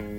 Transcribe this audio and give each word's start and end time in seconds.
Hello. 0.00 0.16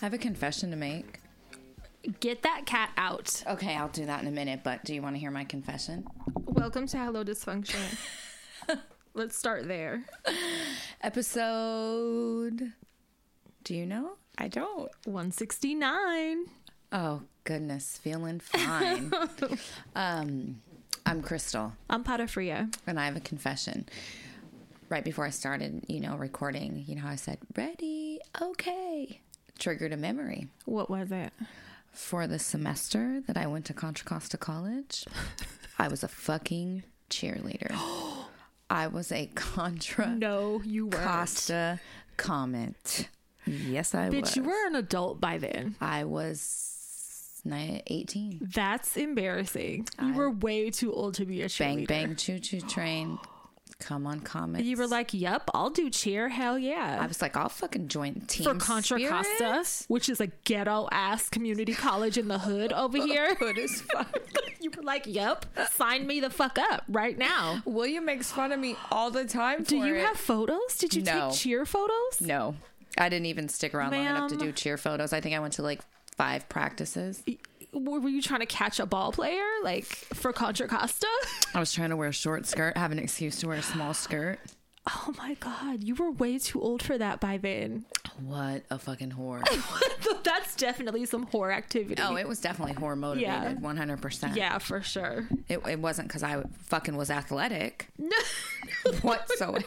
I 0.00 0.04
have 0.04 0.14
a 0.14 0.18
confession 0.18 0.70
to 0.70 0.76
make. 0.76 1.18
Get 2.20 2.42
that 2.42 2.66
cat 2.66 2.90
out. 2.96 3.42
Okay, 3.48 3.74
I'll 3.74 3.88
do 3.88 4.06
that 4.06 4.22
in 4.22 4.28
a 4.28 4.30
minute, 4.30 4.60
but 4.62 4.84
do 4.84 4.94
you 4.94 5.02
want 5.02 5.16
to 5.16 5.20
hear 5.20 5.32
my 5.32 5.42
confession? 5.42 6.06
Welcome 6.44 6.86
to 6.86 6.98
Hello 6.98 7.24
Dysfunction. 7.24 7.98
Let's 9.14 9.36
start 9.36 9.66
there. 9.66 10.04
Episode. 11.02 12.72
Do 13.64 13.74
you 13.74 13.86
know? 13.86 14.12
I 14.36 14.48
don't. 14.48 14.90
169. 15.06 16.44
Oh, 16.92 17.22
goodness. 17.44 17.98
Feeling 18.02 18.38
fine. 18.38 19.10
um, 19.96 20.60
I'm 21.06 21.22
Crystal, 21.22 21.72
I'm 21.88 22.04
Patafria. 22.04 22.74
and 22.86 23.00
I 23.00 23.06
have 23.06 23.16
a 23.16 23.20
confession. 23.20 23.88
Right 24.90 25.02
before 25.02 25.24
I 25.24 25.30
started, 25.30 25.84
you 25.88 26.00
know, 26.00 26.16
recording, 26.16 26.84
you 26.86 26.96
know, 26.96 27.06
I 27.06 27.16
said, 27.16 27.38
ready, 27.56 28.20
okay. 28.40 29.22
Triggered 29.58 29.92
a 29.92 29.96
memory. 29.96 30.48
What 30.66 30.90
was 30.90 31.10
it? 31.10 31.32
For 31.92 32.26
the 32.26 32.38
semester 32.38 33.22
that 33.26 33.38
I 33.38 33.46
went 33.46 33.64
to 33.66 33.74
Contra 33.74 34.04
Costa 34.04 34.36
College, 34.36 35.06
I 35.78 35.88
was 35.88 36.02
a 36.02 36.08
fucking 36.08 36.82
cheerleader. 37.08 37.74
I 38.70 38.86
was 38.86 39.10
a 39.12 39.26
Contra 39.34 40.06
No, 40.14 40.62
you 40.64 40.86
weren't. 40.86 41.04
Costa 41.04 41.80
Comet. 42.16 43.08
Yes, 43.46 43.94
I 43.94 44.08
Bitch, 44.10 44.20
was. 44.20 44.36
you 44.36 44.44
were 44.44 44.66
an 44.68 44.76
adult 44.76 45.20
by 45.20 45.38
then. 45.38 45.74
I 45.80 46.04
was 46.04 47.42
18. 47.50 48.48
That's 48.54 48.96
embarrassing. 48.96 49.88
You 50.00 50.12
were 50.14 50.30
way 50.30 50.70
too 50.70 50.92
old 50.92 51.14
to 51.14 51.24
be 51.24 51.42
a 51.42 51.48
Bang, 51.58 51.84
bang, 51.84 52.14
choo 52.16 52.38
choo 52.38 52.60
train. 52.60 53.18
Come 53.80 54.06
on, 54.06 54.20
comments. 54.20 54.66
You 54.66 54.76
were 54.76 54.86
like, 54.86 55.12
"Yep, 55.12 55.50
I'll 55.54 55.70
do 55.70 55.90
cheer. 55.90 56.28
Hell 56.28 56.58
yeah." 56.58 56.98
I 57.00 57.06
was 57.06 57.20
like, 57.20 57.36
I'll 57.36 57.48
fucking 57.48 57.88
join 57.88 58.20
Team 58.28 58.44
for 58.44 58.54
Contra 58.54 58.98
Spirit. 58.98 59.10
Costa, 59.38 59.84
which 59.88 60.08
is 60.08 60.20
a 60.20 60.28
ghetto 60.44 60.88
ass 60.92 61.28
community 61.28 61.72
college 61.74 62.16
in 62.18 62.28
the 62.28 62.38
hood 62.38 62.72
over 62.72 62.98
here. 62.98 63.34
hood 63.36 63.58
is 63.58 63.80
fuck. 63.82 64.14
you 64.60 64.70
were 64.76 64.82
like, 64.82 65.04
"Yep, 65.06 65.46
sign 65.72 66.06
me 66.06 66.20
the 66.20 66.30
fuck 66.30 66.58
up 66.58 66.84
right 66.88 67.16
now." 67.18 67.62
William 67.64 68.04
makes 68.04 68.30
fun 68.30 68.52
of 68.52 68.60
me 68.60 68.76
all 68.92 69.10
the 69.10 69.24
time. 69.24 69.62
Do 69.64 69.76
you 69.78 69.94
it. 69.96 70.04
have 70.04 70.16
photos? 70.16 70.76
Did 70.78 70.94
you 70.94 71.02
No. 71.02 71.30
take 71.30 71.38
cheer 71.38 71.64
photos? 71.66 72.20
No, 72.20 72.54
I 72.98 73.08
didn't 73.08 73.26
even 73.26 73.48
stick 73.48 73.74
around 73.74 73.92
long 73.92 74.06
enough 74.06 74.30
to 74.30 74.36
do 74.36 74.52
cheer 74.52 74.76
photos. 74.76 75.12
I 75.12 75.20
think 75.20 75.34
I 75.34 75.38
went 75.40 75.54
to 75.54 75.62
like 75.62 75.80
five 76.16 76.48
practices. 76.48 77.22
Were 77.72 78.08
you 78.08 78.20
trying 78.22 78.40
to 78.40 78.46
catch 78.46 78.80
a 78.80 78.86
ball 78.86 79.12
player 79.12 79.44
like 79.62 79.84
for 79.86 80.32
Contra 80.32 80.66
Costa? 80.68 81.06
I 81.54 81.60
was 81.60 81.72
trying 81.72 81.90
to 81.90 81.96
wear 81.96 82.08
a 82.08 82.12
short 82.12 82.46
skirt, 82.46 82.76
have 82.76 82.92
an 82.92 82.98
excuse 82.98 83.36
to 83.40 83.48
wear 83.48 83.58
a 83.58 83.62
small 83.62 83.94
skirt. 83.94 84.38
Oh 84.88 85.14
my 85.18 85.34
god, 85.34 85.84
you 85.84 85.94
were 85.94 86.10
way 86.10 86.38
too 86.38 86.60
old 86.60 86.82
for 86.82 86.96
that 86.98 87.20
by 87.20 87.36
then. 87.36 87.84
What 88.24 88.64
a 88.70 88.78
fucking 88.78 89.12
whore. 89.12 89.42
That's 90.24 90.56
definitely 90.56 91.04
some 91.06 91.26
whore 91.26 91.54
activity. 91.54 92.00
Oh, 92.02 92.16
it 92.16 92.26
was 92.26 92.40
definitely 92.40 92.74
whore 92.74 92.96
motivated, 92.96 93.62
one 93.62 93.76
hundred 93.76 94.00
percent. 94.02 94.36
yeah, 94.36 94.58
for 94.58 94.82
sure. 94.82 95.28
It, 95.48 95.60
it 95.68 95.78
wasn't 95.78 96.08
because 96.08 96.22
I 96.22 96.42
fucking 96.64 96.96
was 96.96 97.10
athletic 97.10 97.88
No, 97.98 98.16
whatsoever. 99.02 99.64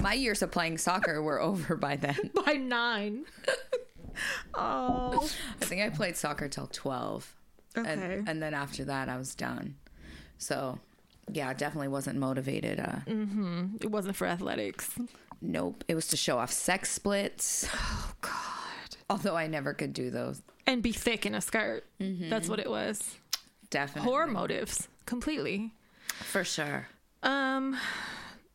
My 0.00 0.12
years 0.14 0.42
of 0.42 0.50
playing 0.50 0.78
soccer 0.78 1.22
were 1.22 1.40
over 1.40 1.76
by 1.76 1.96
then. 1.96 2.30
by 2.44 2.54
nine. 2.54 3.24
oh, 4.54 5.28
I 5.60 5.64
think 5.64 5.82
I 5.82 5.90
played 5.90 6.16
soccer 6.16 6.48
till 6.48 6.66
12. 6.66 7.34
Okay. 7.76 7.90
And, 7.90 8.28
and 8.28 8.42
then 8.42 8.54
after 8.54 8.84
that, 8.84 9.08
I 9.08 9.16
was 9.16 9.34
done. 9.34 9.76
So, 10.38 10.78
yeah, 11.32 11.52
definitely 11.54 11.88
wasn't 11.88 12.18
motivated. 12.18 12.80
Uh, 12.80 13.00
it 13.80 13.90
wasn't 13.90 14.16
for 14.16 14.26
athletics. 14.26 14.98
Nope. 15.40 15.84
It 15.88 15.94
was 15.94 16.08
to 16.08 16.16
show 16.16 16.38
off 16.38 16.52
sex 16.52 16.90
splits. 16.90 17.68
Oh 17.78 18.12
God. 18.20 18.96
Although 19.10 19.36
I 19.36 19.46
never 19.46 19.72
could 19.74 19.92
do 19.92 20.10
those. 20.10 20.42
And 20.66 20.82
be 20.82 20.92
thick 20.92 21.26
in 21.26 21.34
a 21.34 21.40
skirt. 21.40 21.84
That's 22.00 22.48
what 22.48 22.58
it 22.58 22.68
was. 22.68 23.16
Definitely. 23.70 24.10
Horror 24.10 24.26
motives, 24.26 24.88
completely. 25.06 25.72
For 26.08 26.42
sure. 26.44 26.88
Um. 27.22 27.76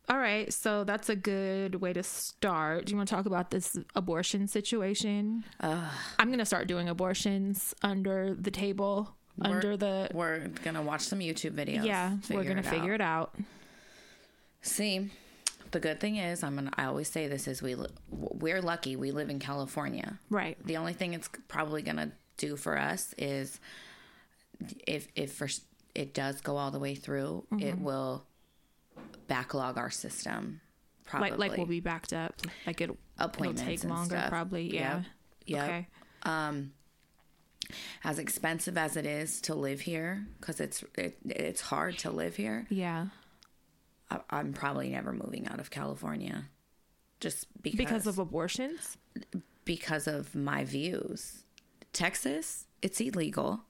All 0.08 0.18
right, 0.18 0.52
so 0.52 0.84
that's 0.84 1.08
a 1.08 1.16
good 1.16 1.76
way 1.76 1.92
to 1.92 2.02
start. 2.02 2.86
Do 2.86 2.90
you 2.90 2.96
want 2.96 3.08
to 3.08 3.14
talk 3.14 3.24
about 3.24 3.50
this 3.50 3.78
abortion 3.94 4.46
situation? 4.48 5.44
I'm 5.60 6.30
gonna 6.30 6.44
start 6.44 6.66
doing 6.66 6.88
abortions 6.88 7.72
under 7.82 8.34
the 8.34 8.50
table, 8.50 9.14
under 9.40 9.76
the. 9.76 10.08
We're 10.12 10.48
to 10.74 10.82
watch 10.82 11.02
some 11.02 11.20
YouTube 11.20 11.52
videos. 11.52 11.84
Yeah, 11.84 12.16
we're 12.30 12.44
gonna 12.44 12.60
it 12.60 12.66
figure 12.66 12.94
it 12.94 13.00
out. 13.00 13.34
See, 14.62 15.10
the 15.70 15.80
good 15.80 16.00
thing 16.00 16.16
is, 16.16 16.42
I'm 16.42 16.54
gonna. 16.54 16.70
I 16.76 16.84
always 16.84 17.08
say 17.08 17.26
this 17.28 17.48
is 17.48 17.62
we 17.62 17.76
we're 18.10 18.60
lucky 18.62 18.96
we 18.96 19.10
live 19.10 19.30
in 19.30 19.38
California. 19.38 20.18
Right. 20.30 20.56
The 20.66 20.76
only 20.76 20.92
thing 20.92 21.14
it's 21.14 21.28
probably 21.48 21.82
gonna 21.82 22.12
do 22.36 22.56
for 22.56 22.76
us 22.78 23.14
is 23.18 23.58
if 24.86 25.08
if 25.16 25.32
for, 25.34 25.48
it 25.94 26.14
does 26.14 26.40
go 26.40 26.56
all 26.56 26.70
the 26.70 26.78
way 26.78 26.94
through, 26.94 27.44
it 27.52 27.74
Mm-hmm. 27.74 27.84
will 27.84 28.24
backlog 29.26 29.78
our 29.78 29.90
system. 29.90 30.60
Probably 31.06 31.30
Like 31.30 31.38
like 31.50 31.56
we'll 31.58 31.66
be 31.66 31.80
backed 31.80 32.12
up. 32.12 32.34
Like 32.66 32.80
it, 32.80 32.84
it'll 32.84 32.96
Appointments 33.18 33.62
take 33.62 33.82
and 33.82 33.90
longer, 33.90 34.16
stuff. 34.16 34.28
probably. 34.30 34.72
Yeah. 34.74 35.02
Yep. 35.46 35.62
Okay. 35.64 35.86
As 38.04 38.18
expensive 38.18 38.76
as 38.78 38.96
it 38.96 39.06
is 39.06 39.40
to 39.42 39.54
live 39.54 39.80
here 39.80 40.26
because 40.40 40.60
it's 40.60 40.84
it, 40.96 41.16
it's 41.24 41.60
hard 41.60 41.98
to 41.98 42.10
live 42.10 42.36
here. 42.36 42.66
Yeah. 42.70 43.06
I, 44.10 44.20
I'm 44.30 44.52
probably 44.52 44.90
never 44.90 45.12
moving 45.12 45.46
out 45.48 45.58
of 45.60 45.70
California, 45.70 46.44
just 47.20 47.46
because 47.62 47.78
Because 47.78 48.06
of 48.06 48.18
abortions. 48.18 48.96
because 49.64 50.06
of 50.06 50.34
my 50.34 50.64
views. 50.64 51.44
Texas, 51.92 52.66
it's 52.82 53.00
illegal. 53.00 53.60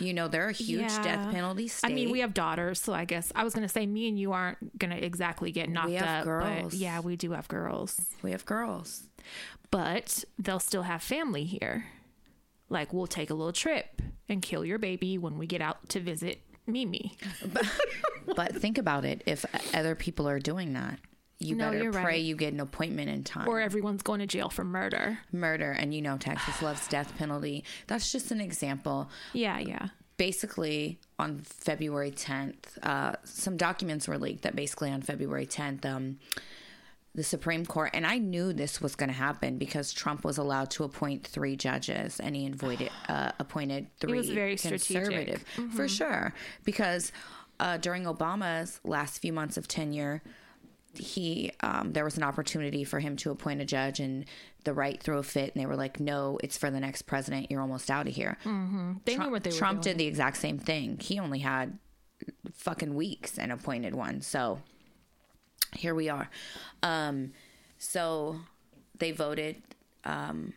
You 0.00 0.14
know, 0.14 0.28
they're 0.28 0.48
a 0.48 0.52
huge 0.52 0.80
Yeah. 0.90 1.02
death 1.02 1.30
penalty 1.32 1.68
state. 1.68 1.90
I 1.90 1.92
mean, 1.94 2.10
we 2.10 2.20
have 2.20 2.32
daughters, 2.32 2.80
so 2.80 2.94
I 2.94 3.04
guess 3.04 3.30
I 3.34 3.44
was 3.44 3.54
gonna 3.54 3.68
say 3.68 3.86
me 3.86 4.08
and 4.08 4.18
you 4.18 4.32
aren't 4.32 4.78
gonna 4.78 4.96
exactly 4.96 5.52
get 5.52 5.68
knocked 5.68 5.92
up. 5.96 6.24
But 6.24 6.24
girls. 6.24 6.74
yeah, 6.74 7.00
we 7.00 7.16
do 7.16 7.32
have 7.32 7.48
girls, 7.48 8.00
we 8.22 8.30
have 8.30 8.46
girls. 8.46 9.08
but 9.70 10.24
they'll 10.38 10.60
still 10.60 10.84
have 10.84 11.02
family 11.02 11.44
here. 11.44 11.84
Like 12.68 12.92
we'll 12.92 13.06
take 13.06 13.30
a 13.30 13.34
little 13.34 13.52
trip 13.52 14.02
and 14.28 14.42
kill 14.42 14.64
your 14.64 14.78
baby 14.78 15.18
when 15.18 15.38
we 15.38 15.46
get 15.46 15.60
out 15.60 15.88
to 15.90 16.00
visit 16.00 16.40
Mimi. 16.66 17.16
But 18.36 18.54
think 18.56 18.76
about 18.76 19.06
it: 19.06 19.22
if 19.24 19.46
other 19.74 19.94
people 19.94 20.28
are 20.28 20.38
doing 20.38 20.74
that, 20.74 20.98
you 21.38 21.56
No, 21.56 21.70
better 21.70 21.90
pray 21.90 22.02
right. 22.04 22.20
you 22.20 22.36
get 22.36 22.52
an 22.52 22.60
appointment 22.60 23.08
in 23.08 23.24
time. 23.24 23.48
Or 23.48 23.58
everyone's 23.58 24.02
going 24.02 24.20
to 24.20 24.26
jail 24.26 24.50
for 24.50 24.64
murder. 24.64 25.18
murder, 25.32 25.70
and 25.72 25.94
you 25.94 26.02
know 26.02 26.18
Texas 26.18 26.60
loves 26.62 26.86
death 26.88 27.16
penalty. 27.16 27.64
That's 27.86 28.12
just 28.12 28.30
an 28.30 28.40
example. 28.42 29.08
Yeah, 29.32 29.58
yeah. 29.58 29.88
basically 30.18 30.98
on 31.18 31.38
February 31.38 32.10
10th, 32.10 32.76
uh, 32.82 33.14
some 33.24 33.56
documents 33.56 34.06
were 34.06 34.18
leaked 34.18 34.42
that 34.42 34.54
basically 34.54 34.90
on 34.90 35.00
February 35.00 35.46
10th, 35.46 35.86
um, 35.86 36.18
the 37.14 37.24
Supreme 37.24 37.66
Court, 37.66 37.90
and 37.94 38.06
I 38.06 38.18
knew 38.18 38.52
this 38.52 38.80
was 38.80 38.94
going 38.94 39.08
to 39.08 39.14
happen 39.16 39.58
because 39.58 39.92
Trump 39.92 40.24
was 40.24 40.38
allowed 40.38 40.70
to 40.72 40.84
appoint 40.84 41.26
three 41.26 41.56
judges, 41.56 42.20
and 42.20 42.36
he 42.36 42.46
avoided, 42.46 42.90
uh, 43.08 43.32
appointed 43.40 43.88
three 43.98 44.18
was 44.18 44.30
very 44.30 44.56
strategic. 44.56 45.40
Mm-hmm. 45.56 45.70
for 45.70 45.88
sure. 45.88 46.32
Because 46.64 47.10
uh, 47.60 47.76
during 47.78 48.04
Obama's 48.04 48.80
last 48.84 49.20
few 49.20 49.32
months 49.32 49.56
of 49.56 49.66
tenure, 49.66 50.22
he 50.94 51.52
um, 51.60 51.92
there 51.92 52.04
was 52.04 52.16
an 52.16 52.22
opportunity 52.22 52.82
for 52.84 52.98
him 52.98 53.14
to 53.16 53.30
appoint 53.30 53.60
a 53.60 53.64
judge 53.64 54.00
and 54.00 54.24
the 54.64 54.72
right 54.72 55.00
threw 55.00 55.18
a 55.18 55.22
fit 55.22 55.54
and 55.54 55.62
they 55.62 55.66
were 55.66 55.76
like 55.76 56.00
no 56.00 56.38
it's 56.42 56.56
for 56.58 56.70
the 56.70 56.80
next 56.80 57.02
president 57.02 57.50
you're 57.50 57.60
almost 57.60 57.90
out 57.90 58.08
of 58.08 58.14
here 58.14 58.36
They 59.04 59.16
knew 59.16 59.30
what 59.30 59.44
they 59.44 59.50
were 59.50 59.56
Trump 59.56 59.82
doing. 59.82 59.94
did 59.96 59.98
the 60.00 60.06
exact 60.08 60.38
same 60.38 60.58
thing. 60.58 60.98
He 60.98 61.20
only 61.20 61.38
had 61.40 61.78
fucking 62.54 62.94
weeks 62.94 63.38
and 63.38 63.52
appointed 63.52 63.94
one. 63.94 64.22
So 64.22 64.60
here 65.74 65.94
we 65.94 66.08
are. 66.08 66.28
Um, 66.82 67.32
so 67.78 68.40
they 68.98 69.12
voted 69.12 69.62
um, 70.04 70.52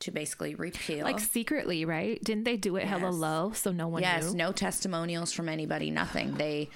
to 0.00 0.10
basically 0.10 0.54
repeal. 0.54 1.04
Like 1.04 1.20
secretly, 1.20 1.84
right? 1.84 2.22
Didn't 2.22 2.44
they 2.44 2.56
do 2.56 2.76
it 2.76 2.84
hella 2.84 3.10
low 3.10 3.52
so 3.52 3.72
no 3.72 3.88
one 3.88 4.02
yes, 4.02 4.30
knew? 4.32 4.36
no 4.38 4.52
testimonials 4.52 5.32
from 5.32 5.48
anybody, 5.48 5.90
nothing. 5.90 6.34
They 6.34 6.70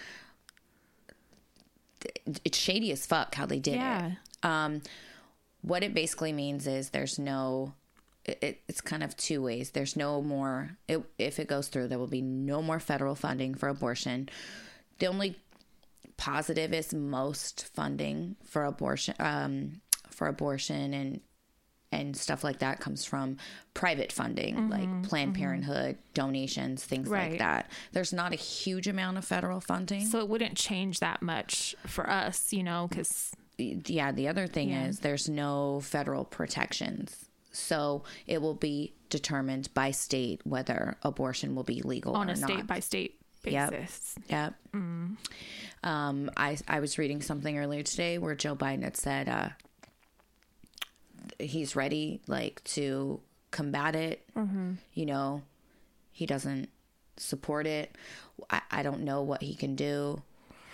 it's 2.44 2.58
shady 2.58 2.90
as 2.92 3.06
fuck 3.06 3.34
how 3.34 3.46
they 3.46 3.58
did 3.60 3.74
Yeah. 3.76 4.06
it. 4.08 4.12
Um, 4.44 4.82
what 5.60 5.84
it 5.84 5.94
basically 5.94 6.32
means 6.32 6.66
is 6.66 6.90
there's 6.90 7.18
no. 7.18 7.74
It- 8.24 8.60
it's 8.68 8.80
kind 8.80 9.02
of 9.02 9.16
two 9.16 9.42
ways. 9.42 9.70
There's 9.70 9.96
no 9.96 10.22
more. 10.22 10.76
It, 10.88 11.02
if 11.18 11.38
it 11.40 11.48
goes 11.48 11.68
through, 11.68 11.88
there 11.88 11.98
will 11.98 12.06
be 12.08 12.22
no 12.22 12.62
more 12.62 12.78
federal 12.80 13.14
funding 13.14 13.54
for 13.54 13.68
abortion. 13.68 14.28
The 14.98 15.06
only 15.06 15.36
positive 16.22 16.72
is 16.72 16.94
most 16.94 17.66
funding 17.74 18.36
for 18.44 18.64
abortion 18.64 19.14
um, 19.18 19.80
for 20.10 20.28
abortion 20.28 20.94
and 20.94 21.20
and 21.90 22.16
stuff 22.16 22.42
like 22.44 22.60
that 22.60 22.78
comes 22.80 23.04
from 23.04 23.36
private 23.74 24.10
funding 24.12 24.70
like 24.70 24.88
planned 25.02 25.34
parenthood 25.34 25.98
donations 26.14 26.84
things 26.84 27.04
Mm-hmm, 27.06 27.12
Right. 27.14 27.30
like 27.32 27.38
that. 27.40 27.70
There's 27.92 28.12
not 28.12 28.32
a 28.32 28.36
huge 28.36 28.86
amount 28.88 29.18
of 29.18 29.24
federal 29.26 29.60
funding. 29.60 30.06
So 30.06 30.18
it 30.20 30.28
wouldn't 30.28 30.56
change 30.56 31.00
that 31.00 31.20
much 31.22 31.74
for 31.86 32.08
us, 32.08 32.52
you 32.52 32.62
know, 32.62 32.86
because 32.88 33.32
yeah 33.58 34.10
the 34.12 34.28
other 34.28 34.46
thing 34.46 34.70
Yeah. 34.70 34.86
is 34.86 35.00
there's 35.00 35.28
no 35.28 35.80
federal 35.80 36.24
protections. 36.24 37.26
So 37.50 38.04
it 38.26 38.40
will 38.40 38.54
be 38.54 38.94
determined 39.10 39.68
by 39.74 39.90
state 39.90 40.40
whether 40.44 40.96
abortion 41.02 41.54
will 41.56 41.64
be 41.64 41.82
legal 41.82 42.14
on 42.16 42.30
or 42.30 42.32
a 42.32 42.36
not. 42.36 42.48
state 42.48 42.66
by 42.66 42.80
state 42.80 43.20
Yep. 43.50 43.70
basis. 43.70 44.14
Yep. 44.28 44.54
Um, 45.84 46.30
I 46.36 46.56
I 46.68 46.80
was 46.80 46.98
reading 46.98 47.20
something 47.22 47.58
earlier 47.58 47.82
today 47.82 48.18
where 48.18 48.34
Joe 48.34 48.54
Biden 48.54 48.82
had 48.84 48.96
said 48.96 49.28
uh, 49.28 49.48
he's 51.38 51.74
ready, 51.76 52.20
like 52.26 52.62
to 52.64 53.20
combat 53.50 53.94
it. 53.96 54.24
You 54.94 55.06
know, 55.06 55.42
he 56.12 56.26
doesn't 56.26 56.68
support 57.16 57.66
it. 57.66 57.96
I, 58.50 58.60
I 58.70 58.82
don't 58.82 59.02
know 59.02 59.22
what 59.22 59.42
he 59.42 59.54
can 59.54 59.74
do. 59.76 60.22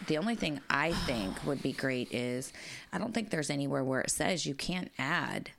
The 0.07 0.19
only 0.19 0.37
thing 0.37 0.61
I 0.71 0.93
think 1.07 1.45
would 1.47 1.63
be 1.63 1.73
great 1.73 2.13
is 2.13 2.53
I 2.93 2.99
don't 2.99 3.13
think 3.15 3.31
there's 3.31 3.51
anywhere 3.51 3.83
where 3.83 4.01
it 4.01 4.11
says 4.11 4.47
you 4.47 4.55
can't 4.55 4.91
add 4.99 5.51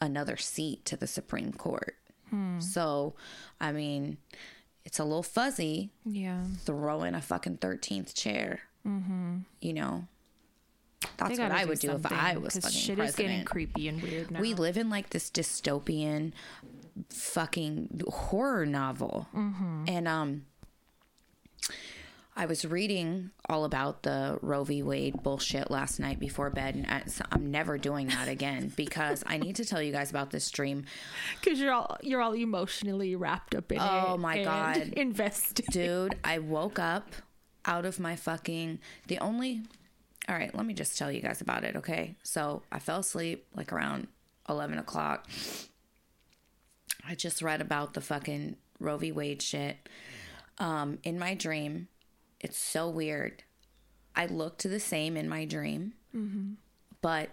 another 0.00 0.36
seat 0.36 0.84
to 0.86 0.96
the 0.96 1.06
Supreme 1.06 1.52
Court. 1.52 1.96
So, 2.60 3.14
I 3.60 3.72
mean, 3.72 4.16
it's 4.84 4.98
a 4.98 5.04
little 5.04 5.22
fuzzy 5.22 5.90
Yeah. 6.04 6.44
throw 6.64 7.02
in 7.02 7.14
a 7.14 7.20
fucking 7.20 7.58
13th 7.58 8.14
chair. 8.14 8.60
Mm-hmm. 8.86 9.38
You 9.60 9.72
know, 9.74 10.06
that's 11.16 11.38
what 11.38 11.52
I 11.52 11.64
would 11.64 11.78
do 11.78 11.92
if 11.92 12.10
I 12.12 12.36
was 12.36 12.54
fucking 12.54 12.70
shit 12.70 12.96
president. 12.96 13.08
is 13.08 13.16
getting 13.16 13.44
creepy 13.44 13.88
and 13.88 14.02
weird 14.02 14.30
now. 14.30 14.40
we 14.40 14.54
live 14.54 14.76
in 14.76 14.90
like 14.90 15.10
this 15.10 15.30
dystopian 15.30 16.32
fucking 17.10 18.02
horror 18.08 18.66
novel. 18.66 19.28
Mm-hmm. 19.34 19.84
And 19.88 20.08
um 20.08 20.46
I 22.34 22.46
was 22.46 22.64
reading 22.64 23.30
all 23.46 23.64
about 23.64 24.04
the 24.04 24.38
Roe 24.40 24.64
v. 24.64 24.82
Wade 24.82 25.22
bullshit 25.22 25.70
last 25.70 26.00
night 26.00 26.18
before 26.18 26.48
bed, 26.48 26.74
and 26.74 26.86
I, 26.86 27.02
so 27.06 27.24
I'm 27.30 27.50
never 27.50 27.76
doing 27.76 28.06
that 28.08 28.26
again 28.28 28.72
because 28.76 29.22
I 29.26 29.36
need 29.36 29.56
to 29.56 29.64
tell 29.66 29.82
you 29.82 29.92
guys 29.92 30.08
about 30.10 30.30
this 30.30 30.50
dream. 30.50 30.86
because 31.40 31.60
you're 31.60 31.72
all 31.72 31.98
you're 32.02 32.22
all 32.22 32.34
emotionally 32.34 33.14
wrapped 33.16 33.54
up 33.54 33.70
in 33.70 33.78
it. 33.78 33.84
Oh, 33.84 34.16
my 34.16 34.42
God. 34.42 34.76
invested. 34.96 35.66
dude 35.70 36.16
i 36.24 36.38
woke 36.38 36.78
up 36.78 37.12
out 37.64 37.84
of 37.84 38.00
my 38.00 38.16
fucking 38.16 38.78
the 39.08 39.18
only 39.18 39.62
all 40.28 40.34
right 40.34 40.54
let 40.54 40.64
me 40.66 40.74
just 40.74 40.96
tell 40.98 41.10
you 41.12 41.20
guys 41.20 41.40
about 41.40 41.64
it 41.64 41.76
okay 41.76 42.14
so 42.22 42.62
i 42.72 42.78
fell 42.78 43.00
asleep 43.00 43.46
like 43.54 43.72
around 43.72 44.06
11 44.48 44.78
o'clock 44.78 45.28
i 47.06 47.14
just 47.14 47.42
read 47.42 47.60
about 47.60 47.94
the 47.94 48.00
fucking 48.00 48.56
roe 48.80 48.96
v 48.96 49.12
wade 49.12 49.42
shit 49.42 49.76
um 50.58 50.98
in 51.04 51.18
my 51.18 51.34
dream 51.34 51.88
it's 52.42 52.58
so 52.58 52.88
weird 52.88 53.42
i 54.14 54.26
looked 54.26 54.62
the 54.62 54.80
same 54.80 55.16
in 55.16 55.28
my 55.28 55.44
dream 55.44 55.92
but 57.00 57.30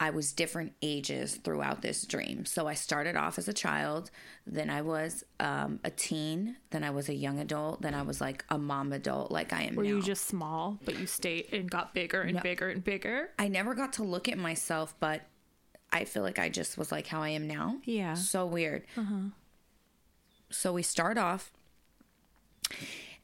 I 0.00 0.10
was 0.10 0.32
different 0.32 0.74
ages 0.80 1.34
throughout 1.34 1.82
this 1.82 2.04
dream. 2.06 2.44
So 2.46 2.68
I 2.68 2.74
started 2.74 3.16
off 3.16 3.36
as 3.36 3.48
a 3.48 3.52
child, 3.52 4.12
then 4.46 4.70
I 4.70 4.80
was 4.80 5.24
um, 5.40 5.80
a 5.82 5.90
teen, 5.90 6.56
then 6.70 6.84
I 6.84 6.90
was 6.90 7.08
a 7.08 7.14
young 7.14 7.40
adult, 7.40 7.82
then 7.82 7.94
I 7.94 8.02
was 8.02 8.20
like 8.20 8.44
a 8.48 8.56
mom 8.58 8.92
adult, 8.92 9.32
like 9.32 9.52
I 9.52 9.62
am 9.62 9.74
Were 9.74 9.82
now. 9.82 9.88
you 9.88 10.02
just 10.02 10.26
small, 10.26 10.78
but 10.84 11.00
you 11.00 11.06
stayed 11.06 11.52
and 11.52 11.68
got 11.68 11.94
bigger 11.94 12.22
and 12.22 12.40
bigger 12.40 12.68
and 12.68 12.84
bigger? 12.84 13.30
I 13.40 13.48
never 13.48 13.74
got 13.74 13.94
to 13.94 14.04
look 14.04 14.28
at 14.28 14.38
myself, 14.38 14.94
but 15.00 15.22
I 15.92 16.04
feel 16.04 16.22
like 16.22 16.38
I 16.38 16.48
just 16.48 16.78
was 16.78 16.92
like 16.92 17.08
how 17.08 17.20
I 17.20 17.30
am 17.30 17.48
now. 17.48 17.78
Yeah. 17.84 18.14
So 18.14 18.46
weird. 18.46 18.84
So 20.50 20.72
we 20.72 20.82
start 20.84 21.18
off, 21.18 21.50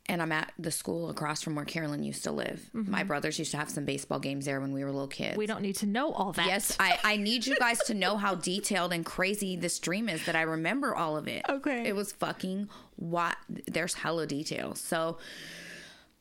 and 0.06 0.20
I'm 0.20 0.32
at 0.32 0.52
the 0.58 0.70
school 0.70 1.08
across 1.08 1.40
from 1.42 1.54
where 1.54 1.64
Carolyn 1.64 2.02
used 2.02 2.24
to 2.24 2.30
live. 2.30 2.68
My 2.74 3.04
brothers 3.04 3.38
used 3.38 3.52
to 3.52 3.56
have 3.56 3.70
some 3.70 3.86
baseball 3.86 4.18
games 4.18 4.44
there 4.44 4.60
when 4.60 4.72
we 4.74 4.84
were 4.84 4.92
little 4.92 5.08
kids. 5.08 5.36
We 5.38 5.46
don't 5.46 5.62
need 5.62 5.76
to 5.76 5.86
know 5.86 6.12
all 6.12 6.32
that. 6.32 6.46
Yes, 6.46 6.76
I, 6.78 6.98
I 7.02 7.16
need 7.16 7.46
you 7.46 7.56
guys 7.56 7.78
to 7.86 7.94
know 7.94 8.18
how 8.18 8.34
detailed 8.34 8.92
and 8.92 9.04
crazy 9.04 9.56
this 9.56 9.78
dream 9.78 10.10
is 10.10 10.26
that 10.26 10.36
I 10.36 10.42
remember 10.42 10.94
all 10.94 11.16
of 11.16 11.26
it. 11.28 11.42
Okay. 11.54 11.86
It 11.86 11.94
was 11.94 12.12
fucking 12.12 12.68
what 12.96 13.36
there's 13.48 13.94
hella 13.94 14.26
details. 14.26 14.80
So 14.80 15.18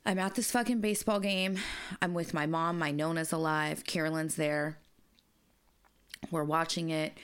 I'm 0.05 0.19
at 0.19 0.35
this 0.35 0.51
fucking 0.51 0.79
baseball 0.79 1.19
game. 1.19 1.57
I'm 2.01 2.13
with 2.13 2.33
my 2.33 2.45
mom. 2.45 2.77
My 2.79 2.91
Nona's 2.91 3.31
alive. 3.33 3.83
Carolyn's 3.83 4.35
there. 4.35 4.77
We're 6.31 6.43
watching 6.43 6.89
it. 6.91 7.17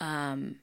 Um 0.00 0.56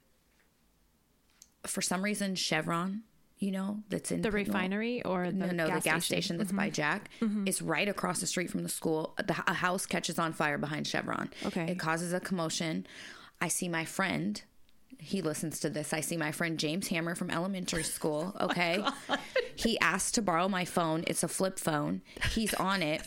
for 1.65 1.81
some 1.81 2.03
reason 2.03 2.35
Chevron, 2.35 3.03
you 3.41 3.51
know, 3.51 3.79
that's 3.89 4.11
in 4.11 4.21
the 4.21 4.29
Piedmont- 4.29 4.47
refinery 4.47 5.03
or 5.03 5.25
the 5.25 5.33
no, 5.33 5.47
no, 5.47 5.67
gas 5.67 5.83
the 5.83 5.89
gas 5.89 6.05
station? 6.05 6.21
station, 6.23 6.37
that's 6.37 6.51
by 6.51 6.67
mm-hmm. 6.67 6.73
Jack 6.73 7.09
mm-hmm. 7.19 7.47
is 7.47 7.61
right 7.61 7.89
across 7.89 8.19
the 8.19 8.27
street 8.27 8.51
from 8.51 8.61
the 8.61 8.69
school. 8.69 9.15
The, 9.17 9.35
a 9.47 9.53
house 9.53 9.87
catches 9.87 10.19
on 10.19 10.31
fire 10.31 10.59
behind 10.59 10.85
Chevron. 10.85 11.31
Okay. 11.47 11.71
It 11.71 11.79
causes 11.79 12.13
a 12.13 12.19
commotion. 12.19 12.85
I 13.41 13.47
see 13.47 13.67
my 13.67 13.83
friend. 13.83 14.41
He 14.99 15.23
listens 15.23 15.59
to 15.61 15.71
this. 15.71 15.91
I 15.91 16.01
see 16.01 16.17
my 16.17 16.31
friend 16.31 16.59
James 16.59 16.87
Hammer 16.89 17.15
from 17.15 17.31
elementary 17.31 17.83
school. 17.97 18.35
Oh 18.39 18.45
okay. 18.45 18.85
he 19.55 19.79
asked 19.79 20.13
to 20.15 20.21
borrow 20.21 20.47
my 20.47 20.63
phone. 20.63 21.03
It's 21.07 21.23
a 21.23 21.27
flip 21.27 21.57
phone. 21.57 22.03
He's 22.33 22.53
on 22.53 22.83
it. 22.83 23.01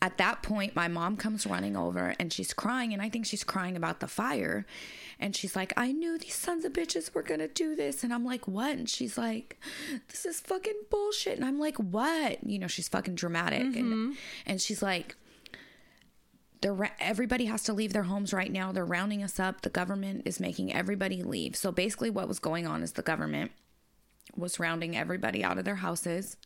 At 0.00 0.16
that 0.16 0.42
point, 0.42 0.74
my 0.74 0.88
mom 0.88 1.18
comes 1.18 1.46
running 1.46 1.76
over 1.76 2.14
and 2.18 2.32
she's 2.32 2.54
crying, 2.54 2.94
and 2.94 3.02
I 3.02 3.10
think 3.10 3.26
she's 3.26 3.44
crying 3.44 3.76
about 3.76 4.00
the 4.00 4.08
fire. 4.08 4.64
And 5.20 5.36
she's 5.36 5.54
like, 5.54 5.72
I 5.76 5.92
knew 5.92 6.18
these 6.18 6.34
sons 6.34 6.64
of 6.64 6.72
bitches 6.72 7.14
were 7.14 7.22
gonna 7.22 7.46
do 7.46 7.76
this. 7.76 8.02
And 8.02 8.12
I'm 8.12 8.24
like, 8.24 8.48
what? 8.48 8.76
And 8.76 8.88
she's 8.88 9.16
like, 9.16 9.60
this 10.08 10.24
is 10.24 10.40
fucking 10.40 10.80
bullshit. 10.90 11.36
And 11.36 11.44
I'm 11.44 11.60
like, 11.60 11.76
what? 11.76 12.42
You 12.42 12.58
know, 12.58 12.66
she's 12.66 12.88
fucking 12.88 13.14
dramatic. 13.14 13.60
And, 13.60 13.74
mm-hmm. 13.74 14.12
and 14.46 14.60
she's 14.60 14.82
like, 14.82 15.16
they're 16.62 16.90
everybody 16.98 17.46
has 17.46 17.62
to 17.64 17.72
leave 17.72 17.92
their 17.92 18.04
homes 18.04 18.32
right 18.32 18.50
now. 18.50 18.72
They're 18.72 18.84
rounding 18.84 19.22
us 19.22 19.38
up. 19.38 19.60
The 19.62 19.70
government 19.70 20.22
is 20.24 20.40
making 20.40 20.72
everybody 20.72 21.22
leave. 21.22 21.56
So 21.56 21.70
basically, 21.72 22.10
what 22.10 22.28
was 22.28 22.38
going 22.38 22.66
on 22.66 22.82
is 22.82 22.92
the 22.92 23.02
government 23.02 23.52
was 24.36 24.60
rounding 24.60 24.96
everybody 24.96 25.42
out 25.42 25.58
of 25.58 25.64
their 25.64 25.76
houses 25.76 26.36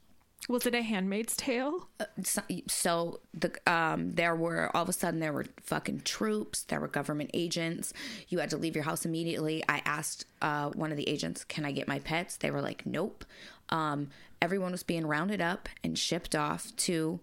Was 0.49 0.67
it 0.67 0.75
a 0.75 0.83
Handmaid's 0.83 1.35
Tale? 1.37 1.89
so, 2.23 2.43
so 2.69 3.21
the 3.33 3.51
um 3.67 4.13
there 4.13 4.37
were 4.37 4.71
all 4.75 4.83
of 4.83 4.89
a 4.89 4.93
sudden 4.93 5.19
there 5.21 5.33
were 5.33 5.47
fucking 5.63 6.01
troops 6.01 6.63
there 6.65 6.81
were 6.81 6.89
government 6.89 7.31
agents. 7.33 7.93
You 8.29 8.39
had 8.41 8.51
to 8.51 8.59
leave 8.59 8.75
your 8.75 8.85
house 8.85 9.07
immediately. 9.07 9.65
I 9.69 9.81
asked 9.87 10.27
uh 10.43 10.69
one 10.71 10.91
of 10.91 10.97
the 10.99 11.09
agents 11.09 11.45
can 11.45 11.65
i 11.65 11.73
get 11.73 11.89
my 11.89 11.99
pets? 12.01 12.37
They 12.37 12.51
were 12.51 12.61
like 12.61 12.85
nope. 12.85 13.25
Um 13.71 14.09
everyone 14.43 14.73
was 14.73 14.83
being 14.83 15.07
rounded 15.07 15.41
up 15.41 15.69
and 15.83 15.99
shipped 15.99 16.35
off 16.35 16.75
to 16.77 17.21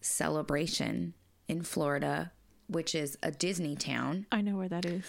celebration 0.00 1.14
in 1.48 1.62
florida 1.62 2.30
which 2.68 2.94
is 2.94 3.18
a 3.22 3.30
disney 3.32 3.74
town. 3.76 4.26
I 4.30 4.40
know 4.40 4.56
where 4.56 4.68
that 4.68 4.84
is. 4.86 5.04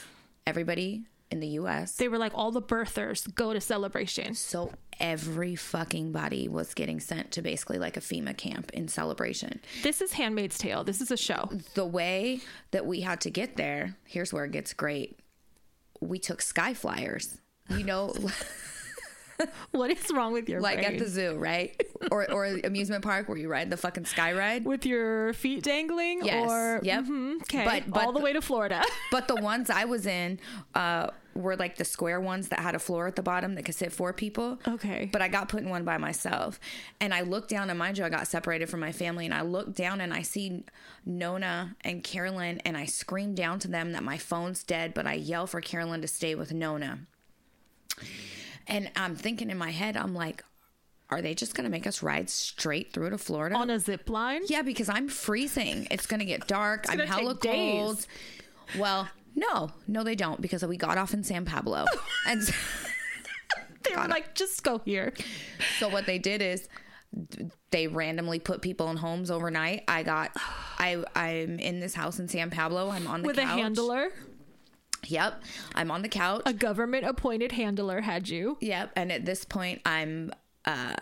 everybody 0.47 1.05
in 1.33 1.39
the 1.39 1.49
us 1.49 1.95
They 1.97 2.07
were 2.07 2.17
like 2.17 2.31
all 2.35 2.51
the 2.51 2.61
birthers 2.61 3.21
go 3.33 3.51
to 3.53 3.59
celebration. 3.61 4.33
so 4.35 4.71
every 4.99 5.55
fucking 5.55 6.11
body 6.11 6.47
was 6.47 6.73
getting 6.73 6.99
sent 6.99 7.31
to 7.31 7.41
basically 7.41 7.79
like 7.79 7.97
a 7.97 7.99
fema 7.99 8.35
camp 8.37 8.71
in 8.71 8.87
celebration 8.87 9.59
This 9.81 10.01
is 10.01 10.13
Handmaid's 10.13 10.57
Tale. 10.57 10.83
This 10.83 11.01
is 11.01 11.11
a 11.11 11.17
show. 11.17 11.49
the 11.73 11.85
way 11.85 12.39
that 12.71 12.85
we 12.85 13.01
had 13.01 13.19
to 13.21 13.29
get 13.29 13.57
there, 13.57 13.97
here's 14.05 14.31
where 14.31 14.45
it 14.45 14.51
gets 14.51 14.73
great. 14.73 15.19
We 15.99 16.19
took 16.19 16.41
sky 16.41 16.73
flyers. 16.73 17.37
You 17.69 17.83
know, 17.85 18.13
What 19.71 19.89
is 19.91 20.11
wrong 20.13 20.33
with 20.33 20.47
your 20.49 20.61
like 20.61 20.79
brain? 20.81 20.93
at 20.93 20.99
the 20.99 21.07
zoo, 21.09 21.35
right? 21.35 21.75
Or 22.11 22.29
or 22.31 22.45
amusement 22.63 23.03
park 23.03 23.27
where 23.27 23.37
you 23.37 23.49
ride 23.49 23.69
the 23.69 23.77
fucking 23.77 24.05
sky 24.05 24.33
ride. 24.33 24.65
with 24.65 24.85
your 24.85 25.33
feet 25.33 25.63
dangling? 25.63 26.23
Yes. 26.25 26.49
Or 26.49 26.79
Yep. 26.83 27.03
Mhm, 27.05 27.41
okay, 27.43 27.65
But- 27.65 27.91
but 27.91 28.05
all 28.05 28.11
the 28.11 28.19
the- 28.19 28.25
way 28.25 28.33
to 28.33 28.41
Florida. 28.41 28.83
But 29.11 29.27
the 29.27 29.35
ones 29.35 29.69
I 29.69 29.85
was 29.85 30.05
in 30.05 30.39
uh, 30.75 31.07
were 31.35 31.55
like 31.55 31.77
the 31.77 31.85
square 31.85 32.19
ones 32.21 32.49
that 32.49 32.59
had 32.59 32.75
a 32.75 32.79
floor 32.79 33.07
at 33.07 33.15
the 33.15 33.23
bottom 33.23 33.55
that 33.55 33.63
could 33.65 33.75
sit 33.75 33.91
four 33.91 34.13
people. 34.13 34.59
Okay. 34.67 35.09
But 35.11 35.21
I 35.21 35.27
got 35.27 35.49
put 35.49 35.61
in 35.63 35.69
one 35.69 35.83
by 35.83 35.97
myself. 35.97 36.59
And 37.01 37.13
I 37.13 37.21
looked 37.21 37.49
down, 37.49 37.69
and 37.69 37.77
mind 37.79 37.97
you, 37.97 38.05
I 38.05 38.09
got 38.09 38.27
separated 38.27 38.69
from 38.69 38.79
my 38.79 38.91
family. 38.91 39.25
And 39.25 39.33
I 39.33 39.41
looked 39.41 39.75
down 39.75 39.99
and 40.01 40.13
I 40.13 40.21
see 40.21 40.63
Nona 41.05 41.75
and 41.81 42.03
Carolyn, 42.03 42.59
and 42.65 42.77
I 42.77 42.85
scream 42.85 43.33
down 43.35 43.59
to 43.59 43.67
them 43.67 43.91
that 43.93 44.03
my 44.03 44.17
phone's 44.17 44.63
dead, 44.63 44.93
but 44.93 45.05
I 45.07 45.13
yell 45.13 45.47
for 45.47 45.59
Carolyn 45.61 46.01
to 46.01 46.07
stay 46.07 46.35
with 46.35 46.53
Nona. 46.53 46.99
And 48.67 48.91
I'm 48.95 49.15
thinking 49.15 49.49
in 49.49 49.57
my 49.57 49.71
head, 49.71 49.97
I'm 49.97 50.13
like, 50.13 50.43
are 51.09 51.21
they 51.21 51.35
just 51.35 51.53
going 51.55 51.65
to 51.65 51.69
make 51.69 51.85
us 51.85 52.01
ride 52.01 52.29
straight 52.29 52.93
through 52.93 53.09
to 53.11 53.17
Florida? 53.17 53.55
on 53.55 53.69
a 53.69 53.79
zip 53.79 54.09
line. 54.09 54.41
Yeah, 54.47 54.61
because 54.61 54.89
I'm 54.89 55.07
freezing. 55.09 55.87
It's 55.91 56.07
gonna 56.07 56.25
get 56.25 56.47
dark. 56.47 56.85
I'm 56.89 56.99
hella 56.99 57.33
take 57.33 57.41
days. 57.41 57.73
cold. 57.79 58.07
Well, 58.79 59.07
no, 59.35 59.71
no, 59.87 60.03
they 60.03 60.15
don't 60.15 60.41
because 60.41 60.65
we 60.65 60.77
got 60.77 60.97
off 60.97 61.13
in 61.13 61.23
San 61.23 61.45
Pablo, 61.45 61.85
and 62.27 62.41
They 63.83 63.95
were 63.97 64.07
like, 64.07 64.33
just 64.33 64.63
go 64.63 64.79
here. 64.85 65.13
so 65.77 65.89
what 65.89 66.05
they 66.05 66.17
did 66.17 66.41
is 66.41 66.69
they 67.71 67.87
randomly 67.87 68.39
put 68.39 68.61
people 68.61 68.89
in 68.89 68.97
homes 68.97 69.29
overnight. 69.29 69.83
I 69.89 70.03
got, 70.03 70.31
I 70.79 71.03
I'm 71.15 71.59
in 71.59 71.79
this 71.81 71.93
house 71.93 72.17
in 72.19 72.27
San 72.29 72.49
Pablo. 72.49 72.89
I'm 72.89 73.07
on 73.07 73.21
the 73.21 73.27
With 73.27 73.35
couch. 73.37 73.45
a 73.45 73.61
handler, 73.61 74.09
Yep, 75.07 75.43
I'm 75.75 75.91
on 75.91 76.01
the 76.01 76.09
couch. 76.09 76.43
a 76.45 76.53
government 76.53 77.05
appointed 77.05 77.51
handler 77.51 78.01
had 78.01 78.29
you. 78.29 78.57
Yep. 78.61 78.91
And 78.95 79.11
at 79.11 79.25
this 79.25 79.45
point, 79.45 79.81
I'm 79.85 80.31
uh, 80.65 80.95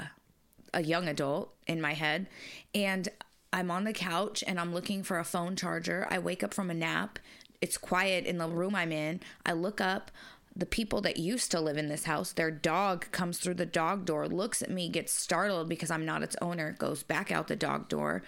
a 0.73 0.83
young 0.83 1.07
adult 1.07 1.53
in 1.67 1.81
my 1.81 1.93
head. 1.93 2.27
And 2.73 3.09
I'm 3.53 3.69
on 3.69 3.83
the 3.83 3.93
couch 3.93 4.43
and 4.47 4.59
I'm 4.59 4.73
looking 4.73 5.03
for 5.03 5.19
a 5.19 5.25
phone 5.25 5.55
charger. 5.55 6.07
I 6.09 6.19
wake 6.19 6.43
up 6.43 6.53
from 6.53 6.69
a 6.69 6.73
nap. 6.73 7.19
It's 7.59 7.77
quiet 7.77 8.25
in 8.25 8.37
the 8.37 8.47
room 8.47 8.75
I'm 8.75 8.91
in. 8.91 9.19
I 9.45 9.53
look 9.53 9.81
up. 9.81 10.11
The 10.53 10.65
people 10.65 10.99
that 11.01 11.17
used 11.17 11.49
to 11.51 11.61
live 11.61 11.77
in 11.77 11.87
this 11.87 12.03
house, 12.03 12.33
their 12.33 12.51
dog 12.51 13.09
comes 13.11 13.37
through 13.37 13.53
the 13.53 13.65
dog 13.65 14.03
door, 14.03 14.27
looks 14.27 14.61
at 14.61 14.69
me, 14.69 14.89
gets 14.89 15.13
startled 15.13 15.69
because 15.69 15.89
I'm 15.89 16.05
not 16.05 16.23
its 16.23 16.35
owner, 16.41 16.75
goes 16.77 17.03
back 17.03 17.31
out 17.31 17.47
the 17.47 17.55
dog 17.55 17.87
door. 17.87 18.21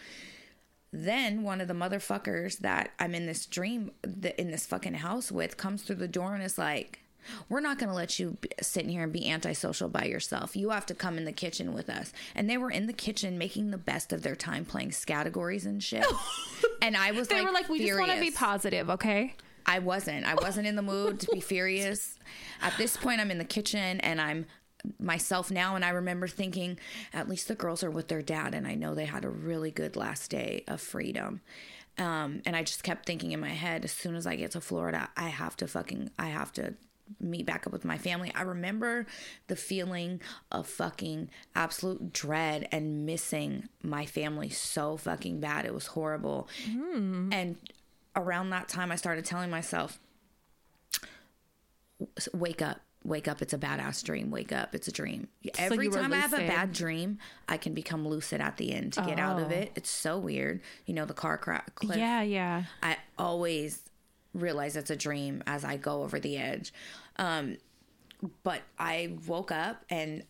Then 0.95 1.41
one 1.41 1.59
of 1.59 1.67
the 1.67 1.73
motherfuckers 1.73 2.59
that 2.59 2.91
I'm 3.00 3.15
in 3.15 3.25
this 3.25 3.47
dream, 3.47 3.91
the, 4.03 4.39
in 4.39 4.51
this 4.51 4.67
fucking 4.67 4.93
house 4.93 5.31
with, 5.31 5.57
comes 5.57 5.81
through 5.81 5.95
the 5.95 6.07
door 6.07 6.35
and 6.35 6.43
is 6.43 6.59
like, 6.59 7.00
"We're 7.50 7.62
not 7.62 7.79
going 7.79 7.89
to 7.89 7.95
let 7.95 8.19
you 8.19 8.38
sit 8.62 8.83
in 8.83 8.89
here 8.89 9.01
and 9.01 9.12
be 9.12 9.27
antisocial 9.27 9.89
by 9.89 10.03
yourself. 10.03 10.55
You 10.55 10.69
have 10.69 10.85
to 10.85 10.93
come 10.93 11.17
in 11.17 11.25
the 11.25 11.31
kitchen 11.31 11.73
with 11.73 11.89
us." 11.89 12.13
And 12.35 12.47
they 12.47 12.57
were 12.57 12.69
in 12.69 12.85
the 12.85 12.93
kitchen 12.93 13.39
making 13.39 13.71
the 13.71 13.77
best 13.79 14.13
of 14.13 14.21
their 14.21 14.35
time 14.35 14.65
playing 14.65 14.93
categories 15.07 15.65
and 15.65 15.81
shit. 15.81 16.05
and 16.83 16.95
I 16.95 17.12
was 17.12 17.27
They 17.27 17.38
like, 17.38 17.45
were 17.45 17.51
like, 17.51 17.69
we 17.69 17.79
just 17.79 18.00
want 18.00 18.12
to 18.12 18.21
be 18.21 18.29
positive, 18.29 18.91
okay? 18.91 19.33
I 19.65 19.79
wasn't. 19.79 20.25
I 20.25 20.35
wasn't 20.35 20.67
in 20.67 20.75
the 20.75 20.81
mood 20.81 21.19
to 21.21 21.27
be 21.33 21.39
furious. 21.39 22.19
At 22.62 22.77
this 22.77 22.97
point, 22.97 23.19
I'm 23.21 23.31
in 23.31 23.38
the 23.38 23.45
kitchen 23.45 24.00
and 24.01 24.21
I'm 24.21 24.45
myself 25.00 25.52
now. 25.52 25.75
And 25.75 25.86
I 25.86 25.90
remember 25.90 26.28
thinking, 26.28 26.80
at 27.13 27.30
least 27.30 27.48
the 27.48 27.56
girls 27.56 27.84
are 27.84 27.92
with 27.92 28.08
their 28.08 28.22
dad. 28.22 28.54
And 28.54 28.68
I 28.68 28.75
know 28.75 28.94
they 28.94 29.06
had 29.06 29.25
a 29.25 29.30
really 29.30 29.72
good 29.72 29.96
last 29.96 30.32
day 30.32 30.63
of 30.68 30.82
freedom. 30.82 31.42
Um, 31.98 32.42
and 32.46 32.56
I 32.56 32.63
just 32.63 32.84
kept 32.84 33.06
thinking 33.06 33.32
in 33.32 33.40
my 33.40 33.50
head, 33.50 33.86
as 33.86 33.92
soon 33.92 34.16
as 34.16 34.25
I 34.25 34.36
get 34.36 34.52
to 34.52 34.62
Florida, 34.62 35.10
I 35.16 35.30
have 35.30 35.56
to 35.58 35.68
fucking, 35.68 36.10
I 36.18 36.30
have 36.30 36.52
to 36.54 36.74
meet 37.20 37.46
back 37.46 37.68
up 37.68 37.74
with 37.74 37.86
my 37.86 37.98
family. 37.98 38.32
I 38.34 38.42
remember 38.42 39.06
the 39.48 39.56
feeling 39.56 40.22
of 40.52 40.66
fucking 40.68 41.30
absolute 41.54 42.12
dread 42.13 42.68
and 42.72 43.06
missing 43.06 43.70
my 43.84 44.06
family 44.06 44.50
so 44.50 44.98
fucking 44.98 45.40
bad. 45.40 45.66
It 45.66 45.74
was 45.74 45.88
horrible. 45.88 46.48
And 47.34 47.58
around 48.16 48.50
that 48.52 48.70
time, 48.70 48.92
I 48.92 48.96
started 48.96 49.25
telling 49.25 49.52
myself, 49.52 50.00
wake 52.34 52.62
up. 52.62 52.82
Wake 53.03 53.27
up. 53.27 53.41
It's 53.41 53.53
a 53.53 53.57
badass 53.57 54.03
dream. 54.03 54.31
Wake 54.31 54.51
up. 54.51 54.74
It's 54.74 54.88
a 54.88 54.91
dream. 54.91 55.27
Every 55.57 55.86
you 55.86 55.91
were 55.91 55.98
time 55.98 56.13
I 56.13 56.17
have 56.17 56.33
a 56.33 56.38
bad 56.38 56.72
dream, 56.72 57.19
I 57.50 57.57
can 57.57 57.74
become 57.74 58.07
lucid 58.07 58.39
at 58.39 58.57
the 58.57 58.72
end 58.74 58.93
to 58.93 59.01
get 59.01 59.19
out 59.19 59.39
of 59.41 59.50
Oh. 59.51 59.55
it. 59.55 59.72
It's 59.75 59.89
so 59.89 60.17
weird. 60.17 60.62
You 60.86 60.93
know, 60.93 61.05
the 61.05 61.13
car 61.13 61.38
crash. 61.38 61.67
Yeah, 61.83 62.22
yeah. 62.22 62.63
I 62.81 62.98
always 63.17 63.81
realize 64.33 64.75
it's 64.75 64.89
a 64.89 64.95
dream 64.95 65.43
as 65.45 65.63
I 65.65 65.77
go 65.77 66.03
over 66.03 66.19
the 66.19 66.38
edge. 66.38 66.74
Um, 67.17 67.57
but 68.43 68.62
I 68.79 69.17
woke 69.27 69.51
up 69.51 69.83
and 69.89 70.24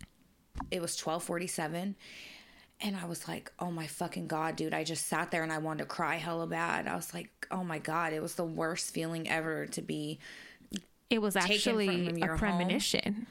it 0.72 0.82
was 0.82 0.96
1247 1.00 1.96
and 2.82 2.96
I 2.98 3.06
was 3.06 3.28
like, 3.28 3.52
oh 3.60 3.72
my 3.72 3.88
fucking 3.88 4.28
God, 4.28 4.56
dude. 4.56 4.74
I 4.74 4.84
just 4.84 5.08
sat 5.08 5.32
there 5.32 5.44
and 5.44 5.54
I 5.54 5.60
wanted 5.60 5.84
to 5.84 5.86
cry 5.86 6.16
hella 6.16 6.48
bad. 6.48 6.88
I 6.88 6.96
was 6.96 7.14
like, 7.14 7.30
oh 7.52 7.64
my 7.64 7.78
God, 7.80 8.12
it 8.14 8.22
was 8.22 8.36
the 8.36 8.44
worst 8.44 8.94
feeling 8.94 9.30
ever 9.30 9.68
to 9.68 9.82
be 9.82 10.20
It 11.10 11.22
was 11.22 11.36
actually 11.36 12.08
a 12.22 12.28
home. 12.28 12.38
premonition. 12.38 13.28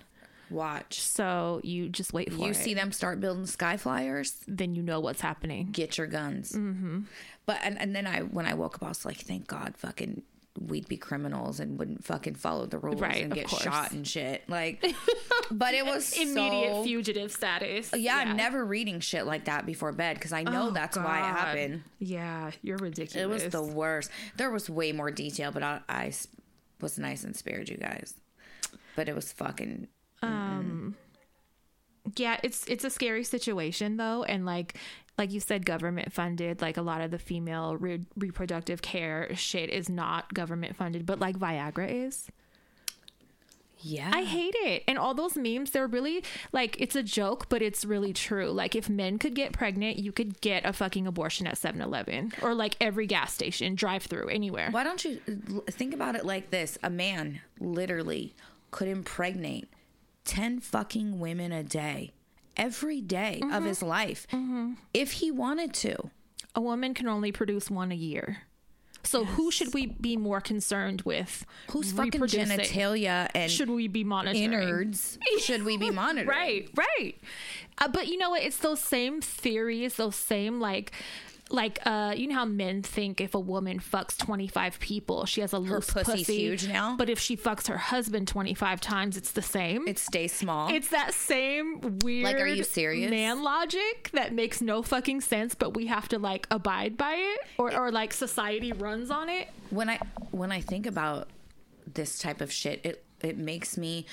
watched. 0.50 1.00
So 1.00 1.61
you 1.64 1.88
just 1.88 2.12
wait 2.12 2.33
for 2.33 2.38
You 2.38 2.50
it. 2.50 2.55
see 2.57 2.75
them 2.75 2.93
start 2.93 3.21
building 3.21 3.47
sky 3.47 3.76
flyers, 3.76 4.37
then 4.47 4.75
you 4.75 4.83
know 4.83 5.00
what's 5.00 5.21
happening. 5.21 5.69
get 5.73 5.99
your 5.99 6.07
guns. 6.07 6.52
Mm-hmm. 6.52 7.00
But, 7.47 7.59
and, 7.64 7.81
and 7.81 7.97
then 7.97 8.07
I, 8.07 8.21
when 8.21 8.47
I 8.47 8.55
woke 8.55 8.76
up, 8.76 8.85
I 8.85 8.88
was 8.88 9.05
like, 9.05 9.17
thank 9.19 9.47
God 9.47 9.75
fucking 9.76 10.23
we'd 10.61 10.87
be 10.87 10.99
criminals 10.99 11.59
and 11.61 11.79
wouldn't 11.79 12.05
fucking 12.05 12.35
follow 12.35 12.67
the 12.67 12.79
rules 12.79 13.00
Right, 13.00 13.23
and 13.25 13.33
get 13.33 13.47
course. 13.47 13.62
shot 13.62 13.93
and 13.93 14.07
shit. 14.07 14.43
Like, 14.50 14.85
but 15.50 15.73
it 15.73 15.87
was 15.87 16.12
Immediate 16.12 16.75
so, 16.75 16.85
fugitive 16.85 17.33
status. 17.33 17.91
Yeah, 17.97 18.17
I'm 18.19 18.37
never 18.37 18.62
reading 18.62 19.00
shit 19.00 19.25
like 19.26 19.47
that 19.47 19.64
before 19.64 19.93
bed 19.93 20.17
because 20.19 20.33
I 20.35 20.43
know 20.43 20.69
Oh, 20.69 20.71
that's 20.71 20.97
why 20.99 21.21
it 21.21 21.23
happened. 21.23 21.83
Yeah, 21.99 22.50
you're 22.61 22.76
ridiculous. 22.76 23.43
It 23.43 23.45
was 23.47 23.52
the 23.52 23.62
worst. 23.62 24.11
There 24.37 24.50
was 24.50 24.69
way 24.69 24.93
more 24.93 25.11
detail, 25.11 25.50
but 25.52 25.62
I, 25.62 25.81
I 25.88 26.12
was 26.82 26.98
nice 26.98 27.24
and 27.24 27.34
spared 27.36 27.68
you 27.68 27.76
guys. 27.76 28.14
But 28.96 29.08
it 29.08 29.14
was 29.14 29.32
fucking. 29.32 29.88
Um 30.20 30.96
Yeah 32.16 32.38
it's 32.42 32.66
it's 32.66 32.84
a 32.84 32.90
scary 32.90 33.24
situation 33.24 33.96
though 33.96 34.24
and 34.24 34.44
like 34.44 34.76
like 35.18 35.30
you 35.30 35.40
said 35.40 35.64
government 35.64 36.12
funded 36.12 36.60
like 36.60 36.76
a 36.76 36.82
lot 36.82 37.00
of 37.00 37.10
the 37.10 37.18
female 37.18 37.76
re- 37.76 38.06
reproductive 38.16 38.82
care 38.82 39.34
shit 39.34 39.70
is 39.70 39.88
not 39.88 40.32
government 40.34 40.74
funded 40.76 41.06
but 41.06 41.20
like 41.20 41.38
viagra 41.38 42.06
is 42.06 42.28
Yeah. 43.82 44.10
i 44.12 44.22
hate 44.24 44.54
it 44.56 44.84
and 44.88 44.98
all 44.98 45.14
those 45.14 45.36
memes 45.36 45.70
they're 45.72 45.86
really 45.86 46.22
like 46.52 46.76
it's 46.80 46.94
a 46.96 47.02
joke 47.02 47.48
but 47.48 47.62
it's 47.62 47.84
really 47.84 48.12
true 48.12 48.50
like 48.50 48.74
if 48.76 48.88
men 48.88 49.18
could 49.18 49.34
get 49.34 49.52
pregnant 49.52 49.98
you 49.98 50.12
could 50.12 50.40
get 50.40 50.64
a 50.64 50.72
fucking 50.72 51.06
abortion 51.06 51.46
at 51.46 51.54
7-eleven 51.56 52.32
or 52.42 52.54
like 52.54 52.76
every 52.80 53.06
gas 53.06 53.32
station 53.34 53.74
drive 53.74 54.02
through 54.04 54.28
anywhere 54.28 54.70
Why 54.70 54.84
don't 54.84 55.04
you 55.04 55.20
think 55.70 55.94
about 55.94 56.14
it 56.14 56.24
like 56.24 56.50
this? 56.50 56.78
A 56.82 56.90
man 56.90 57.40
literally 57.60 58.34
could 58.70 58.88
impregnate 58.88 59.68
10 60.24 60.60
fucking 60.60 61.18
women 61.18 61.50
a 61.52 61.62
day 61.62 62.12
every 62.56 63.00
day 63.00 63.40
Mm-hmm. 63.42 63.52
of 63.52 63.64
his 63.64 63.82
life 63.82 64.26
if 64.94 65.12
he 65.12 65.30
wanted 65.30 65.72
to. 65.74 66.10
a 66.54 66.60
woman 66.60 66.94
can 66.94 67.08
only 67.08 67.32
produce 67.32 67.70
one 67.70 67.90
a 67.90 67.94
year 67.96 68.42
so 69.04 69.25
who 69.25 69.50
should 69.50 69.75
we 69.75 69.87
be 69.87 70.16
more 70.16 70.40
concerned 70.40 71.02
with 71.02 71.44
Who's 71.71 71.92
fucking 71.92 72.21
genitalia 72.23 73.28
and 73.35 73.50
should 73.50 73.71
we 73.71 73.88
be 73.88 74.04
monitoring 74.04 74.44
innards 74.44 75.18
should 75.38 75.64
we 75.64 75.76
be 75.76 75.90
monitoring? 76.02 76.28
Right, 76.28 76.68
right. 76.76 77.14
Uh, 77.78 77.88
but 77.88 78.06
you 78.09 78.18
know 78.18 78.30
what? 78.30 78.42
It's 78.42 78.59
those 78.59 78.80
same 78.80 79.21
theories, 79.21 79.94
those 79.94 80.16
same 80.16 80.61
like. 80.61 80.92
Like, 81.52 81.78
uh, 81.85 82.14
you 82.16 82.26
know 82.28 82.35
how 82.35 82.44
men 82.47 82.82
think 82.82 83.21
if 83.21 83.35
a 83.35 83.38
woman 83.38 83.78
fucks 83.78 84.16
25 84.16 84.80
people, 84.80 85.26
she 85.26 85.42
has 85.42 85.52
a 85.52 85.59
loose 85.59 85.90
pussy's 85.90 86.21
pussy. 86.26 86.37
huge 86.38 86.66
now? 86.66 86.97
But 86.97 87.11
if 87.11 87.18
she 87.18 87.37
fucks 87.37 87.66
her 87.68 87.76
husband 87.76 88.26
25 88.28 88.80
times, 88.80 89.16
it's 89.18 89.32
the 89.32 89.42
same. 89.42 89.87
It 89.87 89.99
stays 89.99 90.32
small. 90.32 90.73
It's 90.73 90.88
that 90.88 91.12
same 91.12 91.99
weird 91.99 92.25
Like, 92.25 92.40
are 92.40 92.47
you 92.47 92.64
serious? 92.64 93.11
man 93.11 93.42
logic 93.42 94.11
that 94.14 94.32
makes 94.32 94.61
no 94.62 94.82
fucking 94.82 95.21
sense, 95.21 95.54
but 95.54 95.75
we 95.75 95.87
have 95.88 96.09
to 96.09 96.18
like 96.18 96.47
abide 96.50 96.97
by 96.97 97.14
it 97.16 97.40
or, 97.59 97.75
or 97.76 97.92
like 97.92 98.12
society 98.14 98.73
runs 98.73 99.11
on 99.11 99.28
it. 99.28 99.49
when 99.71 99.90
I 99.90 99.99
when 100.30 100.50
I 100.50 100.61
think 100.62 100.87
about 100.87 101.28
this 101.92 102.18
type 102.18 102.40
of 102.40 102.50
shit, 102.50 102.80
it 102.85 103.04
it 103.21 103.37
makes 103.37 103.76
me 103.76 104.06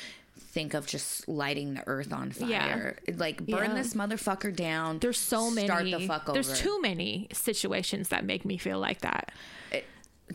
think 0.59 0.73
of 0.73 0.85
just 0.85 1.27
lighting 1.29 1.73
the 1.73 1.83
earth 1.87 2.11
on 2.11 2.31
fire. 2.31 2.97
Like 3.15 3.37
burn 3.45 3.71
Yeah. 3.71 3.75
this 3.75 3.93
motherfucker 3.93 4.53
down. 4.55 4.99
There's 4.99 5.17
so 5.17 5.49
many. 5.49 5.67
Start 5.67 5.85
the 5.85 6.05
fuck 6.07 6.23
over. 6.29 6.33
There's 6.33 6.59
too 6.59 6.81
many 6.81 7.27
situations 7.31 8.09
that 8.09 8.25
make 8.25 8.43
me 8.45 8.57
feel 8.57 8.79
like 8.79 8.99
that. 9.01 9.31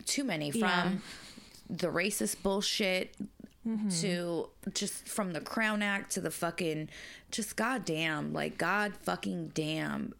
too 0.05 0.23
many 0.25 0.51
from 0.51 0.61
Yeah. 0.61 0.91
the 1.69 1.87
racist 1.87 2.41
bullshit 2.43 3.15
Mm-hmm. 3.67 3.89
to 4.01 4.49
just 4.75 5.07
from 5.07 5.31
the 5.33 5.41
Crown 5.41 5.81
Act 5.81 6.11
to 6.11 6.21
the 6.21 6.29
fucking 6.29 6.87
just 7.31 7.55
goddamn 7.55 8.31
like 8.33 8.57
god 8.59 8.93
fucking 9.01 9.49
damn. 9.55 10.13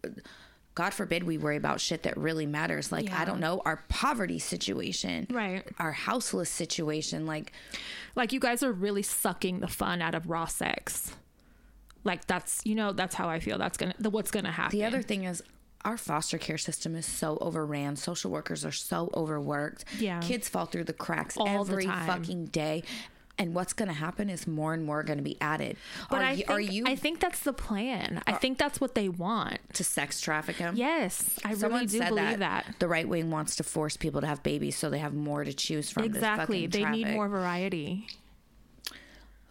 God 0.76 0.94
forbid 0.94 1.24
we 1.24 1.36
worry 1.38 1.56
about 1.56 1.80
shit 1.80 2.04
that 2.04 2.16
really 2.16 2.46
matters. 2.46 2.92
Like 2.92 3.06
Yeah. 3.06 3.20
I 3.20 3.24
don't 3.24 3.40
know 3.40 3.60
our 3.64 3.82
poverty 3.88 4.38
situation, 4.38 5.26
Right. 5.30 5.64
Our 5.80 5.90
houseless 5.92 6.48
situation. 6.50 7.26
Like 7.26 7.52
like 8.14 8.32
you 8.32 8.38
guys 8.38 8.62
are 8.62 8.70
really 8.72 9.02
sucking 9.02 9.58
the 9.60 9.68
fun 9.68 10.00
out 10.00 10.14
of 10.14 10.30
raw 10.30 10.46
sex 10.46 11.12
like 12.04 12.24
that's 12.28 12.60
you 12.64 12.76
know 12.76 12.92
that's 12.92 13.16
how 13.16 13.28
i 13.28 13.40
feel 13.40 13.58
that's 13.58 13.76
gonna 13.76 13.92
the, 13.98 14.08
what's 14.08 14.30
gonna 14.30 14.52
happen 14.52 14.78
The 14.78 14.84
other 14.84 15.02
thing 15.02 15.24
is 15.24 15.42
our 15.84 15.96
foster 15.96 16.38
care 16.38 16.58
system 16.58 16.96
is 16.96 17.06
so 17.06 17.36
overran. 17.40 17.94
Social 17.96 18.30
workers 18.30 18.64
are 18.64 18.72
so 18.72 19.08
overworked. 19.14 19.84
Yeah. 20.00 20.18
Kids 20.20 20.48
fall 20.48 20.66
through 20.66 20.82
the 20.84 20.92
cracks 20.92 21.36
All 21.36 21.62
the 21.64 21.72
every 21.72 21.84
time. 21.86 22.06
fucking 22.06 22.46
day. 22.46 22.82
And 23.38 23.54
what's 23.54 23.74
going 23.74 23.88
to 23.88 23.94
happen 23.94 24.30
is 24.30 24.46
more 24.46 24.72
and 24.72 24.84
more 24.84 25.02
going 25.02 25.18
to 25.18 25.22
be 25.22 25.36
added. 25.40 25.76
but 26.08 26.22
are, 26.22 26.24
I 26.24 26.30
you, 26.30 26.36
think, 26.38 26.50
are 26.50 26.60
you 26.60 26.84
I 26.86 26.96
think 26.96 27.20
that's 27.20 27.40
the 27.40 27.52
plan. 27.52 28.22
I 28.26 28.32
think 28.32 28.56
that's 28.56 28.80
what 28.80 28.94
they 28.94 29.08
want. 29.10 29.58
to 29.74 29.84
sex 29.84 30.20
traffic 30.20 30.56
them? 30.56 30.74
Yes, 30.76 31.38
I 31.44 31.52
Someone 31.54 31.82
really 31.82 31.86
do 31.86 31.98
believe 31.98 32.38
that, 32.38 32.64
that. 32.66 32.74
the 32.78 32.88
right 32.88 33.06
wing 33.06 33.30
wants 33.30 33.56
to 33.56 33.62
force 33.62 33.96
people 33.96 34.22
to 34.22 34.26
have 34.26 34.42
babies 34.42 34.76
so 34.76 34.88
they 34.88 34.98
have 34.98 35.12
more 35.12 35.44
to 35.44 35.52
choose 35.52 35.90
from. 35.90 36.04
Exactly. 36.04 36.66
They 36.66 36.84
need 36.86 37.08
more 37.08 37.28
variety. 37.28 38.06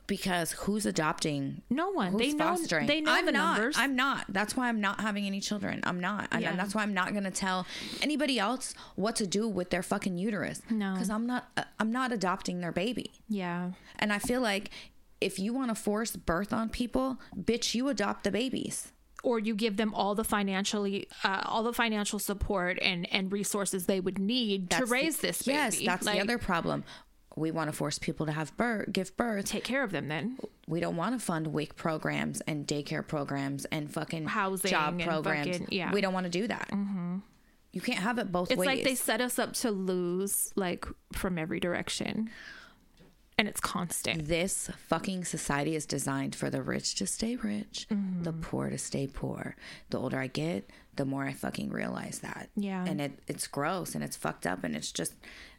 Because 0.07 0.51
who's 0.51 0.85
adopting? 0.85 1.61
No 1.69 1.89
one. 1.91 2.11
Who's 2.13 2.21
they 2.21 2.33
know. 2.33 2.55
fostering? 2.55 2.87
They 2.87 3.01
know 3.01 3.11
I'm 3.13 3.25
the 3.25 3.31
not. 3.31 3.57
numbers. 3.57 3.75
I'm 3.77 3.95
not. 3.95 4.25
That's 4.29 4.55
why 4.55 4.69
I'm 4.69 4.81
not 4.81 5.01
having 5.01 5.25
any 5.25 5.39
children. 5.41 5.81
I'm 5.83 5.99
not. 5.99 6.27
And 6.31 6.41
Yeah. 6.41 6.55
that's 6.55 6.75
why 6.75 6.83
I'm 6.83 6.93
not 6.93 7.11
going 7.11 7.23
to 7.23 7.31
tell 7.31 7.65
anybody 8.01 8.37
else 8.39 8.73
what 8.95 9.15
to 9.17 9.27
do 9.27 9.47
with 9.47 9.69
their 9.69 9.83
fucking 9.83 10.17
uterus. 10.17 10.61
No. 10.69 10.93
Because 10.93 11.09
I'm 11.09 11.25
not. 11.25 11.49
uh, 11.57 11.63
I'm 11.79 11.91
not 11.91 12.11
adopting 12.11 12.59
their 12.61 12.71
baby. 12.71 13.11
yeah. 13.27 13.71
And 13.97 14.11
I 14.13 14.19
feel 14.19 14.41
like 14.41 14.69
if 15.21 15.39
you 15.39 15.53
want 15.53 15.69
to 15.69 15.75
force 15.75 16.15
birth 16.15 16.51
on 16.53 16.69
people, 16.69 17.17
bitch, 17.35 17.73
you 17.73 17.87
adopt 17.89 18.23
the 18.25 18.31
babies. 18.31 18.91
or 19.23 19.39
you 19.39 19.55
give 19.55 19.75
them 19.77 19.91
all 19.95 20.13
the 20.13 20.23
financially 20.23 21.07
uh, 21.23 21.41
all 21.45 21.63
the 21.63 21.73
financial 21.73 22.19
support 22.19 22.77
and 22.79 23.11
and 23.11 23.31
resources 23.31 23.87
they 23.87 23.99
would 23.99 24.19
need 24.19 24.69
to 24.69 24.85
raise 24.85 25.17
the- 25.17 25.27
this 25.27 25.41
baby. 25.41 25.55
Yes, 25.57 25.79
that's 25.83 26.05
Like, 26.05 26.15
the 26.17 26.21
other 26.21 26.37
problem. 26.37 26.83
We 27.35 27.51
want 27.51 27.69
to 27.69 27.75
force 27.75 27.99
people 27.99 28.25
to 28.27 28.31
have 28.31 28.55
birth, 28.55 28.91
give 28.93 29.15
birth. 29.17 29.45
take 29.45 29.63
care 29.63 29.83
of 29.83 29.91
them 29.91 30.07
then. 30.07 30.37
We 30.67 30.79
don't 30.79 30.95
want 30.95 31.19
to 31.19 31.23
fund 31.25 31.47
WIC 31.47 31.75
programs 31.75 32.39
and 32.41 32.65
daycare 32.65 33.05
programs 33.05 33.65
and 33.65 33.91
fucking 33.91 34.25
Housing 34.27 34.71
job 34.71 35.01
programs. 35.01 35.47
fucking- 35.57 35.67
yeah. 35.71 35.91
We 35.91 35.99
don't 36.01 36.13
want 36.13 36.25
to 36.25 36.29
do 36.29 36.47
that. 36.47 36.69
Mm-hmm. 36.71 37.17
You 37.73 37.81
can't 37.81 37.99
have 37.99 38.19
it 38.19 38.31
both 38.31 38.51
It's 38.51 38.57
ways. 38.57 38.69
It's 38.69 38.75
like 38.77 38.83
they 38.85 38.95
set 38.95 39.19
us 39.19 39.37
up 39.37 39.51
to 39.55 39.71
lose 39.71 40.53
like 40.55 40.85
from 41.13 41.37
every 41.37 41.59
direction. 41.59 42.29
And 43.37 43.49
it's 43.49 43.59
constant. 43.59 44.27
this 44.29 44.69
fucking 44.87 45.25
society 45.25 45.75
is 45.75 45.85
designed 45.85 46.33
for 46.35 46.49
the 46.49 46.61
rich 46.61 46.95
to 46.95 47.05
stay 47.05 47.35
rich, 47.35 47.85
Mm-hmm. 47.91 48.23
the 48.23 48.31
poor 48.31 48.69
to 48.69 48.77
stay 48.77 49.07
poor. 49.07 49.57
The 49.89 49.99
older 49.99 50.17
I 50.19 50.27
get, 50.27 50.69
the 50.95 51.03
more 51.03 51.25
I 51.25 51.33
fucking 51.33 51.69
realize 51.71 52.19
that. 52.19 52.47
Yeah. 52.55 52.85
And 52.85 53.01
it 53.01 53.19
it's 53.27 53.45
gross 53.47 53.93
and 53.93 54.05
it's 54.05 54.15
fucked 54.15 54.47
up 54.47 54.63
and 54.63 54.73
it's 54.73 54.89
just 54.89 55.15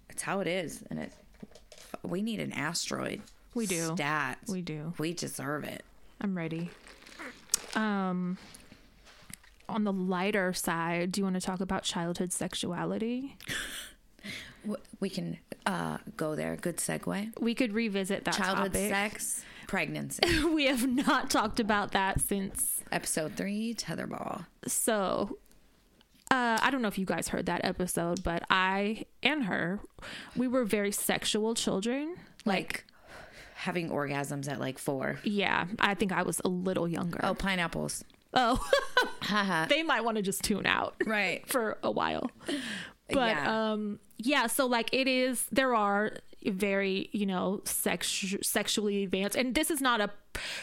it's 0.09 0.23
how 0.23 0.41
it 0.41 0.47
is 0.47 0.85
and 0.89 0.99
it 0.99 1.13
we 2.03 2.23
need 2.23 2.41
an 2.41 2.53
asteroid. 2.53 3.23
We 3.55 3.67
do. 3.67 3.91
Stats. 3.93 4.49
We 4.51 4.63
do. 4.63 4.93
We 4.99 5.13
deserve 5.15 5.65
it. 5.65 5.85
I'm 6.21 6.37
ready. 6.37 6.71
Um 7.75 8.39
on 9.69 9.83
the 9.85 9.93
lighter 9.93 10.53
side, 10.53 11.11
do 11.13 11.21
you 11.21 11.25
want 11.25 11.35
to 11.35 11.41
talk 11.41 11.61
about 11.61 11.83
childhood 11.83 12.33
sexuality? 12.33 13.37
We 14.99 15.11
can 15.11 15.39
uh, 15.65 15.99
go 16.17 16.35
there. 16.35 16.57
Good 16.57 16.79
segue. 16.79 17.39
We 17.41 17.55
could 17.55 17.73
revisit 17.73 18.25
that 18.25 18.35
Childhood 18.35 18.73
topic. 18.73 18.91
sex, 18.91 19.45
pregnancy. 19.69 20.23
We 20.53 20.67
have 20.67 20.89
not 20.89 21.31
talked 21.31 21.61
about 21.61 21.93
that 21.93 22.21
since 22.21 22.83
Episode 22.91 23.35
three, 23.37 23.75
tetherball. 23.75 24.47
so 24.67 25.39
uh, 26.31 26.59
I 26.61 26.71
don't 26.71 26.83
know 26.83 26.89
if 26.89 26.99
you 26.99 27.07
guys 27.07 27.29
heard 27.29 27.47
that 27.47 27.65
episode, 27.65 28.23
but 28.25 28.43
I 28.51 29.05
and 29.23 29.45
her, 29.45 29.81
we 30.37 30.49
were 30.49 30.65
very 30.65 30.93
sexual 30.93 31.55
children. 31.55 32.17
Like 32.45 32.85
having 33.55 33.91
orgasms 33.91 34.49
at 34.51 34.61
like 34.61 34.79
four. 34.79 35.19
Yeah, 35.25 35.67
I 35.79 35.95
think 35.95 36.13
I 36.13 36.23
was 36.23 36.41
a 36.45 36.49
little 36.49 36.87
younger. 36.89 37.21
Oh, 37.23 37.35
pineapples. 37.35 38.05
Oh, 38.35 38.59
they 39.69 39.83
might 39.83 40.03
want 40.05 40.17
to 40.17 40.23
just 40.23 40.43
tune 40.43 40.67
out 40.67 40.95
right. 41.07 41.47
for 41.49 41.79
a 41.83 41.91
while. 41.91 42.31
But 43.09 43.29
Yeah. 43.37 43.71
um 43.73 43.99
yeah, 44.19 44.47
so 44.47 44.67
like 44.67 44.91
it 44.93 45.07
is 45.09 45.47
there 45.53 45.75
are 45.75 46.13
very, 46.49 47.09
you 47.13 47.27
know, 47.27 47.61
sex 47.65 48.25
sexually 48.43 49.03
advanced 49.05 49.37
and 49.37 49.55
this 49.55 49.71
is 49.71 49.81
not 49.81 50.01
a 50.01 50.11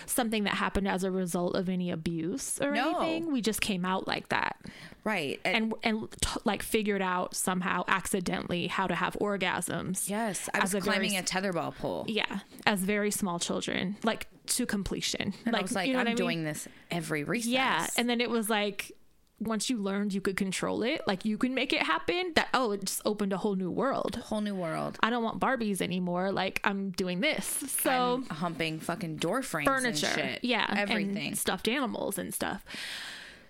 something 0.05 0.43
that 0.43 0.53
happened 0.53 0.87
as 0.87 1.03
a 1.03 1.09
result 1.09 1.55
of 1.55 1.67
any 1.67 1.89
abuse 1.89 2.59
or 2.61 2.71
No. 2.71 2.99
anything. 2.99 3.31
We 3.33 3.41
just 3.41 3.59
came 3.59 3.85
out 3.85 4.07
like 4.07 4.29
that. 4.29 4.55
Right. 5.03 5.39
And, 5.43 5.73
and 5.83 6.01
and 6.01 6.11
t- 6.21 6.39
like 6.45 6.61
figured 6.61 7.01
out 7.01 7.35
somehow 7.35 7.83
accidentally 7.87 8.67
how 8.67 8.85
to 8.87 8.93
have 8.95 9.13
orgasms. 9.19 10.09
yes, 10.09 10.47
I 10.53 10.59
as 10.59 10.73
was 10.73 10.73
a 10.75 10.79
very 10.81 11.07
climbing 11.09 11.17
a 11.17 11.23
tetherball 11.23 11.75
pole. 11.75 12.05
Yeah, 12.07 12.39
as 12.67 12.81
very 12.81 13.09
small 13.11 13.39
children, 13.39 13.97
like 14.03 14.27
to 14.47 14.65
completion. 14.65 15.33
And 15.45 15.55
I 15.55 15.61
was 15.61 15.73
like, 15.73 15.87
you 15.87 15.93
know 15.93 15.99
I'm 15.99 16.07
I 16.07 16.09
mean? 16.11 16.17
doing 16.17 16.43
this 16.43 16.67
every 16.91 17.23
recess. 17.23 17.49
Yeah, 17.49 17.87
and 17.97 18.07
then 18.09 18.21
it 18.21 18.29
was 18.29 18.49
like 18.49 18.91
once 19.39 19.69
you 19.69 19.77
learned 19.77 20.13
you 20.13 20.21
could 20.21 20.37
control 20.37 20.83
it, 20.83 21.01
like 21.07 21.25
you 21.25 21.37
can 21.37 21.53
make 21.53 21.73
it 21.73 21.83
happen. 21.83 22.31
That 22.35 22.49
oh, 22.53 22.71
it 22.71 22.85
just 22.85 23.01
opened 23.05 23.33
a 23.33 23.37
whole 23.37 23.55
new 23.55 23.71
world. 23.71 24.15
whole 24.25 24.41
new 24.41 24.55
world. 24.55 24.97
I 25.01 25.09
don't 25.09 25.23
want 25.23 25.39
Barbies 25.39 25.81
anymore. 25.81 26.31
Like 26.31 26.61
I'm 26.63 26.91
doing 26.91 27.19
this. 27.19 27.45
So 27.83 28.23
I'm 28.29 28.35
humping 28.35 28.79
fucking 28.79 29.17
door 29.17 29.41
frames, 29.41 29.67
furniture, 29.67 30.07
and 30.07 30.15
shit. 30.15 30.43
yeah, 30.43 30.65
and 30.69 30.79
everything. 30.79 31.35
stuffed 31.35 31.67
animals 31.67 32.17
and 32.17 32.33
stuff. 32.33 32.63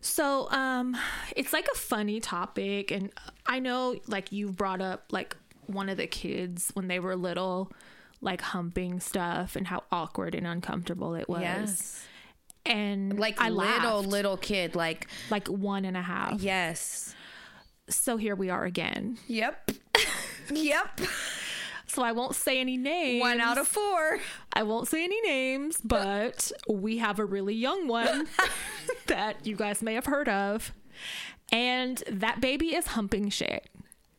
So 0.01 0.49
um, 0.51 0.97
it's 1.35 1.53
like 1.53 1.67
a 1.73 1.77
funny 1.77 2.19
topic, 2.19 2.91
and 2.91 3.11
I 3.45 3.59
know 3.59 3.95
like 4.07 4.31
you've 4.31 4.57
brought 4.57 4.81
up 4.81 5.05
like 5.11 5.37
one 5.67 5.87
of 5.89 5.97
the 5.97 6.07
kids 6.07 6.71
when 6.73 6.87
they 6.87 6.99
were 6.99 7.15
little, 7.15 7.71
like 8.19 8.41
humping 8.41 8.99
stuff 8.99 9.55
and 9.55 9.67
how 9.67 9.83
awkward 9.91 10.35
and 10.35 10.45
uncomfortable 10.45 11.15
it 11.15 11.29
was. 11.29 11.41
Yes, 11.41 12.05
and 12.65 13.19
like 13.19 13.39
I 13.41 13.49
little 13.49 13.97
laughed, 13.99 14.07
little 14.07 14.37
kid. 14.37 14.75
Like 14.75 15.07
like 15.29 15.47
one 15.47 15.85
and 15.85 15.97
a 15.97 16.01
half. 16.01 16.41
yes, 16.41 17.13
So 17.89 18.17
here 18.17 18.35
we 18.35 18.49
are 18.49 18.63
again. 18.65 19.17
yep, 19.27 19.71
yep. 20.53 20.99
So 21.87 22.01
I 22.01 22.11
won't 22.11 22.35
say 22.35 22.59
any 22.59 22.75
names. 22.77 23.21
One 23.21 23.39
out 23.39 23.57
of 23.59 23.67
four. 23.67 24.17
I 24.53 24.63
won't 24.63 24.87
say 24.87 25.03
any 25.03 25.21
names, 25.21 25.77
but 25.83 26.51
we 26.67 26.97
have 26.97 27.19
a 27.19 27.25
really 27.25 27.53
young 27.53 27.87
one 27.87 28.27
that 29.07 29.45
you 29.45 29.55
guys 29.55 29.83
may 29.83 29.93
have 29.93 30.07
heard 30.07 30.27
of. 30.27 30.73
And 31.51 32.01
that 32.09 32.41
baby 32.41 32.73
is 32.73 32.87
humping 32.87 33.29
shit. 33.29 33.67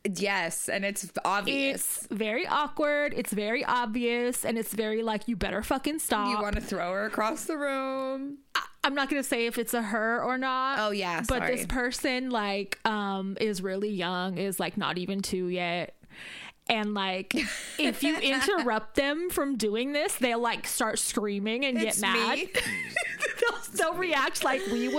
Yes, 0.04 0.68
and 0.68 0.84
it's 0.84 1.10
obvious. 1.24 2.02
It's 2.04 2.06
very 2.10 2.46
awkward. 2.46 3.14
It's 3.16 3.32
very 3.32 3.64
obvious. 3.64 4.44
And 4.44 4.58
it's 4.58 4.74
very 4.74 5.02
like, 5.02 5.28
you 5.28 5.36
better 5.36 5.62
fucking 5.62 5.98
stop. 5.98 6.28
you 6.28 6.42
want 6.42 6.56
to 6.56 6.60
throw 6.60 6.92
her 6.92 7.06
across 7.06 7.44
the 7.46 7.56
room. 7.56 8.38
I'm 8.84 8.94
not 8.94 9.08
going 9.08 9.22
to 9.22 9.26
say 9.28 9.46
if 9.46 9.56
it's 9.56 9.72
a 9.72 9.80
her 9.80 10.22
or 10.22 10.36
not. 10.36 10.78
Oh, 10.78 10.90
yeah, 10.90 11.20
But 11.26 11.38
sorry. 11.38 11.56
this 11.56 11.66
person, 11.66 12.28
like, 12.30 12.78
um, 12.84 13.38
is 13.40 13.62
really 13.62 13.88
young, 13.88 14.36
is 14.36 14.60
like 14.60 14.76
not 14.76 14.98
even 14.98 15.22
two 15.22 15.46
yet. 15.48 15.94
And 16.66 16.94
like, 16.94 17.34
if 17.78 18.02
you 18.02 18.16
interrupt 18.18 18.94
them 18.96 19.28
from 19.30 19.56
doing 19.56 19.92
this, 19.92 20.14
they'll 20.16 20.40
like 20.40 20.66
start 20.66 20.98
screaming 20.98 21.64
and 21.66 21.76
It's 21.76 22.00
get 22.00 22.12
mad. 22.14 22.38
they'll, 23.40 23.60
they'll 23.74 23.94
react 23.98 24.44
like 24.44 24.62
we 24.72 24.88
would. 24.88 24.94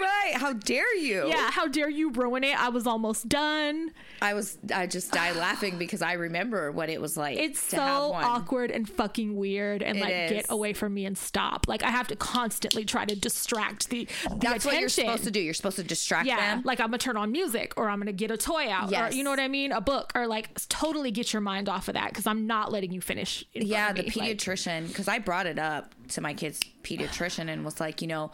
Right? 0.00 0.32
How 0.34 0.54
dare 0.54 0.96
you? 0.96 1.26
Yeah, 1.28 1.50
how 1.50 1.68
dare 1.68 1.90
you 1.90 2.10
ruin 2.10 2.42
it? 2.44 2.58
I 2.58 2.70
was 2.70 2.86
almost 2.86 3.28
done. 3.28 3.90
I 4.22 4.32
was. 4.34 4.56
I 4.74 4.86
just 4.86 5.12
died 5.12 5.36
laughing 5.46 5.76
because 5.78 6.00
I 6.02 6.14
remember 6.14 6.72
what 6.72 6.88
it 6.88 7.00
was 7.00 7.16
like. 7.18 7.38
It's 7.38 7.62
to 7.70 7.76
so 7.76 7.82
have 7.82 8.10
one. 8.10 8.24
awkward 8.24 8.70
and 8.70 8.88
fucking 8.88 9.36
weird 9.36 9.82
and 9.82 9.98
It 9.98 10.00
like 10.00 10.12
is. 10.14 10.30
get 10.30 10.46
away 10.48 10.72
from 10.72 10.94
me 10.94 11.04
and 11.04 11.18
stop. 11.18 11.66
Like 11.68 11.82
I 11.82 11.90
have 11.90 12.08
to 12.08 12.16
constantly 12.16 12.84
try 12.86 13.04
to 13.04 13.14
distract 13.14 13.90
the, 13.90 14.08
the 14.30 14.36
That's 14.36 14.64
what 14.64 14.78
you're 14.80 14.88
supposed 14.88 15.24
to 15.24 15.30
do. 15.30 15.40
You're 15.40 15.52
supposed 15.54 15.76
to 15.76 15.84
distract 15.84 16.26
Yeah, 16.26 16.36
them. 16.56 16.62
like 16.64 16.80
I'm 16.80 16.86
gonna 16.86 16.98
turn 16.98 17.16
on 17.18 17.30
music 17.30 17.74
or 17.76 17.90
I'm 17.90 17.98
gonna 17.98 18.12
get 18.12 18.30
a 18.30 18.36
toy 18.38 18.70
out 18.70 18.90
Yes. 18.90 19.12
or 19.12 19.16
you 19.16 19.22
know 19.22 19.30
what 19.30 19.40
I 19.40 19.48
mean, 19.48 19.72
a 19.72 19.80
book 19.82 20.12
or 20.14 20.26
like 20.26 20.48
totally 20.68 21.09
get 21.10 21.32
your 21.32 21.42
mind 21.42 21.68
off 21.68 21.88
of 21.88 21.94
that 21.94 22.10
because 22.10 22.26
I'm 22.26 22.46
not 22.46 22.72
letting 22.72 22.92
you 22.92 23.00
finish. 23.00 23.44
yeah, 23.52 23.92
the 23.92 24.04
pediatrician. 24.04 24.88
Because 24.88 25.08
I 25.08 25.18
brought 25.18 25.46
it 25.46 25.58
up 25.58 25.94
to 26.08 26.20
my 26.20 26.34
kid's 26.34 26.60
pediatrician 26.82 27.48
and 27.48 27.64
was 27.64 27.80
like, 27.80 28.02
you 28.02 28.08
know. 28.08 28.30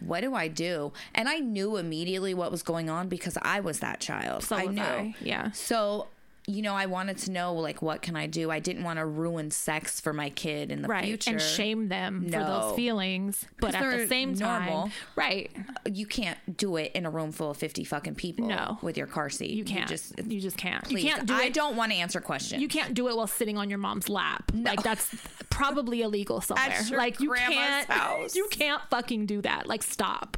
What 0.00 0.20
do 0.20 0.32
I 0.32 0.46
do? 0.46 0.92
And 1.12 1.28
I 1.28 1.38
knew 1.40 1.76
immediately 1.76 2.32
what 2.32 2.52
was 2.52 2.62
going 2.62 2.88
on 2.88 3.08
because 3.08 3.36
I 3.42 3.58
was 3.58 3.80
that 3.80 3.98
child. 3.98 4.44
So 4.44 4.54
I 4.54 4.66
was 4.66 4.76
knew. 4.76 4.82
I, 4.82 5.14
yeah. 5.20 5.50
So, 5.50 6.06
you 6.48 6.62
know, 6.62 6.74
I 6.74 6.86
wanted 6.86 7.18
to 7.18 7.30
know 7.30 7.52
like 7.54 7.82
what 7.82 8.00
can 8.00 8.16
I 8.16 8.26
do? 8.26 8.50
I 8.50 8.58
didn't 8.58 8.82
want 8.82 8.98
to 8.98 9.04
ruin 9.04 9.50
sex 9.50 10.00
for 10.00 10.12
my 10.14 10.30
kid 10.30 10.72
in 10.72 10.80
the 10.82 10.88
right 10.88 11.04
future. 11.04 11.30
and 11.32 11.40
shame 11.40 11.88
them 11.88 12.24
for 12.24 12.30
those 12.38 12.74
feelings, 12.74 13.44
But 13.60 13.74
at 13.74 13.98
the 13.98 14.06
same 14.08 14.32
normal. 14.32 14.84
time, 14.84 14.92
right? 15.14 15.50
You 15.84 16.06
can't 16.06 16.38
do 16.56 16.76
it 16.76 16.92
in 16.94 17.04
a 17.04 17.10
room 17.10 17.32
full 17.32 17.50
of 17.50 17.58
50 17.58 17.84
fucking 17.84 18.14
people 18.14 18.46
No. 18.48 18.78
with 18.80 18.96
your 18.96 19.06
car 19.06 19.28
seat. 19.28 19.50
You 19.50 19.64
can't. 19.64 19.88
just 19.88 20.18
you 20.26 20.40
just 20.40 20.56
can't. 20.56 20.82
please. 20.84 21.04
You 21.04 21.10
can't 21.10 21.26
do 21.26 21.34
I 21.34 21.44
it. 21.44 21.54
don't 21.54 21.76
want 21.76 21.92
to 21.92 21.98
answer 21.98 22.20
questions. 22.20 22.62
you 22.62 22.68
can't 22.68 22.94
do 22.94 23.08
it 23.08 23.16
while 23.16 23.26
sitting 23.26 23.58
on 23.58 23.68
your 23.68 23.78
mom's 23.78 24.08
lap. 24.08 24.50
Like 24.54 24.82
that's 24.82 25.14
probably 25.50 26.00
illegal 26.02 26.40
somewhere. 26.40 26.80
Like 26.92 27.20
you 27.20 27.32
can't. 27.32 27.86
house. 27.90 28.34
You 28.34 28.48
can't 28.50 28.80
fucking 28.90 29.26
do 29.26 29.42
that. 29.42 29.66
Like 29.66 29.82
stop. 29.82 30.36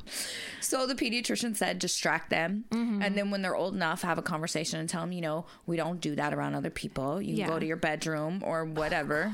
So 0.60 0.86
the 0.86 0.94
pediatrician 0.94 1.56
said 1.56 1.78
distract 1.78 2.30
them, 2.30 2.64
Mm-hmm. 2.70 3.02
and 3.02 3.16
then 3.16 3.30
when 3.30 3.42
they're 3.42 3.56
old 3.56 3.74
enough, 3.74 4.02
have 4.02 4.18
a 4.18 4.22
conversation 4.22 4.80
and 4.80 4.88
tell 4.88 5.00
them, 5.02 5.12
you 5.12 5.20
know, 5.20 5.46
we 5.66 5.76
don't 5.76 5.99
do 6.00 6.14
that 6.16 6.32
around 6.34 6.54
other 6.54 6.70
people. 6.70 7.20
You 7.22 7.34
Yeah. 7.36 7.48
go 7.48 7.58
to 7.58 7.66
your 7.66 7.76
bedroom 7.76 8.42
or 8.44 8.64
whatever. 8.64 9.32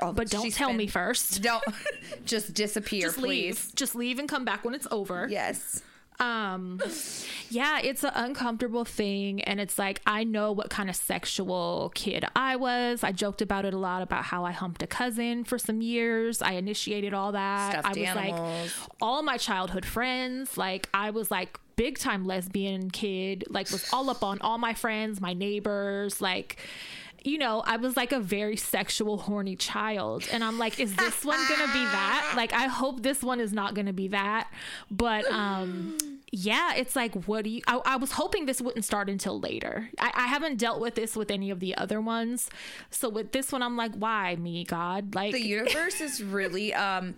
Oh, 0.00 0.12
But 0.12 0.30
don't 0.30 0.52
tell 0.52 0.68
been- 0.70 0.76
me 0.78 0.86
first. 0.86 1.42
Don't 1.42 1.62
just 2.24 2.54
disappear, 2.54 3.02
Just 3.08 3.18
please. 3.18 3.28
leave. 3.66 3.74
Just 3.74 3.94
leave 3.94 4.18
and 4.18 4.28
come 4.28 4.44
back 4.44 4.64
when 4.64 4.74
it's 4.74 4.88
over. 4.90 5.26
Yes. 5.30 5.82
um 6.20 6.78
yeah 7.48 7.80
it's 7.82 8.04
an 8.04 8.12
uncomfortable 8.14 8.84
thing 8.84 9.40
and 9.42 9.58
it's 9.58 9.78
like 9.78 10.00
i 10.06 10.22
know 10.22 10.52
what 10.52 10.68
kind 10.68 10.90
of 10.90 10.94
sexual 10.94 11.90
kid 11.94 12.22
i 12.36 12.54
was 12.54 13.02
i 13.02 13.10
joked 13.10 13.40
about 13.40 13.64
it 13.64 13.72
a 13.72 13.78
lot 13.78 14.02
about 14.02 14.22
how 14.24 14.44
i 14.44 14.52
humped 14.52 14.82
a 14.82 14.86
cousin 14.86 15.42
for 15.42 15.58
some 15.58 15.80
years 15.80 16.42
i 16.42 16.52
initiated 16.52 17.14
all 17.14 17.32
that 17.32 17.72
Stuffed 17.72 17.86
i 17.86 18.00
was 18.00 18.08
animals. 18.08 18.70
like 18.78 18.88
all 19.00 19.22
my 19.22 19.38
childhood 19.38 19.86
friends 19.86 20.58
like 20.58 20.86
i 20.92 21.08
was 21.10 21.30
like 21.30 21.58
big 21.76 21.98
time 21.98 22.24
lesbian 22.24 22.90
kid 22.90 23.44
like 23.48 23.70
was 23.70 23.92
all 23.92 24.10
up 24.10 24.22
on 24.22 24.40
all 24.40 24.58
my 24.58 24.74
friends 24.74 25.20
my 25.20 25.32
neighbors 25.32 26.20
like 26.20 26.58
you 27.24 27.38
know, 27.38 27.62
I 27.64 27.76
was 27.76 27.96
like 27.96 28.12
a 28.12 28.20
very 28.20 28.56
sexual, 28.56 29.18
horny 29.18 29.56
child. 29.56 30.26
And 30.32 30.42
I'm 30.42 30.58
like, 30.58 30.80
is 30.80 30.94
this 30.94 31.24
one 31.24 31.38
gonna 31.48 31.72
be 31.72 31.84
that? 31.84 32.34
Like, 32.36 32.52
I 32.52 32.66
hope 32.66 33.02
this 33.02 33.22
one 33.22 33.40
is 33.40 33.52
not 33.52 33.74
gonna 33.74 33.92
be 33.92 34.08
that. 34.08 34.50
But 34.90 35.30
um 35.30 35.96
yeah, 36.34 36.72
it's 36.74 36.96
like, 36.96 37.14
what 37.26 37.44
do 37.44 37.50
you? 37.50 37.60
I, 37.66 37.78
I 37.84 37.96
was 37.96 38.12
hoping 38.12 38.46
this 38.46 38.60
wouldn't 38.62 38.86
start 38.86 39.10
until 39.10 39.38
later. 39.38 39.90
I, 39.98 40.10
I 40.14 40.26
haven't 40.28 40.56
dealt 40.56 40.80
with 40.80 40.94
this 40.94 41.14
with 41.14 41.30
any 41.30 41.50
of 41.50 41.60
the 41.60 41.76
other 41.76 42.00
ones, 42.00 42.48
so 42.90 43.10
with 43.10 43.32
this 43.32 43.52
one, 43.52 43.62
I'm 43.62 43.76
like, 43.76 43.92
why 43.94 44.36
me, 44.36 44.64
God? 44.64 45.14
Like 45.14 45.32
The 45.32 45.42
universe 45.46 46.00
is 46.00 46.22
really 46.22 46.72
um 46.72 47.14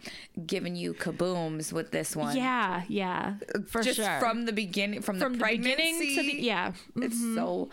giving 0.46 0.74
you 0.74 0.94
kabooms 0.94 1.72
with 1.72 1.92
this 1.92 2.16
one. 2.16 2.36
yeah, 2.36 2.82
yeah, 2.88 3.34
for 3.68 3.82
Just 3.82 3.96
sure. 4.00 4.18
from 4.18 4.46
the 4.46 4.52
beginning, 4.52 5.00
from, 5.00 5.20
From 5.20 5.34
the 5.34 5.38
the 5.38 5.44
pregnancy. 5.44 5.76
beginning 5.78 6.16
to 6.16 6.22
the 6.22 6.42
yeah. 6.42 6.72
It's 6.96 7.20
so 7.34 7.70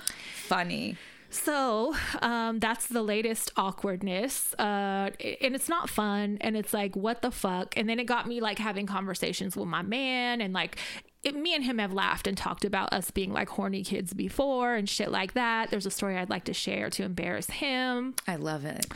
funny. 0.47 0.95
So 1.33 1.95
um, 2.21 2.59
that's 2.59 2.87
the 2.87 3.01
latest 3.01 3.53
awkwardness, 3.55 4.53
uh, 4.59 5.11
and 5.41 5.55
it's 5.55 5.69
not 5.69 5.89
fun. 5.89 6.37
And 6.41 6.57
it's 6.57 6.73
like, 6.73 6.93
what 6.95 7.21
the 7.21 7.31
fuck? 7.31 7.77
And 7.77 7.87
then 7.87 7.99
it 7.99 8.05
got 8.05 8.27
me 8.27 8.41
like 8.41 8.59
having 8.59 8.85
conversations 8.85 9.55
with 9.55 9.67
my 9.67 9.81
man, 9.81 10.41
and 10.41 10.53
like 10.53 10.77
it, 11.23 11.35
me 11.35 11.53
and 11.53 11.63
him 11.63 11.77
have 11.77 11.93
laughed 11.93 12.25
and 12.25 12.35
talked 12.35 12.65
about 12.65 12.91
us 12.93 13.11
being 13.11 13.31
like 13.31 13.47
horny 13.49 13.83
kids 13.83 14.11
before 14.11 14.73
and 14.73 14.89
shit 14.89 15.11
like 15.11 15.33
that. 15.33 15.69
There's 15.69 15.85
a 15.85 15.91
story 15.91 16.17
I'd 16.17 16.31
like 16.31 16.45
to 16.45 16.53
share 16.53 16.89
to 16.91 17.03
embarrass 17.03 17.47
him. 17.47 18.15
I 18.27 18.37
love 18.37 18.65
it. 18.65 18.87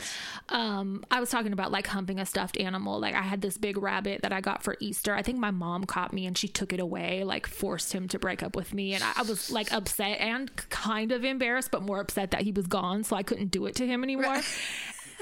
Um, 0.48 1.04
I 1.08 1.20
was 1.20 1.30
talking 1.30 1.52
about 1.52 1.70
like 1.70 1.86
humping 1.86 2.18
a 2.18 2.26
stuffed 2.26 2.58
animal. 2.58 2.98
Like 2.98 3.14
I 3.14 3.22
had 3.22 3.42
this 3.42 3.56
big 3.56 3.78
rabbit 3.78 4.22
that 4.22 4.32
I 4.32 4.40
got 4.40 4.64
for 4.64 4.76
Easter. 4.80 5.14
I 5.14 5.22
think 5.22 5.38
my 5.38 5.52
mom 5.52 5.84
caught 5.84 6.12
me 6.12 6.26
and 6.26 6.36
she 6.36 6.48
took 6.48 6.72
it 6.72 6.80
away, 6.80 7.22
like 7.22 7.46
forced 7.46 7.92
him 7.92 8.08
to 8.08 8.18
break 8.18 8.42
up 8.42 8.56
with 8.56 8.74
me. 8.74 8.94
And 8.94 9.04
I, 9.04 9.12
I 9.18 9.22
was 9.22 9.52
like 9.52 9.72
upset 9.72 10.18
and 10.20 10.50
kind 10.68 11.12
of 11.12 11.24
embarrassed, 11.24 11.70
but 11.70 11.82
more 11.82 12.00
upset 12.00 12.32
that 12.32 12.42
he 12.42 12.50
was 12.50 12.66
gone, 12.66 13.04
so 13.04 13.14
I 13.14 13.22
couldn't 13.22 13.52
do 13.52 13.66
it 13.66 13.76
to 13.76 13.86
him 13.86 14.02
anymore. 14.02 14.40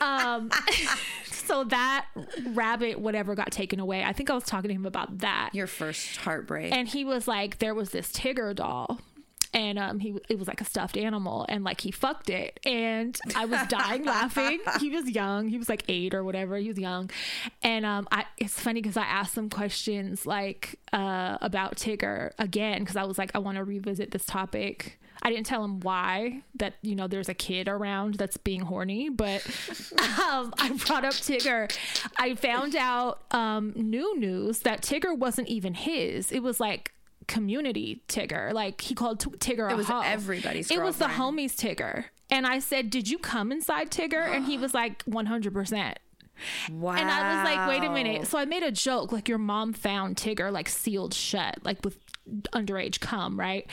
um, 0.01 0.51
so 1.47 1.65
that 1.65 2.07
rabbit, 2.49 3.01
whatever, 3.01 3.35
got 3.35 3.51
taken 3.51 3.81
away. 3.81 4.03
I 4.05 4.13
think 4.13 4.31
I 4.31 4.35
was 4.35 4.45
talking 4.45 4.69
to 4.69 4.75
him 4.75 4.87
about 4.87 5.19
that. 5.19 5.51
Your 5.53 5.67
first 5.67 6.17
heartbreak. 6.17 6.73
And 6.73 6.89
he 6.89 7.05
was 7.05 7.29
like, 7.29 7.59
there 7.59 7.75
was 7.75 7.91
this 7.91 8.11
Tigger 8.13 8.55
doll. 8.55 9.01
And 9.53 9.79
um, 9.79 10.01
he 10.01 10.17
it 10.29 10.37
was 10.37 10.49
like 10.49 10.61
a 10.61 10.65
stuffed 10.65 10.97
animal, 10.97 11.47
and 11.49 11.63
like 11.63 11.81
he 11.81 11.93
fucked 11.93 12.29
it, 12.29 12.59
and 12.67 13.17
I 13.37 13.45
was 13.45 13.61
dying 13.69 14.03
laughing. 14.05 14.59
He 14.81 14.91
was 14.91 15.09
young, 15.09 15.47
he 15.47 15.59
was 15.59 15.69
like 15.69 15.85
eight 15.87 16.13
or 16.13 16.25
whatever. 16.25 16.57
He 16.57 16.67
was 16.67 16.77
young, 16.77 17.09
and 17.63 17.87
um, 17.87 18.09
I 18.11 18.25
it's 18.37 18.59
funny 18.59 18.83
because 18.83 18.97
I 18.97 19.05
asked 19.05 19.33
some 19.33 19.49
questions 19.49 20.27
like 20.27 20.81
uh, 20.93 21.39
about 21.41 21.77
Tigger 21.77 22.33
again 22.37 22.81
because 22.81 22.97
I 22.97 23.05
was 23.05 23.17
like 23.17 23.31
I 23.37 23.39
want 23.39 23.59
to 23.59 23.63
revisit 23.63 24.11
this 24.11 24.27
topic. 24.27 24.99
I 25.25 25.31
didn't 25.31 25.47
tell 25.47 25.65
him 25.65 25.81
why 25.81 26.43
that 26.57 26.75
you 26.83 26.95
know 26.95 27.07
there's 27.09 27.29
a 27.31 27.35
kid 27.35 27.67
around 27.69 28.15
that's 28.15 28.37
being 28.37 28.61
horny, 28.61 29.09
but 29.09 29.45
um, 29.99 30.53
I 30.59 30.79
brought 30.87 31.05
up 31.05 31.15
Tigger. 31.15 31.75
I 32.19 32.35
found 32.35 32.77
out 32.77 33.23
um, 33.31 33.73
new 33.75 34.19
news 34.19 34.61
that 34.61 34.83
Tigger 34.83 35.17
wasn't 35.17 35.49
even 35.49 35.75
his. 35.75 36.31
It 36.31 36.43
was 36.43 36.61
like 36.61 36.93
community 37.27 38.03
Tigger. 38.07 38.53
Like 38.53 38.83
he 38.83 38.95
called 38.95 39.21
t- 39.21 39.31
Tigger 39.31 39.69
a 39.69 39.73
It 39.73 39.77
was 39.77 39.87
hoe. 39.87 40.03
everybody's 40.05 40.71
It 40.71 40.83
was 40.83 40.99
the 40.99 41.07
homies 41.07 41.55
Tigger. 41.57 42.05
And 42.31 42.47
I 42.47 42.59
said, 42.59 42.91
"Did 42.91 43.09
you 43.09 43.19
come 43.19 43.51
inside 43.53 43.91
Tigger?" 43.91 44.27
And 44.27 44.45
he 44.45 44.59
was 44.59 44.75
like, 44.75 45.05
"100%." 45.05 45.95
wow. 46.73 46.93
And 46.95 47.09
I 47.11 47.37
was 47.37 47.45
like, 47.45 47.69
wait 47.69 47.87
a 47.87 47.93
minute. 47.93 48.27
So 48.27 48.39
I 48.39 48.45
made 48.45 48.63
a 48.63 48.73
joke, 48.73 49.13
like 49.13 49.29
your 49.29 49.39
mom 49.39 49.73
found 49.73 50.17
Tigger 50.17 50.51
like 50.53 50.69
sealed 50.69 51.15
shut, 51.15 51.59
like 51.63 51.85
with 51.85 51.97
underage 52.53 53.01
cum, 53.01 53.39
right? 53.39 53.67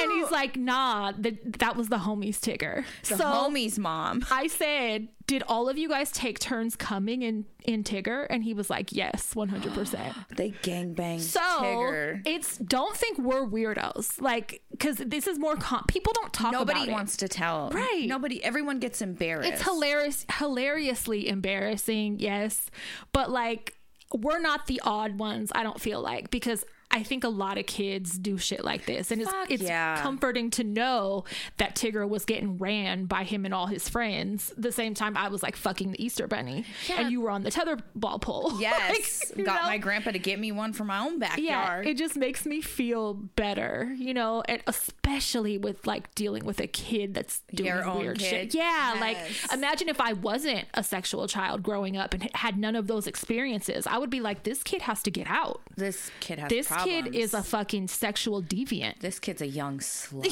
And 0.00 0.12
he's 0.12 0.30
like, 0.30 0.56
nah, 0.56 1.12
that 1.18 1.58
that 1.60 1.76
was 1.76 1.88
the 1.88 1.98
homies 1.98 2.38
Tigger. 2.40 2.84
The 3.08 3.16
so 3.16 3.24
homie's 3.24 3.78
mom. 3.78 4.24
I 4.30 4.48
said, 4.48 5.08
did 5.28 5.44
all 5.46 5.68
of 5.68 5.78
you 5.78 5.88
guys 5.88 6.10
take 6.10 6.40
turns 6.40 6.74
coming 6.74 7.22
in 7.22 7.44
in 7.64 7.84
Tigger? 7.84 8.26
And 8.28 8.42
he 8.42 8.54
was 8.54 8.68
like, 8.68 8.92
yes, 8.92 9.36
one 9.36 9.48
hundred 9.48 9.72
percent. 9.74 10.14
They 10.36 10.50
gangbang 10.50 11.20
So 11.20 11.40
Tigger. 11.40 12.22
it's 12.26 12.58
don't 12.58 12.96
think 12.96 13.18
we're 13.18 13.46
weirdos, 13.46 14.20
like 14.20 14.62
because 14.72 14.96
this 14.96 15.26
is 15.28 15.38
more 15.38 15.56
com- 15.56 15.84
people 15.86 16.12
don't 16.14 16.32
talk 16.32 16.52
Nobody 16.52 16.80
about 16.80 16.88
it. 16.88 16.92
wants 16.92 17.16
to 17.18 17.28
tell. 17.28 17.70
Right. 17.70 18.04
Nobody. 18.06 18.42
Everyone 18.42 18.80
gets 18.80 19.00
embarrassed. 19.00 19.48
It's 19.48 19.62
hilarious, 19.62 20.26
hilariously 20.38 21.28
embarrassing, 21.28 22.18
yes, 22.18 22.68
but 23.12 23.30
like 23.30 23.74
we're 24.14 24.40
not 24.40 24.66
the 24.66 24.80
odd 24.84 25.18
ones. 25.18 25.50
I 25.54 25.62
don't 25.62 25.80
feel 25.80 26.00
like 26.02 26.30
because 26.30 26.64
I 26.92 27.02
think 27.02 27.24
a 27.24 27.28
lot 27.28 27.58
of 27.58 27.66
kids 27.66 28.18
do 28.18 28.36
shit 28.38 28.64
like 28.64 28.84
this, 28.86 29.10
and 29.10 29.20
it's 29.22 29.30
Fuck 29.30 29.50
it's 29.50 29.62
yeah. 29.62 30.00
comforting 30.02 30.50
to 30.52 30.64
know 30.64 31.24
that 31.56 31.74
Tigger 31.74 32.06
was 32.08 32.24
getting 32.24 32.58
ran 32.58 33.06
by 33.06 33.24
him 33.24 33.44
and 33.44 33.54
all 33.54 33.66
his 33.66 33.88
friends. 33.88 34.52
The 34.56 34.72
same 34.72 34.94
time 34.94 35.16
I 35.16 35.28
was 35.28 35.42
like 35.42 35.56
fucking 35.56 35.92
the 35.92 36.04
Easter 36.04 36.26
Bunny, 36.26 36.64
and 36.90 37.10
you 37.10 37.20
were 37.22 37.30
on 37.30 37.42
the 37.42 37.50
tetherball 37.50 38.20
pole. 38.20 38.52
Yes. 38.62 39.32
Like, 39.34 39.44
Got 39.46 39.62
know? 39.62 39.68
my 39.68 39.78
grandpa 39.78 40.10
to 40.12 40.18
get 40.18 40.38
me 40.38 40.52
one 40.52 40.72
for 40.72 40.84
my 40.84 41.00
own 41.00 41.14
yeah, 41.14 41.28
backyard. 41.28 41.86
it 41.86 41.96
just 41.96 42.16
makes 42.16 42.44
me 42.46 42.60
feel 42.60 43.14
better, 43.14 43.92
you 43.98 44.14
know, 44.14 44.42
and 44.46 44.62
especially 44.66 45.58
with 45.58 45.86
like 45.86 46.14
dealing 46.14 46.44
with 46.44 46.60
a 46.60 46.66
kid 46.66 47.14
that's 47.14 47.40
doing 47.54 47.68
Your 47.68 47.94
weird 47.96 48.20
shit. 48.20 48.54
Yeah, 48.54 48.96
like 49.00 49.16
imagine 49.52 49.88
if 49.88 50.00
I 50.00 50.12
wasn't 50.12 50.66
a 50.74 50.84
sexual 50.84 51.26
child 51.26 51.62
growing 51.62 51.96
up 51.96 52.14
and 52.14 52.28
had 52.34 52.58
none 52.58 52.76
of 52.76 52.86
those 52.86 53.06
experiences. 53.06 53.86
I 53.86 53.98
would 53.98 54.10
be 54.10 54.20
like, 54.20 54.42
this 54.44 54.62
kid 54.62 54.82
has 54.82 55.02
to 55.04 55.10
get 55.10 55.26
out. 55.28 55.62
this 55.76 56.10
kid 56.20 56.38
has 56.38 56.48
This 56.50 56.68
problems. 56.82 57.04
kid 57.10 57.14
is 57.14 57.34
a 57.34 57.42
fucking 57.42 57.88
sexual 57.88 58.42
deviant. 58.42 59.00
This 59.00 59.18
kid's 59.18 59.40
a 59.42 59.46
young 59.46 59.78
slut. 59.78 60.24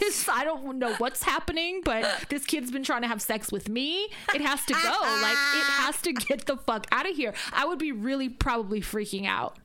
Yes, 0.00 0.28
I 0.28 0.44
don't 0.44 0.78
know 0.78 0.94
what's 0.94 1.22
happening, 1.22 1.80
but 1.84 2.24
this 2.28 2.44
kid's 2.44 2.70
been 2.70 2.84
trying 2.84 3.02
to 3.02 3.08
have 3.08 3.20
sex 3.22 3.50
with 3.52 3.68
me. 3.68 4.08
It 4.34 4.40
has 4.40 4.64
to 4.66 4.72
go. 4.74 4.78
Like 5.22 5.32
it 5.32 5.64
has 5.82 6.00
to 6.02 6.12
get 6.12 6.46
the 6.46 6.56
fuck 6.56 6.86
out 6.92 7.08
of 7.08 7.14
here. 7.16 7.34
I 7.52 7.64
would 7.66 7.78
be 7.78 7.92
really 7.92 8.28
probably 8.28 8.80
freaking 8.80 9.26
out. 9.26 9.56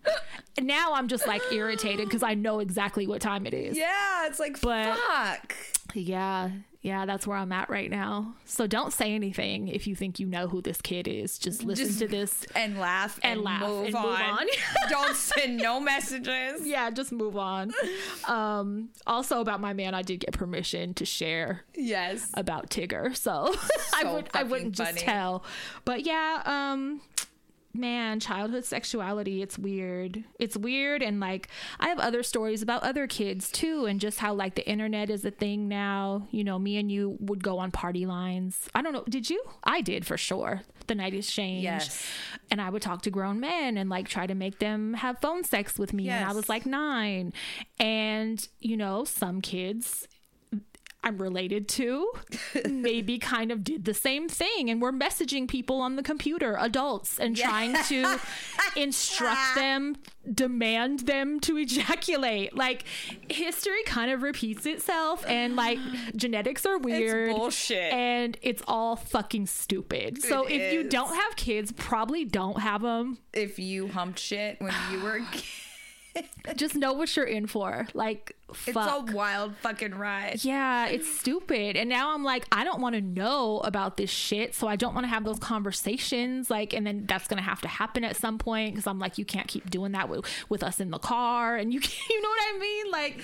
Now 0.59 0.93
I'm 0.93 1.07
just 1.07 1.27
like 1.27 1.41
irritated 1.51 2.05
because 2.07 2.23
I 2.23 2.33
know 2.35 2.59
exactly 2.59 3.07
what 3.07 3.21
time 3.21 3.45
it 3.45 3.53
is. 3.53 3.77
Yeah, 3.77 4.27
it's 4.27 4.39
like 4.39 4.59
But- 4.61 4.97
fuck. 4.97 5.55
Yeah, 5.95 6.49
yeah, 6.83 7.05
that's 7.05 7.25
where 7.25 7.37
I'm 7.37 7.51
at 7.51 7.69
right 7.69 7.89
now. 7.89 8.35
So 8.45 8.67
don't 8.67 8.93
say 8.93 9.13
anything 9.15 9.69
if 9.69 9.87
you 9.87 9.95
think 9.95 10.19
you 10.19 10.27
know 10.27 10.47
who 10.47 10.61
this 10.61 10.81
kid 10.81 11.07
is. 11.07 11.37
Just 11.39 11.63
listen 11.63 11.87
Just- 11.87 11.99
to 11.99 12.07
this. 12.07 12.45
And 12.55 12.77
laugh 12.79 13.19
and, 13.23 13.37
And 13.37 13.41
laugh 13.41 13.61
move, 13.61 13.85
and 13.87 13.95
on. 13.95 14.03
move 14.05 14.19
on. 14.39 14.47
Don't 14.89 15.15
send 15.15 15.57
no 15.57 15.79
messages. 15.79 16.61
Yeah, 16.67 16.89
just 16.91 17.11
move 17.11 17.35
on. 17.37 17.71
Um, 18.27 18.89
also 19.07 19.39
about 19.41 19.59
my 19.59 19.73
man, 19.73 19.93
I 19.95 20.01
did 20.01 20.19
get 20.19 20.33
permission 20.33 20.93
to 20.95 21.05
share 21.05 21.61
Yes. 21.73 22.29
about 22.35 22.69
Tigger, 22.69 23.15
so, 23.15 23.53
I 23.95 24.11
would 24.13 24.29
I 24.33 24.43
wouldn't 24.43 24.75
just 24.75 24.97
tell. 24.97 25.43
But 25.85 26.05
yeah, 26.05 26.41
um 26.45 27.01
man, 27.73 28.19
childhood 28.19 28.65
sexuality, 28.65 29.41
it's 29.41 29.57
weird. 29.57 30.23
It's 30.39 30.55
weird 30.55 31.01
and 31.01 31.19
like 31.19 31.47
I 31.79 31.87
have 31.87 31.99
other 31.99 32.23
stories 32.23 32.61
about 32.61 32.83
other 32.83 33.07
kids 33.07 33.51
too 33.51 33.85
and 33.85 33.99
just 33.99 34.19
how 34.19 34.33
like 34.33 34.55
the 34.55 34.67
internet 34.67 35.09
is 35.09 35.25
a 35.25 35.31
thing 35.31 35.67
now. 35.67 36.27
You 36.31 36.43
know, 36.43 36.59
me 36.59 36.77
and 36.77 36.91
you 36.91 37.17
would 37.19 37.43
go 37.43 37.57
on 37.57 37.71
party 37.71 38.05
lines. 38.05 38.69
I 38.75 38.81
don't 38.81 38.93
know, 38.93 39.03
did 39.09 39.29
you? 39.29 39.43
I 39.63 39.81
did 39.81 40.05
for 40.05 40.17
sure. 40.17 40.61
The 40.87 40.95
night 40.95 41.13
is 41.13 41.29
changed. 41.29 41.63
Yes. 41.63 42.05
And 42.51 42.61
I 42.61 42.69
would 42.69 42.81
talk 42.81 43.01
to 43.03 43.09
grown 43.09 43.39
men 43.39 43.77
and 43.77 43.89
like 43.89 44.07
try 44.07 44.27
to 44.27 44.35
make 44.35 44.59
them 44.59 44.95
have 44.95 45.19
phone 45.19 45.43
sex 45.43 45.79
with 45.79 45.93
me. 45.93 46.09
And 46.09 46.25
I 46.25 46.33
was 46.33 46.49
like 46.49 46.65
nine. 46.65 47.33
And, 47.79 48.45
you 48.59 48.77
know, 48.77 49.05
some 49.05 49.41
kids 49.41 50.07
I'm 51.03 51.17
related 51.17 51.67
to 51.69 52.11
maybe 52.69 53.19
kind 53.19 53.51
of 53.51 53.63
did 53.63 53.85
the 53.85 53.93
same 53.93 54.27
thing 54.29 54.69
and 54.69 54.81
we're 54.81 54.91
messaging 54.91 55.47
people 55.47 55.81
on 55.81 55.95
the 55.95 56.03
computer, 56.03 56.55
adults, 56.59 57.19
and 57.19 57.35
trying 57.35 57.75
to 57.87 58.19
instruct 58.75 59.55
them, 59.55 59.95
demand 60.31 61.01
them 61.01 61.39
to 61.41 61.57
ejaculate. 61.57 62.55
Like 62.55 62.85
history 63.29 63.83
kind 63.85 64.11
of 64.11 64.21
repeats 64.21 64.65
itself 64.65 65.25
and 65.27 65.55
like 65.55 65.79
genetics 66.15 66.65
are 66.65 66.77
weird. 66.77 67.35
bullshit. 67.35 67.93
And 67.93 68.37
it's 68.41 68.63
all 68.67 68.95
fucking 68.95 69.47
stupid. 69.47 70.21
So 70.23 70.45
It 70.45 70.53
if 70.53 70.73
you 70.73 70.83
don't 70.89 71.13
have 71.15 71.35
kids, 71.35 71.71
probably 71.71 72.25
don't 72.25 72.59
have 72.59 72.81
them. 72.81 73.17
If 73.33 73.59
you 73.59 73.87
humped 73.89 74.19
shit 74.19 74.61
when 74.61 74.73
you 74.91 75.01
were 75.01 75.17
a 75.17 75.25
kid, 75.31 75.43
Just 76.55 76.75
know 76.75 76.93
what 76.93 77.15
you're 77.15 77.25
in 77.25 77.47
for. 77.47 77.87
Like 77.93 78.35
it's 78.49 78.71
fuck. 78.71 79.09
a 79.09 79.13
wild 79.13 79.55
fucking 79.57 79.95
ride. 79.95 80.43
Yeah, 80.43 80.87
it's 80.87 81.09
stupid. 81.19 81.75
And 81.75 81.89
now 81.89 82.13
I'm 82.13 82.23
like, 82.23 82.45
I 82.51 82.63
don't 82.63 82.81
want 82.81 82.95
to 82.95 83.01
know 83.01 83.59
about 83.59 83.97
this 83.97 84.09
shit. 84.09 84.53
So 84.55 84.67
I 84.67 84.75
don't 84.75 84.93
want 84.93 85.05
to 85.05 85.09
have 85.09 85.23
those 85.23 85.39
conversations. 85.39 86.49
Like, 86.49 86.73
and 86.73 86.85
then 86.85 87.05
that's 87.07 87.27
going 87.27 87.37
to 87.37 87.43
have 87.43 87.61
to 87.61 87.67
happen 87.67 88.03
at 88.03 88.15
some 88.15 88.37
point 88.37 88.73
because 88.73 88.87
I'm 88.87 88.99
like, 88.99 89.17
you 89.17 89.25
can't 89.25 89.47
keep 89.47 89.69
doing 89.69 89.93
that 89.93 90.09
with, 90.09 90.25
with 90.49 90.63
us 90.63 90.79
in 90.79 90.91
the 90.91 90.99
car. 90.99 91.55
And 91.55 91.73
you, 91.73 91.79
you 92.09 92.21
know 92.21 92.29
what 92.29 92.55
I 92.55 92.59
mean? 92.59 92.91
Like, 92.91 93.21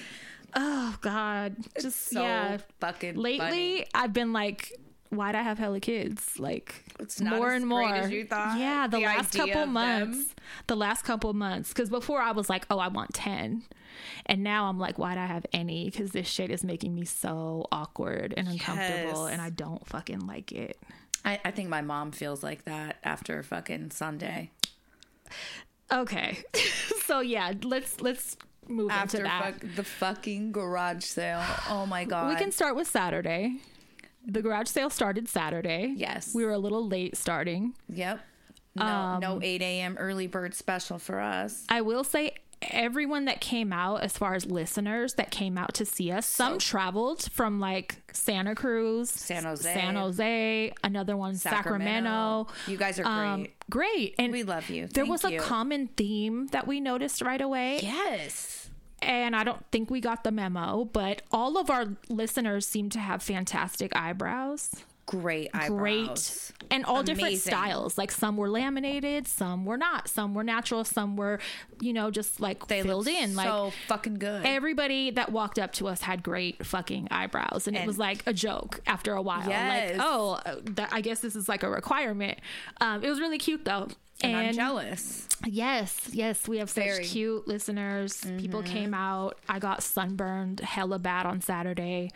oh 0.55 0.97
God. 1.01 1.55
Just, 1.79 2.09
So 2.09 2.21
yeah. 2.21 2.57
fucking 2.79 3.15
Lately, 3.15 3.39
funny. 3.39 3.85
I've 3.93 4.13
been 4.13 4.33
like, 4.33 4.73
why'd 5.09 5.35
I 5.35 5.41
have 5.41 5.57
hella 5.57 5.79
kids? 5.79 6.39
Like, 6.39 6.83
It's 6.99 7.19
more 7.21 7.51
and 7.51 7.65
more. 7.67 7.83
as 7.93 8.11
you 8.11 8.25
thought, 8.25 8.57
Yeah, 8.59 8.87
the, 8.87 8.97
the 8.99 9.03
last 9.05 9.33
couple 9.33 9.49
of 9.51 9.59
them. 9.59 9.73
months. 9.73 10.35
The 10.67 10.75
last 10.75 11.03
couple 11.03 11.33
months. 11.33 11.69
Because 11.69 11.89
before 11.89 12.21
I 12.21 12.31
was 12.31 12.49
like, 12.49 12.65
oh, 12.69 12.79
I 12.79 12.87
want 12.89 13.13
10. 13.13 13.63
And 14.27 14.43
now 14.43 14.65
I'm 14.69 14.77
like, 14.79 14.97
why'd 14.99 15.17
I 15.17 15.25
have 15.25 15.45
any? 15.51 15.85
Because 15.89 16.11
this 16.11 16.27
shit 16.27 16.51
is 16.51 16.63
making 16.63 16.93
me 16.95 17.05
so 17.05 17.67
awkward 17.71 18.33
and 18.37 18.47
uncomfortable. 18.47 19.25
Yes. 19.25 19.33
And 19.33 19.41
I 19.41 19.49
don't 19.49 19.85
fucking 19.87 20.25
like 20.27 20.51
it. 20.51 20.77
I, 21.25 21.39
I 21.43 21.51
think 21.51 21.69
my 21.69 21.81
mom 21.81 22.11
feels 22.11 22.43
like 22.43 22.63
that 22.65 22.97
after 23.03 23.41
fucking 23.43 23.91
Sunday. 23.91 24.51
Okay. 25.91 26.39
so 27.05 27.19
yeah, 27.19 27.51
let's 27.63 27.99
let's 27.99 28.37
move 28.67 28.91
After 28.91 29.17
into 29.17 29.29
that. 29.29 29.43
fuck, 29.61 29.75
the 29.75 29.83
fucking 29.83 30.51
garage 30.51 31.03
sale. 31.03 31.43
Oh 31.67 31.85
my 31.87 32.05
god. 32.05 32.29
we 32.29 32.35
can 32.35 32.51
start 32.51 32.75
with 32.75 32.87
Saturday. 32.87 33.57
The 34.25 34.41
garage 34.41 34.67
sale 34.67 34.89
started 34.89 35.27
Saturday. 35.29 35.93
Yes. 35.97 36.33
We 36.35 36.45
were 36.45 36.51
a 36.51 36.57
little 36.59 36.87
late 36.87 37.15
starting. 37.17 37.73
Yep. 37.87 38.19
No, 38.75 38.85
Um, 38.85 39.19
no 39.19 39.39
8 39.41 39.61
a.m. 39.61 39.97
early 39.97 40.27
bird 40.27 40.53
special 40.53 40.99
for 40.99 41.19
us. 41.19 41.65
I 41.69 41.81
will 41.81 42.03
say 42.03 42.33
everyone 42.61 43.25
that 43.25 43.39
came 43.39 43.71
out 43.71 44.01
as 44.01 44.17
far 44.17 44.35
as 44.35 44.45
listeners 44.45 45.13
that 45.13 45.31
came 45.31 45.57
out 45.57 45.73
to 45.73 45.85
see 45.85 46.11
us 46.11 46.25
some 46.25 46.59
traveled 46.59 47.23
from 47.31 47.57
like 47.61 47.95
santa 48.11 48.53
cruz 48.53 49.09
San 49.09 49.45
Jose. 49.45 49.63
san 49.73 49.95
jose 49.95 50.73
another 50.83 51.15
one 51.15 51.35
sacramento, 51.35 52.47
You 52.67 52.75
guys 52.75 52.99
are 52.99 53.05
Um, 53.05 53.43
great. 53.43 53.69
great 53.69 54.15
and 54.19 54.33
we 54.33 54.43
love 54.43 54.69
you. 54.69 54.87
there 54.87 55.05
Thank 55.05 55.09
was 55.09 55.23
a 55.23 55.37
common 55.37 55.87
theme 55.87 56.47
that 56.47 56.67
we 56.67 56.81
noticed 56.81 57.21
right 57.21 57.39
away 57.39 57.79
yes. 57.81 58.58
And 59.01 59.35
i 59.35 59.43
don't 59.43 59.63
think 59.71 59.89
we 59.89 60.01
got 60.01 60.23
the 60.23 60.31
memo 60.31 60.85
but 60.85 61.21
all 61.31 61.57
of 61.57 61.69
our 61.69 61.85
listeners 62.09 62.65
seem 62.67 62.89
to 62.89 62.99
have 62.99 63.21
fantastic 63.21 63.95
eyebrows. 63.95 64.71
Great 65.05 65.49
eyebrows. 65.55 65.69
great 65.79 66.51
and 66.69 66.85
all 66.85 67.01
different 67.01 67.37
styles. 67.37 67.97
Like 67.97 68.11
some 68.11 68.37
were 68.37 68.47
laminated 68.47 69.27
some 69.27 69.65
were 69.65 69.77
not. 69.77 70.07
Some 70.07 70.35
were 70.35 70.43
natural 70.43 70.83
some 70.83 71.15
were 71.15 71.39
you 71.81 71.93
know 71.93 72.11
just 72.11 72.39
like 72.39 72.67
They 72.67 72.83
filled 72.83 73.07
in. 73.07 73.35
Like 73.35 73.47
so 73.47 73.73
fucking 73.87 74.19
good. 74.19 74.45
everybody 74.45 75.09
that 75.11 75.31
walked 75.31 75.57
up 75.57 75.73
to 75.73 75.87
us 75.87 76.01
had 76.01 76.21
great 76.21 76.63
fucking 76.63 77.07
eyebrows 77.09 77.67
and, 77.67 77.75
it 77.75 77.87
was 77.87 77.97
like 77.97 78.21
a 78.27 78.33
joke 78.33 78.81
after 78.85 79.13
a 79.13 79.21
while. 79.21 79.49
Yes. 79.49 79.97
like 79.97 80.05
oh 80.05 80.39
uh, 80.45 80.55
that, 80.75 80.89
i 80.91 81.01
guess 81.01 81.21
this 81.21 81.35
is 81.35 81.49
like 81.49 81.63
a 81.63 81.69
requirement. 81.69 82.37
Um, 82.79 83.03
it 83.03 83.09
was 83.09 83.19
really 83.19 83.39
cute 83.39 83.65
though 83.65 83.87
and, 84.23 84.35
I'm 84.35 84.53
jealous. 84.53 85.27
Yes, 85.45 86.09
yes, 86.11 86.47
we 86.49 86.57
have 86.57 86.69
such 86.69 87.03
cute 87.03 87.47
listeners. 87.47 88.25
People 88.37 88.61
came 88.61 88.93
out. 88.93 89.39
I 89.47 89.59
got 89.59 89.81
sunburned 89.81 90.59
hella 90.59 90.99
bad 90.99 91.25
on 91.25 91.39
Saturday. 91.39 92.11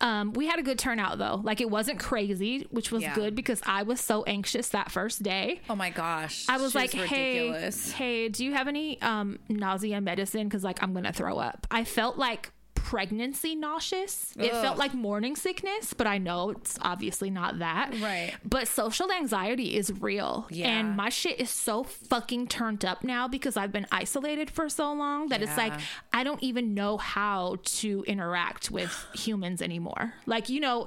Um, 0.00 0.32
we 0.34 0.46
had 0.46 0.60
a 0.60 0.62
good 0.62 0.78
turnout 0.78 1.18
though. 1.18 1.40
Like 1.42 1.60
it 1.60 1.68
wasn't 1.68 1.98
crazy, 1.98 2.68
which 2.70 2.92
was 2.92 3.02
Yeah. 3.02 3.14
good 3.14 3.34
because 3.34 3.60
I 3.66 3.82
was 3.82 4.00
so 4.00 4.22
anxious 4.24 4.68
that 4.68 4.90
first 4.92 5.22
day. 5.24 5.60
Oh 5.68 5.74
my 5.74 5.90
gosh. 5.90 6.46
I 6.48 6.58
was 6.58 6.72
She 6.72 6.78
like, 6.78 6.92
"Hey, 6.92 7.70
hey, 7.94 8.28
do 8.28 8.44
you 8.44 8.52
have 8.52 8.68
any 8.68 9.02
um, 9.02 9.40
nausea 9.48 10.00
medicine? 10.00 10.44
Because 10.48 10.62
like 10.62 10.80
I'm 10.82 10.92
gonna 10.94 11.12
throw 11.12 11.38
up." 11.38 11.66
I 11.72 11.82
felt 11.84 12.18
like 12.18 12.52
pregnancy 12.84 13.54
nauseous. 13.54 14.32
It 14.38 14.52
felt 14.52 14.78
like 14.78 14.94
morning 14.94 15.36
sickness, 15.36 15.92
but 15.92 16.06
I 16.06 16.18
know 16.18 16.50
it's 16.50 16.78
obviously 16.82 17.30
not 17.30 17.58
that. 17.58 17.94
Right. 18.00 18.32
But 18.44 18.68
social 18.68 19.12
anxiety 19.12 19.76
is 19.76 19.92
real, 20.00 20.46
Yeah. 20.50 20.68
and 20.70 20.96
my 20.96 21.08
shit 21.08 21.38
is 21.40 21.50
so 21.50 21.84
fucking 21.84 22.48
turned 22.48 22.84
up 22.84 23.04
now 23.04 23.28
because 23.28 23.56
I've 23.56 23.72
been 23.72 23.86
isolated 23.92 24.50
for 24.50 24.68
so 24.68 24.92
long 24.92 25.28
that 25.28 25.42
it's 25.42 25.56
like 25.56 25.72
I 26.12 26.24
don't 26.24 26.42
even 26.42 26.74
know 26.74 26.96
how 26.96 27.56
to 27.80 28.02
interact 28.06 28.70
with 28.70 28.90
humans 29.14 29.60
anymore. 29.62 30.14
Like, 30.26 30.48
you 30.48 30.60
know, 30.60 30.86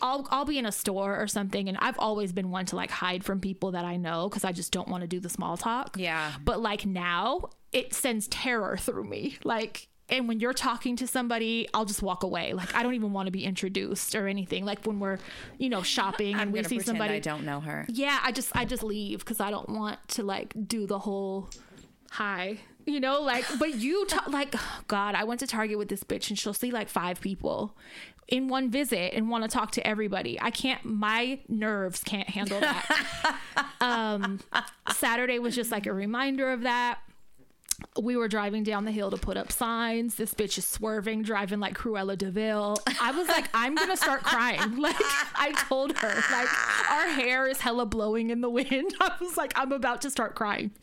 I'll 0.00 0.26
I'll 0.30 0.44
be 0.44 0.58
in 0.58 0.66
a 0.66 0.72
store 0.72 1.20
or 1.20 1.26
something 1.26 1.68
and 1.68 1.76
I've 1.80 1.98
always 1.98 2.32
been 2.32 2.50
one 2.50 2.66
to 2.66 2.76
like 2.76 2.90
hide 2.90 3.24
from 3.24 3.40
people 3.40 3.72
that 3.72 3.84
I 3.84 3.96
know 3.96 4.28
cuz 4.28 4.44
I 4.44 4.52
just 4.52 4.72
don't 4.72 4.88
want 4.88 5.02
to 5.02 5.08
do 5.08 5.20
the 5.20 5.28
small 5.28 5.56
talk. 5.56 5.96
Yeah. 5.98 6.32
But 6.44 6.60
like 6.60 6.86
now, 6.86 7.50
it 7.72 7.92
sends 7.92 8.28
terror 8.28 8.76
through 8.76 9.04
me. 9.04 9.36
Like 9.44 9.88
and 10.10 10.26
when 10.28 10.40
you're 10.40 10.52
talking 10.54 10.96
to 10.96 11.06
somebody, 11.06 11.68
I'll 11.74 11.84
just 11.84 12.02
walk 12.02 12.22
away. 12.22 12.52
Like 12.54 12.74
I 12.74 12.82
don't 12.82 12.94
even 12.94 13.12
want 13.12 13.26
to 13.26 13.30
be 13.32 13.44
introduced 13.44 14.14
or 14.14 14.26
anything. 14.26 14.64
Like 14.64 14.86
when 14.86 15.00
we're, 15.00 15.18
you 15.58 15.68
know, 15.68 15.82
shopping 15.82 16.34
and 16.38 16.52
we 16.52 16.62
see 16.64 16.80
somebody 16.80 17.14
I 17.14 17.20
don't 17.20 17.44
know 17.44 17.60
her. 17.60 17.84
yeah 17.88 18.18
i 18.22 18.32
just 18.32 18.54
i 18.56 18.64
just 18.64 18.82
leave 18.82 19.20
because 19.20 19.40
i 19.40 19.50
don't 19.50 19.68
want 19.68 19.98
to 20.08 20.22
like 20.22 20.54
do 20.66 20.86
the 20.86 20.98
whole 20.98 21.48
hi 22.10 22.58
you 22.86 23.00
know 23.00 23.20
like 23.20 23.44
but 23.58 23.74
you 23.74 24.06
ta- 24.08 24.24
like 24.28 24.54
god 24.88 25.14
i 25.14 25.24
went 25.24 25.40
to 25.40 25.46
target 25.46 25.78
with 25.78 25.88
this 25.88 26.02
bitch 26.04 26.28
and 26.30 26.38
she'll 26.38 26.54
see 26.54 26.70
like 26.70 26.88
five 26.88 27.20
people 27.20 27.76
in 28.28 28.48
one 28.48 28.70
visit 28.70 29.12
and 29.14 29.28
want 29.30 29.42
to 29.44 29.48
talk 29.48 29.70
to 29.72 29.86
everybody 29.86 30.38
i 30.40 30.50
can't 30.50 30.84
my 30.84 31.38
nerves 31.48 32.02
can't 32.04 32.28
handle 32.30 32.60
that 32.60 33.36
um 33.80 34.40
saturday 34.94 35.38
was 35.38 35.54
just 35.54 35.70
like 35.70 35.86
a 35.86 35.92
reminder 35.92 36.50
of 36.50 36.62
that 36.62 36.98
we 38.00 38.16
were 38.16 38.28
driving 38.28 38.62
down 38.62 38.84
the 38.84 38.90
hill 38.90 39.10
to 39.10 39.16
put 39.16 39.36
up 39.36 39.52
signs. 39.52 40.16
This 40.16 40.34
bitch 40.34 40.58
is 40.58 40.66
swerving, 40.66 41.22
driving 41.22 41.60
like 41.60 41.76
Cruella 41.76 42.16
de 42.16 42.30
Vil. 42.30 42.76
I 43.00 43.12
was 43.12 43.28
like, 43.28 43.48
I'm 43.54 43.74
gonna 43.74 43.96
start 43.96 44.22
crying. 44.22 44.76
Like 44.88 44.96
I 45.34 45.52
told 45.68 45.96
her, 45.98 46.14
like 46.30 46.48
our 46.90 47.08
hair 47.08 47.46
is 47.48 47.60
hella 47.60 47.86
blowing 47.86 48.30
in 48.30 48.40
the 48.40 48.50
wind. 48.50 48.94
I 49.00 49.12
was 49.20 49.36
like, 49.36 49.52
I'm 49.56 49.72
about 49.72 50.02
to 50.02 50.10
start 50.10 50.34
crying. 50.34 50.70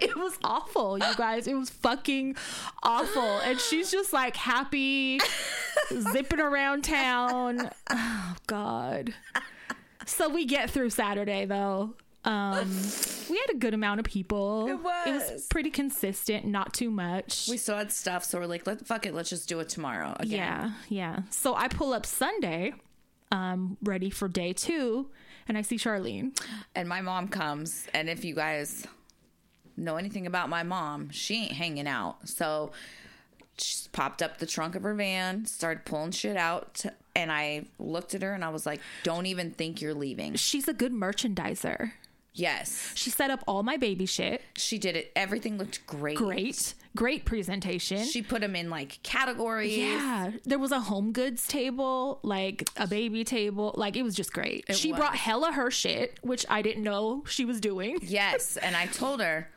It 0.00 0.16
was 0.16 0.38
awful, 0.42 0.96
you 0.96 1.14
guys. 1.18 1.46
It 1.46 1.52
was 1.52 1.68
fucking 1.68 2.36
awful. 2.82 3.40
And 3.40 3.60
she's 3.60 3.90
just 3.90 4.10
like 4.10 4.34
happy, 4.34 5.20
zipping 5.92 6.40
around 6.40 6.84
town. 6.84 7.70
Oh 7.90 8.36
God. 8.46 9.14
So 10.06 10.28
we 10.30 10.46
get 10.46 10.70
through 10.70 10.90
Saturday 10.90 11.44
though. 11.44 11.94
Um, 12.26 12.68
we 13.30 13.38
had 13.38 13.50
a 13.54 13.58
good 13.58 13.72
amount 13.72 14.00
of 14.00 14.06
people. 14.06 14.66
It 14.68 14.82
was. 14.82 15.30
was 15.30 15.46
pretty 15.46 15.70
consistent, 15.70 16.44
not 16.44 16.74
too 16.74 16.90
much. 16.90 17.46
We 17.48 17.56
still 17.56 17.76
had 17.76 17.92
stuff, 17.92 18.24
so 18.24 18.38
we're 18.38 18.46
like, 18.46 18.66
let 18.66 18.86
fuck 18.86 19.06
it, 19.06 19.14
let's 19.14 19.30
just 19.30 19.48
do 19.48 19.60
it 19.60 19.68
tomorrow 19.68 20.14
again. 20.18 20.38
yeah, 20.38 20.70
yeah. 20.88 21.22
So 21.30 21.54
I 21.54 21.68
pull 21.68 21.92
up 21.92 22.04
Sunday, 22.04 22.74
um, 23.30 23.76
ready 23.82 24.10
for 24.10 24.28
day 24.28 24.52
two, 24.52 25.08
and 25.48 25.56
I 25.56 25.62
see 25.62 25.76
Charlene. 25.76 26.36
And 26.74 26.88
my 26.88 27.00
mom 27.00 27.28
comes, 27.28 27.86
and 27.94 28.10
if 28.10 28.24
you 28.24 28.34
guys 28.34 28.86
know 29.76 29.96
anything 29.96 30.26
about 30.26 30.48
my 30.48 30.62
mom, 30.62 31.10
she 31.10 31.44
ain't 31.44 31.52
hanging 31.52 31.86
out. 31.86 32.28
So 32.28 32.72
she 33.58 33.88
popped 33.92 34.22
up 34.22 34.38
the 34.38 34.46
trunk 34.46 34.74
of 34.74 34.82
her 34.82 34.94
van, 34.94 35.46
started 35.46 35.84
pulling 35.84 36.10
shit 36.10 36.36
out, 36.36 36.84
and 37.14 37.30
I 37.30 37.66
looked 37.78 38.14
at 38.14 38.22
her 38.22 38.34
and 38.34 38.44
I 38.44 38.48
was 38.48 38.66
like, 38.66 38.80
"Don't 39.04 39.26
even 39.26 39.50
think 39.52 39.80
you're 39.80 39.94
leaving." 39.94 40.34
She's 40.34 40.66
a 40.68 40.74
good 40.74 40.92
merchandiser. 40.92 41.92
Yes, 42.38 42.92
She 42.94 43.08
set 43.10 43.30
up 43.30 43.42
all 43.48 43.62
my 43.62 43.76
baby 43.78 44.04
shit. 44.06 44.42
she 44.56 44.78
did 44.78 44.94
it. 44.94 45.10
Everything 45.16 45.56
looked 45.58 45.86
great. 45.86 46.16
Great, 46.18 46.74
great 46.94 47.24
presentation. 47.24 48.04
She 48.04 48.20
put 48.22 48.42
them 48.42 48.54
in 48.54 48.68
like 48.70 49.02
categories. 49.02 49.76
yeah, 49.76 50.32
there 50.44 50.58
was 50.58 50.70
a 50.70 50.80
home 50.80 51.12
goods 51.12 51.46
table, 51.48 52.20
like 52.22 52.68
a 52.76 52.86
baby 52.86 53.24
table, 53.24 53.74
like 53.76 53.96
it 53.96 54.02
was 54.02 54.14
just 54.14 54.32
great. 54.32 54.64
she 54.74 54.92
brought 54.92 55.16
hella 55.16 55.52
her 55.52 55.70
shit, 55.70 56.18
which 56.22 56.44
I 56.50 56.60
didn't 56.62 56.82
know 56.84 57.24
she 57.26 57.44
was 57.44 57.58
doing. 57.60 57.98
Yes, 58.02 58.56
and 58.58 58.76
I 58.76 58.86
told 58.86 59.20
her, 59.20 59.48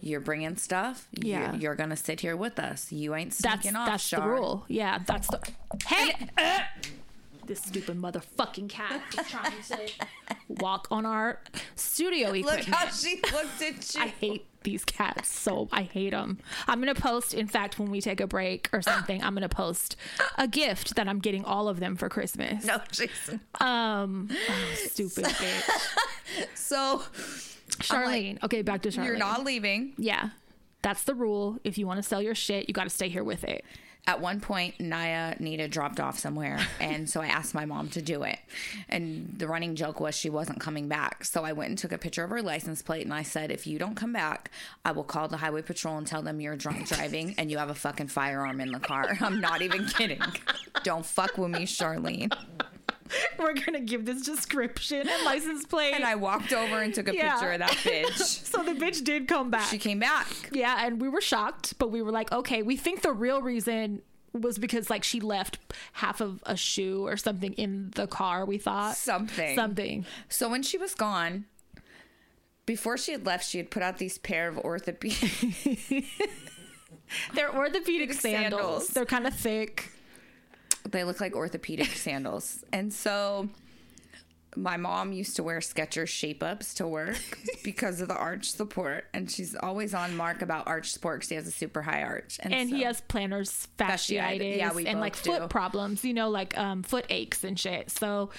"You're 0.00 0.20
bringing 0.20 0.56
stuff. 0.56 1.08
Yeah. 1.12 1.52
you're, 1.52 1.60
you're 1.60 1.74
gonna 1.74 1.96
sit 1.96 2.20
here 2.20 2.36
with 2.36 2.58
us. 2.58 2.90
You 2.92 3.14
ain't 3.14 3.32
That's 3.38 3.62
sneaking 3.62 3.76
off." 3.76 3.86
that's 3.88 4.08
the 4.10 4.22
rule. 4.22 4.64
Yeah, 4.68 4.98
that's 5.04 5.26
the. 5.28 5.40
Hey, 5.86 6.14
uh, 6.38 6.60
this 7.50 7.60
stupid 7.62 8.00
motherfucking 8.00 8.68
cat 8.68 9.02
is 9.18 9.26
trying 9.28 9.50
to 9.68 9.88
walk 10.46 10.86
on 10.92 11.04
our 11.04 11.40
studio 11.74 12.30
equipment. 12.30 12.68
Look 12.68 12.76
how 12.76 12.88
she 12.90 13.16
looked 13.32 13.60
at 13.60 13.94
you. 13.96 14.00
I 14.00 14.06
hate 14.06 14.46
these 14.62 14.84
cats 14.84 15.28
so 15.32 15.68
I 15.72 15.82
hate 15.82 16.10
them. 16.10 16.38
I'm 16.68 16.78
gonna 16.78 16.94
post. 16.94 17.34
In 17.34 17.48
fact, 17.48 17.80
when 17.80 17.90
we 17.90 18.00
take 18.00 18.20
a 18.20 18.28
break 18.28 18.68
or 18.72 18.82
something, 18.82 19.20
I'm 19.20 19.34
gonna 19.34 19.48
post 19.48 19.96
a 20.38 20.46
gift 20.46 20.94
that 20.94 21.08
I'm 21.08 21.18
getting 21.18 21.44
all 21.44 21.68
of 21.68 21.80
them 21.80 21.96
for 21.96 22.08
Christmas. 22.08 22.64
no, 22.64 22.80
Jason. 22.92 23.40
Um, 23.60 24.28
oh, 24.30 24.74
stupid 24.76 25.24
bitch. 25.24 25.96
So 26.54 27.02
Charlene. 27.80 28.40
okay, 28.44 28.62
back 28.62 28.82
to 28.82 28.90
Charlene. 28.90 29.06
you're 29.06 29.16
not 29.16 29.42
leaving. 29.44 29.94
Yeah, 29.98 30.30
that's 30.82 31.02
the 31.02 31.14
rule. 31.16 31.58
If 31.64 31.78
you 31.78 31.88
want 31.88 31.96
to 31.96 32.04
sell 32.04 32.22
your 32.22 32.36
shit, 32.36 32.68
you 32.68 32.74
got 32.74 32.84
to 32.84 32.90
stay 32.90 33.08
here 33.08 33.24
with 33.24 33.42
it. 33.42 33.64
At 34.06 34.20
one 34.20 34.40
point, 34.40 34.80
Naya 34.80 35.36
Nita 35.38 35.68
dropped 35.68 36.00
off 36.00 36.18
somewhere, 36.18 36.58
and 36.80 37.08
so 37.08 37.20
I 37.20 37.26
asked 37.26 37.54
my 37.54 37.64
mom 37.64 37.88
to 37.90 38.02
do 38.02 38.22
it. 38.22 38.38
And 38.88 39.34
the 39.36 39.46
running 39.46 39.76
joke 39.76 40.00
was 40.00 40.16
she 40.16 40.30
wasn't 40.30 40.60
coming 40.60 40.88
back. 40.88 41.24
So 41.24 41.44
I 41.44 41.52
went 41.52 41.70
and 41.70 41.78
took 41.78 41.92
a 41.92 41.98
picture 41.98 42.24
of 42.24 42.30
her 42.30 42.42
license 42.42 42.82
plate, 42.82 43.04
and 43.04 43.14
I 43.14 43.22
said, 43.22 43.50
"If 43.50 43.66
you 43.66 43.78
don't 43.78 43.94
come 43.94 44.12
back, 44.12 44.50
I 44.84 44.92
will 44.92 45.04
call 45.04 45.28
the 45.28 45.36
highway 45.36 45.62
patrol 45.62 45.98
and 45.98 46.06
tell 46.06 46.22
them 46.22 46.40
you're 46.40 46.56
drunk 46.56 46.88
driving 46.88 47.34
and 47.38 47.50
you 47.50 47.58
have 47.58 47.70
a 47.70 47.74
fucking 47.74 48.08
firearm 48.08 48.60
in 48.60 48.72
the 48.72 48.80
car." 48.80 49.16
I'm 49.20 49.40
not 49.40 49.62
even 49.62 49.86
kidding. 49.86 50.20
Don't 50.82 51.04
fuck 51.04 51.36
with 51.36 51.50
me, 51.50 51.66
Charlene. 51.66 52.32
We're 53.38 53.54
gonna 53.54 53.80
give 53.80 54.04
this 54.04 54.22
description 54.22 55.08
and 55.08 55.24
license 55.24 55.64
plate. 55.66 55.94
And 55.94 56.04
I 56.04 56.14
walked 56.14 56.52
over 56.52 56.80
and 56.80 56.94
took 56.94 57.08
a 57.08 57.14
Yeah. 57.14 57.32
picture 57.32 57.52
of 57.52 57.58
that 57.60 57.70
bitch. 57.70 58.16
so 58.46 58.62
the 58.62 58.72
bitch 58.72 59.02
did 59.04 59.26
come 59.28 59.50
back. 59.50 59.68
She 59.70 59.78
came 59.78 59.98
back. 59.98 60.26
yeah, 60.52 60.86
and 60.86 61.00
we 61.00 61.08
were 61.08 61.20
shocked, 61.20 61.74
but 61.78 61.90
we 61.90 62.02
were 62.02 62.12
like, 62.12 62.30
okay, 62.32 62.62
we 62.62 62.76
think 62.76 63.02
the 63.02 63.12
real 63.12 63.42
reason 63.42 64.02
was 64.32 64.58
because 64.58 64.88
like 64.90 65.02
she 65.02 65.18
left 65.20 65.58
half 65.94 66.20
of 66.20 66.40
a 66.46 66.56
shoe 66.56 67.04
or 67.06 67.16
something 67.16 67.52
in 67.54 67.90
the 67.96 68.06
car. 68.06 68.44
We 68.44 68.58
thought 68.58 68.96
Something. 68.96 69.56
something. 69.56 70.06
So 70.28 70.48
when 70.48 70.62
she 70.62 70.78
was 70.78 70.94
gone, 70.94 71.46
before 72.66 72.96
she 72.96 73.10
had 73.10 73.26
left, 73.26 73.48
she 73.48 73.58
had 73.58 73.70
put 73.72 73.82
out 73.82 73.98
these 73.98 74.18
pair 74.18 74.46
of 74.46 74.56
orthopedic. 74.58 76.04
They're 77.34 77.52
orthopedic 77.52 78.12
sandals. 78.12 78.60
sandals. 78.60 78.88
They're 78.88 79.04
kind 79.06 79.26
of 79.26 79.34
thick. 79.34 79.90
They 80.88 81.04
look 81.04 81.20
like 81.20 81.34
orthopedic 81.34 81.86
sandals. 81.94 82.64
And 82.72 82.92
so 82.92 83.48
my 84.56 84.76
mom 84.76 85.12
used 85.12 85.36
to 85.36 85.42
wear 85.42 85.60
Skechers 85.60 86.08
shape 86.08 86.42
ups 86.42 86.74
to 86.74 86.86
work 86.86 87.18
because 87.64 88.00
of 88.00 88.08
the 88.08 88.16
arch 88.16 88.50
support, 88.50 89.04
and 89.14 89.30
she's 89.30 89.54
always 89.54 89.94
on 89.94 90.16
Mark 90.16 90.42
about 90.42 90.66
arch 90.66 90.90
support 90.90 91.20
because 91.20 91.28
he 91.28 91.34
has 91.36 91.46
a 91.46 91.52
super 91.52 91.82
high 91.82 92.02
arch, 92.02 92.38
and 92.42 92.52
so- 92.68 92.76
he 92.76 92.82
has 92.82 93.00
plantar 93.02 93.42
fasciitis 93.78 94.56
Yeah, 94.56 94.72
we 94.72 94.86
and 94.86 95.00
like 95.00 95.14
foot 95.16 95.48
problems, 95.50 96.04
you 96.04 96.14
know, 96.14 96.30
like 96.30 96.56
um, 96.58 96.82
foot 96.82 97.06
aches 97.10 97.44
and 97.44 97.58
shit. 97.58 97.90
So 97.90 98.30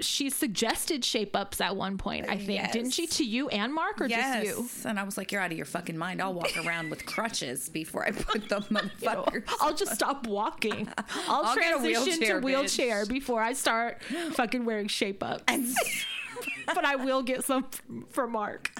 she 0.00 0.30
suggested 0.30 1.04
shape 1.04 1.36
ups 1.36 1.60
at 1.60 1.76
one 1.76 1.98
point, 1.98 2.26
I 2.28 2.38
think, 2.38 2.72
didn't 2.72 2.90
she? 2.92 3.06
To 3.08 3.24
you 3.24 3.48
and 3.50 3.74
Mark, 3.74 4.00
or 4.00 4.06
Yes. 4.06 4.44
just 4.44 4.58
you? 4.84 4.88
And 4.88 4.98
I 4.98 5.02
was 5.02 5.16
like, 5.18 5.32
You're 5.32 5.40
out 5.40 5.50
of 5.52 5.56
your 5.56 5.66
fucking 5.66 5.96
mind. 5.98 6.22
I'll 6.22 6.32
walk 6.34 6.56
around 6.64 6.90
with 6.90 7.04
crutches 7.06 7.68
before 7.68 8.04
I 8.06 8.10
put 8.12 8.48
the 8.48 8.56
motherfuckers. 8.70 9.44
I'll 9.60 9.74
just 9.74 9.94
stop 9.94 10.26
walking. 10.26 10.88
I'll, 11.28 11.44
I'll 11.44 11.54
transition 11.54 12.04
wheelchair, 12.04 12.40
to 12.40 12.44
wheelchair 12.46 13.06
before 13.06 13.42
I 13.42 13.52
start 13.52 14.02
fucking 14.32 14.64
wearing 14.64 14.88
shape 14.88 15.22
ups. 15.22 15.44
but 16.66 16.84
I 16.84 16.96
will 16.96 17.22
get 17.22 17.44
some 17.44 17.66
for 18.10 18.26
Mark. 18.26 18.70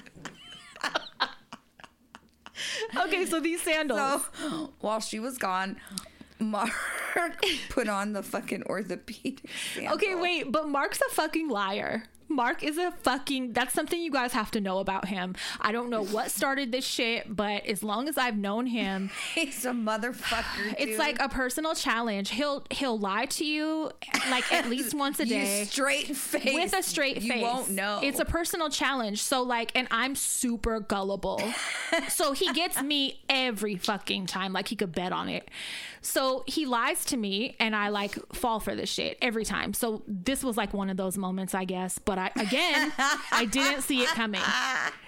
okay, 3.05 3.25
so 3.25 3.39
these 3.39 3.61
sandals. 3.61 3.99
So 4.39 4.73
while 4.79 4.99
she 4.99 5.19
was 5.19 5.37
gone, 5.37 5.77
Mark 6.43 6.71
put 7.69 7.87
on 7.87 8.13
the 8.13 8.23
fucking 8.23 8.63
orthopedic. 8.63 9.49
Okay, 9.77 10.15
wait, 10.15 10.51
but 10.51 10.67
Mark's 10.67 11.01
a 11.01 11.13
fucking 11.13 11.49
liar. 11.49 12.03
Mark 12.35 12.63
is 12.63 12.77
a 12.77 12.91
fucking 12.91 13.53
that's 13.53 13.73
something 13.73 13.99
you 14.01 14.11
guys 14.11 14.33
have 14.33 14.51
to 14.51 14.61
know 14.61 14.79
about 14.79 15.07
him. 15.07 15.35
I 15.61 15.71
don't 15.71 15.89
know 15.89 16.03
what 16.03 16.31
started 16.31 16.71
this 16.71 16.85
shit, 16.85 17.33
but 17.35 17.65
as 17.65 17.83
long 17.83 18.07
as 18.09 18.17
I've 18.17 18.37
known 18.37 18.67
him, 18.67 19.09
He's 19.35 19.65
a 19.65 19.71
motherfucker. 19.71 20.73
it's 20.77 20.85
dude. 20.91 20.99
like 20.99 21.19
a 21.21 21.29
personal 21.29 21.75
challenge. 21.75 22.31
He'll 22.31 22.63
he'll 22.69 22.97
lie 22.99 23.25
to 23.27 23.45
you 23.45 23.91
like 24.29 24.51
at 24.51 24.69
least 24.69 24.93
once 24.97 25.19
a 25.19 25.23
You 25.27 25.35
day. 25.35 25.63
straight 25.65 26.15
face 26.15 26.53
with 26.53 26.73
a 26.73 26.83
straight 26.83 27.21
you 27.21 27.31
face. 27.31 27.41
won't 27.43 27.69
know. 27.71 27.99
It's 28.03 28.19
a 28.19 28.25
personal 28.25 28.69
challenge. 28.69 29.21
So 29.21 29.41
like, 29.43 29.71
and 29.75 29.87
I'm 29.91 30.15
super 30.15 30.79
gullible. 30.79 31.41
so 32.09 32.33
he 32.33 32.51
gets 32.53 32.81
me 32.81 33.21
every 33.29 33.75
fucking 33.75 34.25
time. 34.27 34.53
Like 34.53 34.67
he 34.67 34.75
could 34.75 34.91
bet 34.93 35.11
on 35.11 35.29
it. 35.29 35.49
So 36.01 36.43
he 36.47 36.65
lies 36.65 37.05
to 37.05 37.17
me, 37.17 37.55
and 37.61 37.73
I 37.75 37.87
like 37.89 38.15
fall 38.33 38.59
for 38.59 38.75
this 38.75 38.89
shit 38.89 39.17
every 39.21 39.45
time. 39.45 39.73
So 39.73 40.03
this 40.05 40.43
was 40.43 40.57
like 40.57 40.73
one 40.73 40.89
of 40.89 40.97
those 40.97 41.17
moments, 41.17 41.55
I 41.55 41.63
guess. 41.63 41.97
But 41.97 42.17
I 42.17 42.22
again, 42.35 42.91
I 43.31 43.45
didn't 43.45 43.81
see 43.81 44.01
it 44.01 44.09
coming. 44.09 44.41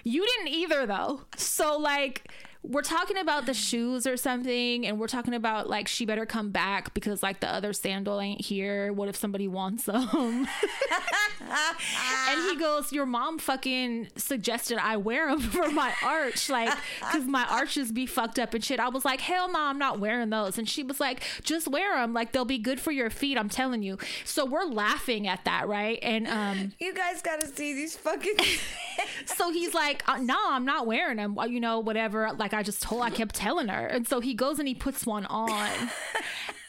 You 0.08 0.23
didn't 0.23 0.49
either, 0.49 0.86
though. 0.86 1.21
So 1.36 1.80
like. 1.80 2.28
We're 2.67 2.82
talking 2.82 3.17
about 3.17 3.45
the 3.45 3.54
shoes 3.54 4.08
or 4.08 4.17
something, 4.17 4.86
and 4.88 4.99
we're 4.99 5.08
talking 5.08 5.34
about 5.34 5.69
like 5.69 5.88
she 5.88 6.06
better 6.06 6.25
come 6.25 6.49
back 6.49 6.93
because 6.93 7.21
like 7.21 7.39
the 7.39 7.47
other 7.47 7.73
sandal 7.73 8.19
ain't 8.19 8.41
here. 8.41 8.91
What 8.91 9.08
if 9.08 9.15
somebody 9.15 9.47
wants 9.47 9.86
them? 9.86 10.47
and 11.41 12.41
he 12.49 12.58
goes, 12.58 12.91
"Your 12.91 13.06
mom 13.06 13.38
fucking 13.39 14.10
suggested 14.15 14.80
I 14.80 14.97
wear 14.97 15.30
them 15.30 15.41
for 15.41 15.69
my 15.69 15.93
arch, 16.04 16.49
like, 16.49 16.73
because 16.99 17.25
my 17.25 17.45
arches 17.49 17.91
be 17.91 18.06
fucked 18.06 18.39
up 18.39 18.54
and 18.54 18.63
shit." 18.63 18.80
I 18.80 18.89
was 18.89 19.06
like, 19.06 19.21
"Hell 19.21 19.51
no, 19.51 19.60
I'm 19.60 19.78
not 19.78 19.99
wearing 19.99 20.30
those." 20.30 20.58
And 20.58 20.67
she 20.67 20.82
was 20.82 20.99
like, 20.99 21.23
"Just 21.43 21.67
wear 21.67 21.95
them, 21.95 22.13
like 22.13 22.32
they'll 22.32 22.45
be 22.45 22.58
good 22.58 22.80
for 22.80 22.91
your 22.91 23.10
feet." 23.10 23.38
I'm 23.38 23.49
telling 23.49 23.84
you. 23.84 23.97
So 24.23 24.45
we're 24.45 24.65
laughing 24.65 25.28
at 25.28 25.45
that, 25.45 25.67
right? 25.67 25.99
And 26.01 26.28
um, 26.28 26.73
you 26.80 26.93
guys 26.93 27.21
got 27.21 27.41
to 27.41 27.47
see 27.47 27.73
these 27.73 27.95
fucking. 27.95 28.38
so 29.25 29.51
he's 29.51 29.73
like, 29.73 30.04
uh, 30.08 30.17
"No, 30.17 30.38
I'm 30.49 30.65
not 30.65 30.88
wearing 30.88 31.17
them." 31.17 31.38
You 31.47 31.60
know, 31.60 31.80
whatever. 31.80 32.32
Like 32.34 32.55
I 32.56 32.63
just 32.63 32.82
told, 32.82 33.02
I 33.02 33.10
kept 33.10 33.36
telling 33.36 33.68
her, 33.68 33.86
and 33.88 34.08
so 34.08 34.20
he 34.20 34.34
goes 34.34 34.60
and 34.60 34.68
he 34.68 34.74
puts 34.76 35.06
one 35.06 35.26
on. 35.28 35.70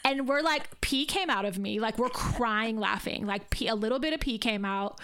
And 0.05 0.25
we're 0.25 0.39
like, 0.41 0.79
pee 0.79 1.05
came 1.05 1.29
out 1.29 1.43
of 1.43 1.59
me. 1.59 1.81
Like 1.81 1.97
we're 1.97 2.07
crying, 2.07 2.79
laughing. 2.79 3.25
Like 3.25 3.49
pee, 3.49 3.67
a 3.67 3.75
little 3.75 3.99
bit 3.99 4.13
of 4.13 4.21
pee 4.21 4.37
came 4.37 4.63
out. 4.63 5.01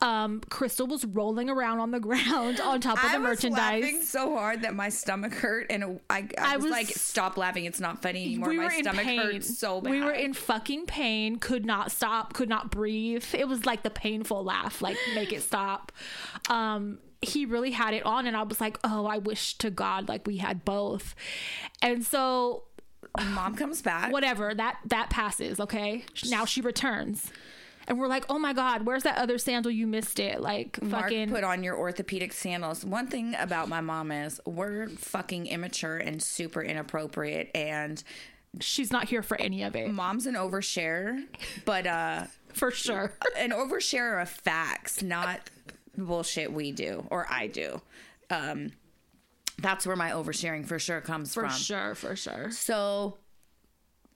Um, 0.00 0.40
Crystal 0.48 0.86
was 0.86 1.04
rolling 1.04 1.50
around 1.50 1.80
on 1.80 1.90
the 1.90 2.00
ground 2.08 2.58
on 2.60 2.80
top 2.80 2.96
of 2.96 3.04
I 3.04 3.12
the 3.18 3.20
was 3.20 3.28
merchandise. 3.28 3.82
laughing 3.82 4.00
so 4.02 4.34
hard 4.34 4.62
that 4.62 4.74
my 4.74 4.88
stomach 4.88 5.34
hurt, 5.34 5.66
and 5.68 6.00
I, 6.08 6.20
I, 6.38 6.54
I 6.54 6.56
was, 6.56 6.64
was- 6.64 6.72
like, 6.72 6.86
"Stop 6.86 7.36
laughing! 7.36 7.66
It's 7.66 7.80
not 7.80 8.00
funny 8.00 8.24
anymore." 8.24 8.48
we 8.48 8.56
my 8.56 8.80
stomach 8.80 9.04
pain. 9.04 9.20
hurt 9.20 9.44
so 9.44 9.82
bad. 9.82 9.90
We 9.90 10.00
were 10.00 10.12
in 10.12 10.32
fucking 10.32 10.86
pain. 10.86 11.36
Could 11.36 11.66
not 11.66 11.92
stop. 11.92 12.32
Could 12.32 12.48
not 12.48 12.70
breathe. 12.70 13.26
It 13.34 13.46
was 13.48 13.66
like 13.66 13.82
the 13.82 13.90
painful 13.90 14.42
laugh. 14.42 14.80
Like 14.80 14.96
make 15.14 15.34
it 15.34 15.42
stop. 15.42 15.92
Um, 16.48 16.98
he 17.22 17.46
really 17.46 17.70
had 17.72 17.94
it 17.94 18.04
on, 18.04 18.26
and 18.26 18.36
I 18.36 18.42
was 18.42 18.60
like, 18.60 18.78
oh, 18.84 19.06
I 19.06 19.18
wish 19.18 19.56
to 19.58 19.70
God 19.70 20.08
like 20.08 20.26
we 20.26 20.36
had 20.38 20.64
both. 20.64 21.14
And 21.82 22.04
so 22.04 22.64
Mom 23.18 23.54
comes 23.56 23.82
back. 23.82 24.12
whatever 24.12 24.54
that 24.54 24.78
that 24.86 25.10
passes. 25.10 25.58
Okay, 25.60 26.04
now 26.28 26.44
she 26.44 26.60
returns. 26.60 27.32
And 27.88 28.00
we're 28.00 28.08
like, 28.08 28.24
oh 28.28 28.38
my 28.40 28.52
God, 28.52 28.84
where's 28.84 29.04
that 29.04 29.16
other 29.16 29.38
sandal? 29.38 29.70
You 29.70 29.86
missed 29.86 30.18
it. 30.18 30.40
Like, 30.40 30.82
Mark 30.82 31.04
fucking. 31.04 31.30
put 31.30 31.44
on 31.44 31.62
your 31.62 31.76
orthopedic 31.76 32.32
sandals. 32.32 32.84
One 32.84 33.06
thing 33.06 33.36
about 33.38 33.68
my 33.68 33.80
mom 33.80 34.10
is 34.10 34.40
we're 34.44 34.88
fucking 34.88 35.46
immature 35.46 35.96
and 35.96 36.20
super 36.20 36.60
inappropriate, 36.62 37.48
and 37.54 38.02
she's 38.60 38.90
not 38.90 39.08
here 39.08 39.22
for 39.22 39.40
any 39.40 39.62
of 39.62 39.76
it. 39.76 39.88
mom's 39.92 40.26
an 40.26 40.34
overshare, 40.34 41.22
but 41.64 41.86
uh, 41.86 42.24
For 42.54 42.72
sure. 42.72 43.12
an 43.38 43.50
overshare 43.52 44.20
of 44.20 44.28
facts, 44.30 45.00
not 45.00 45.48
bullshit 45.96 46.52
we 46.52 46.72
do 46.72 47.06
or 47.10 47.26
I 47.30 47.46
do. 47.46 47.80
Um, 48.30 48.72
that's 49.58 49.86
where 49.86 49.96
my 49.96 50.10
oversharing 50.10 50.66
for 50.66 50.78
sure 50.78 51.00
comes 51.00 51.32
For 51.32 51.40
from. 51.42 51.50
For 51.50 51.56
sure. 51.56 51.94
For 51.94 52.16
sure. 52.16 52.50
So 52.50 53.18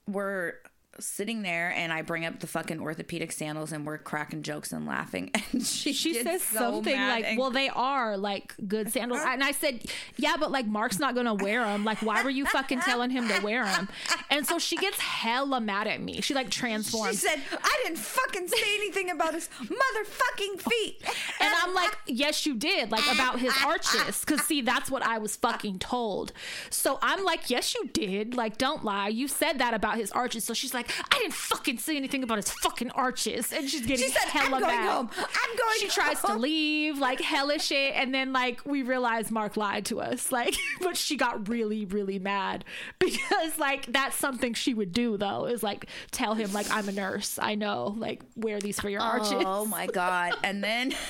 we're 0.07 0.55
sitting 1.01 1.41
there 1.41 1.71
and 1.75 1.91
I 1.91 2.01
bring 2.01 2.25
up 2.25 2.39
the 2.39 2.47
fucking 2.47 2.79
orthopedic 2.79 3.31
sandals 3.31 3.71
and 3.71 3.85
we're 3.85 3.97
cracking 3.97 4.41
jokes 4.43 4.71
and 4.71 4.85
laughing 4.85 5.31
and 5.51 5.65
she, 5.65 5.93
she 5.93 6.13
says 6.21 6.41
so 6.43 6.57
something 6.59 6.95
like, 6.95 7.25
and- 7.25 7.37
"Well, 7.37 7.51
they 7.51 7.69
are 7.69 8.17
like 8.17 8.53
good 8.67 8.91
sandals," 8.91 9.21
and 9.25 9.43
I 9.43 9.51
said, 9.51 9.83
"Yeah, 10.17 10.35
but 10.39 10.51
like 10.51 10.67
Mark's 10.67 10.99
not 10.99 11.15
gonna 11.15 11.33
wear 11.33 11.63
them. 11.63 11.83
Like, 11.83 12.01
why 12.01 12.23
were 12.23 12.29
you 12.29 12.45
fucking 12.45 12.79
telling 12.81 13.09
him 13.09 13.27
to 13.27 13.39
wear 13.41 13.65
them?" 13.65 13.89
And 14.29 14.45
so 14.47 14.59
she 14.59 14.77
gets 14.77 14.99
hella 14.99 15.59
mad 15.61 15.87
at 15.87 16.01
me. 16.01 16.21
She 16.21 16.33
like 16.33 16.49
transforms. 16.49 17.11
she 17.21 17.27
said 17.27 17.41
I 17.51 17.81
didn't 17.83 17.97
fucking 17.99 18.47
say 18.47 18.75
anything 18.75 19.09
about 19.09 19.33
his 19.33 19.49
motherfucking 19.59 20.61
feet. 20.61 21.01
and 21.39 21.53
I'm 21.63 21.73
like, 21.73 21.97
"Yes, 22.07 22.45
you 22.45 22.55
did. 22.55 22.91
Like 22.91 23.05
about 23.11 23.39
his 23.39 23.53
arches, 23.65 24.23
because 24.25 24.41
see, 24.41 24.61
that's 24.61 24.89
what 24.91 25.03
I 25.03 25.17
was 25.17 25.35
fucking 25.35 25.79
told." 25.79 26.33
So 26.69 26.99
I'm 27.01 27.23
like, 27.23 27.49
"Yes, 27.49 27.73
you 27.75 27.87
did. 27.87 28.35
Like, 28.35 28.57
don't 28.57 28.83
lie. 28.83 29.07
You 29.09 29.27
said 29.27 29.59
that 29.59 29.73
about 29.73 29.97
his 29.97 30.11
arches." 30.11 30.43
So 30.43 30.53
she's 30.53 30.73
like, 30.73 30.90
"I 31.11 31.19
didn't 31.19 31.33
fucking 31.33 31.77
say 31.79 31.95
anything 31.97 32.23
about 32.23 32.37
his 32.37 32.51
fucking 32.51 32.91
arches," 32.91 33.51
and 33.53 33.69
she's 33.69 33.85
getting 33.85 34.05
She 34.07 34.11
said, 34.11 34.27
hella 34.29 34.55
I'm 34.57 34.61
going 34.61 34.75
mad. 34.75 34.89
home. 34.91 35.09
I'm 35.17 35.57
going 35.57 35.79
she 35.79 35.87
tries 35.87 36.21
to 36.21 36.33
leave 36.35 36.97
like 36.99 37.21
hella 37.21 37.59
shit 37.59 37.93
and 37.95 38.13
then 38.13 38.33
like 38.33 38.61
we 38.65 38.83
realize 38.83 39.31
mark 39.31 39.57
lied 39.57 39.85
to 39.85 39.99
us 40.01 40.31
like 40.31 40.55
but 40.81 40.95
she 40.97 41.15
got 41.17 41.47
really 41.47 41.85
really 41.85 42.19
mad 42.19 42.63
because 42.99 43.57
like 43.57 43.85
that's 43.87 44.15
something 44.15 44.53
she 44.53 44.73
would 44.73 44.91
do 44.91 45.17
though 45.17 45.45
is 45.45 45.63
like 45.63 45.85
tell 46.11 46.33
him 46.33 46.51
like 46.53 46.67
i'm 46.71 46.87
a 46.89 46.91
nurse 46.91 47.39
i 47.41 47.55
know 47.55 47.95
like 47.97 48.21
wear 48.35 48.59
these 48.59 48.79
for 48.79 48.89
your 48.89 49.01
arches 49.01 49.31
Oh 49.45 49.65
my 49.65 49.87
god. 49.87 50.33
And 50.43 50.63
then 50.63 50.93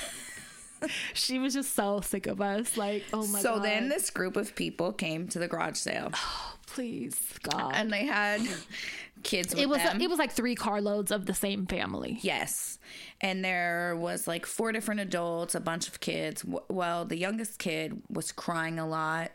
she 1.14 1.38
was 1.40 1.54
just 1.54 1.76
so 1.76 2.02
sick 2.02 2.28
of 2.28 2.42
us 2.42 2.78
like 2.78 3.04
oh 3.14 3.26
my 3.28 3.34
god. 3.34 3.42
so 3.42 3.56
god 3.56 3.64
then 3.66 3.90
this 3.90 4.10
group 4.10 4.36
of 4.36 4.56
people 4.56 4.92
came 4.92 5.28
to 5.28 5.40
the 5.40 5.48
garage 5.48 5.78
sale 5.78 6.10
Oh, 6.14 6.54
please 6.68 7.20
god 7.44 7.74
and 7.76 7.92
they 7.92 8.06
had 8.06 8.42
kids 9.24 9.54
with 9.54 9.64
it 9.64 9.70
was 9.70 9.78
them. 9.80 10.02
it 10.02 10.10
was 10.10 10.20
like 10.20 10.32
three 10.32 10.56
carloads 10.56 11.12
of 11.12 11.26
the 11.26 11.34
same 11.34 11.66
family 11.68 12.20
Yes. 12.22 12.80
And 13.22 13.44
there 13.46 13.96
was 13.98 14.28
like 14.28 14.46
four 14.46 14.72
different 14.72 15.00
adults, 15.02 15.54
a 15.56 15.60
bunch 15.60 15.88
of 15.88 16.00
kids. 16.00 16.44
Well, 16.70 17.06
the 17.06 17.18
youngest 17.18 17.60
kid 17.60 18.02
was 18.10 18.32
crying 18.32 18.80
a 18.80 18.88
lot. 18.88 19.32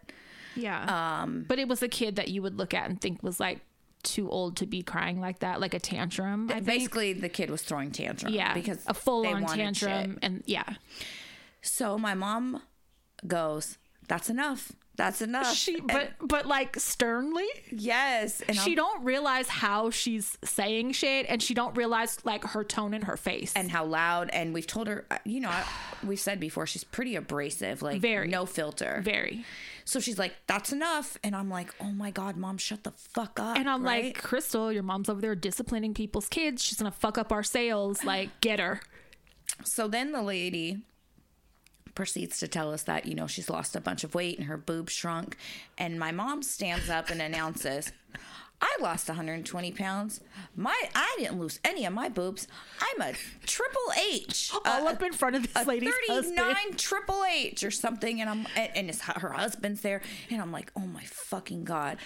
yeah 0.56 1.22
um 1.22 1.44
but 1.48 1.58
it 1.58 1.68
was 1.68 1.82
a 1.82 1.88
kid 1.88 2.16
that 2.16 2.28
you 2.28 2.42
would 2.42 2.56
look 2.56 2.72
at 2.74 2.88
and 2.88 3.00
think 3.00 3.22
was 3.22 3.38
like 3.38 3.60
too 4.02 4.30
old 4.30 4.56
to 4.56 4.66
be 4.66 4.82
crying 4.82 5.20
like 5.20 5.40
that 5.40 5.60
like 5.60 5.74
a 5.74 5.80
tantrum 5.80 6.48
I 6.48 6.54
think. 6.54 6.66
Basically, 6.66 7.12
the 7.12 7.28
kid 7.28 7.50
was 7.50 7.62
throwing 7.62 7.90
tantrum. 7.90 8.32
yeah 8.32 8.54
Because 8.54 8.78
a 8.86 8.94
full-on 8.94 9.44
tantrum 9.46 10.12
shit. 10.12 10.18
and 10.22 10.42
yeah 10.46 10.74
So 11.60 11.98
my 11.98 12.14
mom 12.14 12.62
goes, 13.26 13.78
That's 14.08 14.30
enough. 14.30 14.70
That's 14.96 15.20
enough. 15.20 15.54
she 15.54 15.76
And- 15.78 15.86
but 15.88 16.12
but 16.20 16.46
like 16.46 16.76
sternly 16.78 17.46
yes. 17.70 18.40
And 18.40 18.56
she 18.56 18.70
I'm- 18.70 18.76
don't 18.76 19.04
realize 19.04 19.48
how 19.48 19.90
she's 19.90 20.36
saying 20.44 20.92
shit 20.92 21.26
and 21.28 21.42
she 21.42 21.54
don't 21.54 21.76
realize 21.76 22.18
like 22.24 22.44
her 22.44 22.64
tone 22.64 22.94
in 22.94 23.02
her 23.02 23.16
face 23.16 23.52
and 23.54 23.70
how 23.70 23.84
loud. 23.84 24.30
And 24.30 24.54
we've 24.54 24.66
told 24.66 24.86
her, 24.88 25.06
uh, 25.10 25.18
you 25.24 25.40
know, 25.40 25.50
I- 25.50 25.66
we've 26.04 26.20
said 26.20 26.40
before, 26.40 26.66
she's 26.66 26.84
pretty 26.84 27.14
abrasive, 27.16 27.82
like 27.82 28.00
Very. 28.00 28.28
no 28.28 28.46
filter. 28.46 29.00
very 29.04 29.44
So 29.84 30.00
she's 30.00 30.18
like, 30.18 30.34
That's 30.46 30.72
enough. 30.72 31.16
And 31.22 31.36
I'm 31.36 31.48
like, 31.50 31.74
Oh 31.80 31.92
my 31.92 32.10
God, 32.10 32.36
mom, 32.36 32.56
shut 32.58 32.82
the 32.84 32.92
fuck 32.92 33.38
up. 33.38 33.56
and 33.58 33.68
i'm 33.68 33.82
right? 33.84 34.06
like 34.06 34.22
crystal 34.22 34.72
your 34.72 34.82
mom's 34.82 35.08
over 35.08 35.20
there 35.20 35.34
disciplining 35.34 35.92
people's 35.94 36.28
kids 36.28 36.62
she's 36.64 36.78
gonna 36.78 36.90
fuck 36.90 37.18
up 37.18 37.30
our 37.32 37.42
sales 37.42 38.02
like 38.04 38.28
get 38.40 38.58
her 38.58 38.80
So 39.64 39.88
then 39.88 40.12
the 40.12 40.22
lady 40.22 40.82
proceeds 41.96 42.38
to 42.38 42.46
tell 42.46 42.72
us 42.72 42.84
that, 42.84 43.06
you 43.06 43.16
know, 43.16 43.26
she's 43.26 43.50
lost 43.50 43.74
a 43.74 43.80
bunch 43.80 44.04
of 44.04 44.14
weight 44.14 44.38
and 44.38 44.46
her 44.46 44.56
boobs 44.56 44.92
shrunk. 44.92 45.36
And 45.76 45.98
my 45.98 46.12
mom 46.12 46.44
stands 46.44 46.88
up 46.88 47.10
and 47.10 47.20
announces, 47.20 47.90
I 48.60 48.76
lost 48.80 49.08
120 49.08 49.72
pounds. 49.72 50.20
My 50.54 50.74
I 50.94 51.16
didn't 51.18 51.38
lose 51.38 51.60
any 51.64 51.84
of 51.84 51.92
my 51.92 52.08
boobs. 52.08 52.48
I'm 52.80 53.02
a 53.02 53.12
triple 53.44 53.92
H. 54.12 54.52
All 54.64 54.88
up 54.88 55.02
in 55.02 55.12
front 55.12 55.36
of 55.36 55.42
this 55.52 55.64
a 55.64 55.68
lady's 55.68 55.92
39 56.08 56.36
husband. 56.46 56.78
triple 56.78 57.22
H 57.24 57.64
or 57.64 57.70
something, 57.70 58.20
and 58.20 58.30
I'm 58.30 58.46
and, 58.56 58.70
and 58.74 58.88
it's, 58.88 59.00
her 59.02 59.32
husband's 59.32 59.82
there, 59.82 60.00
and 60.30 60.40
I'm 60.40 60.52
like, 60.52 60.72
oh 60.76 60.86
my 60.86 61.02
fucking 61.04 61.64
god. 61.64 61.98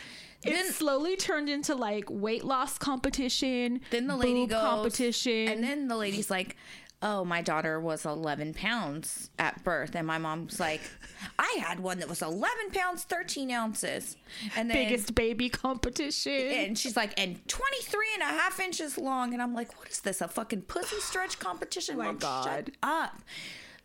It 0.43 0.53
Then 0.53 0.73
slowly 0.73 1.17
turned 1.17 1.51
into 1.51 1.75
like 1.75 2.07
weight 2.09 2.45
loss 2.45 2.79
competition. 2.79 3.83
then 3.91 4.07
the 4.07 4.17
lady 4.17 4.47
goes 4.47 4.61
competition. 4.61 5.49
and 5.49 5.63
then 5.63 5.87
the 5.87 5.97
lady's 5.97 6.31
like, 6.31 6.57
oh, 7.03 7.25
my 7.25 7.41
daughter 7.41 7.81
was 7.81 8.05
11 8.05 8.55
pounds 8.55 9.31
at 9.39 9.63
birth, 9.65 9.95
and 9.95 10.07
my 10.07 10.19
mom's 10.19 10.61
like, 10.61 10.83
I 11.39 11.59
had 11.63 11.81
one 11.81 11.99
that 12.01 12.09
was 12.09 12.23
11 12.23 12.71
pounds 12.73 13.05
13 13.05 13.51
ounces, 13.51 14.17
and 14.57 14.71
then 14.71 14.77
biggest 14.77 15.15
baby 15.15 15.49
competition. 15.49 16.33
and 16.33 16.79
she's 16.79 16.97
like, 16.97 17.19
and 17.19 17.47
23 17.49 18.07
and 18.15 18.23
a 18.23 18.27
half 18.27 18.61
inches 18.61 18.99
long. 18.99 19.33
And 19.33 19.43
I'm 19.43 19.55
like, 19.55 19.79
what 19.79 19.89
is 19.89 20.01
this? 20.01 20.21
A 20.21 20.29
fucking 20.29 20.63
pussy 20.63 21.01
stretch 21.01 21.39
competition? 21.39 21.97
my 21.97 22.07
Mom, 22.07 22.19
God. 22.19 22.45
Shut 22.45 22.71
up. 22.83 23.17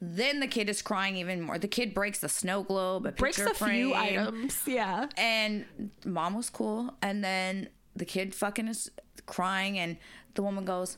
Then 0.01 0.41
the 0.41 0.47
kid 0.47 0.69
is 0.69 0.81
crying 0.81 1.15
even 1.15 1.41
more. 1.41 1.57
The 1.57 1.69
kid 1.69 1.93
breaks 1.93 2.19
the 2.19 2.29
snow 2.29 2.63
globe, 2.63 3.05
a 3.05 3.13
Breaks 3.13 3.39
a 3.39 3.53
few 3.53 3.93
items. 3.93 4.61
Yeah. 4.67 5.07
And 5.17 5.65
mom 6.03 6.35
was 6.35 6.49
cool. 6.49 6.93
And 7.01 7.23
then 7.23 7.69
the 7.95 8.05
kid 8.05 8.35
fucking 8.35 8.67
is 8.67 8.91
crying, 9.25 9.79
and 9.79 9.97
the 10.33 10.41
woman 10.41 10.65
goes, 10.65 10.97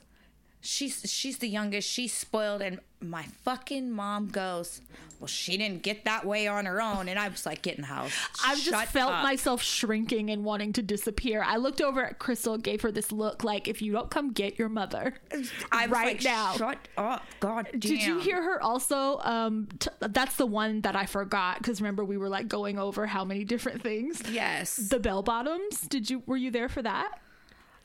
She's 0.60 1.10
she's 1.10 1.38
the 1.38 1.48
youngest. 1.48 1.88
She's 1.90 2.14
spoiled, 2.14 2.62
and 2.62 2.80
my 3.00 3.24
fucking 3.44 3.92
mom 3.92 4.28
goes, 4.28 4.82
"Well, 5.20 5.28
she 5.28 5.56
didn't 5.56 5.84
get 5.84 6.06
that 6.06 6.26
way 6.26 6.48
on 6.48 6.66
her 6.66 6.82
own." 6.82 7.08
And 7.08 7.20
I 7.20 7.30
was 7.30 7.46
like, 7.46 7.62
"Get 7.62 7.76
in 7.76 7.82
the 7.82 7.88
house." 7.88 8.12
I 8.44 8.56
just 8.60 8.92
felt 8.92 9.14
up. 9.14 9.24
myself 9.24 9.62
shrinking 9.62 10.30
and 10.32 10.44
wanting 10.44 10.74
to 10.74 10.82
disappear. 10.82 11.44
I 11.46 11.58
looked 11.58 11.80
over 11.80 12.04
at 12.04 12.18
Crystal, 12.20 12.58
gave 12.58 12.82
her 12.82 12.92
this 12.92 13.12
look 13.12 13.44
like, 13.44 13.68
if 13.68 13.82
you 13.82 13.92
don't 13.92 14.10
come 14.10 14.34
get 14.34 14.58
your 14.58 14.68
mother 14.68 15.14
I 15.72 15.86
was 15.86 15.92
right 15.92 16.16
like, 16.16 16.24
now. 16.24 16.54
Shut 16.58 16.80
up, 16.98 17.24
God 17.40 17.68
damn. 17.72 17.80
Did 17.80 18.04
you 18.04 18.20
hear 18.20 18.42
her 18.42 18.62
also? 18.62 19.20
Um, 19.20 19.68
t- 19.80 19.90
that's 20.00 20.38
the 20.38 20.48
one 20.48 20.82
that 20.82 20.96
I 20.96 21.06
forgot 21.06 21.60
because 21.60 21.82
remember 21.82 22.04
we 22.04 22.18
were 22.18 22.30
like 22.30 22.48
going 22.48 22.80
over 22.80 23.06
how 23.06 23.24
many 23.24 23.44
different 23.44 23.84
things. 23.84 24.22
Yes. 24.30 24.76
The 24.76 25.00
bell 25.00 25.22
bottoms. 25.22 25.82
Did 25.82 26.10
you? 26.10 26.24
Were 26.26 26.38
you 26.38 26.52
there 26.52 26.68
for 26.68 26.82
that? 26.82 27.20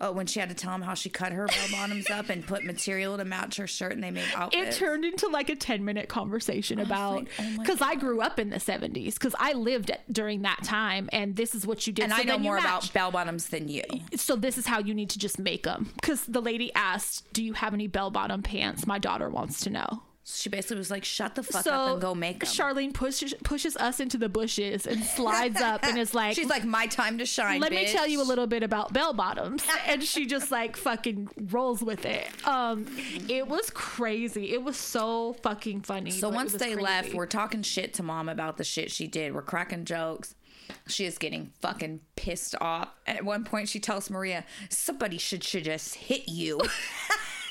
Oh, 0.04 0.10
when 0.10 0.26
she 0.26 0.40
had 0.40 0.48
to 0.48 0.54
tell 0.54 0.74
him 0.74 0.82
how 0.82 0.94
she 0.94 1.08
cut 1.08 1.30
her 1.32 1.46
bell 1.46 1.66
bottoms 1.70 2.10
up 2.10 2.28
and 2.28 2.44
put 2.44 2.64
material 2.64 3.16
to 3.16 3.24
match 3.24 3.56
her 3.56 3.68
shirt, 3.68 3.92
and 3.92 4.02
they 4.02 4.10
made 4.10 4.24
outfits. 4.34 4.76
It 4.76 4.78
turned 4.80 5.04
into 5.04 5.28
like 5.28 5.48
a 5.48 5.54
10 5.54 5.84
minute 5.84 6.08
conversation 6.08 6.80
about 6.80 7.14
like, 7.14 7.28
oh 7.38 7.56
because 7.58 7.80
I 7.80 7.94
grew 7.94 8.20
up 8.20 8.40
in 8.40 8.50
the 8.50 8.56
70s 8.56 9.14
because 9.14 9.36
I 9.38 9.52
lived 9.52 9.92
at, 9.92 10.12
during 10.12 10.42
that 10.42 10.64
time 10.64 11.08
and 11.12 11.36
this 11.36 11.54
is 11.54 11.64
what 11.66 11.86
you 11.86 11.92
did. 11.92 12.04
and 12.06 12.12
So 12.12 12.18
I 12.18 12.24
know 12.24 12.38
more 12.38 12.58
about 12.58 12.92
bell 12.92 13.12
bottoms 13.12 13.46
than 13.46 13.68
you. 13.68 13.84
so 14.16 14.34
this 14.34 14.58
is 14.58 14.66
how 14.66 14.80
you 14.80 14.92
need 14.92 15.10
to 15.10 15.18
just 15.20 15.38
make 15.38 15.62
them 15.62 15.90
because 15.94 16.26
the 16.26 16.42
lady 16.42 16.72
asked, 16.74 17.32
"Do 17.32 17.44
you 17.44 17.52
have 17.52 17.72
any 17.72 17.86
bell 17.86 18.10
bottom 18.10 18.42
pants?" 18.42 18.86
My 18.86 18.98
daughter 18.98 19.30
wants 19.30 19.60
to 19.60 19.70
know. 19.70 20.02
She 20.24 20.48
basically 20.48 20.76
was 20.78 20.90
like, 20.90 21.04
"Shut 21.04 21.34
the 21.34 21.42
fuck 21.42 21.64
so 21.64 21.72
up 21.72 21.92
and 21.92 22.00
go 22.00 22.14
make 22.14 22.40
them." 22.40 22.48
Charlene 22.48 22.94
pushes 22.94 23.34
pushes 23.42 23.76
us 23.76 23.98
into 23.98 24.18
the 24.18 24.28
bushes 24.28 24.86
and 24.86 25.02
slides 25.02 25.60
up 25.60 25.82
and 25.84 25.98
is 25.98 26.14
like, 26.22 26.36
She's 26.36 26.48
like, 26.48 26.64
"My 26.64 26.86
time 26.86 27.18
to 27.18 27.26
shine." 27.26 27.60
let 27.60 27.72
me 27.72 27.86
tell 27.90 28.06
you 28.06 28.22
a 28.22 28.24
little 28.24 28.46
bit 28.46 28.62
about 28.62 28.92
bell 28.92 29.12
bottoms 29.12 29.64
and 29.88 30.02
she 30.02 30.26
just 30.26 30.52
like 30.52 30.76
fucking 30.76 31.28
rolls 31.50 31.82
with 31.82 32.04
it 32.06 32.28
um 32.46 32.86
it 33.28 33.46
was 33.48 33.70
crazy 33.70 34.52
it 34.52 34.62
was 34.62 34.76
so 34.76 35.32
fucking 35.42 35.80
funny 35.82 36.10
So 36.10 36.28
once 36.28 36.52
they 36.52 36.76
left, 36.76 37.14
we're 37.14 37.26
talking 37.26 37.62
shit 37.62 37.94
to 37.94 38.02
mom 38.02 38.28
about 38.28 38.56
the 38.58 38.64
shit 38.64 38.90
she 38.90 39.06
did. 39.08 39.34
We're 39.34 39.42
cracking 39.42 39.84
jokes. 39.84 40.34
She 40.86 41.04
is 41.04 41.18
getting 41.18 41.52
fucking 41.60 42.00
pissed 42.16 42.54
off. 42.60 42.88
At 43.06 43.24
one 43.24 43.44
point, 43.44 43.68
she 43.68 43.78
tells 43.80 44.08
Maria, 44.08 44.44
"Somebody 44.70 45.18
should 45.18 45.44
should 45.44 45.64
just 45.64 45.94
hit 45.96 46.28
you." 46.28 46.60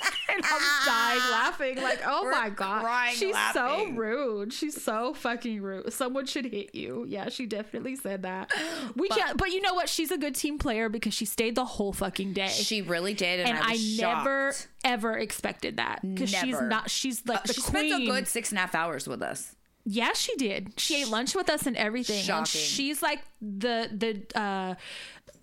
and 0.30 0.44
I'm 0.44 0.86
dying 0.86 1.32
laughing 1.32 1.82
like 1.82 2.02
oh 2.06 2.24
We're 2.24 2.32
my 2.32 2.50
god. 2.50 3.14
she's 3.14 3.34
laughing. 3.34 3.96
so 3.96 4.00
rude. 4.00 4.54
She's 4.54 4.82
so 4.82 5.14
fucking 5.14 5.62
rude. 5.62 5.92
Someone 5.94 6.26
should 6.26 6.46
hit 6.46 6.76
you. 6.76 7.06
Yeah 7.08 7.30
she 7.30 7.46
definitely 7.46 7.96
said 7.96 8.24
that. 8.24 8.52
We 8.96 9.10
can't 9.10 9.38
but 9.38 9.52
you 9.52 9.62
know 9.62 9.74
what? 9.74 9.90
She's 9.90 10.12
a 10.12 10.18
good 10.18 10.36
team 10.36 10.58
player 10.58 10.90
because 10.90 11.14
she 11.14 11.26
stayed 11.26 11.56
the 11.56 11.66
whole 11.66 11.94
fucking 11.94 12.34
day. 12.34 12.48
She 12.48 12.82
really 12.82 13.14
did, 13.14 13.40
and, 13.42 13.50
and 13.50 13.58
I, 13.58 13.74
I, 13.74 13.98
never 14.00 14.54
ever 14.84 15.18
expected 15.18 15.78
that 15.78 16.02
because 16.02 16.30
she's 16.30 16.60
not 16.62 16.90
she's 16.90 17.26
like 17.26 17.40
Uh, 17.40 17.48
the 17.48 17.54
she 17.54 17.62
queen 17.62 17.90
spent 17.90 18.04
a 18.04 18.06
good 18.06 18.28
six 18.28 18.50
and 18.50 18.58
a 18.58 18.62
half 18.62 18.76
hours 18.76 19.08
with 19.08 19.22
us. 19.22 19.56
Yeah, 19.84 20.14
she 20.14 20.36
did. 20.36 20.74
She 20.78 21.02
ate 21.02 21.08
lunch 21.08 21.34
with 21.36 21.50
us 21.50 21.66
and 21.66 21.76
everything. 21.76 22.30
And 22.30 22.48
she's 22.48 23.02
like 23.02 23.24
the 23.42 23.90
the 23.92 24.40
uh 24.40 24.76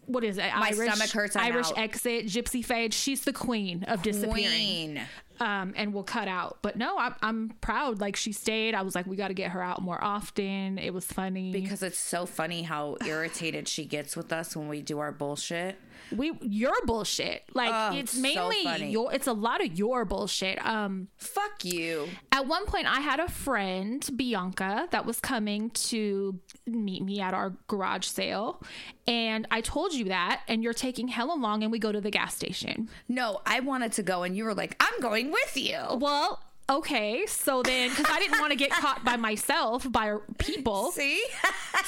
what 0.09 0.25
is 0.25 0.39
it? 0.39 0.47
My 0.57 0.73
Irish, 0.75 0.93
stomach 0.93 1.11
hurts, 1.11 1.37
I'm 1.37 1.53
Irish 1.53 1.69
out. 1.69 1.79
exit, 1.79 2.27
gypsy 2.27 2.65
fade. 2.65 2.93
She's 2.93 3.23
the 3.23 3.33
queen 3.33 3.85
of 3.85 4.03
disappearing. 4.03 4.33
Queen. 4.33 5.01
Um, 5.41 5.73
and 5.77 5.95
will 5.95 6.03
cut 6.03 6.27
out. 6.27 6.59
But 6.63 6.77
no, 6.77 6.99
I'm 6.99 7.15
I'm 7.23 7.51
proud. 7.61 8.01
Like 8.01 8.17
she 8.17 8.33
stayed. 8.33 8.75
I 8.75 8.83
was 8.83 8.97
like, 8.97 9.07
we 9.07 9.15
got 9.15 9.29
to 9.29 9.35
get 9.35 9.53
her 9.53 9.63
out 9.63 9.81
more 9.81 10.03
often. 10.03 10.79
It 10.79 10.93
was 10.93 11.05
funny. 11.05 11.53
Because 11.53 11.85
it's 11.85 11.99
so 11.99 12.27
funny 12.27 12.63
how 12.63 12.97
irritated 13.07 13.69
she 13.69 13.85
gets 13.85 14.17
with 14.17 14.33
us 14.33 14.57
when 14.57 14.67
we 14.69 14.83
do 14.83 14.99
our 14.99 15.13
bullshit. 15.13 15.77
We 16.15 16.33
your 16.43 16.75
bullshit. 16.85 17.45
Like 17.55 17.71
Oh, 17.73 17.97
it's 17.97 18.17
mainly 18.17 18.63
funny. 18.65 18.91
your. 18.91 19.13
It's 19.13 19.27
a 19.27 19.33
lot 19.33 19.65
of 19.65 19.79
your 19.79 20.05
bullshit. 20.05 20.65
Um, 20.65 21.09
Fuck 21.17 21.65
you. 21.65 22.09
At 22.33 22.47
one 22.47 22.67
point, 22.67 22.87
I 22.87 23.01
had 23.01 23.21
a 23.21 23.29
friend, 23.29 24.09
Bianca, 24.17 24.89
that 24.91 25.05
was 25.07 25.21
coming 25.21 25.71
to 25.71 26.39
meet 26.67 27.03
me 27.03 27.21
at 27.21 27.35
our 27.35 27.55
garage 27.67 28.07
sale. 28.07 28.63
And 29.07 29.47
I 29.51 29.61
told 29.63 29.95
you 29.95 30.05
that, 30.07 30.43
and 30.49 30.63
you're 30.63 30.75
taking 30.75 31.09
hella 31.09 31.35
long, 31.35 31.63
and 31.63 31.73
we 31.73 31.79
go 31.79 31.93
to 31.93 32.01
the 32.01 32.11
gas 32.11 32.35
station. 32.35 32.89
No, 33.09 33.41
I 33.47 33.61
wanted 33.61 33.93
to 33.93 34.03
go, 34.03 34.23
and 34.23 34.37
you 34.37 34.45
were 34.45 34.55
like, 34.55 34.77
I'm 34.81 35.01
going 35.01 35.31
with 35.31 35.57
you. 35.57 35.79
Well, 35.97 36.41
okay. 36.69 37.25
So 37.27 37.63
then, 37.63 37.91
because 37.91 38.07
I 38.11 38.19
didn't 38.19 38.41
want 38.41 38.51
to 38.53 38.57
get 38.57 38.71
caught 38.71 39.05
by 39.05 39.17
myself, 39.17 39.91
by 39.91 40.17
people. 40.39 40.91
See? 40.93 41.23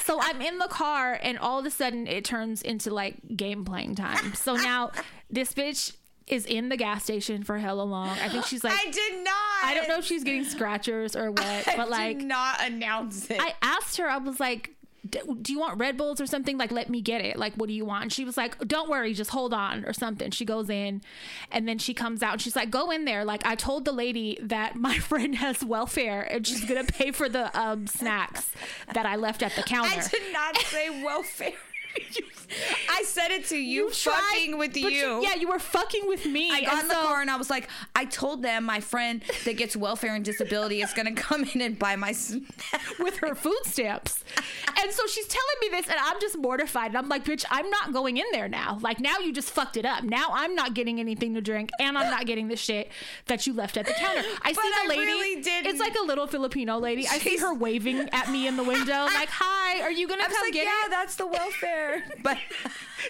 So 0.05 0.19
I'm 0.21 0.41
in 0.41 0.59
the 0.59 0.67
car, 0.67 1.19
and 1.23 1.39
all 1.39 1.59
of 1.61 1.67
a 1.67 1.71
sudden, 1.71 2.07
it 2.09 2.25
turns 2.25 2.63
into 2.63 2.93
like 2.93 3.17
game 3.37 3.65
playing 3.65 3.95
time. 3.95 4.35
So 4.35 4.57
now 4.57 4.91
this 5.29 5.53
bitch 5.53 5.95
is 6.27 6.47
in 6.47 6.69
the 6.69 6.77
gas 6.77 7.05
station 7.05 7.43
for 7.45 7.59
hella 7.59 7.83
long. 7.83 8.09
I 8.09 8.29
think 8.29 8.45
she's 8.47 8.65
like, 8.65 8.73
I 8.73 8.91
did 8.91 9.23
not. 9.25 9.35
I 9.65 9.75
don't 9.75 9.89
know 9.89 9.99
if 9.99 10.05
she's 10.05 10.25
getting 10.25 10.45
scratchers 10.45 11.15
or 11.15 11.31
what, 11.31 11.41
I 11.69 11.77
but 11.77 11.91
like, 11.91 12.19
did 12.19 12.27
not 12.27 12.61
announce 12.65 13.31
it. 13.31 13.41
I 13.41 13.55
asked 13.63 13.99
her, 13.99 14.09
I 14.09 14.17
was 14.19 14.41
like, 14.41 14.71
"D- 14.80 14.80
do 15.09 15.53
you 15.53 15.59
want 15.59 15.79
Red 15.79 15.97
Bulls 15.97 16.21
or 16.21 16.27
something? 16.27 16.59
Like, 16.59 16.71
let 16.71 16.91
me 16.91 17.01
get 17.01 17.23
it. 17.23 17.39
Like, 17.39 17.55
what 17.55 17.69
do 17.69 17.73
you 17.73 17.85
want? 17.85 18.03
And 18.03 18.13
she 18.13 18.25
was 18.25 18.37
like, 18.37 18.59
don't 18.67 18.91
worry, 18.91 19.15
just 19.15 19.31
hold 19.31 19.55
on 19.55 19.85
or 19.85 19.93
something. 19.93 20.31
She 20.31 20.45
goes 20.45 20.69
in 20.69 21.01
and 21.51 21.67
then 21.67 21.79
she 21.79 21.95
comes 21.95 22.23
out 22.23 22.35
and 22.35 22.43
she's 22.43 22.57
like, 22.57 22.71
go 22.71 22.91
in 22.91 23.07
there. 23.07 23.25
Like, 23.25 23.47
I 23.47 23.55
told 23.55 23.85
the 23.87 23.93
lady 23.93 24.39
that 24.43 24.77
my 24.77 24.99
friend 25.11 25.37
has 25.37 25.65
welfare 25.65 26.23
and 26.23 26.47
she's 26.47 26.65
going 26.65 26.85
to 26.85 26.93
pay 26.93 27.13
for 27.13 27.29
the 27.29 27.57
um, 27.59 27.87
snacks 27.87 28.51
that 28.95 29.07
I 29.07 29.17
left 29.17 29.43
at 29.43 29.57
the 29.57 29.63
counter. 29.63 29.91
I 30.01 30.07
did 30.07 30.33
not 30.33 30.57
say 30.59 31.03
welfare. 31.03 31.53
I 32.89 33.05
said 33.05 33.31
it 33.31 33.47
to 33.47 33.57
you, 33.57 33.91
tried, 33.93 34.15
fucking 34.33 34.59
with 34.59 34.73
but 34.73 34.83
you. 34.93 35.23
Yeah, 35.23 35.35
you 35.37 35.49
were 35.49 35.59
fucking 35.61 36.07
with 36.09 36.27
me. 36.27 36.51
I 36.51 36.63
got 36.63 36.83
in 36.83 36.89
the 36.89 36.95
car 36.95 37.21
and 37.21 37.31
I 37.31 37.37
was 37.37 37.49
like, 37.49 37.69
I 37.95 38.05
told 38.05 38.43
them 38.43 38.65
my 38.65 38.81
friend 38.81 39.23
that 39.45 39.57
gets 39.57 39.77
welfare 39.77 40.15
and 40.15 40.25
disability 40.25 40.83
is 40.83 40.93
going 40.93 41.15
to 41.15 41.21
come 41.21 41.45
in 41.55 41.61
and 41.61 41.79
buy 41.79 41.95
my 41.97 42.11
with 42.99 43.19
her 43.19 43.35
food 43.37 43.61
stamps. 43.65 44.25
And 44.83 44.93
so 44.93 45.07
she's 45.07 45.27
telling 45.29 45.47
me 45.61 45.69
this, 45.71 45.87
and 45.89 45.97
I'm 46.03 46.21
just 46.21 46.37
mortified. 46.39 46.89
And 46.89 46.99
I'm 46.99 47.09
like, 47.09 47.25
bitch, 47.25 47.45
I'm 47.51 47.71
not 47.71 47.93
going 47.93 48.17
in 48.17 48.25
there 48.33 48.49
now. 48.49 48.79
Like, 48.81 48.99
now 48.99 49.19
you 49.19 49.33
just 49.33 49.51
fucked 49.51 49.77
it 49.77 49.85
up. 49.85 50.03
Now 50.03 50.27
I'm 50.33 50.55
not 50.57 50.75
getting 50.75 50.99
anything 50.99 51.35
to 51.35 51.41
drink, 51.41 51.71
and 51.79 51.97
I'm 51.97 52.11
not 52.11 52.27
getting 52.27 52.49
the 52.49 52.57
shit 52.57 52.91
that 53.27 53.47
you 53.47 53.53
left 53.53 53.77
at 53.77 53.87
the 53.87 53.93
counter. 53.93 54.23
I 54.43 54.53
see 54.53 54.57
But 54.57 54.63
the 54.63 54.85
I 54.85 54.87
lady. 54.89 55.01
really 55.03 55.43
didn't. 55.43 55.71
It's 55.71 55.81
like 55.81 55.97
a 55.97 56.03
little 56.05 56.27
Filipino 56.27 56.79
lady. 56.79 57.07
I 57.07 57.19
see 57.19 57.37
her 57.37 57.55
waving 57.55 58.09
at 58.13 58.31
me 58.31 58.49
in 58.49 58.57
the 58.57 58.65
window, 58.65 59.05
like, 59.05 59.29
hi, 59.31 59.81
are 59.83 59.91
you 59.93 60.09
going 60.09 60.19
to 60.21 60.25
I 60.25 60.29
was 60.29 60.37
come 60.37 60.47
like, 60.47 60.53
get 60.55 60.65
yeah, 60.65 60.87
it? 60.87 60.91
that's 60.91 61.15
the 61.15 61.27
welfare. 61.27 61.80
but 62.23 62.39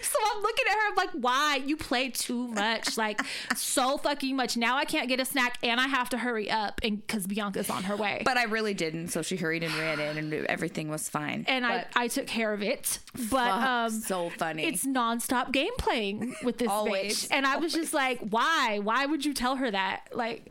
So 0.01 0.17
I'm 0.33 0.41
looking 0.41 0.65
at 0.69 0.73
her, 0.73 0.89
I'm 0.89 0.95
like, 0.95 1.09
why? 1.11 1.61
You 1.65 1.75
play 1.75 2.09
too 2.09 2.47
much. 2.47 2.97
Like, 2.97 3.21
so 3.55 3.97
fucking 3.97 4.35
much. 4.35 4.55
Now 4.55 4.77
I 4.77 4.85
can't 4.85 5.09
get 5.09 5.19
a 5.19 5.25
snack, 5.25 5.57
and 5.63 5.81
I 5.81 5.87
have 5.87 6.09
to 6.11 6.17
hurry 6.17 6.49
up 6.49 6.79
and 6.83 7.05
because 7.05 7.27
Bianca's 7.27 7.69
on 7.69 7.83
her 7.83 7.97
way. 7.97 8.21
but 8.23 8.37
I 8.37 8.43
really 8.45 8.73
didn't. 8.73 9.09
So 9.09 9.21
she 9.21 9.35
hurried 9.35 9.63
and 9.63 9.73
ran 9.75 9.99
in, 9.99 10.17
and 10.17 10.33
everything 10.47 10.87
was 10.89 11.09
fine. 11.09 11.45
and 11.47 11.65
I, 11.65 11.79
But 11.79 11.87
I 11.95 12.07
took 12.07 12.27
care 12.27 12.53
of 12.53 12.63
it. 12.63 12.99
But 13.29 13.51
um, 13.51 13.89
so 13.91 14.29
funny. 14.37 14.63
it's 14.65 14.85
nonstop 14.85 15.51
game 15.51 15.73
playing 15.77 16.35
with 16.43 16.57
this 16.57 16.69
Always, 16.69 17.25
bitch. 17.25 17.27
And 17.31 17.45
I 17.45 17.57
was 17.57 17.73
just 17.73 17.93
like, 17.93 18.19
why? 18.29 18.79
Why 18.81 19.05
would 19.05 19.25
you 19.25 19.33
tell 19.33 19.57
her 19.57 19.69
that? 19.69 20.07
Like, 20.13 20.47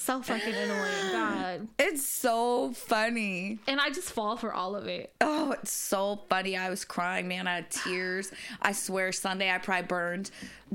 so 0.00 0.20
fucking 0.22 0.54
annoying. 0.54 1.12
God. 1.12 1.68
it's 1.78 2.06
so 2.06 2.72
funny. 2.72 3.58
And 3.66 3.80
I 3.80 3.90
just 3.90 4.10
fall 4.12 4.36
for 4.36 4.52
all 4.52 4.74
of 4.76 4.86
it. 4.86 5.12
Oh, 5.20 5.52
it's 5.52 5.72
so 5.72 6.22
funny. 6.28 6.56
I 6.56 6.70
was 6.70 6.84
crying, 6.84 7.28
man. 7.28 7.46
I 7.46 7.56
had 7.56 7.70
tears. 7.70 8.30
I 8.60 8.72
swear, 8.72 9.12
Sunday 9.12 9.50
I 9.50 9.58
probably 9.58 9.86
burned 9.86 10.30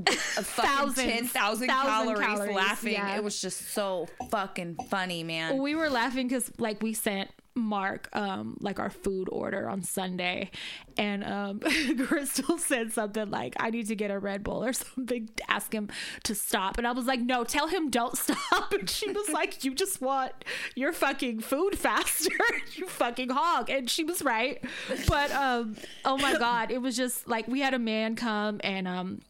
a 0.06 0.12
fucking 0.12 0.94
10,000 0.94 1.26
Thousand 1.28 1.68
calories, 1.68 2.20
calories, 2.26 2.56
laughing. 2.56 2.92
yeah. 2.94 3.16
It 3.16 3.24
was 3.24 3.40
just 3.40 3.72
so 3.72 4.08
fucking 4.30 4.76
funny, 4.88 5.22
man. 5.24 5.58
We 5.62 5.74
were 5.74 5.90
laughing 5.90 6.28
because, 6.28 6.50
like, 6.58 6.82
we 6.82 6.92
sent 6.94 7.30
mark 7.60 8.08
um 8.12 8.56
like 8.60 8.78
our 8.78 8.90
food 8.90 9.28
order 9.30 9.68
on 9.68 9.82
Sunday. 9.82 10.50
And 10.96 11.24
um 11.24 11.60
Crystal 12.06 12.58
said 12.58 12.92
something 12.92 13.30
like 13.30 13.54
I 13.58 13.70
need 13.70 13.86
to 13.88 13.96
get 13.96 14.10
a 14.10 14.18
Red 14.18 14.42
Bull 14.42 14.64
or 14.64 14.72
something 14.74 15.28
to 15.36 15.50
ask 15.50 15.72
him 15.72 15.88
to 16.24 16.34
stop. 16.34 16.78
And 16.78 16.86
I 16.86 16.92
was 16.92 17.06
like 17.06 17.20
no 17.20 17.44
tell 17.44 17.68
him 17.68 17.90
don't 17.90 18.16
stop. 18.26 18.72
And 18.72 18.88
she 18.88 19.10
was 19.10 19.28
like 19.30 19.64
you 19.64 19.74
just 19.74 20.00
want 20.00 20.32
your 20.74 20.92
fucking 20.92 21.40
food 21.40 21.78
faster 21.78 22.30
you 22.74 22.86
fucking 22.86 23.30
hog. 23.30 23.70
And 23.70 23.88
she 23.88 24.04
was 24.04 24.22
right. 24.22 24.62
But 25.06 25.30
um 25.32 25.76
oh 26.04 26.16
my 26.18 26.36
god 26.38 26.70
it 26.70 26.78
was 26.78 26.96
just 26.96 27.28
like 27.28 27.46
we 27.48 27.60
had 27.60 27.74
a 27.74 27.78
man 27.78 28.16
come 28.16 28.60
and 28.64 28.88
um 28.88 29.20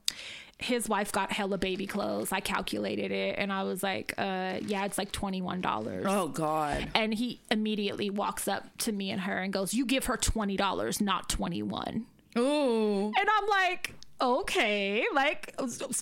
his 0.62 0.88
wife 0.88 1.12
got 1.12 1.32
hella 1.32 1.58
baby 1.58 1.86
clothes. 1.86 2.32
I 2.32 2.40
calculated 2.40 3.10
it 3.10 3.36
and 3.38 3.52
I 3.52 3.62
was 3.62 3.82
like, 3.82 4.14
uh, 4.18 4.58
yeah, 4.60 4.84
it's 4.84 4.98
like 4.98 5.12
$21. 5.12 6.04
Oh 6.06 6.28
God. 6.28 6.90
And 6.94 7.14
he 7.14 7.40
immediately 7.50 8.10
walks 8.10 8.46
up 8.46 8.76
to 8.78 8.92
me 8.92 9.10
and 9.10 9.22
her 9.22 9.38
and 9.38 9.52
goes, 9.52 9.74
You 9.74 9.86
give 9.86 10.06
her 10.06 10.16
$20, 10.16 11.00
not 11.00 11.28
21 11.28 12.06
Ooh. 12.38 13.06
And 13.06 13.28
I'm 13.38 13.48
like, 13.48 13.94
okay, 14.20 15.04
like 15.14 15.54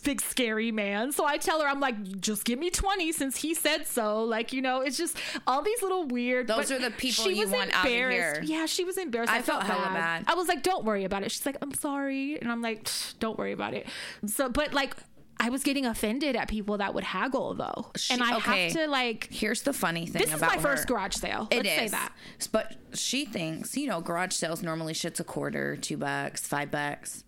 big 0.02 0.20
scary 0.20 0.72
man. 0.72 1.12
So 1.12 1.24
I 1.24 1.38
tell 1.38 1.60
her, 1.60 1.68
I'm 1.68 1.80
like, 1.80 2.20
just 2.20 2.44
give 2.44 2.58
me 2.58 2.70
20 2.70 3.12
since 3.12 3.36
he 3.36 3.54
said 3.54 3.86
so. 3.86 4.22
Like, 4.24 4.52
you 4.52 4.62
know, 4.62 4.80
it's 4.80 4.96
just 4.96 5.16
all 5.46 5.62
these 5.62 5.82
little 5.82 6.06
weird. 6.06 6.46
Those 6.46 6.70
are 6.70 6.78
the 6.78 6.90
people 6.90 7.30
you 7.30 7.48
want 7.48 7.76
out 7.76 7.86
of 7.86 7.90
here. 7.90 8.42
Yeah, 8.44 8.66
she 8.66 8.84
was 8.84 8.98
embarrassed. 8.98 9.32
I, 9.32 9.38
I 9.38 9.42
felt, 9.42 9.62
felt 9.64 9.78
hella 9.78 9.94
bad. 9.94 10.24
bad. 10.26 10.32
I 10.32 10.34
was 10.34 10.48
like, 10.48 10.62
don't 10.62 10.84
worry 10.84 11.04
about 11.04 11.22
it. 11.22 11.30
She's 11.30 11.46
like, 11.46 11.56
I'm 11.62 11.74
sorry. 11.74 12.40
And 12.40 12.50
I'm 12.50 12.62
like, 12.62 12.88
don't 13.20 13.38
worry 13.38 13.52
about 13.52 13.74
it. 13.74 13.86
So, 14.26 14.48
but 14.48 14.74
like, 14.74 14.94
I 15.40 15.50
was 15.50 15.62
getting 15.62 15.86
offended 15.86 16.34
at 16.34 16.48
people 16.48 16.78
that 16.78 16.94
would 16.94 17.04
haggle 17.04 17.54
though, 17.54 17.92
She- 17.96 18.12
and 18.12 18.22
I 18.22 18.36
okay. 18.38 18.64
have 18.64 18.72
to 18.72 18.88
like. 18.88 19.28
Here's 19.30 19.62
the 19.62 19.72
funny 19.72 20.06
thing 20.06 20.20
This 20.20 20.34
is 20.34 20.40
my 20.40 20.58
first 20.58 20.88
garage 20.88 21.14
sale. 21.14 21.46
It 21.50 21.64
Let's 21.64 21.68
say 21.68 21.88
that. 21.88 22.12
But 22.50 22.74
she 22.94 23.24
thinks, 23.24 23.76
you 23.76 23.86
know, 23.86 24.00
garage 24.00 24.32
sales 24.32 24.62
normally 24.62 24.94
shit's 24.94 25.20
a 25.20 25.24
quarter, 25.24 25.76
two 25.76 25.96
bucks, 25.96 26.46
five 26.46 26.70
bucks. 26.70 27.24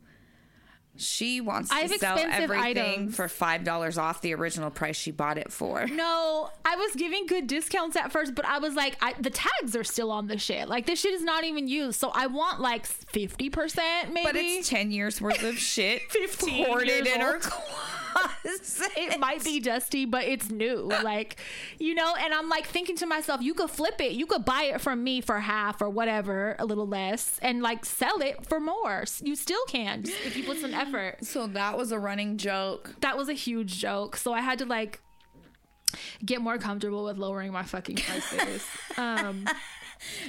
She 1.00 1.40
wants 1.40 1.70
to 1.70 1.76
I 1.76 1.80
have 1.80 1.92
sell 1.92 2.18
everything 2.18 2.58
items. 2.60 3.16
for 3.16 3.28
five 3.28 3.64
dollars 3.64 3.98
off 3.98 4.20
the 4.20 4.34
original 4.34 4.70
price 4.70 4.96
she 4.96 5.10
bought 5.10 5.38
it 5.38 5.52
for. 5.52 5.86
No, 5.86 6.50
I 6.64 6.76
was 6.76 6.94
giving 6.94 7.26
good 7.26 7.46
discounts 7.46 7.96
at 7.96 8.12
first, 8.12 8.34
but 8.34 8.44
I 8.44 8.58
was 8.58 8.74
like, 8.74 8.96
I, 9.00 9.14
the 9.18 9.30
tags 9.30 9.74
are 9.74 9.84
still 9.84 10.10
on 10.10 10.26
the 10.26 10.38
shit. 10.38 10.68
Like 10.68 10.86
this 10.86 11.00
shit 11.00 11.14
is 11.14 11.22
not 11.22 11.44
even 11.44 11.68
used, 11.68 11.98
so 11.98 12.10
I 12.14 12.26
want 12.26 12.60
like 12.60 12.86
fifty 12.86 13.50
percent, 13.50 14.12
maybe. 14.12 14.26
But 14.26 14.36
it's 14.36 14.68
ten 14.68 14.90
years 14.90 15.20
worth 15.20 15.42
of 15.42 15.58
shit 15.58 16.02
15 16.10 16.66
hoarded 16.66 17.06
in 17.06 17.20
her 17.20 17.38
closet. 17.38 18.90
it 18.96 19.18
might 19.20 19.42
be 19.44 19.60
dusty, 19.60 20.04
but 20.04 20.24
it's 20.24 20.50
new. 20.50 20.90
Like, 21.02 21.36
you 21.78 21.94
know, 21.94 22.14
and 22.18 22.34
I'm 22.34 22.48
like 22.48 22.66
thinking 22.66 22.96
to 22.96 23.06
myself, 23.06 23.40
you 23.40 23.54
could 23.54 23.70
flip 23.70 24.00
it. 24.00 24.12
You 24.12 24.26
could 24.26 24.44
buy 24.44 24.64
it 24.64 24.80
from 24.80 25.02
me 25.02 25.20
for 25.20 25.38
half 25.40 25.80
or 25.80 25.88
whatever, 25.88 26.56
a 26.58 26.64
little 26.66 26.86
less, 26.86 27.38
and 27.40 27.62
like 27.62 27.84
sell 27.84 28.20
it 28.20 28.46
for 28.46 28.60
more. 28.60 29.04
You 29.22 29.36
still 29.36 29.64
can 29.68 30.04
if 30.24 30.36
you 30.36 30.44
put 30.44 30.58
some 30.58 30.74
effort. 30.74 30.89
So 31.22 31.46
that 31.48 31.76
was 31.78 31.92
a 31.92 31.98
running 31.98 32.36
joke. 32.36 32.94
That 33.00 33.16
was 33.16 33.28
a 33.28 33.32
huge 33.34 33.78
joke. 33.78 34.16
So 34.16 34.32
I 34.32 34.40
had 34.40 34.58
to 34.58 34.64
like 34.66 35.00
get 36.24 36.40
more 36.40 36.58
comfortable 36.58 37.04
with 37.04 37.18
lowering 37.18 37.52
my 37.52 37.62
fucking 37.62 37.96
prices. 37.96 38.64
um, 38.96 39.46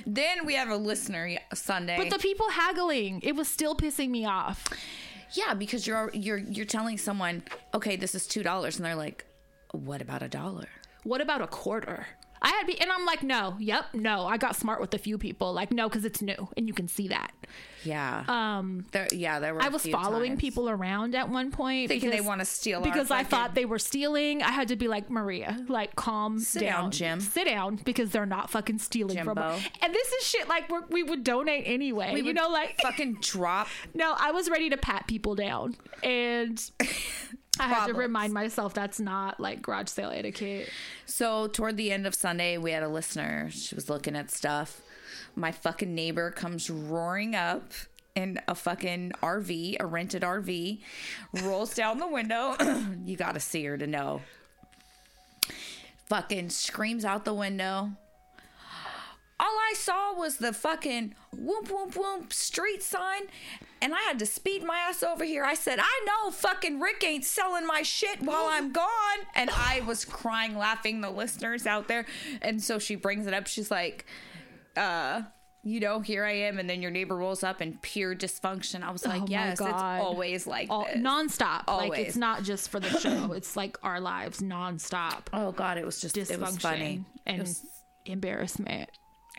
Then 0.05 0.45
we 0.45 0.55
have 0.55 0.69
a 0.69 0.75
listener 0.75 1.37
Sunday. 1.53 1.95
but 1.97 2.09
the 2.09 2.19
people 2.19 2.49
haggling, 2.49 3.21
it 3.23 3.35
was 3.35 3.47
still 3.47 3.75
pissing 3.75 4.09
me 4.09 4.25
off. 4.25 4.67
yeah, 5.33 5.53
because 5.53 5.87
you're 5.87 6.11
you're 6.13 6.37
you're 6.39 6.65
telling 6.65 6.97
someone, 6.97 7.43
okay, 7.73 7.95
this 7.95 8.13
is 8.15 8.27
two 8.27 8.43
dollars, 8.43 8.77
and 8.77 8.85
they're 8.85 8.95
like, 8.95 9.25
what 9.71 10.01
about 10.01 10.21
a 10.23 10.27
dollar? 10.27 10.67
What 11.03 11.21
about 11.21 11.41
a 11.41 11.47
quarter? 11.47 12.05
I 12.41 12.49
had 12.49 12.65
be, 12.65 12.79
and 12.79 12.91
I'm 12.91 13.05
like, 13.05 13.21
no, 13.23 13.55
yep, 13.59 13.85
no. 13.93 14.25
I 14.25 14.37
got 14.37 14.55
smart 14.55 14.81
with 14.81 14.93
a 14.93 14.97
few 14.97 15.17
people, 15.17 15.53
like, 15.53 15.71
no, 15.71 15.87
because 15.87 16.05
it's 16.05 16.21
new, 16.21 16.49
and 16.57 16.67
you 16.67 16.73
can 16.73 16.87
see 16.87 17.07
that. 17.09 17.31
Yeah. 17.83 18.23
Um, 18.27 18.85
There, 18.91 19.07
yeah, 19.11 19.39
there 19.39 19.53
were. 19.53 19.61
I 19.61 19.69
was 19.69 19.85
following 19.85 20.31
times. 20.31 20.41
people 20.41 20.69
around 20.69 21.15
at 21.15 21.29
one 21.29 21.51
point 21.51 21.89
thinking 21.89 22.09
they 22.09 22.21
want 22.21 22.39
to 22.39 22.45
steal 22.45 22.81
because 22.81 23.11
I 23.11 23.23
thought 23.23 23.55
they 23.55 23.65
were 23.65 23.79
stealing. 23.79 24.41
I 24.41 24.51
had 24.51 24.67
to 24.69 24.75
be 24.75 24.87
like 24.87 25.09
Maria, 25.09 25.63
like 25.67 25.95
calm 25.95 26.39
Sit 26.39 26.61
down, 26.61 26.83
down, 26.83 26.91
Jim. 26.91 27.19
Sit 27.19 27.45
down 27.47 27.77
because 27.77 28.11
they're 28.11 28.25
not 28.25 28.49
fucking 28.49 28.79
stealing 28.79 29.23
from. 29.23 29.37
us. 29.37 29.61
And 29.81 29.93
this 29.93 30.11
is 30.11 30.27
shit 30.27 30.47
like 30.47 30.69
we're, 30.69 30.85
we 30.89 31.03
would 31.03 31.23
donate 31.23 31.63
anyway. 31.65 32.15
you 32.15 32.23
would 32.25 32.35
know, 32.35 32.49
like 32.49 32.79
fucking 32.81 33.17
drop. 33.21 33.67
no, 33.93 34.15
I 34.17 34.31
was 34.31 34.49
ready 34.49 34.69
to 34.69 34.77
pat 34.77 35.07
people 35.07 35.35
down, 35.35 35.75
and 36.03 36.59
I 37.59 37.67
had 37.67 37.87
to 37.87 37.93
remind 37.93 38.33
myself 38.33 38.73
that's 38.73 38.99
not 38.99 39.39
like 39.39 39.61
garage 39.61 39.89
sale 39.89 40.11
etiquette. 40.11 40.69
So 41.05 41.47
toward 41.47 41.77
the 41.77 41.91
end 41.91 42.07
of 42.07 42.15
Sunday, 42.15 42.57
we 42.57 42.71
had 42.71 42.83
a 42.83 42.87
listener. 42.87 43.49
She 43.51 43.75
was 43.75 43.89
looking 43.89 44.15
at 44.15 44.31
stuff. 44.31 44.81
My 45.35 45.51
fucking 45.51 45.93
neighbor 45.93 46.31
comes 46.31 46.69
roaring 46.69 47.35
up 47.35 47.71
in 48.15 48.39
a 48.47 48.55
fucking 48.55 49.13
RV, 49.21 49.77
a 49.79 49.85
rented 49.85 50.23
RV, 50.23 50.79
rolls 51.43 51.73
down 51.73 51.99
the 51.99 52.07
window. 52.07 52.55
you 53.05 53.15
got 53.15 53.33
to 53.33 53.39
see 53.39 53.63
her 53.65 53.77
to 53.77 53.87
know. 53.87 54.21
Fucking 56.07 56.49
screams 56.49 57.05
out 57.05 57.25
the 57.25 57.33
window. 57.33 57.91
All 59.41 59.47
I 59.47 59.73
saw 59.75 60.13
was 60.13 60.37
the 60.37 60.53
fucking 60.53 61.15
whoop 61.35 61.71
whoop 61.71 61.95
whoop 61.95 62.31
street 62.31 62.83
sign, 62.83 63.23
and 63.81 63.95
I 63.95 63.99
had 64.01 64.19
to 64.19 64.27
speed 64.27 64.63
my 64.63 64.77
ass 64.77 65.01
over 65.01 65.25
here. 65.25 65.43
I 65.43 65.55
said, 65.55 65.79
I 65.81 66.05
know 66.05 66.29
fucking 66.29 66.79
Rick 66.79 67.03
ain't 67.03 67.25
selling 67.25 67.65
my 67.65 67.81
shit 67.81 68.21
while 68.21 68.45
I'm 68.45 68.71
gone. 68.71 68.87
And 69.33 69.49
I 69.49 69.81
was 69.87 70.05
crying, 70.05 70.55
laughing, 70.55 71.01
the 71.01 71.09
listeners 71.09 71.65
out 71.65 71.87
there. 71.87 72.05
And 72.43 72.61
so 72.61 72.77
she 72.77 72.95
brings 72.95 73.25
it 73.25 73.33
up. 73.33 73.47
She's 73.47 73.71
like, 73.71 74.05
uh, 74.77 75.23
you 75.63 75.79
know, 75.79 75.99
here 76.01 76.23
I 76.23 76.33
am, 76.33 76.59
and 76.59 76.69
then 76.69 76.81
your 76.83 76.91
neighbor 76.91 77.15
rolls 77.15 77.43
up 77.43 77.61
in 77.63 77.79
pure 77.81 78.15
dysfunction. 78.15 78.83
I 78.83 78.91
was 78.91 79.05
like, 79.05 79.23
Oh 79.23 79.27
yes, 79.27 79.59
it's 79.59 79.61
always 79.61 80.45
like 80.45 80.69
All, 80.69 80.85
this. 80.85 80.97
nonstop. 80.97 81.67
Like 81.67 81.97
it's 81.97 82.15
not 82.15 82.43
just 82.43 82.69
for 82.69 82.79
the 82.79 82.89
show. 82.99 83.31
it's 83.35 83.55
like 83.55 83.77
our 83.83 83.99
lives 83.99 84.39
nonstop. 84.39 85.27
oh 85.33 85.51
God, 85.51 85.77
it 85.79 85.85
was 85.85 85.99
just, 85.99 86.15
Dysfunction 86.15 86.31
it 86.31 86.39
was 86.41 86.57
funny. 86.57 87.05
and 87.25 87.39
was 87.39 87.65
embarrassment. 88.05 88.89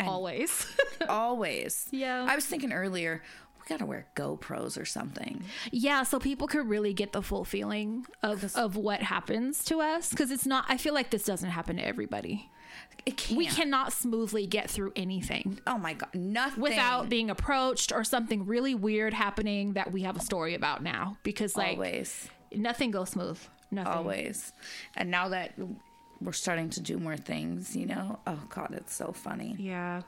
Always. 0.01 0.67
always. 1.09 1.89
Yeah. 1.91 2.27
I 2.29 2.35
was 2.35 2.47
thinking 2.47 2.73
earlier, 2.73 3.23
we 3.61 3.69
gotta 3.69 3.87
wear 3.87 4.07
GoPros 4.17 4.81
or 4.81 4.85
something. 4.85 5.45
yeah, 5.71 6.03
so 6.03 6.19
people 6.19 6.49
could 6.49 6.69
really 6.69 6.93
get 6.93 7.13
the 7.13 7.23
full 7.23 7.45
feeling 7.45 8.07
of 8.23 8.55
of 8.57 8.77
what 8.77 9.03
happens 9.03 9.65
to 9.65 9.81
us 9.81 10.11
because 10.11 10.31
it's 10.31 10.47
not. 10.47 10.65
I 10.69 10.77
feel 10.77 10.95
like 10.95 11.11
this 11.11 11.25
doesn't 11.25 11.51
happen 11.51 11.77
to 11.77 11.87
everybody. 11.87 12.51
It 13.05 13.17
can't. 13.17 13.37
We 13.37 13.47
cannot 13.47 13.93
smoothly 13.93 14.47
get 14.47 14.71
through 14.71 14.93
anything 14.97 15.61
Oh 15.67 15.77
my 15.77 15.93
God, 15.95 16.15
nothing 16.15 16.63
without 16.63 17.09
being 17.09 17.31
approached 17.31 17.93
or 17.93 18.03
something 18.05 18.47
really 18.47 18.75
weird 18.75 19.13
happening 19.13 19.75
that 19.75 19.93
we 19.93 20.03
have 20.03 20.17
a 20.17 20.21
story 20.21 20.55
about 20.55 20.83
now 20.83 21.19
because 21.23 21.57
like 21.57 21.77
always. 21.77 22.29
nothing 22.55 22.91
goes 22.91 23.11
smooth. 23.11 23.39
Nothing. 23.71 23.93
always. 23.93 24.53
And 24.97 25.11
now 25.11 25.29
that 25.31 25.53
we're 26.25 26.33
starting 26.33 26.71
to 26.71 26.81
do 26.81 26.99
more 26.99 27.17
things, 27.17 27.75
you 27.77 27.87
know, 27.87 28.19
oh 28.27 28.41
god, 28.49 28.75
it's 28.77 28.95
so 28.95 29.13
funny. 29.13 29.57
Yeah. 29.59 30.03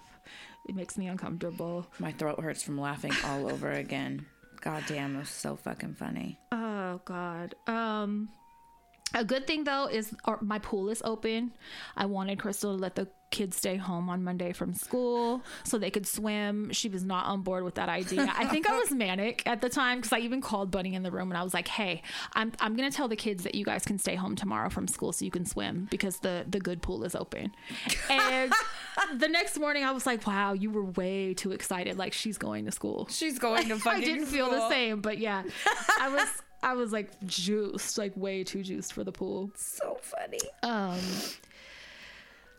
It 0.69 0.75
makes 0.75 0.97
me 0.97 1.07
uncomfortable. 1.09 1.87
My 1.99 2.13
throat 2.13 2.41
hurts 2.41 2.63
from 2.63 2.81
laughing 2.81 3.13
all 3.27 3.51
over 3.51 3.71
again. 3.71 4.25
God 4.63 4.83
damn, 4.87 5.17
it 5.17 5.19
was 5.21 5.29
so 5.29 5.57
fucking 5.57 5.95
funny. 5.95 6.39
Oh 6.51 7.01
God. 7.05 7.55
Um, 7.67 8.31
a 9.15 9.25
good 9.25 9.47
thing 9.47 9.65
though 9.65 9.87
is 9.87 10.15
our, 10.25 10.39
my 10.41 10.59
pool 10.59 10.89
is 10.89 11.03
open. 11.05 11.53
I 11.97 12.07
wanted 12.07 12.39
Crystal 12.39 12.75
to 12.75 12.81
let 12.81 12.95
the 12.95 13.09
kids 13.35 13.57
stay 13.57 13.77
home 13.77 14.09
on 14.09 14.23
Monday 14.23 14.53
from 14.53 14.73
school 14.73 15.43
so 15.65 15.77
they 15.77 15.91
could 15.91 16.07
swim. 16.07 16.73
She 16.73 16.89
was 16.89 17.03
not 17.03 17.27
on 17.27 17.43
board 17.43 17.65
with 17.65 17.75
that 17.75 17.89
idea. 17.89 18.33
I 18.39 18.47
think 18.47 18.71
I 18.71 18.79
was 18.79 18.91
manic 19.05 19.43
at 19.45 19.61
the 19.61 19.69
time 19.69 19.99
because 19.99 20.13
I 20.13 20.21
even 20.21 20.41
called 20.41 20.71
Bunny 20.71 20.95
in 20.95 21.03
the 21.03 21.11
room 21.11 21.33
and 21.33 21.37
I 21.37 21.43
was 21.43 21.53
like, 21.53 21.67
"Hey, 21.67 22.03
I'm 22.35 22.53
I'm 22.61 22.77
gonna 22.77 22.93
tell 22.93 23.09
the 23.09 23.17
kids 23.17 23.43
that 23.43 23.57
you 23.57 23.65
guys 23.65 23.85
can 23.85 23.99
stay 23.99 24.15
home 24.15 24.37
tomorrow 24.37 24.71
from 24.71 24.87
school 24.87 25.13
so 25.13 25.25
you 25.25 25.33
can 25.33 25.45
swim 25.45 25.89
because 25.91 26.21
the 26.21 26.47
the 26.49 26.61
good 26.61 26.81
pool 26.81 27.03
is 27.03 27.17
open." 27.17 27.53
And 28.09 28.53
the 29.19 29.29
next 29.29 29.59
morning 29.59 29.83
I 29.83 29.91
was 29.91 30.07
like, 30.07 30.25
"Wow, 30.27 30.53
you 30.53 30.71
were 30.71 30.85
way 30.85 31.35
too 31.35 31.51
excited. 31.51 31.99
Like 31.99 32.13
she's 32.13 32.39
going 32.39 32.65
to 32.67 32.73
school." 32.73 33.09
She's 33.11 33.41
going 33.41 33.69
to 33.69 33.77
fucking 33.77 34.03
I 34.03 34.05
didn't 34.05 34.27
feel 34.27 34.49
the 34.49 34.69
same, 34.69 35.01
but 35.01 35.19
yeah, 35.19 35.43
I 36.01 36.09
was 36.09 36.29
I 36.63 36.75
was 36.75 36.93
like 36.93 37.11
juiced, 37.27 37.99
like 37.99 38.13
way 38.17 38.45
too 38.45 38.63
juiced 38.63 38.93
for 38.93 39.03
the 39.03 39.13
pool. 39.13 39.51
So 39.57 39.99
funny. 40.01 40.39
Um, 40.63 41.01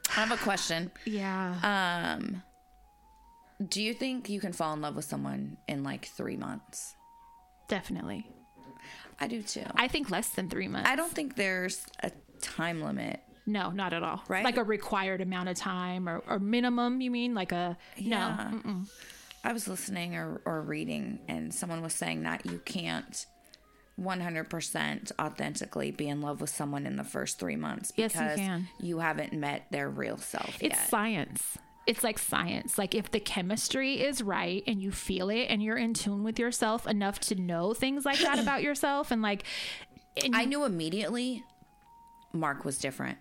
I 0.10 0.14
have 0.22 0.32
a 0.32 0.38
question. 0.38 0.91
yeah, 1.06 2.10
Um 2.14 2.43
do 3.70 3.82
you 3.82 3.93
think 3.93 4.30
you 4.30 4.41
can 4.41 4.51
fall 4.51 4.74
in 4.74 4.82
love 4.82 4.95
with 4.97 5.06
someone 5.06 5.58
in 5.68 5.84
like 5.84 6.06
3 6.08 6.36
months? 6.38 6.95
definitely. 7.68 8.28
I 9.20 9.28
do 9.28 9.41
too. 9.41 9.64
I 9.76 9.88
think 9.88 10.12
less 10.12 10.30
than 10.30 10.49
three 10.49 10.68
months. 10.68 10.89
I 10.89 10.95
don't 10.95 11.12
think 11.12 11.36
there's 11.36 11.84
a 12.03 12.12
time 12.41 12.82
limit. 12.84 13.22
no, 13.47 13.72
not 13.72 13.93
at 13.93 14.03
all. 14.03 14.22
Right? 14.28 14.43
Like 14.43 14.58
a 14.58 14.64
required 14.64 15.22
amount 15.22 15.49
of 15.49 15.56
time 15.56 16.08
or, 16.10 16.20
or 16.28 16.38
minimum. 16.38 16.99
You 17.01 17.10
mean 17.12 17.34
like 17.34 17.51
a 17.53 17.78
Yeah. 17.95 18.49
no? 18.51 18.58
Mm-mm. 18.58 18.89
I 19.43 19.53
was 19.53 19.68
listening 19.68 20.16
or, 20.16 20.41
or 20.45 20.62
reading, 20.62 21.20
and 21.28 21.53
someone 21.53 21.82
was 21.82 21.93
saying 21.93 22.24
that 22.24 22.45
you 22.45 22.60
can't 22.66 23.26
100% 23.99 25.11
authentically 25.19 25.91
be 25.91 26.07
in 26.07 26.21
love 26.21 26.41
with 26.41 26.49
someone 26.49 26.85
in 26.85 26.95
the 26.97 27.03
first 27.03 27.39
three 27.39 27.55
months 27.55 27.91
Yes, 27.95 28.13
you 28.15 28.21
because 28.21 28.39
can. 28.39 28.67
you 28.79 28.99
haven't 28.99 29.33
met 29.33 29.65
their 29.71 29.89
real 29.89 30.17
self 30.17 30.55
It's 30.61 30.77
yet. 30.77 30.89
science. 30.89 31.57
it's 31.87 32.03
like 32.03 32.19
science. 32.19 32.77
Like 32.77 32.93
if 32.95 33.11
the 33.11 33.19
chemistry 33.19 34.01
is 34.01 34.21
right 34.21 34.63
and 34.67 34.81
you 34.81 34.91
feel 34.91 35.29
it 35.29 35.45
and 35.49 35.61
you're 35.63 35.77
in 35.77 35.93
tune 35.93 36.23
with 36.23 36.39
yourself 36.39 36.87
enough 36.87 37.19
to 37.21 37.35
know 37.35 37.73
things 37.73 38.05
like 38.05 38.19
that 38.19 38.39
about 38.45 38.63
yourself 38.63 39.11
and 39.11 39.21
like 39.21 39.43
and 40.23 40.35
I 40.35 40.45
knew 40.45 40.63
immediately 40.65 41.43
Mark 42.33 42.65
was 42.65 42.77
different. 42.77 43.17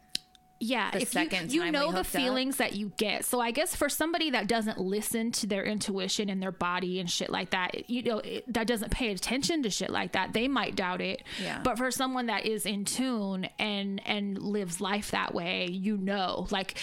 Yeah, 0.65 0.91
the 0.93 1.03
if 1.03 1.13
second 1.13 1.53
you, 1.53 1.63
you 1.63 1.71
know 1.71 1.91
the 1.91 1.99
hooked 1.99 1.99
up. 1.99 2.07
feelings 2.07 2.57
that 2.57 2.75
you 2.75 2.93
get. 2.97 3.25
So 3.25 3.39
I 3.41 3.51
guess 3.51 3.77
for 3.77 3.89
somebody 3.89 4.31
that 4.31 4.49
doesn't 4.49 4.79
listen 4.79 5.31
to 5.33 5.47
their 5.47 5.63
intuition 5.65 6.31
and 6.31 6.43
their 6.43 6.53
body 6.53 7.01
and 7.01 7.11
shit 7.11 7.29
like 7.29 7.51
that, 7.51 7.91
you 7.91 8.03
know, 8.03 8.19
it, 8.19 8.51
that 8.53 8.67
doesn't 8.67 8.91
pay 8.91 9.11
attention 9.11 9.63
to 9.65 9.71
shit 9.71 9.91
like 9.91 10.13
that, 10.13 10.33
they 10.33 10.49
might 10.49 10.75
doubt 10.75 11.03
it. 11.03 11.23
Yeah. 11.43 11.61
But 11.63 11.77
for 11.77 11.91
someone 11.91 12.27
that 12.27 12.47
is 12.47 12.65
in 12.65 12.85
tune 12.87 13.49
and 13.59 14.01
and 14.07 14.39
lives 14.39 14.81
life 14.81 15.11
that 15.11 15.35
way, 15.35 15.67
you 15.67 15.99
know, 15.99 16.47
like 16.51 16.79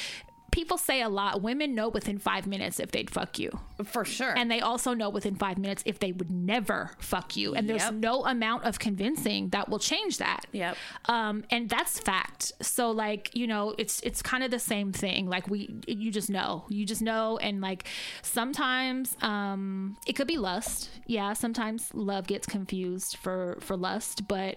people 0.51 0.77
say 0.77 1.01
a 1.01 1.09
lot. 1.09 1.41
Women 1.41 1.73
know 1.73 1.87
within 1.89 2.17
five 2.19 2.45
minutes 2.45 2.79
if 2.79 2.91
they'd 2.91 3.09
fuck 3.09 3.39
you. 3.39 3.49
For 3.83 4.03
sure. 4.05 4.37
And 4.37 4.51
they 4.51 4.59
also 4.61 4.93
know 4.93 5.09
within 5.09 5.35
five 5.35 5.57
minutes 5.57 5.81
if 5.85 5.99
they 5.99 6.11
would 6.11 6.29
never 6.29 6.91
fuck 6.99 7.35
you. 7.37 7.55
And 7.55 7.69
there's 7.69 7.81
Yep. 7.83 7.93
no 7.93 8.25
amount 8.25 8.65
of 8.65 8.77
convincing 8.77 9.49
that 9.49 9.69
will 9.69 9.79
change 9.79 10.17
that. 10.17 10.45
Yep. 10.51 10.75
Um, 11.05 11.43
and 11.49 11.69
that's 11.69 11.99
fact. 11.99 12.51
So 12.61 12.91
like, 12.91 13.33
you 13.33 13.47
know, 13.47 13.73
it's 13.77 14.01
it's 14.01 14.21
kind 14.21 14.43
of 14.43 14.51
the 14.51 14.59
same 14.59 14.91
thing. 14.91 15.27
Like 15.27 15.49
we 15.49 15.73
you 15.87 16.11
just 16.11 16.29
know. 16.29 16.65
You 16.69 16.85
just 16.85 17.01
know 17.01 17.37
and 17.37 17.61
like 17.61 17.85
sometimes 18.21 19.15
um 19.21 19.97
it 20.07 20.13
could 20.13 20.27
be 20.27 20.37
lust. 20.37 20.89
Yeah, 21.05 21.33
sometimes 21.33 21.93
love 21.93 22.27
gets 22.27 22.45
confused 22.47 23.17
for 23.17 23.57
for 23.61 23.75
lust, 23.77 24.27
but 24.27 24.55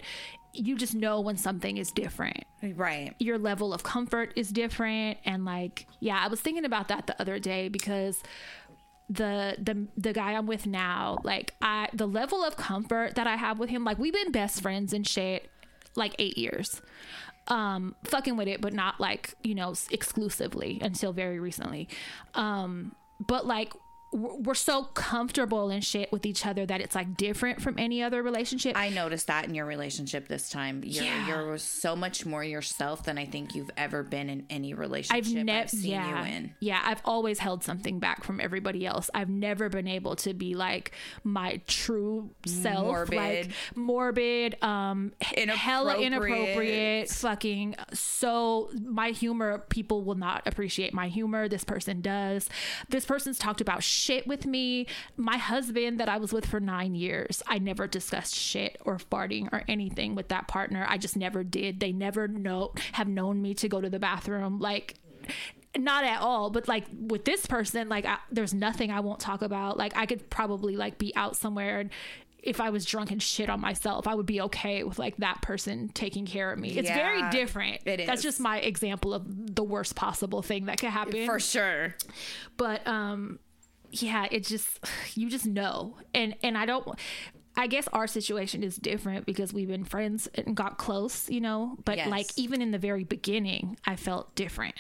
you 0.55 0.77
just 0.77 0.95
know 0.95 1.21
when 1.21 1.37
something 1.37 1.77
is 1.77 1.91
different. 1.91 2.45
Right. 2.63 3.15
your 3.19 3.37
level 3.37 3.75
of 3.75 3.83
comfort 3.83 4.33
is 4.37 4.49
different. 4.51 5.19
And 5.25 5.45
like 5.45 5.87
yeah 6.01 6.21
i 6.25 6.29
was 6.29 6.41
thinking 6.41 6.65
about 6.65 6.89
that 6.89 7.07
the 7.07 7.21
other 7.21 7.39
day 7.39 7.69
because 7.69 8.23
the 9.11 9.57
the 9.59 9.87
the 9.99 10.13
guy 10.15 10.33
i'm 10.33 10.47
with 10.47 10.67
now 10.67 11.19
like 11.25 11.55
i 11.61 11.89
the 11.93 12.07
level 12.07 12.43
of 12.43 12.57
comfort 12.57 13.17
that 13.17 13.27
i 13.27 13.37
have 13.37 13.59
with 13.59 13.69
him 13.69 13.85
like 13.85 13.99
we've 13.99 14.15
been 14.15 14.33
best 14.33 14.63
friends 14.63 14.95
and 14.95 15.07
shit 15.07 15.51
like 15.97 16.15
eight 16.19 16.39
years. 16.39 16.81
Um 17.49 17.95
fucking 18.05 18.37
with 18.37 18.49
it 18.49 18.61
but 18.61 18.73
not 18.73 18.99
like 19.01 19.35
you 19.43 19.55
know 19.55 19.75
exclusively 19.91 20.79
until 20.83 21.13
very 21.13 21.39
recently. 21.39 21.89
Um 22.35 22.95
but 23.21 23.47
like 23.47 23.73
we're 24.15 24.55
so 24.55 24.85
comfortable 24.85 25.71
and 25.71 25.85
shit 25.85 26.13
with 26.13 26.25
each 26.25 26.47
other 26.47 26.65
that 26.65 26.81
it's 26.81 26.95
like 26.95 27.17
different 27.17 27.61
from 27.61 27.75
any 27.79 28.01
other 28.01 28.23
relationship 28.23 28.77
I 28.77 28.89
noticed 28.91 29.27
that 29.27 29.47
in 29.47 29.55
your 29.57 29.67
relationship 29.67 30.29
this 30.29 30.49
time. 30.51 30.83
You're 30.85 31.03
Yeah. 31.05 31.27
you're 31.27 31.59
so 31.59 31.97
much 31.97 32.25
more 32.25 32.45
yourself 32.45 33.03
than 33.05 33.19
I 33.19 33.27
think 33.27 33.57
you've 33.57 33.73
ever 33.77 34.05
been 34.05 34.31
in 34.31 34.47
any 34.49 34.73
relationship 34.73 35.27
I've 35.27 35.35
never, 35.45 35.67
seen 35.69 35.91
yeah, 35.91 36.25
you 36.29 36.33
in. 36.37 36.55
yeah. 36.61 36.81
I've 36.85 37.03
always 37.05 37.41
held 37.41 37.65
something 37.65 37.99
back 37.99 38.23
from 38.23 38.41
everybody 38.41 38.87
else. 38.87 39.11
I've 39.13 39.29
never 39.29 39.69
been 39.69 39.89
able 39.89 40.15
to 40.17 40.33
be 40.33 40.55
like 40.55 40.93
my 41.25 41.61
true 41.67 42.31
self, 42.47 42.85
Morbid. 43.11 43.17
like 43.19 43.51
morbid, 43.75 44.63
um, 44.63 45.13
hella 45.21 45.97
Inappropriate. 45.97 46.13
inappropriate, 46.13 47.09
fucking. 47.09 47.75
So 47.95 48.71
my 48.81 49.09
humor, 49.11 49.65
people 49.71 50.05
will 50.05 50.15
not 50.15 50.47
appreciate 50.47 50.95
my 50.95 51.09
humor. 51.09 51.49
This 51.49 51.65
person 51.65 52.01
does. 52.01 52.49
This 52.89 53.05
person's 53.05 53.39
talked 53.39 53.61
about 53.61 53.83
shit 53.83 54.04
with 54.27 54.47
me. 54.47 54.87
My 55.17 55.37
husband 55.37 56.01
that 56.01 56.09
I 56.09 56.17
was 56.19 56.33
with 56.33 56.47
for 56.47 56.61
nine 56.61 56.95
years, 56.95 57.43
I 57.47 57.59
never 57.59 57.87
discussed 57.87 58.35
shit 58.35 58.77
or 58.85 58.99
farting 58.99 59.49
or 59.53 59.63
anything 59.69 60.15
with 60.15 60.29
that 60.29 60.49
partner. 60.49 60.87
I 60.89 60.99
just 60.99 61.17
never 61.17 61.45
did. 61.45 61.81
They 61.81 61.93
never 61.93 62.29
know 62.29 62.73
have 62.93 63.09
known 63.09 63.43
me 63.43 63.55
to 63.55 63.69
go 63.69 63.81
to 63.81 63.91
the 63.91 63.99
bathroom. 63.99 64.59
Like 64.59 64.95
not 65.77 66.05
at 66.05 66.21
all 66.21 66.51
but 66.51 66.69
like 66.69 66.85
with 67.09 67.25
this 67.25 67.47
person 67.47 67.89
like 67.89 68.05
I, 68.05 68.19
there's 68.31 68.55
nothing 68.55 68.93
i 68.93 69.01
won't 69.01 69.19
talk 69.19 69.43
about 69.43 69.77
like 69.77 69.97
i 69.97 70.07
could 70.07 70.31
probably 70.31 70.77
like 70.77 70.99
be 70.99 71.15
out 71.17 71.35
somewhere 71.37 71.81
and 71.81 71.91
if 72.39 72.61
i 72.61 72.71
was 72.71 72.85
drunk 72.85 73.11
and 73.11 73.21
shit 73.21 73.51
on 73.51 73.61
myself 73.61 74.07
i 74.07 74.15
would 74.15 74.27
be 74.27 74.41
okay 74.43 74.85
with 74.85 75.01
like 75.01 75.17
that 75.17 75.43
person 75.43 75.89
taking 75.89 76.27
care 76.27 76.53
of 76.53 76.61
me 76.61 76.69
it's 76.79 76.89
very 76.91 77.29
different 77.31 77.81
it 77.87 78.07
that's 78.07 78.23
just 78.23 78.39
my 78.39 78.59
example 78.59 79.13
of 79.13 79.25
the 79.57 79.65
worst 79.65 79.97
possible 79.97 80.43
thing 80.43 80.67
that 80.67 80.79
could 80.79 80.91
happen 80.91 81.27
For 81.27 81.41
sure. 81.41 81.97
but 82.57 82.87
um 82.87 83.41
yeah 84.03 84.27
it 84.31 84.45
just 84.45 84.79
you 85.15 85.29
just 85.31 85.47
know 85.47 85.97
and 86.15 86.35
and 86.43 86.57
i 86.59 86.67
don't 86.67 86.89
i 87.57 87.67
guess 87.67 87.87
our 87.93 88.07
situation 88.07 88.63
is 88.63 88.77
different 88.77 89.27
because 89.27 89.53
we've 89.53 89.69
been 89.69 89.85
friends 89.85 90.29
and 90.35 90.57
got 90.57 90.79
close 90.79 91.29
you 91.31 91.41
know 91.41 91.77
but 91.85 91.97
Yes. 91.97 92.09
like 92.09 92.27
even 92.37 92.61
in 92.63 92.71
the 92.71 92.79
very 92.79 93.05
beginning 93.05 93.77
i 93.85 93.97
felt 93.97 94.35
different 94.35 94.75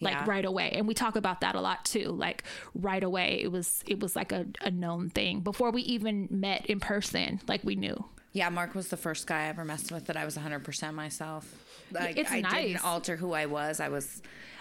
like 0.00 0.12
Yeah. 0.14 0.24
right 0.26 0.44
away 0.44 0.72
and 0.72 0.86
we 0.86 0.94
talk 0.94 1.16
about 1.16 1.40
that 1.40 1.54
a 1.54 1.60
lot 1.60 1.84
too 1.84 2.08
like 2.10 2.42
right 2.74 3.02
away 3.02 3.40
it 3.42 3.50
was 3.50 3.82
it 3.86 4.00
was 4.00 4.14
like 4.14 4.30
a, 4.32 4.46
a 4.60 4.70
known 4.70 5.08
thing 5.10 5.40
before 5.40 5.70
we 5.70 5.82
even 5.82 6.28
met 6.30 6.66
in 6.66 6.80
person 6.80 7.40
like 7.48 7.62
we 7.64 7.76
knew 7.76 8.04
Yeah, 8.32 8.50
Mark 8.50 8.74
was 8.74 8.88
the 8.88 8.98
first 8.98 9.26
guy 9.26 9.44
I 9.44 9.48
ever 9.48 9.64
messed 9.64 9.90
with 9.90 10.04
that 10.08 10.16
I 10.18 10.26
was 10.26 10.36
100% 10.36 10.92
myself. 10.92 11.44
Like, 11.90 12.18
It's 12.18 12.30
I 12.30 12.40
nice. 12.42 12.52
didn't 12.66 12.84
alter 12.84 13.16
who 13.16 13.32
I 13.32 13.46
was. 13.46 13.80
I 13.80 13.88
was 13.88 14.20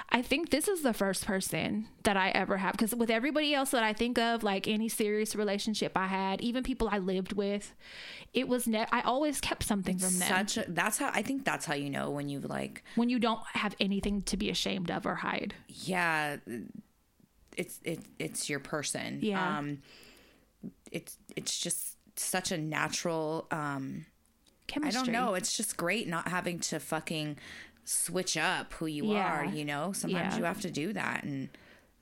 I 0.09 0.21
think 0.21 0.49
this 0.49 0.67
is 0.67 0.81
the 0.81 0.93
first 0.93 1.25
person 1.25 1.87
that 2.03 2.15
I 2.15 2.29
ever 2.29 2.57
have 2.57 2.73
because 2.73 2.93
with 2.95 3.09
everybody 3.09 3.53
else 3.53 3.71
that 3.71 3.83
I 3.83 3.91
think 3.93 4.17
of, 4.17 4.43
like 4.43 4.67
any 4.67 4.87
serious 4.87 5.35
relationship 5.35 5.93
I 5.95 6.07
had, 6.07 6.41
even 6.41 6.63
people 6.63 6.87
I 6.89 6.99
lived 6.99 7.33
with, 7.33 7.73
it 8.33 8.47
was 8.47 8.67
ne- 8.67 8.85
I 8.91 9.01
always 9.01 9.41
kept 9.41 9.63
something 9.63 9.97
from 9.97 10.17
them. 10.19 10.27
such 10.29 10.57
a, 10.57 10.65
that's 10.71 10.97
how 10.99 11.09
I 11.13 11.21
think 11.21 11.43
that's 11.43 11.65
how 11.65 11.73
you 11.73 11.89
know 11.89 12.11
when 12.11 12.29
you 12.29 12.39
like 12.39 12.83
when 12.95 13.09
you 13.09 13.19
don't 13.19 13.41
have 13.53 13.75
anything 13.79 14.21
to 14.23 14.37
be 14.37 14.49
ashamed 14.49 14.89
of 14.91 15.05
or 15.05 15.15
hide. 15.15 15.53
yeah 15.67 16.37
it's 17.57 17.79
it, 17.83 17.99
it's 18.19 18.49
your 18.49 18.59
person 18.59 19.19
Yeah. 19.21 19.57
um 19.59 19.79
it's 20.91 21.17
it's 21.35 21.57
just 21.59 21.97
such 22.17 22.51
a 22.51 22.57
natural 22.57 23.47
um 23.51 24.05
I 24.83 24.89
don't 24.89 25.09
know. 25.09 25.35
It's 25.35 25.55
just 25.55 25.77
great 25.77 26.07
not 26.07 26.27
having 26.27 26.59
to 26.71 26.79
fucking 26.79 27.37
switch 27.85 28.35
up 28.35 28.73
who 28.73 28.85
you 28.87 29.05
Yeah. 29.13 29.39
are, 29.39 29.45
you 29.45 29.63
know? 29.63 29.91
Sometimes 29.93 30.33
Yeah. 30.33 30.39
you 30.39 30.43
have 30.45 30.61
to 30.61 30.71
do 30.71 30.91
that 30.93 31.23
and 31.23 31.49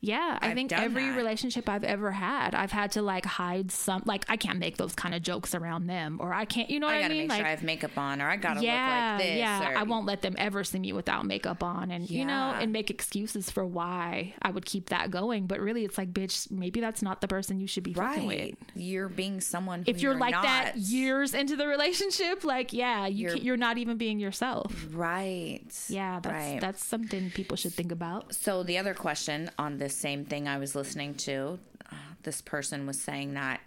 Yeah, 0.05 0.37
I 0.41 0.49
I've 0.49 0.53
think 0.55 0.73
every 0.73 1.09
that. 1.11 1.15
relationship 1.15 1.69
I've 1.69 1.85
ever 1.85 2.11
had, 2.11 2.53
I've 2.55 2.73
had 2.73 2.91
to 2.91 3.01
like 3.01 3.25
hide 3.25 3.71
some. 3.71 4.03
Like 4.05 4.25
I 4.27 4.35
can't 4.35 4.59
make 4.59 4.75
those 4.75 4.93
kind 4.95 5.15
of 5.15 5.21
jokes 5.21 5.55
around 5.55 5.87
them, 5.87 6.17
or 6.19 6.33
I 6.33 6.43
can't. 6.43 6.69
You 6.69 6.81
know 6.81 6.87
what 6.87 6.95
I 6.95 6.97
I, 6.97 7.01
gotta 7.03 7.13
mean? 7.13 7.23
make 7.23 7.29
like, 7.29 7.37
sure 7.39 7.47
I 7.47 7.51
have 7.51 7.63
makeup 7.63 7.97
on 7.97 8.21
or 8.21 8.27
I 8.29 8.35
gotta 8.35 8.61
yeah, 8.61 9.13
look 9.13 9.21
like 9.23 9.27
this. 9.29 9.37
yeah. 9.37 9.71
or- 9.71 9.77
I 9.77 9.83
won't 9.83 10.05
let 10.05 10.21
them 10.21 10.35
ever 10.37 10.65
see 10.65 10.79
me 10.79 10.91
without 10.91 11.25
makeup 11.25 11.63
on, 11.63 11.89
and 11.89 12.09
you 12.09 12.25
know, 12.25 12.53
and 12.59 12.73
make 12.73 12.89
excuses 12.89 13.49
for 13.49 13.65
why 13.65 14.33
I 14.41 14.51
would 14.51 14.65
keep 14.65 14.89
that 14.89 15.09
going. 15.09 15.47
But 15.47 15.61
really, 15.61 15.85
it's 15.85 15.97
like, 15.97 16.11
bitch, 16.11 16.51
maybe 16.51 16.81
that's 16.81 17.01
not 17.01 17.21
the 17.21 17.29
person 17.29 17.61
you 17.61 17.67
should 17.67 17.83
be 17.83 17.93
fucking 17.93 18.27
with. 18.27 18.55
You're 18.75 19.07
being 19.07 19.39
someone 19.39 19.85
If 19.87 20.01
you're, 20.01 20.15
like 20.17 20.33
that 20.33 20.75
years 20.75 21.33
into 21.33 21.55
the 21.55 21.65
relationship, 21.65 22.43
like 22.43 22.73
yeah, 22.73 23.07
you 23.07 23.23
You're- 23.29 23.35
you're, 23.37 23.43
you're 23.45 23.57
not 23.57 23.77
even 23.77 23.95
being 23.97 24.19
yourself. 24.19 24.85
Right. 24.91 25.61
Yeah, 25.87 26.19
that's 26.19 26.33
right. 26.33 26.59
that's 26.59 26.85
something 26.85 27.31
people 27.31 27.55
should 27.55 27.71
think 27.73 27.93
about. 27.93 28.35
So 28.35 28.63
the 28.63 28.77
other 28.77 28.93
question 28.93 29.49
on 29.57 29.77
this 29.77 29.92
same 29.93 30.25
thing 30.25 30.47
I 30.47 30.57
was 30.57 30.75
listening 30.75 31.15
to, 31.15 31.59
uh, 31.91 31.95
this 32.23 32.41
person 32.41 32.85
was 32.85 32.99
saying 32.99 33.33
that 33.35 33.61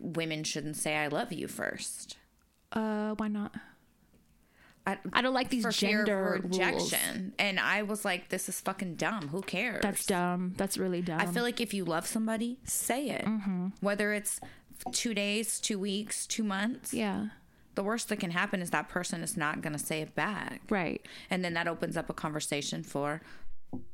women 0.00 0.44
shouldn't 0.44 0.76
say 0.76 0.96
"I 0.96 1.06
love 1.08 1.32
you" 1.32 1.48
first. 1.48 2.16
Uh, 2.72 3.14
why 3.14 3.28
not? 3.28 3.54
I, 4.86 4.98
I 5.14 5.22
don't 5.22 5.32
like 5.32 5.48
these 5.48 5.64
gender 5.74 6.34
of 6.34 6.44
rules. 6.44 6.58
rejection, 6.58 7.32
and 7.38 7.58
I 7.58 7.82
was 7.82 8.04
like, 8.04 8.28
"This 8.28 8.48
is 8.50 8.60
fucking 8.60 8.96
dumb. 8.96 9.28
Who 9.28 9.40
cares?" 9.40 9.80
That's 9.82 10.04
dumb. 10.04 10.52
That's 10.58 10.76
really 10.76 11.00
dumb. 11.00 11.20
I 11.20 11.26
feel 11.26 11.42
like 11.42 11.60
if 11.60 11.72
you 11.72 11.84
love 11.86 12.06
somebody, 12.06 12.58
say 12.64 13.08
it. 13.08 13.24
Mm-hmm. 13.24 13.68
Whether 13.80 14.12
it's 14.12 14.40
two 14.92 15.14
days, 15.14 15.58
two 15.58 15.78
weeks, 15.78 16.26
two 16.26 16.42
months. 16.42 16.92
yeah, 16.92 17.28
The 17.76 17.82
worst 17.82 18.10
that 18.10 18.16
can 18.20 18.32
happen 18.32 18.60
is 18.60 18.70
that 18.70 18.88
person 18.90 19.22
is 19.22 19.36
not 19.38 19.62
going 19.62 19.72
to 19.72 19.78
say 19.78 20.02
it 20.02 20.14
back. 20.14 20.60
right. 20.68 21.00
And 21.30 21.42
then 21.42 21.54
that 21.54 21.66
opens 21.66 21.96
up 21.96 22.10
a 22.10 22.12
conversation 22.12 22.82
for 22.82 23.22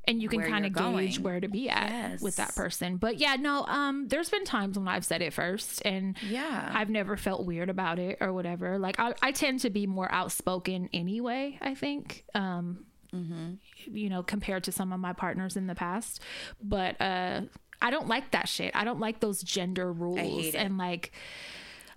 and 0.06 0.20
you 0.22 0.28
can 0.28 0.42
kind 0.42 0.66
of 0.66 0.72
gauge 0.72 1.16
going. 1.16 1.22
where 1.22 1.40
to 1.40 1.48
be 1.48 1.68
at 1.68 1.90
Yes. 1.90 2.20
with 2.22 2.36
that 2.36 2.54
person. 2.54 2.96
But 2.96 3.18
yeah, 3.18 3.36
no, 3.36 3.64
um, 3.66 4.08
there's 4.08 4.28
been 4.28 4.44
times 4.44 4.78
when 4.78 4.88
I've 4.88 5.04
said 5.04 5.22
it 5.22 5.32
first, 5.32 5.82
and 5.84 6.16
Yeah. 6.28 6.70
I've 6.74 6.90
never 6.90 7.16
felt 7.16 7.46
weird 7.46 7.68
about 7.70 7.98
it 7.98 8.18
or 8.20 8.32
whatever. 8.32 8.78
Like 8.78 8.98
I, 8.98 9.14
I 9.22 9.32
tend 9.32 9.60
to 9.60 9.70
be 9.70 9.86
more 9.86 10.10
outspoken 10.12 10.88
anyway. 10.92 11.58
I 11.60 11.74
think, 11.74 12.24
um, 12.34 12.84
you 13.12 14.08
know, 14.08 14.22
compared 14.22 14.64
to 14.64 14.72
some 14.72 14.92
of 14.92 15.00
my 15.00 15.12
partners 15.12 15.56
in 15.56 15.66
the 15.66 15.74
past, 15.74 16.20
but 16.62 17.00
uh, 17.00 17.42
I 17.82 17.90
don't 17.90 18.06
like 18.08 18.30
that 18.32 18.48
shit. 18.48 18.74
I 18.74 18.84
don't 18.84 19.00
like 19.00 19.20
those 19.20 19.42
gender 19.42 19.92
rules 19.92 20.54
and 20.54 20.78
like. 20.78 21.12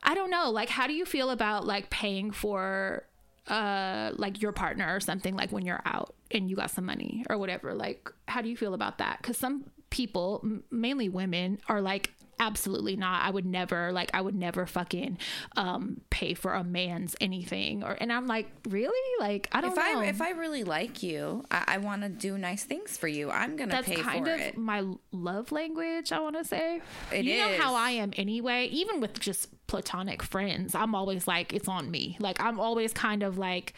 I 0.06 0.16
don't 0.16 0.30
know. 0.30 0.50
Like, 0.52 0.68
how 0.68 0.86
do 0.88 0.92
you 0.94 1.06
feel 1.06 1.30
about 1.30 1.66
like 1.66 1.90
paying 1.90 2.32
for 2.32 3.06
uh 3.48 4.12
like 4.16 4.42
your 4.42 4.52
partner 4.54 4.96
or 4.96 5.00
something 5.00 5.36
like 5.36 5.52
when 5.52 5.66
you're 5.66 5.82
out 5.86 6.16
and 6.32 6.50
you 6.50 6.56
got 6.56 6.72
some 6.72 6.86
money 6.86 7.26
or 7.30 7.38
whatever? 7.38 7.74
Like, 7.74 8.10
how 8.28 8.42
do 8.42 8.50
you 8.50 8.58
feel 8.58 8.74
about 8.74 8.98
that? 9.00 9.20
Because 9.22 9.38
some 9.38 9.66
people, 9.90 10.46
mainly 10.72 11.10
women, 11.10 11.60
are 11.68 11.82
like 11.82 12.14
absolutely 12.40 12.96
not. 12.96 13.24
I 13.24 13.30
would 13.30 13.46
never 13.46 13.92
like 13.92 14.12
I 14.14 14.22
would 14.22 14.36
never 14.36 14.66
fucking 14.66 15.18
um 15.56 16.02
pay 16.10 16.34
for 16.34 16.54
a 16.54 16.64
man's 16.64 17.16
anything 17.22 17.84
or 17.84 17.92
and 18.00 18.12
I'm 18.12 18.28
like, 18.28 18.50
really? 18.68 19.20
Like 19.20 19.48
I 19.52 19.62
don't 19.62 19.72
if 19.72 19.76
know. 19.78 20.02
I 20.02 20.06
if 20.06 20.22
I 20.22 20.32
really 20.32 20.64
like 20.64 21.04
you, 21.04 21.44
I, 21.52 21.64
I 21.68 21.78
want 21.78 22.02
to 22.04 22.10
do 22.10 22.38
nice 22.38 22.64
things 22.64 22.98
for 22.98 23.08
you. 23.08 23.32
I'm 23.32 23.56
gonna 23.56 23.72
That's 23.72 23.88
pay 23.88 23.96
kind 23.96 24.26
for 24.26 24.34
of 24.34 24.40
it. 24.40 24.58
my 24.58 24.84
love 25.12 25.52
language, 25.52 26.12
I 26.12 26.20
want 26.20 26.38
to 26.38 26.44
say. 26.44 26.82
It 27.12 27.26
you 27.26 27.38
know 27.38 27.58
how 27.58 27.76
I 27.76 27.92
am 27.92 28.12
anyway, 28.18 28.68
even 28.68 29.02
with 29.02 29.20
just 29.20 29.50
platonic 29.68 30.22
friends. 30.22 30.76
I'm 30.76 30.94
always 30.96 31.28
like 31.28 31.54
it's 31.54 31.68
on 31.68 31.90
me. 31.90 32.18
Like 32.20 32.42
I'm 32.42 32.60
always 32.60 32.94
kind 32.94 33.24
of 33.24 33.38
like 33.38 33.74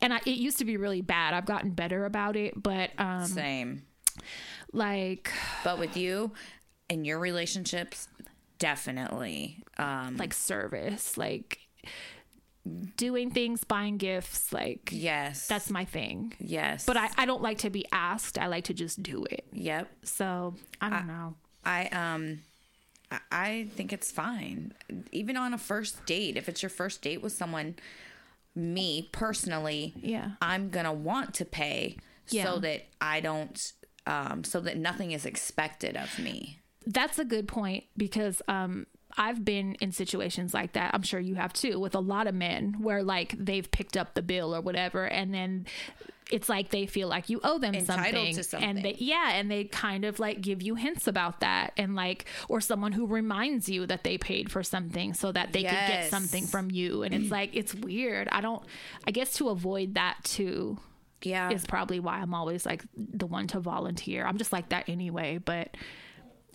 and 0.00 0.12
I, 0.14 0.18
it 0.26 0.36
used 0.36 0.58
to 0.58 0.64
be 0.64 0.76
really 0.76 1.00
bad. 1.00 1.34
I've 1.34 1.46
gotten 1.46 1.70
better 1.70 2.04
about 2.04 2.36
it, 2.36 2.60
but 2.60 2.90
um 2.98 3.26
Same, 3.26 3.82
like 4.72 5.30
but 5.64 5.78
with 5.78 5.96
you 5.96 6.32
and 6.92 7.06
your 7.06 7.18
relationships, 7.18 8.08
definitely. 8.58 9.62
Um, 9.78 10.16
like 10.16 10.34
service, 10.34 11.16
like 11.16 11.58
doing 12.96 13.30
things, 13.30 13.64
buying 13.64 13.96
gifts, 13.96 14.52
like 14.52 14.90
yes, 14.92 15.48
that's 15.48 15.70
my 15.70 15.84
thing. 15.84 16.32
yes. 16.38 16.84
But 16.86 16.96
I, 16.96 17.08
I 17.18 17.26
don't 17.26 17.42
like 17.42 17.58
to 17.58 17.70
be 17.70 17.84
asked. 17.90 18.38
I 18.38 18.46
like 18.46 18.64
to 18.64 18.74
just 18.74 19.02
do 19.02 19.24
it. 19.24 19.44
yep. 19.52 19.88
So 20.04 20.54
I 20.80 20.90
don't 20.90 21.06
know. 21.08 21.34
I 21.64 21.86
um 21.86 22.40
I- 23.10 23.18
I 23.30 23.68
think 23.74 23.92
it's 23.92 24.10
fine. 24.10 24.72
Even 25.10 25.36
on 25.36 25.52
a 25.52 25.58
first 25.58 26.06
date, 26.06 26.36
if 26.36 26.48
it's 26.48 26.62
your 26.62 26.70
first 26.70 27.02
date 27.02 27.20
with 27.22 27.32
someone, 27.32 27.74
me 28.54 29.08
personally, 29.12 29.92
Yeah. 30.00 30.32
I'm 30.40 30.70
gonna 30.70 30.92
want 30.92 31.34
to 31.34 31.44
pay 31.44 31.98
Yeah. 32.28 32.44
so 32.44 32.58
that 32.60 32.86
I 33.00 33.20
don't 33.20 33.72
um 34.06 34.44
so 34.44 34.60
that 34.60 34.76
nothing 34.76 35.10
is 35.12 35.26
expected 35.26 35.96
of 35.96 36.18
me. 36.18 36.60
That's 36.86 37.18
a 37.18 37.24
good 37.24 37.48
point 37.48 37.84
because 37.96 38.40
um 38.48 38.86
I've 39.16 39.44
been 39.44 39.74
in 39.74 39.92
situations 39.92 40.54
like 40.54 40.72
that. 40.72 40.94
I'm 40.94 41.02
sure 41.02 41.20
you 41.20 41.34
have 41.34 41.52
too 41.52 41.78
with 41.78 41.94
a 41.94 42.00
lot 42.00 42.26
of 42.26 42.34
men 42.34 42.76
where 42.80 43.02
like 43.02 43.34
they've 43.38 43.70
picked 43.70 43.96
up 43.96 44.14
the 44.14 44.22
bill 44.22 44.54
or 44.54 44.60
whatever 44.62 45.04
and 45.04 45.34
then 45.34 45.66
it's 46.30 46.48
like 46.48 46.70
they 46.70 46.86
feel 46.86 47.08
like 47.08 47.28
you 47.28 47.38
owe 47.44 47.58
them 47.58 47.74
something. 47.84 48.14
something. 48.42 48.66
and 48.70 48.82
they 48.82 48.94
yeah 48.98 49.32
and 49.32 49.50
they 49.50 49.64
kind 49.64 50.06
of 50.06 50.18
like 50.18 50.40
give 50.40 50.62
you 50.62 50.76
hints 50.76 51.06
about 51.06 51.40
that 51.40 51.74
and 51.76 51.94
like 51.94 52.24
or 52.48 52.58
someone 52.58 52.92
who 52.92 53.06
reminds 53.06 53.68
you 53.68 53.84
that 53.86 54.02
they 54.02 54.16
paid 54.16 54.50
for 54.50 54.62
something 54.62 55.12
so 55.12 55.30
that 55.30 55.52
they 55.52 55.62
could 55.62 55.72
get 55.72 56.08
something 56.10 56.46
from 56.46 56.70
you 56.70 57.02
and 57.02 57.12
it's 57.12 57.30
like 57.30 57.50
it's 57.54 57.74
weird 57.74 58.28
i 58.32 58.40
don't 58.40 58.64
i 59.06 59.10
guess 59.10 59.34
to 59.34 59.50
avoid 59.50 59.94
that 59.96 60.16
too 60.24 60.78
Yeah. 61.22 61.50
is 61.50 61.66
probably 61.66 62.00
why 62.00 62.18
i'm 62.20 62.32
always 62.32 62.64
like 62.64 62.82
the 62.96 63.26
one 63.26 63.46
to 63.48 63.60
volunteer 63.60 64.24
i'm 64.24 64.38
just 64.38 64.52
like 64.54 64.70
that 64.70 64.88
anyway 64.88 65.36
but 65.44 65.76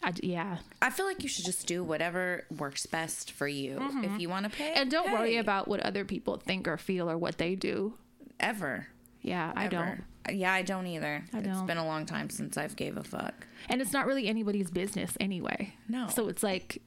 I, 0.03 0.13
yeah 0.21 0.57
I 0.81 0.89
feel 0.91 1.05
like 1.07 1.23
you 1.23 1.29
should 1.29 1.45
just 1.45 1.65
do 1.67 1.83
whatever 1.83 2.45
works 2.55 2.85
best 2.85 3.31
for 3.31 3.47
you. 3.47 3.79
If 4.03 4.19
you 4.21 4.29
want 4.29 4.43
to 4.45 4.49
pay, 4.55 4.69
Mm-hmm. 4.71 4.81
and 4.81 4.91
don't 4.91 5.11
worry 5.11 5.37
about 5.37 5.67
what 5.67 5.79
other 5.81 6.05
people 6.05 6.37
think 6.37 6.67
or 6.67 6.77
feel 6.77 7.09
or 7.09 7.17
what 7.17 7.37
they 7.39 7.55
do 7.55 7.95
ever. 8.39 8.87
yeah 9.21 9.51
i 9.55 9.67
don't 9.67 10.03
Yeah, 10.29 10.53
I 10.53 10.61
don't 10.61 10.85
either. 10.87 11.23
It's 11.33 11.47
don't. 11.47 11.65
been 11.65 11.77
a 11.77 11.85
long 11.85 12.05
time 12.05 12.29
since 12.29 12.57
I've 12.57 12.75
gave 12.75 12.97
a 12.97 13.03
fuck. 13.03 13.47
and 13.69 13.81
it's 13.81 13.91
not 13.93 14.05
really 14.05 14.27
anybody's 14.27 14.69
business 14.69 15.17
anyway 15.19 15.73
No. 15.89 16.07
so 16.09 16.27
it's 16.27 16.43
like 16.43 16.81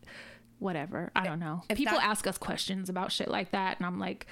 whatever 0.61 1.11
i 1.17 1.25
don't 1.25 1.41
know 1.41 1.63
If 1.71 1.79
people 1.79 1.97
that- 1.99 2.05
ask 2.07 2.27
us 2.27 2.37
questions 2.39 2.89
about 2.91 3.11
shit 3.13 3.29
like 3.29 3.51
that 3.53 3.79
and 3.79 3.87
i'm 3.87 3.99
like 3.99 4.27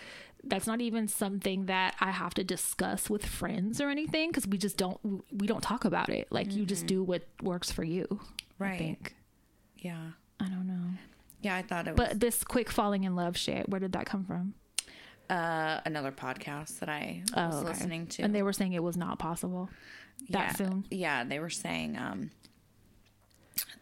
that's 0.44 0.66
not 0.66 0.80
even 0.80 1.08
something 1.08 1.66
that 1.66 1.94
i 2.00 2.10
have 2.10 2.32
to 2.34 2.44
discuss 2.44 3.10
with 3.10 3.24
friends 3.26 3.80
or 3.80 3.88
anything 3.90 4.30
because 4.30 4.46
we 4.46 4.56
just 4.58 4.76
don't 4.76 4.98
we 5.32 5.46
don't 5.46 5.62
talk 5.62 5.84
about 5.84 6.08
it 6.08 6.26
like 6.30 6.54
you 6.54 6.64
just 6.64 6.86
do 6.86 7.02
what 7.02 7.22
works 7.42 7.70
for 7.72 7.84
you 7.84 8.06
Right. 8.58 8.74
i 8.74 8.78
think 8.78 9.14
Yeah. 9.76 10.10
i 10.40 10.44
don't 10.48 10.66
know 10.66 10.90
Yeah, 11.42 11.56
I 11.56 11.62
thought 11.62 11.88
it 11.88 11.96
was 11.96 12.08
but 12.08 12.20
this 12.20 12.42
quick 12.44 12.70
falling 12.70 13.04
in 13.04 13.14
love 13.16 13.36
shit 13.36 13.68
where 13.68 13.80
did 13.80 13.92
that 13.92 14.06
come 14.06 14.24
from 14.24 14.54
uh, 15.30 15.80
another 15.84 16.10
podcast 16.10 16.78
that 16.78 16.88
I 16.88 17.22
was 17.22 17.32
Oh, 17.36 17.58
okay. 17.58 17.68
listening 17.68 18.06
to. 18.06 18.22
and 18.22 18.34
they 18.34 18.42
were 18.42 18.54
saying 18.54 18.72
it 18.72 18.82
was 18.82 18.96
not 18.96 19.18
possible 19.18 19.68
that 20.30 20.38
yeah, 20.46 20.52
soon 20.54 20.84
Yeah, 20.90 21.24
they 21.24 21.38
were 21.38 21.50
saying 21.50 21.98
um, 21.98 22.30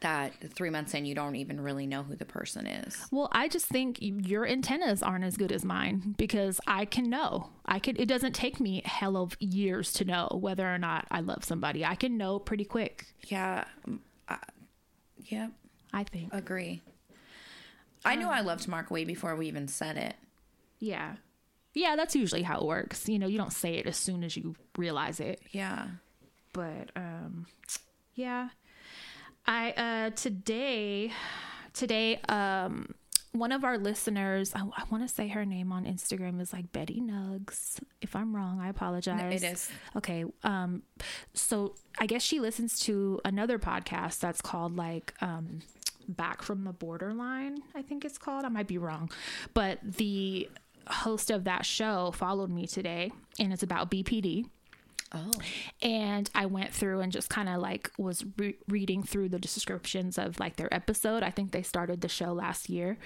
that 0.00 0.32
three 0.54 0.70
months 0.70 0.94
in, 0.94 1.04
you 1.04 1.14
don't 1.14 1.36
even 1.36 1.60
really 1.60 1.86
know 1.86 2.02
who 2.02 2.16
the 2.16 2.24
person 2.24 2.66
is. 2.66 3.06
Well, 3.10 3.28
I 3.32 3.48
just 3.48 3.66
think 3.66 3.98
your 4.00 4.46
antennas 4.46 5.02
aren't 5.02 5.24
as 5.24 5.36
good 5.36 5.52
as 5.52 5.64
mine 5.64 6.14
because 6.16 6.60
I 6.66 6.84
can 6.84 7.08
know. 7.08 7.50
I 7.64 7.78
can. 7.78 7.96
It 7.96 8.06
doesn't 8.06 8.34
take 8.34 8.60
me 8.60 8.82
a 8.84 8.88
hell 8.88 9.16
of 9.16 9.36
years 9.40 9.92
to 9.94 10.04
know 10.04 10.28
whether 10.40 10.66
or 10.66 10.78
not 10.78 11.06
I 11.10 11.20
love 11.20 11.44
somebody. 11.44 11.84
I 11.84 11.94
can 11.94 12.16
know 12.16 12.38
pretty 12.38 12.64
quick. 12.64 13.06
Yeah. 13.26 13.64
um, 13.86 14.00
I, 14.28 14.38
yep. 15.18 15.50
I 15.92 16.04
think. 16.04 16.32
Agree. 16.34 16.82
I 18.04 18.14
knew 18.14 18.28
I 18.28 18.40
loved 18.40 18.68
Mark 18.68 18.90
way 18.90 19.04
before 19.04 19.34
we 19.34 19.48
even 19.48 19.66
said 19.66 19.96
it. 19.96 20.14
Yeah. 20.78 21.16
Yeah, 21.74 21.96
that's 21.96 22.14
usually 22.14 22.42
how 22.42 22.60
it 22.60 22.66
works. 22.66 23.08
You 23.08 23.18
know, 23.18 23.26
you 23.26 23.36
don't 23.36 23.52
say 23.52 23.74
it 23.74 23.86
as 23.86 23.96
soon 23.96 24.22
as 24.22 24.36
you 24.36 24.54
realize 24.78 25.20
it. 25.20 25.40
Yeah. 25.50 25.88
But 26.52 26.90
um 26.94 27.46
yeah. 28.14 28.50
I 29.46 29.70
uh 29.72 30.10
today 30.10 31.12
today 31.72 32.20
um 32.28 32.94
one 33.32 33.52
of 33.52 33.64
our 33.64 33.76
listeners, 33.76 34.54
I, 34.54 34.60
I 34.60 34.84
want 34.90 35.06
to 35.06 35.14
say 35.14 35.28
her 35.28 35.44
name 35.44 35.70
on 35.70 35.84
Instagram 35.84 36.40
is 36.40 36.54
like 36.54 36.72
Betty 36.72 37.02
Nugs. 37.02 37.78
If 38.00 38.16
I'm 38.16 38.34
wrong, 38.34 38.60
I 38.60 38.68
apologize. 38.70 39.42
It 39.42 39.46
is. 39.46 39.70
Okay. 39.94 40.24
Um, 40.42 40.82
so 41.34 41.74
I 41.98 42.06
guess 42.06 42.22
she 42.22 42.40
listens 42.40 42.78
to 42.80 43.20
another 43.26 43.58
podcast 43.58 44.20
that's 44.20 44.40
called 44.40 44.76
like 44.76 45.12
um, 45.20 45.60
Back 46.08 46.42
from 46.42 46.64
the 46.64 46.72
Borderline, 46.72 47.58
I 47.74 47.82
think 47.82 48.04
it's 48.04 48.16
called. 48.18 48.44
I 48.44 48.48
might 48.48 48.68
be 48.68 48.78
wrong. 48.78 49.10
But 49.54 49.80
the 49.82 50.48
host 50.88 51.30
of 51.30 51.44
that 51.44 51.66
show 51.66 52.12
followed 52.12 52.50
me 52.50 52.66
today, 52.66 53.10
and 53.40 53.52
it's 53.52 53.64
about 53.64 53.90
BPD 53.90 54.46
Oh. 55.14 55.30
and 55.82 56.28
I 56.34 56.46
went 56.46 56.72
through 56.72 57.00
and 57.00 57.12
just 57.12 57.28
kind 57.30 57.48
of 57.48 57.60
like 57.60 57.90
was 57.96 58.24
re- 58.36 58.56
reading 58.68 59.02
through 59.02 59.28
the 59.28 59.38
descriptions 59.38 60.18
of 60.18 60.40
like 60.40 60.56
their 60.56 60.72
episode. 60.74 61.22
I 61.22 61.30
think 61.30 61.52
they 61.52 61.62
started 61.62 62.00
the 62.00 62.08
show 62.08 62.32
last 62.32 62.68
year, 62.68 62.98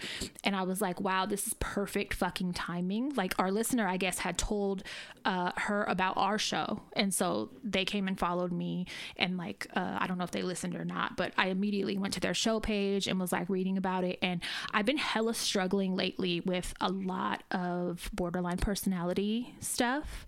and 0.42 0.56
I 0.56 0.62
was 0.62 0.80
like, 0.80 1.00
"Wow, 1.00 1.26
this 1.26 1.46
is 1.46 1.54
perfect 1.60 2.14
fucking 2.14 2.54
timing." 2.54 3.14
Like 3.14 3.34
our 3.38 3.50
listener, 3.50 3.86
I 3.86 3.96
guess, 3.96 4.18
had 4.20 4.38
told 4.38 4.82
uh, 5.24 5.52
her 5.56 5.84
about 5.84 6.16
our 6.16 6.38
show, 6.38 6.80
and 6.94 7.12
so 7.12 7.50
they 7.62 7.84
came 7.84 8.08
and 8.08 8.18
followed 8.18 8.52
me, 8.52 8.86
and 9.16 9.36
like 9.36 9.66
uh, 9.76 9.98
I 10.00 10.06
don't 10.06 10.16
know 10.18 10.24
if 10.24 10.30
they 10.30 10.42
listened 10.42 10.74
or 10.76 10.84
not, 10.84 11.16
but 11.16 11.32
I 11.36 11.48
immediately 11.48 11.98
went 11.98 12.14
to 12.14 12.20
their 12.20 12.34
show 12.34 12.60
page 12.60 13.06
and 13.06 13.20
was 13.20 13.32
like 13.32 13.48
reading 13.48 13.76
about 13.76 14.04
it, 14.04 14.18
and 14.22 14.40
I've 14.72 14.86
been 14.86 14.96
hella 14.98 15.34
struggling 15.34 15.96
lately 15.96 16.40
with 16.40 16.72
a 16.80 16.90
lot 16.90 17.42
of 17.50 18.10
borderline 18.14 18.58
personality 18.58 19.54
stuff, 19.60 20.26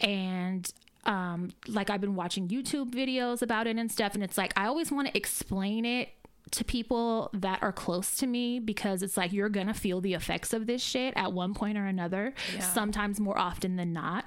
and 0.00 0.72
um 1.04 1.50
like 1.68 1.90
I've 1.90 2.00
been 2.00 2.14
watching 2.16 2.48
YouTube 2.48 2.90
videos 2.90 3.42
about 3.42 3.66
it 3.66 3.76
and 3.76 3.90
stuff 3.90 4.14
and 4.14 4.22
it's 4.22 4.36
like 4.38 4.52
I 4.56 4.66
always 4.66 4.90
want 4.92 5.08
to 5.08 5.16
explain 5.16 5.84
it 5.84 6.10
to 6.52 6.64
people 6.64 7.30
that 7.32 7.62
are 7.62 7.70
close 7.72 8.16
to 8.16 8.26
me 8.26 8.58
because 8.58 9.02
it's 9.04 9.16
like 9.16 9.32
you're 9.32 9.48
gonna 9.48 9.72
feel 9.74 10.00
the 10.00 10.14
effects 10.14 10.52
of 10.52 10.66
this 10.66 10.82
shit 10.82 11.14
at 11.16 11.32
one 11.32 11.54
point 11.54 11.78
or 11.78 11.86
another 11.86 12.34
sometimes 12.60 13.20
more 13.20 13.38
often 13.38 13.76
than 13.76 13.92
not 13.92 14.24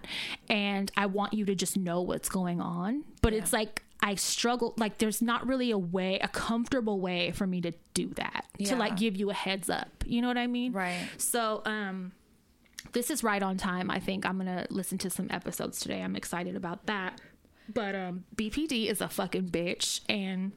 and 0.50 0.90
i 0.96 1.06
want 1.06 1.34
you 1.34 1.44
to 1.44 1.54
just 1.54 1.76
know 1.76 2.02
what's 2.02 2.30
going 2.30 2.62
on 2.62 3.04
but 3.22 3.34
it's 3.34 3.52
like 3.52 3.84
i 4.02 4.16
struggle 4.16 4.74
like 4.78 5.00
there's 5.00 5.22
not 5.22 5.46
really 5.46 5.70
a 5.72 5.78
way 5.78 6.18
a 6.20 6.28
comfortable 6.30 7.02
way 7.02 7.32
for 7.32 7.46
me 7.46 7.60
to 7.60 7.74
do 7.94 8.08
that 8.16 8.46
to 8.68 8.76
like 8.78 8.96
give 8.96 9.18
you 9.18 9.30
a 9.30 9.34
heads 9.34 9.70
up 9.70 9.90
you 10.06 10.22
know 10.22 10.30
what 10.30 10.38
i 10.38 10.48
mean? 10.48 10.72
Right. 10.72 11.06
so 11.18 11.62
um 11.66 12.14
this 12.94 13.10
is 13.10 13.24
right 13.24 13.44
on 13.44 13.58
time. 13.58 13.92
I 13.92 14.00
think 14.00 14.26
I'm 14.26 14.38
gonna 14.38 14.66
listen 14.70 14.98
to 15.00 15.10
some 15.10 15.28
episodes 15.30 15.80
today. 15.80 16.02
I'm 16.02 16.16
excited 16.16 16.56
about 16.56 16.86
that. 16.86 17.20
But 17.72 17.96
um, 17.96 18.26
BPD 18.36 18.88
is 18.88 19.02
a 19.02 19.08
fucking 19.08 19.50
bitch, 19.50 20.02
and 20.10 20.52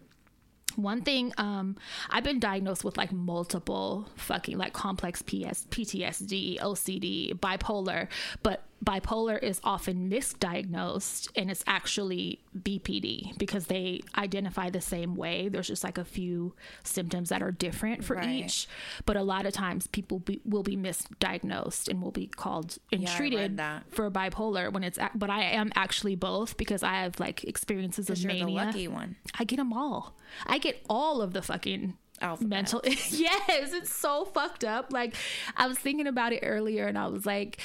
one 0.76 1.02
thing 1.02 1.32
um, 1.38 1.76
I've 2.10 2.24
been 2.24 2.38
diagnosed 2.38 2.84
with 2.84 2.96
like 2.96 3.12
multiple 3.12 4.08
fucking 4.16 4.58
like 4.58 4.72
complex 4.72 5.22
PS, 5.22 5.66
PTSD, 5.70 6.60
OCD, 6.60 7.34
bipolar, 7.34 8.08
but 8.42 8.65
bipolar 8.84 9.42
is 9.42 9.60
often 9.64 10.10
misdiagnosed 10.10 11.28
and 11.34 11.50
it's 11.50 11.64
actually 11.66 12.40
BPD 12.58 13.36
because 13.38 13.66
they 13.66 14.00
identify 14.16 14.70
the 14.70 14.80
same 14.80 15.14
way. 15.14 15.48
There's 15.48 15.66
just 15.68 15.82
like 15.82 15.98
a 15.98 16.04
few 16.04 16.54
symptoms 16.84 17.30
that 17.30 17.42
are 17.42 17.50
different 17.52 18.04
for 18.04 18.16
Right. 18.16 18.44
each, 18.44 18.68
but 19.06 19.16
a 19.16 19.22
lot 19.22 19.46
of 19.46 19.52
times 19.52 19.86
people 19.86 20.18
be, 20.20 20.40
will 20.44 20.62
be 20.62 20.76
misdiagnosed 20.76 21.88
and 21.88 22.02
will 22.02 22.10
be 22.10 22.26
called 22.26 22.76
and 22.92 23.02
Yeah, 23.02 23.16
treated 23.16 23.60
for 23.88 24.10
bipolar 24.10 24.72
when 24.72 24.84
it's 24.84 24.98
but 25.14 25.30
I 25.30 25.42
am 25.44 25.72
actually 25.74 26.14
both 26.14 26.56
because 26.56 26.82
I 26.82 27.02
have 27.02 27.18
like 27.18 27.44
experiences 27.44 28.10
of 28.10 28.18
You're 28.18 28.32
the 28.32 28.44
mania. 28.44 28.54
lucky 28.66 28.88
one. 28.88 29.16
I 29.38 29.44
get 29.44 29.56
them 29.56 29.72
all. 29.72 30.16
I 30.46 30.58
get 30.58 30.82
all 30.88 31.22
of 31.22 31.32
the 31.32 31.42
fucking 31.42 31.96
Alphabet. 32.20 32.48
mental. 32.48 32.80
yes, 32.84 33.72
it's 33.72 33.94
so 33.94 34.24
fucked 34.26 34.64
up. 34.64 34.92
Like 34.92 35.14
I 35.56 35.66
was 35.66 35.78
thinking 35.78 36.06
about 36.06 36.32
it 36.32 36.40
earlier, 36.42 36.86
and 36.86 36.96
I 36.98 37.06
was 37.08 37.26
like, 37.26 37.60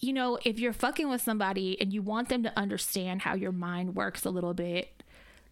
you 0.00 0.12
know, 0.12 0.38
if 0.44 0.58
you're 0.58 0.72
fucking 0.72 1.08
with 1.08 1.20
somebody 1.20 1.80
and 1.80 1.92
you 1.92 2.02
want 2.02 2.28
them 2.28 2.42
to 2.42 2.58
understand 2.58 3.22
how 3.22 3.34
your 3.34 3.52
mind 3.52 3.94
works 3.94 4.24
a 4.24 4.30
little 4.30 4.54
bit, 4.54 5.02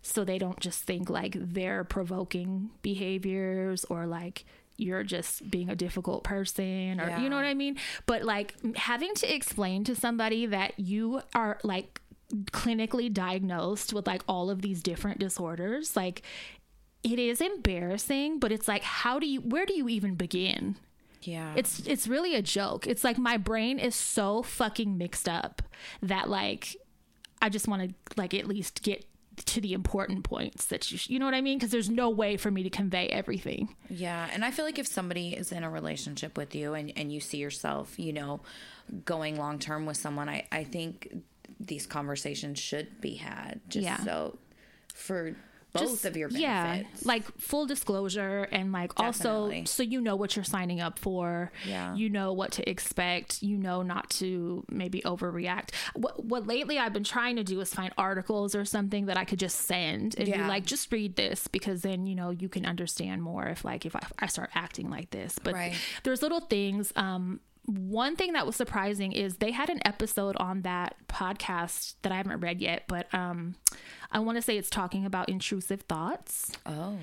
so 0.03 0.23
they 0.25 0.39
don't 0.39 0.61
just 0.61 0.83
think 0.83 1.09
like 1.09 1.35
they're 1.39 1.83
provoking 1.83 2.71
behaviors 2.83 3.85
or 3.87 4.07
like 4.07 4.45
you're 4.77 5.03
just 5.03 5.51
being 5.51 5.71
a 5.71 5.77
difficult 5.77 6.25
person 6.25 7.01
or 7.01 7.19
you 7.19 7.29
know 7.29 7.37
what 7.37 7.45
I 7.45 7.55
mean? 7.55 7.79
But 8.07 8.23
like 8.23 8.55
having 8.77 9.15
to 9.15 9.35
explain 9.35 9.85
to 9.85 9.95
somebody 9.95 10.47
that 10.47 10.79
you 10.79 11.23
are 11.35 11.59
like 11.63 12.01
clinically 12.47 13.13
diagnosed 13.13 13.93
with 13.93 14.07
like 14.07 14.23
all 14.29 14.51
of 14.51 14.63
these 14.63 14.83
different 14.83 15.21
disorders, 15.21 15.97
like 15.97 16.23
it 17.03 17.19
is 17.19 17.41
embarrassing, 17.41 18.39
but 18.41 18.53
it's 18.53 18.69
like 18.69 18.83
how 18.83 19.19
do 19.19 19.27
you 19.27 19.41
where 19.41 19.65
do 19.65 19.75
you 19.75 19.89
even 19.89 20.17
begin? 20.17 20.77
Yeah. 21.27 21.53
It's 21.57 21.81
it's 21.87 22.07
really 22.07 22.35
a 22.35 22.43
joke. 22.43 22.87
It's 22.87 23.05
like 23.05 23.19
my 23.19 23.37
brain 23.37 23.79
is 23.79 23.95
so 23.95 24.43
fucking 24.43 24.97
mixed 24.99 25.29
up 25.29 25.63
that 26.03 26.29
like 26.29 26.77
I 27.43 27.49
just 27.49 27.69
want 27.69 27.83
to 27.89 27.95
like 28.17 28.35
at 28.35 28.47
least 28.47 28.83
get 28.83 29.05
to 29.47 29.61
the 29.61 29.73
important 29.73 30.23
points 30.23 30.67
that 30.67 30.93
you 30.93 30.97
sh- 30.99 31.11
you 31.11 31.19
know 31.19 31.25
what 31.25 31.35
I 31.35 31.41
mean 31.41 31.59
because 31.59 31.73
there's 31.73 31.91
no 31.91 32.09
way 32.09 32.37
for 32.37 32.51
me 32.53 32.63
to 32.63 32.71
convey 32.71 33.09
everything. 33.09 33.75
Yeah, 33.91 34.29
and 34.33 34.45
I 34.45 34.53
feel 34.53 34.65
like 34.65 34.79
if 34.79 34.87
somebody 34.87 35.31
is 35.35 35.51
in 35.51 35.65
a 35.65 35.71
relationship 35.71 36.37
with 36.39 36.55
you 36.55 36.75
and, 36.75 36.93
and 36.97 37.11
you 37.13 37.19
see 37.19 37.39
yourself, 37.39 37.99
you 37.99 38.13
know, 38.13 38.43
going 39.05 39.37
long 39.37 39.59
term 39.59 39.87
with 39.87 39.97
someone, 39.97 40.29
I, 40.29 40.47
I 40.53 40.63
think 40.63 41.17
these 41.59 41.85
conversations 41.85 42.59
should 42.61 43.01
be 43.01 43.17
had 43.17 43.61
just 43.69 43.85
Yeah. 43.85 43.99
so 44.05 44.39
for 44.95 45.35
both 45.75 45.83
Just- 45.91 46.05
of 46.07 46.17
your 46.17 46.29
benefits. 46.29 46.43
Yeah, 46.43 46.83
like 47.05 47.25
full 47.39 47.67
disclosure 47.67 48.49
and 48.51 48.73
like 48.73 48.99
also 48.99 49.53
so 49.67 49.83
you 49.83 50.01
know 50.01 50.17
what 50.17 50.37
you're 50.37 50.45
signing 50.45 50.81
up 50.81 50.99
for. 50.99 51.53
Yeah. 51.67 51.95
You 51.95 52.09
know 52.09 52.33
what 52.33 52.53
to 52.53 52.71
expect. 52.71 53.43
You 53.43 53.57
know 53.59 53.83
not 53.83 54.09
to 54.21 54.65
maybe 54.71 55.03
overreact. 55.03 55.71
What 55.95 56.25
what 56.25 56.47
lately 56.47 56.79
I've 56.79 56.93
been 56.93 57.05
trying 57.05 57.37
to 57.37 57.45
do 57.45 57.61
is 57.61 57.75
find 57.75 57.93
articles 57.99 58.55
or 58.55 58.65
something 58.65 59.07
that 59.07 59.17
I 59.17 59.25
could 59.25 59.39
just 59.41 59.63
send 59.67 60.15
and 60.17 60.33
be 60.33 60.39
like 60.39 60.65
just 60.65 60.91
read 60.93 61.17
this 61.17 61.49
because 61.49 61.83
then 61.83 62.07
you 62.07 62.15
know 62.15 62.31
you 62.31 62.49
can 62.49 62.65
understand 62.65 63.23
more 63.23 63.47
if 63.49 63.65
like 63.65 63.85
if 63.85 63.95
I, 63.97 64.01
I 64.21 64.27
start 64.29 64.51
acting 64.55 64.89
like 64.91 65.11
this. 65.11 65.39
But 65.43 65.55
Right. 65.55 65.75
there's 66.05 66.23
little 66.23 66.41
things 66.41 66.93
um 66.97 67.41
one 67.67 68.17
thing 68.17 68.33
that 68.35 68.47
was 68.47 68.57
surprising 68.57 69.13
is 69.13 69.37
they 69.37 69.51
had 69.51 69.71
an 69.71 69.81
episode 69.85 70.37
on 70.37 70.63
that 70.63 70.97
podcast 71.09 71.95
that 72.03 72.13
I 72.13 72.17
haven't 72.17 72.41
read 72.41 72.61
yet, 72.61 72.85
but 72.89 73.13
um, 73.15 73.55
I 74.13 74.19
want 74.19 74.37
to 74.37 74.43
say 74.43 74.57
it's 74.59 74.71
talking 74.71 75.07
about 75.07 75.29
intrusive 75.29 75.83
thoughts. 75.83 76.53
oh, 76.67 76.99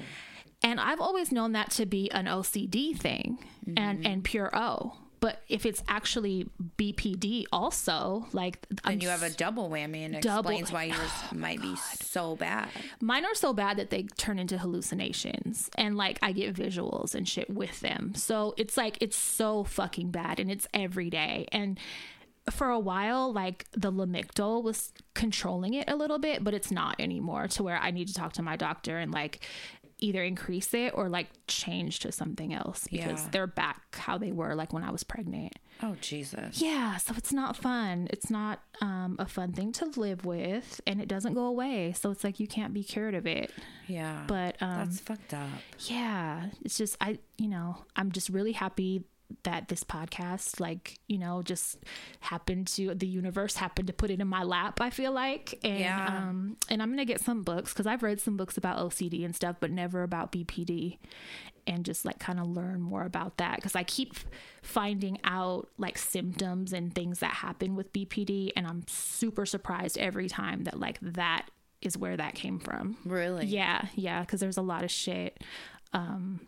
And 0.63 0.79
I've 0.79 1.01
always 1.01 1.31
known 1.31 1.53
that 1.53 1.71
to 1.71 1.85
be 1.85 2.11
an 2.11 2.25
OCD 2.25 2.95
thing 2.97 3.39
and, 3.75 4.05
and 4.05 4.23
pure 4.23 4.49
O. 4.55 4.93
But 5.21 5.41
if 5.47 5.65
it's 5.67 5.83
actually 5.87 6.49
BPD 6.77 7.45
also, 7.53 8.25
like 8.33 8.57
I'm 8.83 8.93
and 8.93 9.03
you 9.03 9.09
have 9.09 9.21
a 9.23 9.29
double 9.29 9.69
whammy 9.69 10.03
and 10.03 10.15
it 10.15 10.23
Double- 10.23 10.49
explains 10.49 10.71
why 10.71 10.83
yours 10.85 11.11
oh 11.31 11.35
might 11.35 11.61
be 11.61 11.75
so 11.75 12.35
bad. 12.35 12.69
mine 12.99 13.23
are 13.23 13.35
so 13.35 13.53
bad 13.53 13.77
that 13.77 13.91
they 13.91 14.03
turn 14.17 14.39
into 14.39 14.57
hallucinations 14.57 15.69
and 15.77 15.95
like 15.95 16.17
I 16.23 16.31
get 16.31 16.55
visuals 16.55 17.13
and 17.15 17.27
shit 17.29 17.49
with 17.49 17.79
them. 17.81 18.13
So 18.15 18.55
it's 18.57 18.75
like 18.77 18.97
it's 18.99 19.15
so 19.15 19.63
fucking 19.63 20.09
bad 20.11 20.39
and 20.39 20.51
it's 20.51 20.67
every 20.73 21.09
day. 21.11 21.45
And 21.51 21.79
for 22.49 22.69
a 22.69 22.79
while, 22.79 23.31
like 23.31 23.67
the 23.73 23.91
Lamictal 23.91 24.63
was 24.63 24.91
controlling 25.13 25.75
it 25.75 25.87
a 25.87 25.95
little 25.95 26.17
bit, 26.17 26.43
but 26.43 26.55
it's 26.55 26.71
not 26.71 26.95
anymore 26.99 27.47
to 27.49 27.61
where 27.61 27.77
I 27.77 27.91
need 27.91 28.07
to 28.07 28.15
talk 28.15 28.33
to 28.33 28.41
my 28.41 28.55
doctor 28.55 28.97
and 28.97 29.11
like 29.13 29.41
either 30.01 30.23
increase 30.23 30.73
it 30.73 30.93
or 30.95 31.07
like 31.09 31.27
change 31.47 31.99
to 31.99 32.11
something 32.11 32.53
else 32.53 32.87
because 32.91 33.21
Yeah. 33.23 33.29
they're 33.31 33.47
back 33.47 33.95
how 33.95 34.17
they 34.17 34.31
were 34.31 34.55
like 34.55 34.73
when 34.73 34.83
I 34.83 34.89
was 34.91 35.03
pregnant. 35.03 35.53
Oh 35.83 35.95
Jesus. 36.01 36.61
Yeah, 36.61 36.97
so 36.97 37.13
it's 37.17 37.31
not 37.31 37.55
fun. 37.55 38.07
It's 38.09 38.29
not 38.29 38.61
um, 38.81 39.15
a 39.19 39.25
fun 39.27 39.53
thing 39.53 39.71
to 39.73 39.85
live 39.99 40.25
with, 40.25 40.81
and 40.85 40.99
it 41.01 41.07
doesn't 41.07 41.33
go 41.35 41.45
away. 41.45 41.93
So 41.93 42.11
it's 42.11 42.23
like 42.23 42.39
you 42.39 42.47
can't 42.47 42.73
be 42.73 42.83
cured 42.83 43.15
of 43.15 43.25
it. 43.25 43.51
Yeah. 43.87 44.23
But 44.27 44.57
um, 44.61 44.77
that's 44.79 44.99
fucked 44.99 45.33
up. 45.33 45.47
yeah, 45.79 46.47
it's 46.65 46.77
just 46.77 46.97
I, 46.99 47.19
you 47.37 47.47
know, 47.47 47.77
I'm 47.95 48.11
just 48.11 48.29
really 48.29 48.51
happy 48.53 49.03
that 49.43 49.67
this 49.67 49.83
podcast, 49.83 50.59
like, 50.59 50.99
you 51.07 51.17
know, 51.17 51.41
just 51.41 51.77
happened 52.19 52.67
to 52.67 52.93
the 52.95 53.07
universe 53.07 53.55
happened 53.55 53.87
to 53.87 53.93
put 53.93 54.09
it 54.11 54.19
in 54.21 54.27
my 54.27 54.43
lap. 54.43 54.79
I 54.81 54.89
feel 54.89 55.11
like, 55.11 55.59
and 55.63 55.79
Yeah. 55.79 56.05
um, 56.29 56.57
and 56.69 56.81
I'm 56.81 56.89
gonna 56.89 57.05
get 57.05 57.21
some 57.21 57.43
books 57.43 57.73
because 57.73 57.87
I've 57.87 58.03
read 58.03 58.19
some 58.21 58.37
books 58.37 58.57
about 58.57 58.77
OCD 58.79 59.23
and 59.25 59.35
stuff, 59.35 59.57
but 59.59 59.71
never 59.71 60.03
about 60.03 60.31
BPD, 60.31 60.97
and 61.67 61.85
just 61.85 62.05
like 62.05 62.19
kind 62.19 62.39
of 62.39 62.47
learn 62.47 62.81
more 62.81 63.03
about 63.03 63.37
that 63.37 63.57
because 63.57 63.75
I 63.75 63.83
keep 63.83 64.15
finding 64.61 65.17
out 65.23 65.69
like 65.77 65.97
symptoms 65.97 66.73
and 66.73 66.93
things 66.93 67.19
that 67.19 67.33
happen 67.33 67.75
with 67.75 67.93
BPD, 67.93 68.51
and 68.55 68.65
I'm 68.67 68.83
super 68.87 69.45
surprised 69.45 69.97
every 69.97 70.27
time 70.27 70.63
that 70.65 70.79
like 70.79 70.97
that 71.01 71.49
is 71.81 71.97
where 71.97 72.15
that 72.17 72.35
came 72.35 72.59
from. 72.59 72.97
Really? 73.05 73.45
Yeah, 73.47 73.87
yeah, 73.95 74.21
because 74.21 74.39
there's 74.39 74.57
a 74.57 74.61
lot 74.61 74.83
of 74.83 74.91
shit, 74.91 75.43
um, 75.93 76.39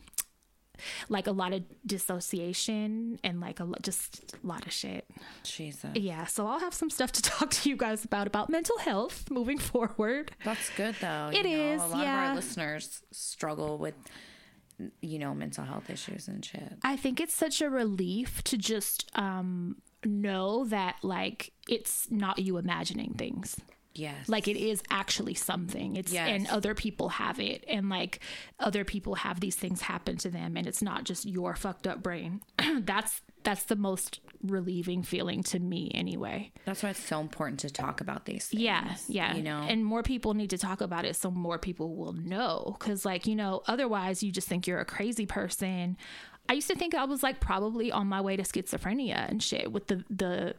like 1.10 1.28
a 1.28 1.32
lot 1.32 1.54
of 1.54 1.64
dissociation 1.86 3.20
and 3.24 3.40
like 3.40 3.60
a 3.60 3.68
just 3.82 4.36
a 4.44 4.48
lot 4.48 4.66
of 4.66 4.72
shit. 4.72 5.06
Jesus. 5.44 5.92
Yeah, 5.96 6.26
so 6.26 6.48
I'll 6.48 6.60
have 6.60 6.74
some 6.74 6.90
stuff 6.90 7.12
to 7.14 7.22
talk 7.34 7.50
to 7.52 7.70
you 7.70 7.76
guys 7.78 8.06
about 8.06 8.28
about 8.28 8.50
mental 8.50 8.78
health 8.80 9.30
moving 9.30 9.58
forward. 9.72 10.32
That's 10.44 10.70
good 10.72 10.96
though. 11.02 11.32
It 11.34 11.46
is. 11.46 11.82
is, 11.82 11.82
A 11.82 11.88
lot 11.88 12.02
of 12.02 12.08
our 12.08 12.36
listeners 12.36 13.02
struggle 13.12 13.78
with, 13.78 13.96
you 15.02 15.20
know, 15.20 15.34
mental 15.34 15.64
health 15.64 15.90
issues 15.90 16.28
and 16.28 16.44
shit. 16.44 16.74
I 16.84 16.96
think 16.98 17.20
it's 17.20 17.34
such 17.34 17.62
a 17.62 17.70
relief 17.70 18.44
to 18.46 18.58
just 18.58 19.10
um, 19.16 19.78
know 20.06 20.66
that 20.66 20.96
like 21.04 21.52
it's 21.68 22.08
not 22.12 22.40
you 22.40 22.58
imagining 22.58 23.14
things. 23.14 23.60
Yes. 23.96 24.28
like 24.28 24.48
it 24.48 24.58
is 24.58 24.82
actually 24.90 25.36
something 25.36 25.96
it's 25.96 26.12
Yes. 26.12 26.28
and 26.30 26.48
other 26.48 26.74
people 26.74 27.10
have 27.10 27.40
it 27.40 27.64
and 27.68 27.90
like 27.90 28.20
other 28.60 28.84
people 28.84 29.16
have 29.16 29.40
these 29.40 29.56
things 29.56 29.82
happen 29.82 30.18
to 30.18 30.30
them 30.30 30.58
and 30.58 30.66
it's 30.66 30.82
not 30.82 31.04
just 31.04 31.26
your 31.26 31.56
fucked 31.56 31.86
up 31.86 32.02
brain 32.02 32.42
that's 32.82 33.22
that's 33.44 33.64
the 33.66 33.76
most 33.76 34.20
relieving 34.42 35.04
feeling 35.04 35.44
to 35.44 35.60
me 35.60 35.92
anyway 35.94 36.52
That's 36.66 36.82
why 36.82 36.90
it's 36.90 37.04
so 37.04 37.20
important 37.20 37.60
to 37.62 37.70
talk 37.70 38.02
about 38.02 38.26
these 38.26 38.48
things. 38.48 38.62
yeah 38.64 38.96
yeah 39.08 39.36
You 39.36 39.44
know? 39.44 39.62
and 39.62 39.86
more 39.86 40.02
people 40.04 40.34
need 40.34 40.50
to 40.50 40.58
talk 40.58 40.82
about 40.82 41.06
it 41.06 41.16
so 41.16 41.30
more 41.30 41.58
people 41.60 41.96
will 41.96 42.14
know 42.14 42.76
because 42.80 43.06
like 43.06 43.28
you 43.28 43.36
know 43.36 43.62
otherwise 43.68 44.24
you 44.24 44.32
just 44.32 44.48
think 44.48 44.66
you're 44.66 44.80
a 44.80 44.86
crazy 44.86 45.26
person 45.26 45.98
i 46.50 46.54
used 46.54 46.68
to 46.68 46.76
think 46.76 46.96
i 46.96 47.06
was 47.06 47.22
like 47.24 47.40
probably 47.40 47.92
on 47.92 48.08
my 48.08 48.22
way 48.22 48.36
to 48.36 48.44
schizophrenia 48.44 49.30
and 49.30 49.44
shit 49.44 49.72
with 49.72 49.88
the 49.88 50.04
the 50.10 50.56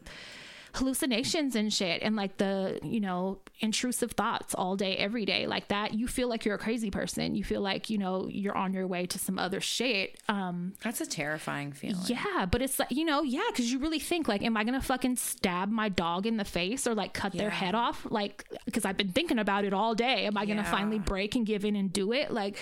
hallucinations 0.75 1.55
and 1.57 1.72
shit 1.72 2.03
and 2.03 2.16
like 2.16 2.37
the 2.39 2.79
you 2.83 3.01
know 3.01 3.39
intrusive 3.61 4.11
thoughts 4.12 4.55
all 4.55 4.77
day 4.77 4.97
every 4.97 5.25
day 5.25 5.47
like 5.47 5.68
that 5.68 5.95
you 5.95 6.09
feel 6.09 6.29
like 6.29 6.45
you're 6.45 6.57
a 6.57 6.59
crazy 6.59 6.91
person 6.91 7.35
you 7.37 7.45
feel 7.45 7.61
like 7.61 7.89
you 7.89 7.97
know 7.97 8.27
you're 8.29 8.57
on 8.57 8.72
your 8.72 8.87
way 8.87 9.07
to 9.07 9.18
some 9.18 9.39
other 9.39 9.61
shit 9.61 10.18
um 10.29 10.72
That's 10.83 11.01
a 11.01 11.07
terrifying 11.07 11.72
feeling. 11.72 11.97
yeah, 12.07 12.47
but 12.47 12.61
it's 12.62 12.79
like, 12.79 12.91
you 12.91 13.05
know, 13.05 13.22
yeah, 13.22 13.43
because 13.51 13.70
you 13.72 13.79
really 13.79 13.99
think, 13.99 14.27
like, 14.29 14.43
am 14.43 14.57
I 14.57 14.64
going 14.64 14.79
to 14.79 14.85
fucking 14.85 15.16
stab 15.16 15.70
my 15.70 15.89
dog 15.89 16.27
in 16.27 16.37
the 16.37 16.45
face 16.45 16.87
or 16.87 16.95
like 16.95 17.14
cut 17.14 17.33
their 17.33 17.51
head 17.51 17.75
off? 17.75 18.07
Like, 18.11 18.45
because 18.64 18.85
I've 18.85 18.97
been 18.97 19.12
thinking 19.12 19.39
about 19.39 19.64
it 19.64 19.72
all 19.72 19.95
day. 19.95 20.27
Am 20.27 20.37
I 20.37 20.45
going 20.47 20.57
to 20.59 20.62
Yeah. 20.64 20.70
finally 20.70 20.99
break 20.99 21.35
and 21.37 21.47
give 21.47 21.64
in 21.64 21.77
and 21.77 21.93
do 21.93 22.12
it? 22.12 22.31
Like, 22.31 22.59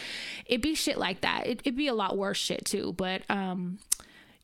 it'd 0.46 0.60
be 0.62 0.74
shit 0.74 0.98
like 0.98 1.22
that. 1.22 1.46
It, 1.46 1.60
it'd 1.64 1.76
be 1.76 1.88
a 1.88 1.94
lot 1.94 2.16
worse 2.16 2.38
shit 2.38 2.64
too. 2.64 2.92
But, 2.92 3.22
um, 3.30 3.78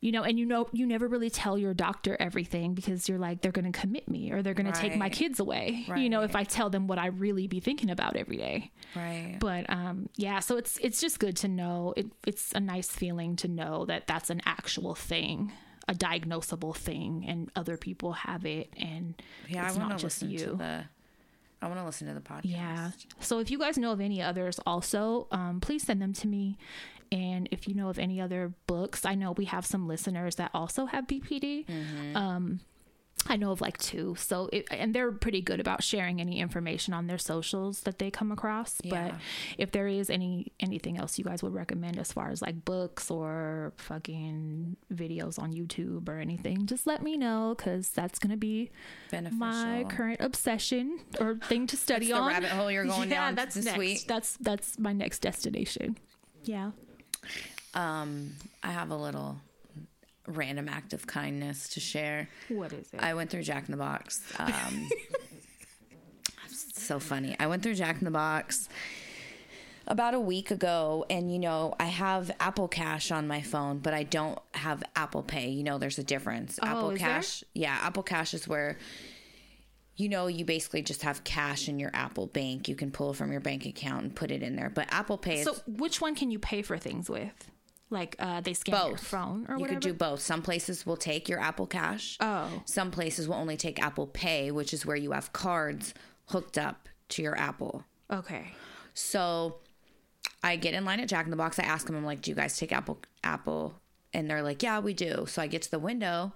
you 0.01 0.11
know, 0.13 0.23
and 0.23 0.39
you 0.39 0.45
know, 0.45 0.67
you 0.71 0.85
never 0.85 1.07
really 1.07 1.29
tell 1.29 1.57
your 1.57 1.73
doctor 1.73 2.15
everything 2.19 2.73
because 2.73 3.09
you're 3.09 3.17
like, 3.19 3.41
they're 3.41 3.51
going 3.51 3.69
to 3.71 3.77
commit 3.77 4.07
me 4.09 4.31
or 4.31 4.41
they're 4.41 4.53
going 4.53 4.71
to 4.71 4.79
take 4.79 4.95
my 4.95 5.09
kids 5.09 5.39
away. 5.39 5.85
You 6.01 6.09
know, 6.09 6.21
if 6.21 6.35
I 6.35 6.43
tell 6.45 6.69
them 6.69 6.87
what 6.87 6.97
I 6.97 7.07
really 7.07 7.47
be 7.47 7.59
thinking 7.59 7.89
about 7.89 8.15
every 8.15 8.37
day 8.37 8.71
Right. 8.95 9.35
but 9.39 9.69
um 9.69 10.09
yeah 10.15 10.39
so 10.39 10.57
it's 10.57 10.77
it's 10.79 10.99
just 10.99 11.19
good 11.19 11.35
to 11.37 11.47
know 11.47 11.93
it, 11.95 12.07
it's 12.25 12.51
a 12.53 12.59
nice 12.59 12.89
feeling 12.89 13.35
to 13.37 13.47
know 13.47 13.85
that 13.85 14.07
that's 14.07 14.29
an 14.31 14.41
actual 14.45 14.95
thing 14.95 15.51
a 15.87 15.93
diagnosable 15.93 16.75
thing 16.75 17.25
and 17.27 17.51
other 17.55 17.77
people 17.77 18.13
have 18.13 18.45
it 18.45 18.73
and 18.77 19.21
yeah, 19.47 19.65
it's 19.67 19.75
I 19.75 19.79
want 19.79 19.89
not 19.89 19.97
to 19.99 20.05
just 20.05 20.21
listen 20.23 20.31
you 20.31 20.45
to 20.51 20.55
the. 20.55 20.83
I 21.61 21.67
want 21.67 21.79
to 21.79 21.85
listen 21.85 22.07
to 22.07 22.13
the 22.13 22.21
podcast. 22.21 22.41
yeah 22.45 22.91
so 23.19 23.39
if 23.39 23.51
you 23.51 23.59
guys 23.59 23.77
know 23.77 23.91
of 23.91 23.99
any 24.01 24.21
others 24.21 24.59
also 24.65 25.27
um, 25.31 25.59
please 25.59 25.83
send 25.83 26.01
them 26.01 26.13
to 26.13 26.27
me 26.27 26.57
and 27.11 27.47
if 27.51 27.67
you 27.67 27.73
know 27.73 27.89
of 27.89 27.97
any 27.99 28.19
other 28.21 28.53
books 28.67 29.05
i 29.05 29.15
know 29.15 29.31
we 29.33 29.45
have 29.45 29.65
some 29.65 29.87
listeners 29.87 30.35
that 30.35 30.51
also 30.53 30.85
have 30.85 31.05
bpd 31.07 31.65
Mm-hmm. 31.67 32.15
um 32.17 32.59
I 33.27 33.35
know 33.35 33.51
of 33.51 33.59
like 33.59 33.77
two, 33.77 34.15
so 34.17 34.49
it, 34.53 34.65
and 34.71 34.95
they're 34.95 35.11
pretty 35.11 35.41
good 35.41 35.59
about 35.59 35.83
sharing 35.83 36.21
any 36.21 36.39
information 36.39 36.93
on 36.93 37.07
their 37.07 37.17
socials 37.17 37.81
that 37.81 37.99
they 37.99 38.09
come 38.09 38.31
across. 38.31 38.77
Yeah. 38.81 39.09
But 39.09 39.15
if 39.57 39.71
there 39.71 39.89
is 39.89 40.09
any 40.09 40.53
anything 40.61 40.97
else 40.97 41.17
you 41.19 41.25
guys 41.25 41.43
would 41.43 41.53
recommend 41.53 41.99
as 41.99 42.13
far 42.13 42.29
as 42.29 42.41
like 42.41 42.63
books 42.63 43.11
or 43.11 43.73
fucking 43.75 44.77
videos 44.93 45.37
on 45.37 45.51
YouTube 45.51 46.07
or 46.07 46.17
anything, 46.17 46.65
just 46.65 46.87
let 46.87 47.03
me 47.03 47.17
know 47.17 47.55
because 47.57 47.89
that's 47.89 48.19
gonna 48.19 48.37
be 48.37 48.71
Beneficial. 49.11 49.37
my 49.37 49.85
current 49.89 50.21
obsession 50.21 51.01
or 51.19 51.35
thing 51.35 51.67
to 51.67 51.75
study 51.75 52.07
That's 52.07 52.17
the 52.17 52.23
on. 52.23 52.27
rabbit 52.29 52.49
hole 52.51 52.71
you're 52.71 52.85
going 52.85 53.09
yeah, 53.09 53.15
down 53.25 53.35
that's 53.35 53.55
this 53.55 53.65
next. 53.65 53.77
week. 53.77 54.05
That's 54.07 54.37
that's 54.37 54.79
my 54.79 54.93
next 54.93 55.19
destination. 55.19 55.97
Yeah. 56.45 56.71
Um, 57.73 58.31
I 58.63 58.71
have 58.71 58.89
a 58.91 58.95
little 58.95 59.37
random 60.27 60.67
act 60.69 60.93
of 60.93 61.07
kindness 61.07 61.69
to 61.69 61.79
share. 61.79 62.29
What 62.49 62.73
is 62.73 62.91
it? 62.93 62.99
I 62.99 63.13
went 63.13 63.29
through 63.29 63.43
Jack 63.43 63.65
in 63.67 63.71
the 63.71 63.77
Box. 63.77 64.21
Um, 64.39 64.89
so 66.73 66.99
funny. 66.99 67.35
I 67.39 67.47
went 67.47 67.63
through 67.63 67.75
Jack 67.75 67.99
in 67.99 68.05
the 68.05 68.11
Box 68.11 68.69
about 69.87 70.13
a 70.13 70.19
week 70.19 70.51
ago 70.51 71.03
and 71.09 71.33
you 71.33 71.39
know 71.39 71.73
i 71.79 71.85
have 71.85 72.29
apple 72.39 72.67
cash 72.67 73.09
on 73.11 73.27
my 73.27 73.41
phone 73.41 73.79
but 73.79 73.91
i 73.91 74.03
don't 74.03 74.37
have 74.53 74.83
apple 74.95 75.23
pay 75.23 75.49
you 75.49 75.63
know 75.63 75.79
there's 75.79 75.97
a 75.97 76.03
difference 76.03 76.59
apple 76.61 76.85
Oh, 76.85 76.89
there? 76.89 76.97
cash 76.99 77.43
yeah 77.55 77.75
apple 77.81 78.03
cash 78.03 78.35
is 78.35 78.47
where 78.47 78.77
you 79.99 80.09
know 80.09 80.25
you 80.27 80.43
basically 80.45 80.81
just 80.81 81.03
have 81.03 81.23
cash 81.23 81.67
in 81.69 81.77
your 81.77 81.91
apple 81.93 82.25
bank 82.27 82.67
you 82.67 82.75
can 82.75 82.89
pull 82.89 83.13
from 83.13 83.31
your 83.31 83.41
bank 83.41 83.65
account 83.65 84.01
and 84.03 84.15
put 84.15 84.31
it 84.31 84.41
in 84.41 84.55
there 84.55 84.69
but 84.69 84.87
apple 84.91 85.17
pay 85.17 85.39
is 85.39 85.45
So 85.45 85.55
which 85.67 85.99
one 86.01 86.15
can 86.15 86.31
you 86.31 86.39
pay 86.39 86.61
for 86.63 86.77
things 86.77 87.09
with? 87.09 87.33
Like 87.91 88.15
uh, 88.19 88.41
they 88.41 88.53
scan 88.53 88.73
your 88.75 88.89
both 88.91 89.03
phone 89.03 89.45
or 89.49 89.55
you 89.55 89.61
whatever. 89.61 89.79
could 89.79 89.87
do 89.89 89.93
both 89.93 90.19
some 90.21 90.41
places 90.41 90.85
will 90.85 90.97
take 90.97 91.27
your 91.29 91.39
apple 91.39 91.67
cash 91.67 92.17
Oh. 92.19 92.61
some 92.65 92.89
places 92.91 93.27
will 93.27 93.35
only 93.35 93.57
take 93.57 93.79
apple 93.81 94.07
pay 94.07 94.51
which 94.51 94.73
is 94.73 94.85
where 94.85 94.95
you 94.95 95.11
have 95.11 95.33
cards 95.33 95.93
hooked 96.27 96.57
up 96.57 96.87
to 97.09 97.21
your 97.21 97.37
apple 97.37 97.83
okay. 98.11 98.53
So 98.95 99.57
I 100.43 100.55
get 100.55 100.73
in 100.73 100.83
line 100.85 100.99
at 100.99 101.07
Jack 101.09 101.25
in 101.25 101.31
the 101.31 101.37
Box. 101.37 101.59
I 101.59 101.63
ask 101.63 101.85
them, 101.87 101.95
I'm 101.95 102.05
like, 102.05 102.21
do 102.21 102.31
you 102.31 102.35
guys 102.35 102.57
take 102.57 102.71
Apple 102.71 102.99
Apple? 103.23 103.73
And 104.13 104.29
they're 104.29 104.41
like, 104.41 104.61
yeah, 104.63 104.79
we 104.79 104.93
do. 104.93 105.25
So 105.27 105.41
I 105.41 105.47
get 105.47 105.61
to 105.63 105.71
the 105.71 105.79
window 105.79 106.33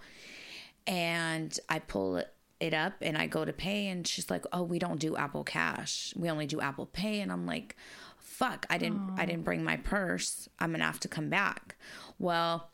and 0.87 1.57
I 1.69 1.79
pull 1.79 2.17
it, 2.17 2.31
it 2.63 2.73
up 2.73 2.93
and 3.01 3.17
I 3.17 3.27
go 3.27 3.45
to 3.45 3.53
pay 3.53 3.87
and 3.87 4.07
she's 4.07 4.29
like, 4.29 4.45
oh, 4.53 4.63
we 4.63 4.79
don't 4.79 4.99
do 4.99 5.15
Apple 5.15 5.43
Cash. 5.43 6.13
We 6.15 6.29
only 6.29 6.47
do 6.47 6.61
Apple 6.61 6.85
Pay. 6.87 7.19
And 7.19 7.31
I'm 7.31 7.45
like, 7.45 7.75
fuck, 8.17 8.65
I 8.69 8.77
didn't 8.77 9.11
I 9.17 9.25
didn't 9.25 9.43
bring 9.43 9.63
my 9.63 9.77
purse. 9.77 10.47
I'm 10.59 10.71
gonna 10.71 10.85
have 10.85 10.99
to 11.01 11.07
come 11.07 11.29
back. 11.29 11.75
Well, 12.17 12.69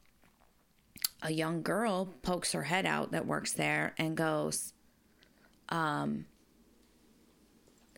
a 1.21 1.31
young 1.31 1.61
girl 1.63 2.13
pokes 2.21 2.51
her 2.53 2.63
head 2.63 2.85
out 2.85 3.11
that 3.11 3.25
works 3.25 3.53
there 3.53 3.93
and 3.97 4.15
goes, 4.15 4.73
um 5.69 6.25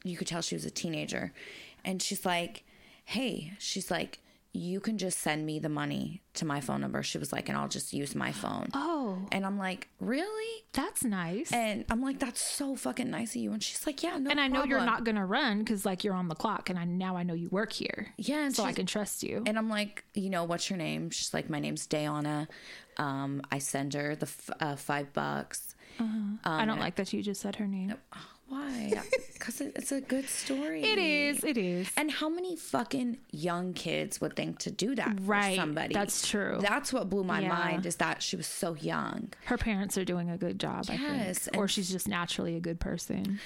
you 0.04 0.18
could 0.18 0.28
tell 0.28 0.42
she 0.42 0.56
was 0.56 0.66
a 0.66 0.72
teenager. 0.72 1.34
And 1.86 2.02
she's 2.02 2.26
like, 2.26 2.64
hey, 3.06 3.54
she's 3.60 3.92
like, 3.92 4.20
you 4.54 4.82
can 4.82 4.98
just 4.98 5.20
send 5.20 5.46
me 5.46 5.60
the 5.60 5.70
money 5.70 6.22
to 6.34 6.44
my 6.46 6.60
phone 6.60 6.82
number. 6.82 7.02
She 7.04 7.18
was 7.18 7.32
like, 7.32 7.48
and 7.48 7.58
I'll 7.58 7.70
just 7.70 7.94
use 7.94 8.16
my 8.16 8.32
phone. 8.34 8.68
Oh, 8.74 9.18
And 9.32 9.46
I'm 9.46 9.58
like, 9.58 9.88
really? 10.00 10.64
that's 10.74 11.04
nice. 11.04 11.52
And 11.54 11.86
I'm 11.90 12.02
like, 12.02 12.20
that's 12.20 12.42
so 12.42 12.76
fucking 12.76 13.10
nice 13.10 13.32
of 13.36 13.42
you. 13.42 13.54
And 13.54 13.64
she's 13.64 13.86
like, 13.88 14.04
yeah, 14.04 14.18
no 14.18 14.30
and 14.30 14.40
I 14.42 14.48
know 14.50 14.64
you're 14.66 14.84
not 14.86 15.04
gonna 15.06 15.26
run 15.26 15.60
because 15.60 15.86
like 15.86 16.04
you're 16.04 16.14
on 16.14 16.28
the 16.28 16.36
clock, 16.36 16.70
and 16.70 16.78
I 16.78 16.84
now 16.86 17.16
I 17.16 17.24
know 17.24 17.34
you 17.34 17.48
work 17.50 17.72
here, 17.72 18.08
Yeah, 18.18 18.50
so 18.50 18.64
I 18.64 18.74
can 18.74 18.86
trust 18.86 19.24
you. 19.24 19.44
And 19.46 19.58
I'm 19.58 19.70
like, 19.70 20.04
you 20.14 20.30
know, 20.30 20.44
what's 20.44 20.70
your 20.70 20.78
name? 20.78 21.10
She's 21.12 21.34
like, 21.34 21.50
my 21.50 21.60
name's 21.60 21.88
Dayana. 21.88 22.48
Um, 22.98 23.42
I 23.52 23.60
send 23.60 23.94
her 23.94 24.16
the 24.16 24.26
f- 24.28 24.50
uh, 24.60 24.76
five 24.76 25.14
bucks. 25.14 25.76
I 26.44 26.66
don't 26.66 26.80
like 26.80 26.96
that 26.96 27.14
you 27.14 27.22
just 27.22 27.42
said 27.42 27.56
her 27.58 27.68
name. 27.68 27.94
Why? 28.52 29.02
Because 29.34 29.62
it, 29.62 29.72
it's 29.78 29.94
a 29.94 30.02
good 30.02 30.28
story. 30.28 30.84
It 30.84 30.98
is. 31.00 31.44
It 31.46 31.58
is. 31.58 31.90
And 31.96 32.12
how 32.12 32.28
many 32.28 32.58
fucking 32.58 33.18
young 33.32 33.74
kids 33.74 34.20
would 34.20 34.36
think 34.36 34.60
to 34.60 34.72
do 34.72 34.94
that 34.96 35.18
Right, 35.22 35.52
for 35.56 35.62
somebody? 35.62 35.94
that's 35.94 36.28
true. 36.28 36.58
That's 36.60 36.92
what 36.92 37.10
blew 37.10 37.24
my 37.24 37.40
Yeah. 37.40 37.48
mind 37.48 37.86
is 37.86 37.96
that 37.96 38.22
she 38.22 38.36
was 38.36 38.46
so 38.48 38.76
young. 38.76 39.32
Her 39.46 39.58
parents 39.58 39.98
are 39.98 40.04
doing 40.04 40.30
a 40.30 40.38
good 40.38 40.60
job. 40.60 40.86
I 40.90 40.96
Yes, 40.96 41.40
think, 41.46 41.56
or 41.58 41.68
she's 41.70 41.90
just 41.90 42.10
naturally 42.10 42.58
a 42.58 42.60
good 42.60 42.80
person. 42.82 43.40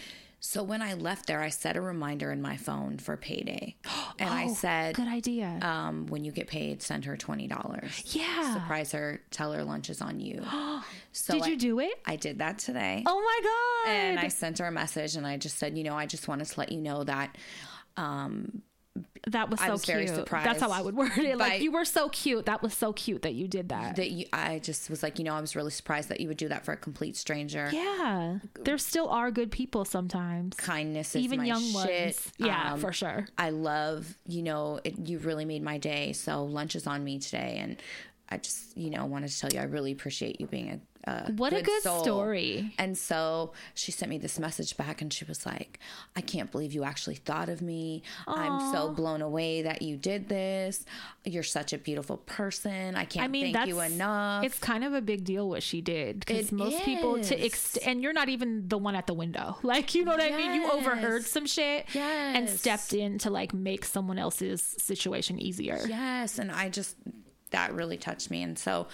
So 0.48 0.62
when 0.62 0.82
I 0.84 0.94
left 0.94 1.26
there, 1.26 1.42
I 1.42 1.50
set 1.50 1.76
a 1.76 1.82
reminder 1.82 2.32
in 2.32 2.40
my 2.42 2.56
phone 2.56 2.98
for 3.00 3.18
payday, 3.18 3.76
and 4.20 4.30
I 4.30 4.46
Oh, 4.46 4.54
said, 4.54 4.96
good 4.96 5.08
idea. 5.08 5.58
um, 5.64 6.06
"When 6.06 6.24
you 6.24 6.32
get 6.32 6.48
paid, 6.48 6.84
send 6.84 7.06
her 7.06 7.18
twenty 7.18 7.48
dollars. 7.48 8.04
yeah. 8.16 8.54
Surprise 8.54 8.92
her. 8.92 9.22
Tell 9.32 9.54
her 9.54 9.64
lunch 9.64 9.90
is 9.90 10.02
on 10.02 10.20
you." 10.20 10.44
So 11.18 11.34
Did 11.34 11.44
I, 11.44 11.48
you 11.48 11.58
do 11.58 11.80
it? 11.80 11.94
I 12.06 12.18
did 12.18 12.40
that 12.40 12.60
today. 12.60 13.02
Oh 13.06 13.22
my 13.22 13.40
god. 13.88 13.96
and 13.96 14.20
I 14.20 14.28
sent 14.28 14.58
her 14.60 14.66
a 14.66 14.72
message, 14.72 15.16
and 15.16 15.26
I 15.26 15.38
just 15.38 15.58
said, 15.58 15.78
"You 15.78 15.84
know, 15.86 15.96
I 15.96 16.06
just 16.06 16.28
wanted 16.28 16.46
to 16.48 16.60
let 16.60 16.72
you 16.74 16.80
know 16.82 17.04
that." 17.06 17.38
Um, 17.98 18.62
that 19.28 19.50
was 19.50 19.60
so 19.60 19.72
was 19.72 19.84
cute. 19.84 20.26
That's 20.30 20.62
how 20.62 20.72
I 20.72 20.82
would 20.82 20.96
word 20.96 21.18
it. 21.18 21.38
Like 21.38 21.62
you 21.62 21.72
were 21.72 21.86
so 21.86 22.10
cute. 22.10 22.46
That 22.46 22.62
was 22.62 22.74
so 22.74 22.94
cute 22.94 23.24
that 23.24 23.34
you 23.34 23.48
did 23.48 23.70
that. 23.70 23.96
that 23.96 24.12
you, 24.12 24.26
I 24.32 24.60
just 24.60 24.90
was 24.90 25.02
like, 25.02 25.18
you 25.18 25.26
know, 25.26 25.34
I 25.34 25.42
was 25.42 25.56
really 25.56 25.72
surprised 25.72 26.10
that 26.10 26.20
you 26.20 26.28
would 26.28 26.38
do 26.38 26.48
that 26.50 26.64
for 26.64 26.72
a 26.74 26.78
complete 26.78 27.16
stranger. 27.16 27.70
yeah. 27.74 28.38
There 28.64 28.78
still 28.78 29.10
are 29.10 29.32
good 29.32 29.52
people 29.52 29.84
sometimes. 29.86 30.56
Kindness 30.58 31.16
is 31.16 31.24
Even 31.24 31.44
young 31.46 31.62
shit. 31.64 31.74
ones. 31.74 32.32
Yeah, 32.38 32.74
Um, 32.74 32.80
for 32.80 32.94
sure. 32.94 33.28
I 33.38 33.50
love, 33.50 34.16
you 34.28 34.44
know, 34.44 34.80
it, 34.84 34.98
you 35.08 35.18
really 35.20 35.46
made 35.46 35.64
my 35.64 35.78
day. 35.78 36.14
So 36.14 36.44
lunch 36.44 36.76
is 36.76 36.86
on 36.88 37.04
me 37.04 37.20
today, 37.20 37.58
and 37.60 37.78
I 38.30 38.38
just, 38.38 38.78
you 38.78 38.90
know, 38.90 39.06
wanted 39.06 39.30
to 39.30 39.40
tell 39.40 39.50
you 39.52 39.60
I 39.60 39.64
really 39.64 39.92
appreciate 39.92 40.40
you 40.40 40.48
being 40.48 40.70
a, 40.70 40.80
a 41.08 41.32
What 41.34 41.54
a 41.54 41.62
good 41.62 41.84
soul. 41.84 42.02
story. 42.04 42.74
And 42.78 42.98
so 42.98 43.54
she 43.74 43.92
sent 43.92 44.10
me 44.10 44.18
this 44.18 44.40
message 44.40 44.76
back, 44.78 45.02
and 45.02 45.12
she 45.14 45.26
was 45.26 45.46
like, 45.46 45.80
"I 46.16 46.22
can't 46.22 46.52
believe 46.52 46.74
you 46.74 46.84
actually 46.84 47.16
thought 47.16 47.48
of 47.50 47.62
me. 47.62 48.04
I'm 48.28 48.72
so 48.72 48.90
blown 48.92 49.22
away 49.22 49.62
that 49.62 49.82
you 49.82 49.98
did 49.98 50.30
this. 50.30 50.84
You're 51.24 51.44
such 51.44 51.74
a 51.74 51.78
beautiful 51.78 52.18
person. 52.18 52.96
I 52.96 53.06
can't 53.06 53.26
I 53.26 53.28
mean, 53.28 53.54
thank 53.54 53.68
you 53.68 53.80
enough." 53.82 54.44
It's 54.44 54.58
kind 54.60 54.84
of 54.84 54.94
a 54.94 55.02
big 55.02 55.24
deal 55.24 55.48
what 55.48 55.62
she 55.64 55.82
did 55.82 56.20
because 56.20 56.52
most 56.52 56.84
people 56.84 57.16
to 57.22 57.38
is. 57.40 57.46
ex- 57.46 57.78
and 57.78 58.02
you're 58.02 58.14
not 58.14 58.30
even 58.30 58.68
the 58.68 58.78
one 58.78 58.96
at 58.96 59.08
the 59.08 59.14
window. 59.14 59.58
Like 59.64 59.94
you 59.96 60.06
know 60.06 60.12
what 60.12 60.22
I 60.22 60.36
mean? 60.36 60.54
You 60.56 60.72
overheard 60.72 61.24
some 61.26 61.46
shit 61.46 61.94
and 61.96 62.50
stepped 62.50 62.94
in 62.94 63.18
to 63.20 63.30
like 63.30 63.54
make 63.54 63.86
someone 63.86 64.18
else's 64.18 64.62
situation 64.80 65.40
easier. 65.40 65.80
Yes, 65.88 66.40
and 66.40 66.52
I 66.52 66.70
just 66.70 66.96
that 67.52 67.74
really 67.74 67.98
touched 67.98 68.32
me, 68.32 68.42
and 68.44 68.58
so 68.58 68.88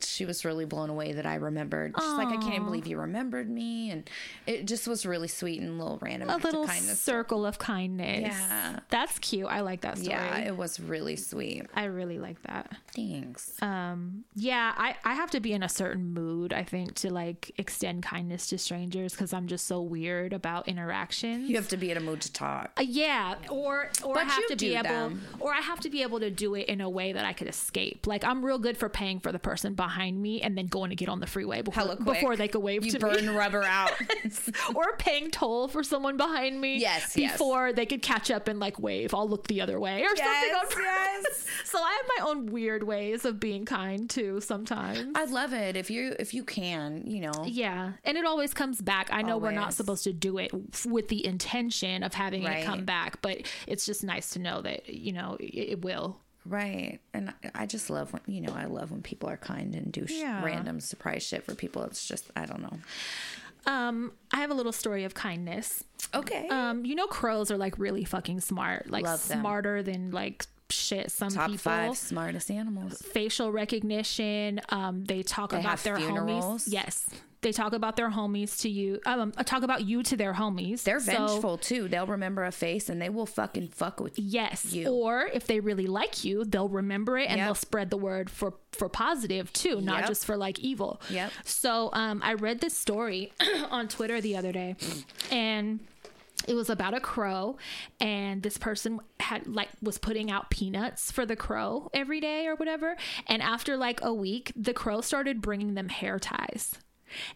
she 0.00 0.24
was 0.24 0.44
really 0.44 0.64
blown 0.64 0.90
away 0.90 1.12
that 1.12 1.26
I 1.26 1.36
remembered. 1.36 1.94
She's 1.98 2.12
like, 2.12 2.28
I 2.28 2.36
can't 2.36 2.64
believe 2.64 2.86
you 2.86 2.98
remembered 2.98 3.48
me, 3.48 3.90
and 3.90 4.08
it 4.46 4.66
just 4.66 4.88
was 4.88 5.06
really 5.06 5.28
sweet 5.28 5.60
and 5.60 5.68
a 5.68 5.72
little 5.82 5.98
random. 6.00 6.30
A 6.30 6.36
of 6.36 6.44
little 6.44 6.66
kindness. 6.66 7.00
circle 7.00 7.46
of 7.46 7.58
kindness. 7.58 8.34
Yeah. 8.34 8.80
That's 8.90 9.18
cute. 9.18 9.46
I 9.46 9.60
like 9.60 9.82
that 9.82 9.98
story. 9.98 10.10
yeah, 10.16 10.38
it 10.38 10.56
was 10.56 10.80
really 10.80 11.16
sweet. 11.16 11.66
I 11.74 11.84
really 11.84 12.18
like 12.18 12.42
that. 12.42 12.72
Thanks. 12.94 13.60
Um, 13.62 14.24
yeah, 14.34 14.72
I, 14.76 14.96
I 15.04 15.14
have 15.14 15.30
to 15.32 15.40
be 15.40 15.52
in 15.52 15.62
a 15.62 15.68
certain 15.68 16.12
mood, 16.12 16.52
I 16.52 16.64
think, 16.64 16.94
to 16.96 17.12
like 17.12 17.52
extend 17.58 18.02
kindness 18.02 18.48
to 18.48 18.58
strangers 18.58 19.12
because 19.12 19.32
I'm 19.32 19.46
just 19.46 19.66
so 19.66 19.80
weird 19.80 20.32
about 20.32 20.68
interactions. 20.68 21.48
you 21.48 21.56
have 21.56 21.68
to 21.68 21.76
be 21.76 21.90
in 21.90 21.96
a 21.96 22.00
mood 22.00 22.20
to 22.22 22.32
talk. 22.32 22.72
Uh, 22.78 22.82
yeah, 22.82 23.36
or 23.48 23.90
or 24.02 24.18
I 24.18 24.24
have 24.24 24.46
to 24.48 24.56
be 24.56 24.74
able, 24.74 24.88
them. 24.88 25.22
or 25.40 25.52
I 25.54 25.60
have 25.60 25.80
to 25.80 25.90
be 25.90 26.02
able 26.02 26.20
to 26.20 26.30
do 26.30 26.54
it 26.54 26.68
in 26.68 26.80
a 26.80 26.88
way 26.90 27.12
that 27.12 27.24
I 27.24 27.32
could 27.32 27.48
escape. 27.48 28.06
Like 28.06 28.24
I'm 28.24 28.44
real 28.44 28.58
good 28.58 28.76
for 28.76 28.88
paying 28.88 29.20
for 29.20 29.30
the 29.32 29.38
person 29.38 29.74
behind 29.84 30.20
me 30.20 30.40
and 30.40 30.56
then 30.56 30.66
going 30.66 30.88
to 30.88 30.96
get 30.96 31.10
on 31.10 31.20
the 31.20 31.26
freeway 31.26 31.60
before, 31.60 31.96
before 31.96 32.36
they 32.36 32.48
could 32.48 32.62
wave 32.62 32.86
You 32.86 32.92
to 32.92 32.98
burn 32.98 33.26
me, 33.26 33.36
rubber 33.36 33.64
out. 33.64 33.92
or 34.74 34.96
paying 34.96 35.30
toll 35.30 35.68
for 35.68 35.84
someone 35.84 36.16
behind 36.16 36.58
me. 36.58 36.78
Yes, 36.78 37.14
yes. 37.14 37.32
before 37.32 37.74
they 37.74 37.84
could 37.84 38.00
catch 38.00 38.30
up 38.30 38.48
and 38.48 38.58
like 38.58 38.78
wave. 38.78 39.12
I'll 39.12 39.28
look 39.28 39.46
the 39.46 39.60
other 39.60 39.78
way 39.78 40.02
or 40.02 40.16
something. 40.16 40.54
on 40.54 40.66
purpose. 40.68 40.78
yes. 40.80 41.46
So 41.64 41.80
I 41.80 41.90
have 41.90 42.06
my 42.18 42.30
own 42.30 42.46
weird 42.46 42.84
ways 42.84 43.24
of 43.24 43.40
being 43.40 43.64
kind 43.64 44.08
too. 44.08 44.40
Sometimes. 44.40 45.10
I 45.16 45.24
love 45.24 45.52
it 45.52 45.76
if 45.76 45.90
you 45.90 46.14
if 46.20 46.32
you 46.32 46.44
can, 46.44 47.02
you 47.04 47.20
know. 47.20 47.44
Yeah, 47.46 47.94
and 48.04 48.16
it 48.16 48.24
always 48.24 48.54
comes 48.54 48.80
back. 48.80 49.08
I 49.10 49.22
know 49.22 49.38
we're 49.38 49.50
not 49.50 49.74
supposed 49.74 50.04
to 50.04 50.12
do 50.12 50.38
it 50.38 50.52
with 50.86 51.08
the 51.08 51.26
intention 51.26 52.04
of 52.04 52.14
having 52.14 52.44
it 52.44 52.64
come 52.64 52.84
back, 52.84 53.20
but 53.22 53.38
it's 53.66 53.84
just 53.86 54.04
nice 54.04 54.30
to 54.30 54.38
know 54.38 54.62
that 54.62 54.88
you 54.88 55.12
know 55.12 55.36
it, 55.40 55.72
it 55.72 55.82
will. 55.82 56.20
Right. 56.46 57.00
And 57.14 57.30
I- 57.44 57.62
I 57.62 57.66
just 57.66 57.88
love 57.90 58.12
when, 58.12 58.22
you 58.26 58.40
know, 58.40 58.52
I 58.54 58.64
love 58.66 58.90
when 58.90 59.02
people 59.02 59.28
are 59.28 59.36
kind 59.36 59.74
and 59.74 59.90
do 59.92 60.06
sh- 60.06 60.12
Yeah. 60.20 60.44
random 60.44 60.80
surprise 60.80 61.22
shit 61.22 61.42
for 61.44 61.54
people. 61.54 61.82
It's 61.84 62.06
just, 62.06 62.30
I 62.36 62.44
don't 62.46 62.60
know. 62.62 62.78
Um, 63.66 64.12
I 64.30 64.40
have 64.40 64.50
a 64.50 64.54
little 64.54 64.72
story 64.72 65.04
of 65.04 65.14
kindness. 65.14 65.84
Okay. 66.12 66.48
Um, 66.48 66.84
you 66.84 66.94
know, 66.94 67.06
crows 67.06 67.50
are 67.50 67.56
like 67.56 67.78
really 67.78 68.04
fucking 68.04 68.40
smart, 68.42 68.90
like 68.90 69.04
smarter 69.18 69.82
than 69.82 70.10
like 70.10 70.46
shit. 70.70 71.10
Some 71.10 71.30
Top 71.30 71.46
people. 71.46 71.58
five 71.58 71.96
smartest 71.96 72.50
animals. 72.50 73.00
facial 73.02 73.52
recognition. 73.52 74.60
Um, 74.70 75.04
they 75.04 75.22
talk 75.22 75.50
They 75.50 75.60
about 75.60 75.78
their 75.82 75.96
funerals? 75.96 76.64
homies. 76.66 76.72
Yes, 76.72 77.06
they 77.42 77.52
talk 77.52 77.74
about 77.74 77.96
their 77.96 78.10
homies 78.10 78.60
to 78.62 78.70
you. 78.70 78.98
Um, 79.04 79.30
talk 79.32 79.62
about 79.62 79.84
you 79.84 80.02
to 80.04 80.16
their 80.16 80.32
homies. 80.32 80.82
They're 80.82 80.98
So- 81.00 81.12
vengeful 81.12 81.58
too. 81.58 81.88
They'll 81.88 82.06
remember 82.06 82.44
a 82.44 82.50
face 82.52 82.88
and 82.88 83.00
they 83.02 83.10
will 83.10 83.26
fucking 83.26 83.68
fuck 83.68 84.00
with 84.00 84.18
you. 84.18 84.24
Yes. 84.26 84.72
you. 84.72 84.88
Or 84.88 85.28
if 85.32 85.46
they 85.46 85.60
really 85.60 85.86
like 85.86 86.24
you, 86.24 86.44
they'll 86.44 86.68
remember 86.70 87.18
it 87.18 87.28
and 87.28 87.36
Yep. 87.38 87.46
they'll 87.46 87.54
spread 87.54 87.90
the 87.90 87.98
word 87.98 88.30
for 88.30 88.54
for 88.72 88.88
positive 88.88 89.52
too, 89.52 89.80
not 89.80 90.00
Yep. 90.00 90.08
just 90.08 90.24
for 90.24 90.36
like 90.36 90.58
evil. 90.58 91.00
Yep. 91.10 91.30
So 91.44 91.90
um, 91.92 92.20
I 92.24 92.34
read 92.34 92.60
this 92.60 92.76
story 92.76 93.32
on 93.70 93.86
Twitter 93.88 94.20
the 94.20 94.36
other 94.36 94.50
day, 94.50 94.74
and 95.30 95.78
it 96.48 96.54
was 96.54 96.70
about 96.70 96.94
a 96.94 97.00
crow 97.00 97.56
and 98.00 98.42
this 98.42 98.58
person 98.58 99.00
had 99.20 99.46
like 99.46 99.68
was 99.82 99.98
putting 99.98 100.30
out 100.30 100.50
peanuts 100.50 101.10
for 101.10 101.26
the 101.26 101.36
crow 101.36 101.90
every 101.92 102.20
day 102.20 102.46
or 102.46 102.54
whatever. 102.56 102.96
And 103.26 103.42
after 103.42 103.76
like 103.76 104.00
a 104.02 104.12
week 104.12 104.52
the 104.56 104.74
crow 104.74 105.00
started 105.00 105.40
bringing 105.42 105.74
them 105.74 105.88
hair 105.88 106.18
ties 106.18 106.76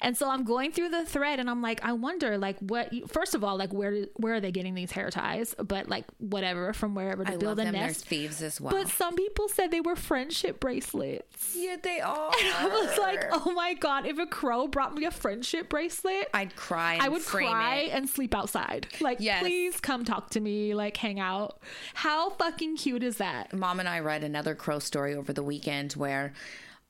And 0.00 0.16
so 0.16 0.28
I'm 0.30 0.44
going 0.44 0.72
through 0.72 0.88
the 0.90 1.04
thread 1.04 1.38
and 1.40 1.48
I'm 1.50 1.62
like, 1.62 1.84
I 1.84 1.92
wonder, 1.92 2.38
like, 2.38 2.58
what, 2.60 2.90
first 3.10 3.34
of 3.34 3.42
all, 3.44 3.56
like, 3.56 3.72
where 3.72 4.06
where 4.16 4.34
are 4.34 4.40
they 4.40 4.50
getting 4.52 4.74
these 4.74 4.92
hair 4.92 5.10
ties? 5.10 5.54
But, 5.58 5.88
like, 5.88 6.04
whatever, 6.18 6.72
from 6.72 6.94
wherever 6.94 7.24
to 7.24 7.32
I 7.32 7.36
build 7.36 7.58
a 7.58 7.70
nest. 7.70 8.06
thieves 8.06 8.42
as 8.42 8.60
well. 8.60 8.72
But 8.72 8.88
some 8.88 9.14
people 9.16 9.48
said 9.48 9.70
they 9.70 9.80
were 9.80 9.96
friendship 9.96 10.60
bracelets. 10.60 11.54
yeah, 11.56 11.76
they 11.82 12.00
are. 12.00 12.30
And 12.40 12.54
I 12.54 12.66
was 12.68 12.98
like, 12.98 13.24
oh 13.32 13.52
my 13.52 13.74
God, 13.74 14.06
if 14.06 14.18
a 14.18 14.26
crow 14.26 14.66
brought 14.68 14.94
me 14.94 15.04
a 15.04 15.10
friendship 15.10 15.68
bracelet, 15.68 16.28
I'd 16.34 16.54
cry. 16.56 16.94
And 16.94 17.02
I 17.02 17.08
would 17.08 17.24
cry 17.24 17.76
It. 17.80 17.90
and 17.90 18.08
sleep 18.08 18.34
outside. 18.34 18.86
Like, 19.00 19.18
Yes. 19.20 19.40
please 19.42 19.80
come 19.80 20.04
talk 20.04 20.30
to 20.30 20.40
me, 20.40 20.74
like, 20.74 20.96
hang 20.96 21.20
out. 21.20 21.58
How 21.94 22.30
fucking 22.30 22.76
cute 22.76 23.02
is 23.02 23.16
that? 23.18 23.52
Mom 23.52 23.80
and 23.80 23.88
I 23.88 24.00
read 24.00 24.24
another 24.24 24.54
crow 24.54 24.78
story 24.78 25.14
over 25.14 25.32
the 25.32 25.42
weekend 25.42 25.92
where 25.94 26.32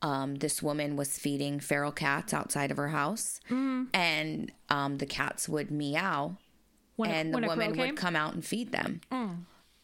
um, 0.03 0.37
this 0.37 0.63
woman 0.63 0.97
was 0.97 1.19
feeding 1.19 1.59
feral 1.61 1.93
cats 1.93 2.33
outside 2.33 2.71
of 2.71 2.77
her 2.77 2.89
house, 2.89 3.41
Mm. 3.51 3.89
and 3.93 4.53
um, 4.69 4.99
the 4.99 5.07
cats 5.07 5.49
would 5.49 5.71
meow, 5.71 6.37
When, 6.97 7.11
and 7.11 7.33
the 7.35 7.39
a 7.39 7.49
woman? 7.49 7.75
Mm. 7.75 7.79
would 7.79 7.97
come 7.97 8.15
out 8.17 8.35
and 8.35 8.45
feed 8.45 8.73
them. 8.73 9.01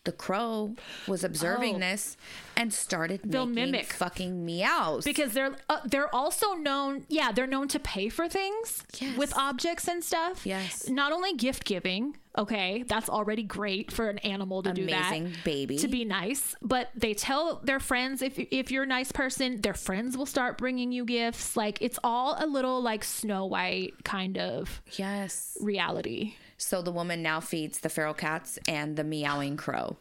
The 0.05 0.13
crow 0.13 0.75
was 1.09 1.25
observing 1.25 1.77
Oh. 1.77 1.79
this 1.79 2.17
and 2.57 2.73
started 2.73 3.21
They'll 3.25 3.47
making 3.47 3.73
mimic. 3.73 3.93
fucking 3.93 4.45
meows. 4.45 5.03
because 5.05 5.33
they're 5.33 5.57
uh, 5.69 5.81
they're 5.87 6.15
also 6.15 6.53
known 6.55 7.05
yeah 7.09 7.33
they're 7.33 7.47
known 7.47 7.69
to 7.69 7.79
pay 7.81 8.09
for 8.11 8.29
things 8.29 8.85
Yes. 9.01 9.17
with 9.17 9.35
objects 9.37 9.89
and 9.89 10.05
stuff 10.05 10.45
Yes. 10.47 10.89
not 10.89 11.11
only 11.13 11.35
gift 11.35 11.65
giving 11.65 12.17
okay 12.37 12.83
that's 12.87 13.09
already 13.09 13.45
great 13.45 13.91
for 13.93 14.09
an 14.11 14.19
animal 14.19 14.63
to 14.63 14.73
do 14.73 14.85
that 14.87 15.09
Amazing 15.13 15.33
baby. 15.45 15.79
to 15.79 15.89
be 15.89 16.05
nice 16.05 16.55
but 16.61 16.91
they 16.95 17.15
tell 17.15 17.61
their 17.65 17.81
friends 17.81 18.21
if 18.23 18.39
if 18.39 18.71
you're 18.71 18.83
a 18.83 18.87
nice 18.87 19.11
person 19.11 19.61
their 19.63 19.75
friends 19.75 20.17
will 20.19 20.27
start 20.27 20.59
bringing 20.59 20.93
you 20.93 21.05
gifts 21.05 21.57
like 21.57 21.79
it's 21.81 21.99
all 22.05 22.37
a 22.39 22.47
little 22.47 22.83
like 22.83 23.05
snow 23.05 23.47
white 23.47 23.95
kind 24.05 24.37
of 24.37 24.83
yes. 24.99 25.57
reality 25.61 26.35
So 26.57 26.83
the 26.83 26.93
woman 26.93 27.23
now 27.23 27.41
feeds 27.41 27.81
the 27.81 27.89
feral 27.89 28.15
cats 28.15 28.59
and 28.69 28.97
the 28.97 29.05
meowing 29.05 29.57
crow. 29.57 29.97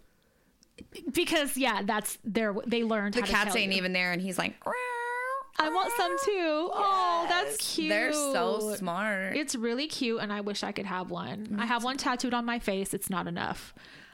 because 1.13 1.55
yeah 1.57 1.81
that's 1.83 2.17
their 2.23 2.53
they 2.65 2.83
learned 2.83 3.13
The 3.13 3.21
how 3.21 3.25
to 3.25 3.31
The 3.31 3.37
cats 3.37 3.55
ain't 3.55 3.71
you. 3.71 3.77
even 3.77 3.93
there, 3.93 4.11
and 4.11 4.21
he's 4.21 4.37
like, 4.37 4.55
i 5.59 5.69
want 5.69 5.91
some 5.95 6.15
too 6.25 6.69
oh 6.73 7.25
that's 7.29 7.57
cute 7.75 7.89
They're 7.89 8.11
so 8.11 8.73
smart. 8.75 9.35
It's 9.37 9.55
really 9.55 9.87
cute, 9.87 10.19
and 10.21 10.33
I 10.33 10.41
wish 10.41 10.63
I 10.63 10.71
could 10.71 10.85
have 10.87 11.11
one. 11.11 11.57
I 11.59 11.65
have 11.65 11.83
one 11.83 11.97
tattooed 11.97 12.33
on 12.33 12.45
my 12.45 12.59
face. 12.59 12.93
It's 12.93 13.09
not 13.09 13.27
enough. 13.27 13.73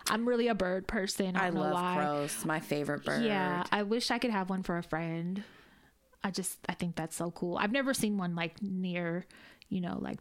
I'm 0.10 0.28
really 0.28 0.48
a 0.48 0.56
bird 0.56 0.88
person. 0.88 1.36
I, 1.36 1.48
I 1.48 1.50
love 1.50 1.74
why. 1.74 1.96
crows. 1.98 2.44
My 2.46 2.60
favorite 2.60 3.06
bird. 3.06 3.24
Yeah, 3.24 3.64
I 3.72 3.84
wish 3.84 4.12
I 4.12 4.18
could 4.20 4.32
have 4.32 4.50
one 4.50 4.64
for 4.64 4.78
a 4.78 4.84
friend. 4.84 5.44
I 6.24 6.32
just 6.32 6.58
I 6.68 6.74
think 6.74 6.96
that's 6.98 7.16
so 7.16 7.32
cool. 7.32 7.58
I've 7.58 7.72
never 7.72 7.94
seen 7.94 8.18
one 8.18 8.36
like 8.36 8.62
near, 8.62 9.26
you 9.70 9.82
know, 9.82 9.98
like 10.02 10.20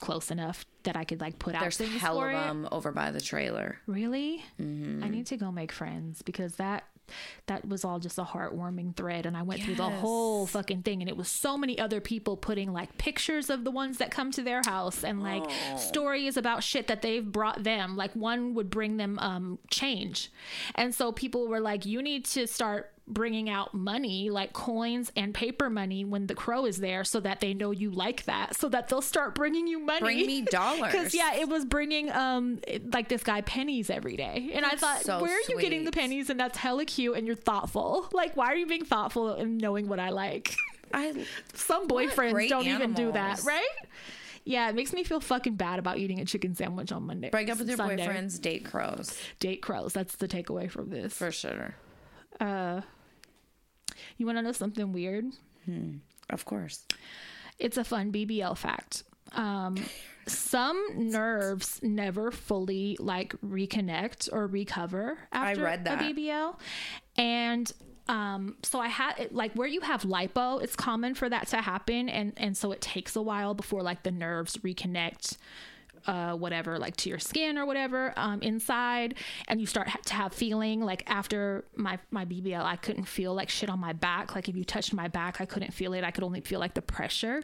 close 0.00 0.30
enough 0.30 0.64
that 0.82 0.96
I 0.96 1.04
could 1.04 1.20
like 1.20 1.38
put 1.38 1.54
out 1.54 1.60
There's 1.60 1.78
hell 1.78 2.20
of 2.20 2.30
it. 2.30 2.32
them 2.32 2.68
over 2.72 2.90
by 2.92 3.10
the 3.12 3.20
trailer. 3.20 3.78
Really? 3.86 4.42
Mm-hmm. 4.60 5.04
I 5.04 5.08
need 5.08 5.26
to 5.26 5.36
go 5.36 5.52
make 5.52 5.70
friends 5.72 6.22
because 6.22 6.56
that 6.56 6.84
that 7.46 7.68
was 7.68 7.84
all 7.84 7.98
just 7.98 8.16
a 8.18 8.22
heartwarming 8.22 8.96
thread 8.96 9.26
and 9.26 9.36
I 9.36 9.42
went 9.42 9.62
through 9.62 9.74
the 9.74 9.90
whole 9.90 10.46
fucking 10.46 10.82
thing 10.82 11.02
and 11.02 11.08
it 11.10 11.16
was 11.16 11.28
so 11.28 11.58
many 11.58 11.78
other 11.78 12.00
people 12.00 12.36
putting 12.36 12.72
like 12.72 12.96
pictures 12.96 13.50
of 13.50 13.64
the 13.64 13.70
ones 13.70 13.98
that 13.98 14.10
come 14.10 14.30
to 14.32 14.42
their 14.42 14.62
house 14.64 15.04
and 15.04 15.22
like 15.22 15.42
Oh. 15.44 15.76
stories 15.76 16.36
about 16.36 16.62
shit 16.62 16.86
that 16.86 17.02
they've 17.02 17.24
brought 17.30 17.64
them. 17.64 17.96
Like 17.96 18.12
one 18.14 18.54
would 18.54 18.70
bring 18.70 18.96
them 18.96 19.18
um 19.18 19.58
change. 19.70 20.32
And 20.74 20.94
so 20.94 21.12
people 21.12 21.48
were 21.48 21.60
like 21.60 21.84
you 21.84 22.02
need 22.02 22.24
to 22.26 22.46
start 22.46 22.92
bringing 23.12 23.48
out 23.48 23.74
money 23.74 24.30
like 24.30 24.52
coins 24.52 25.12
and 25.16 25.32
paper 25.34 25.70
money 25.70 26.04
when 26.04 26.26
the 26.26 26.34
crow 26.34 26.66
is 26.66 26.78
there 26.78 27.04
so 27.04 27.20
that 27.20 27.40
they 27.40 27.54
know 27.54 27.70
you 27.70 27.90
like 27.90 28.24
that 28.24 28.56
so 28.56 28.68
that 28.68 28.88
they'll 28.88 29.00
start 29.00 29.34
bringing 29.34 29.66
you 29.66 29.78
money. 29.78 30.00
Bring 30.00 30.26
me 30.26 30.42
dollars. 30.50 30.90
because 30.92 31.14
yeah 31.14 31.34
it 31.36 31.48
was 31.48 31.64
bringing 31.64 32.10
um 32.10 32.58
like 32.92 33.08
this 33.08 33.22
guy 33.22 33.40
pennies 33.42 33.90
every 33.90 34.16
day. 34.16 34.50
And 34.54 34.64
i 34.64 34.70
thought 34.70 35.02
so 35.02 35.20
where 35.20 35.36
are 35.36 35.40
you 35.48 35.60
getting 35.60 35.84
the 35.84 35.92
pennies? 35.92 36.30
And 36.30 36.38
that's 36.40 36.58
hella 36.58 36.84
cute 36.84 37.16
and 37.16 37.26
you're 37.26 37.36
thoughtful. 37.36 38.08
Like 38.12 38.36
why 38.36 38.46
are 38.46 38.56
you 38.56 38.66
being 38.66 38.84
thoughtful 38.84 39.30
and 39.34 39.58
knowing 39.58 39.88
what 39.88 40.00
i 40.00 40.10
like? 40.10 40.54
I 40.94 41.24
some 41.54 41.88
boyfriends 41.88 42.48
don't 42.48 42.66
even 42.66 42.92
do 42.92 43.12
that 43.12 43.42
right? 43.44 43.64
Yeah 44.44 44.68
it 44.68 44.74
makes 44.74 44.92
me 44.92 45.04
feel 45.04 45.20
fucking 45.20 45.54
bad 45.54 45.78
about 45.78 45.98
eating 45.98 46.20
a 46.20 46.24
chicken 46.24 46.54
sandwich 46.54 46.92
on 46.92 47.04
monday 47.04 47.30
break 47.30 47.48
up 47.48 47.58
with 47.58 47.68
your 47.68 47.76
Sunday. 47.76 48.06
boyfriends, 48.06 48.40
date 48.40 48.64
crows. 48.64 49.16
Date 49.40 49.62
crows 49.62 49.92
that's 49.92 50.16
the 50.16 50.28
takeaway 50.28 50.70
from 50.70 50.90
this. 50.90 51.14
For 51.14 51.30
sure. 51.32 51.76
You 54.16 54.26
want 54.26 54.38
to 54.38 54.42
know 54.42 54.52
something 54.52 54.92
weird 54.92 55.26
Of 56.30 56.44
course. 56.44 56.84
It's 57.58 57.76
a 57.76 57.84
fun 57.84 58.10
BBL 58.12 58.56
fact. 58.56 59.04
Um, 59.32 59.76
some 60.26 60.82
nerves 60.96 61.80
never 61.82 62.30
fully 62.30 62.96
like 63.00 63.34
reconnect 63.40 64.28
or 64.32 64.46
recover 64.46 65.18
after 65.32 65.62
read 65.62 65.84
that. 65.84 66.00
a 66.00 66.04
BBL, 66.04 66.58
and 67.16 67.72
um, 68.08 68.56
so 68.62 68.78
I 68.78 68.88
had 68.88 69.28
like 69.30 69.52
where 69.54 69.68
you 69.68 69.80
have 69.80 70.02
lipo, 70.02 70.62
it's 70.62 70.76
common 70.76 71.14
for 71.14 71.28
that 71.28 71.48
to 71.48 71.58
happen, 71.58 72.08
and 72.08 72.32
and 72.36 72.56
so 72.56 72.72
it 72.72 72.80
takes 72.80 73.16
a 73.16 73.22
while 73.22 73.54
before 73.54 73.82
like 73.82 74.02
the 74.02 74.10
nerves 74.10 74.56
reconnect 74.58 75.36
uh, 76.06 76.34
whatever, 76.34 76.78
like 76.78 76.96
to 76.98 77.08
your 77.08 77.18
skin 77.18 77.58
or 77.58 77.66
whatever 77.66 78.12
um, 78.16 78.40
inside, 78.42 79.14
and 79.48 79.60
you 79.60 79.66
start 79.66 79.88
ha- 79.88 80.00
to 80.06 80.14
have 80.14 80.32
feeling 80.32 80.80
like 80.80 81.02
after 81.06 81.64
my 81.76 81.98
my 82.10 82.24
BBL, 82.24 82.62
I 82.62 82.76
couldn't 82.76 83.04
feel 83.04 83.34
like 83.34 83.48
shit 83.48 83.70
on 83.70 83.78
my 83.80 83.92
back. 83.92 84.34
Like 84.34 84.48
if 84.48 84.56
you 84.56 84.64
touched 84.64 84.92
my 84.92 85.08
back, 85.08 85.40
I 85.40 85.46
couldn't 85.46 85.72
feel 85.72 85.92
it. 85.92 86.04
I 86.04 86.10
could 86.10 86.24
only 86.24 86.40
feel 86.40 86.60
like 86.60 86.74
the 86.74 86.82
pressure, 86.82 87.42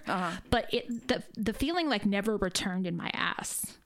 but 0.50 0.72
it 0.72 1.08
the 1.08 1.22
the 1.36 1.52
feeling 1.52 1.88
like 1.88 2.06
never 2.06 2.36
returned 2.36 2.86
in 2.86 2.96
my 2.96 3.10
ass, 3.14 3.78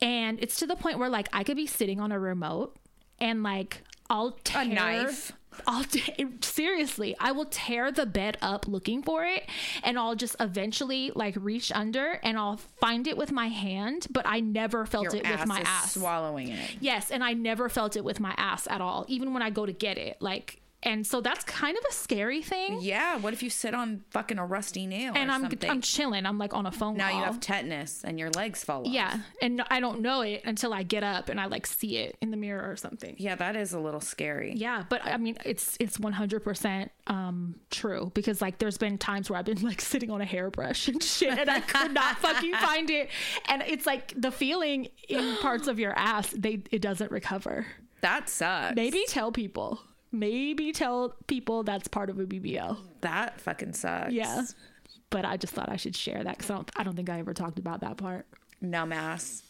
and 0.00 0.38
it's 0.42 0.56
to 0.56 0.66
the 0.66 0.76
point 0.76 0.98
where 0.98 1.08
like 1.08 1.28
I 1.32 1.44
could 1.44 1.56
be 1.56 1.66
sitting 1.66 2.00
on 2.00 2.12
a 2.12 2.18
remote 2.18 2.76
and 3.18 3.42
like 3.42 3.82
I'll 4.08 4.32
tear 4.32 4.62
a 4.62 4.64
knife? 4.66 5.32
I'll 5.66 5.84
t- 5.84 6.14
seriously, 6.40 7.16
I 7.18 7.32
will 7.32 7.44
tear 7.44 7.90
the 7.92 8.06
bed 8.06 8.38
up 8.40 8.66
looking 8.68 9.02
for 9.02 9.24
it, 9.24 9.44
and 9.82 9.98
I'll 9.98 10.14
just 10.14 10.36
eventually 10.40 11.10
like 11.14 11.34
reach 11.38 11.70
under 11.72 12.18
and 12.22 12.38
I'll 12.38 12.56
find 12.80 13.06
it 13.06 13.16
with 13.16 13.32
my 13.32 13.48
hand, 13.48 14.06
but 14.10 14.26
I 14.26 14.40
never 14.40 14.86
felt 14.86 15.04
Your 15.04 15.16
it 15.16 15.28
with 15.28 15.46
my 15.46 15.60
ass. 15.60 15.94
swallowing 15.94 16.48
it. 16.48 16.76
yes, 16.80 17.10
and 17.10 17.22
I 17.24 17.32
never 17.34 17.68
felt 17.68 17.96
it 17.96 18.04
with 18.04 18.20
my 18.20 18.34
ass 18.36 18.66
at 18.70 18.80
all, 18.80 19.04
even 19.08 19.34
when 19.34 19.42
I 19.42 19.50
go 19.50 19.66
to 19.66 19.72
get 19.72 19.98
it. 19.98 20.16
Like, 20.20 20.59
and 20.82 21.06
so 21.06 21.20
that's 21.20 21.44
kind 21.44 21.76
of 21.76 21.84
a 21.90 21.92
scary 21.92 22.42
thing. 22.42 22.78
Yeah. 22.80 23.16
What 23.18 23.32
if 23.34 23.42
you 23.42 23.50
sit 23.50 23.74
on 23.74 24.02
fucking 24.10 24.38
a 24.38 24.46
rusty 24.46 24.86
nail 24.86 25.12
And 25.14 25.30
or 25.30 25.34
I'm 25.34 25.42
something? 25.42 25.70
I'm 25.70 25.80
chilling. 25.82 26.24
I'm 26.26 26.38
like 26.38 26.54
on 26.54 26.64
a 26.66 26.72
phone 26.72 26.96
now 26.96 27.10
call. 27.10 27.18
you 27.18 27.24
have 27.24 27.38
tetanus 27.40 28.02
and 28.04 28.18
your 28.18 28.30
legs 28.30 28.64
fall 28.64 28.82
off. 28.86 28.92
yeah, 28.92 29.18
and 29.42 29.62
I 29.70 29.80
don't 29.80 30.00
know 30.00 30.22
it 30.22 30.42
until 30.44 30.72
I 30.72 30.82
get 30.82 31.02
up 31.02 31.28
and 31.28 31.40
I 31.40 31.46
like 31.46 31.66
see 31.66 31.98
it 31.98 32.16
in 32.22 32.30
the 32.30 32.36
mirror 32.36 32.70
or 32.70 32.76
something. 32.76 33.14
Yeah, 33.18 33.34
that 33.34 33.56
is 33.56 33.72
a 33.72 33.78
little 33.80 34.00
scary. 34.00 34.54
Yeah, 34.56 34.84
but 34.88 35.04
I 35.04 35.16
mean, 35.18 35.36
it's 35.44 35.76
it's 35.80 35.98
one 36.00 36.12
hundred 36.14 36.44
percent 36.44 36.90
um 37.06 37.56
true 37.70 38.10
because 38.14 38.40
like 38.40 38.58
there's 38.58 38.78
been 38.78 38.96
times 38.96 39.28
where 39.28 39.38
I've 39.38 39.44
been 39.44 39.60
like 39.62 39.80
sitting 39.80 40.10
on 40.10 40.20
a 40.20 40.24
hairbrush 40.24 40.88
and 40.88 41.02
shit, 41.02 41.38
and 41.38 41.50
I 41.50 41.60
could 41.60 41.92
not 41.92 42.18
fucking 42.20 42.54
find 42.54 42.88
it, 42.90 43.10
and 43.48 43.62
it's 43.66 43.84
like 43.86 44.14
the 44.16 44.30
feeling 44.30 44.88
in 45.08 45.36
parts 45.36 45.68
of 45.68 45.78
your 45.78 45.92
ass 45.98 46.30
they 46.36 46.62
it 46.70 46.80
doesn't 46.80 47.10
recover. 47.10 47.66
That 48.00 48.30
sucks. 48.30 48.76
Maybe 48.76 49.04
tell 49.08 49.30
people. 49.30 49.78
Maybe 50.12 50.72
tell 50.72 51.14
people 51.26 51.62
that's 51.62 51.88
part 51.88 52.10
of 52.10 52.18
a 52.18 52.24
BBL. 52.24 52.76
that 53.02 53.40
fucking 53.40 53.74
sucks. 53.74 54.12
Yeah, 54.12 54.44
but 55.10 55.24
I 55.24 55.36
just 55.36 55.54
thought 55.54 55.68
I 55.68 55.76
should 55.76 55.94
share 55.96 56.22
that 56.24 56.36
because 56.38 56.50
I 56.50 56.54
don't 56.56 56.70
I 56.76 56.82
don't 56.82 56.96
think 56.96 57.10
I 57.10 57.18
ever 57.18 57.32
talked 57.34 57.58
about 57.58 57.80
that 57.82 57.96
part. 57.96 58.26
Numb 58.60 58.92
ass. 58.92 59.42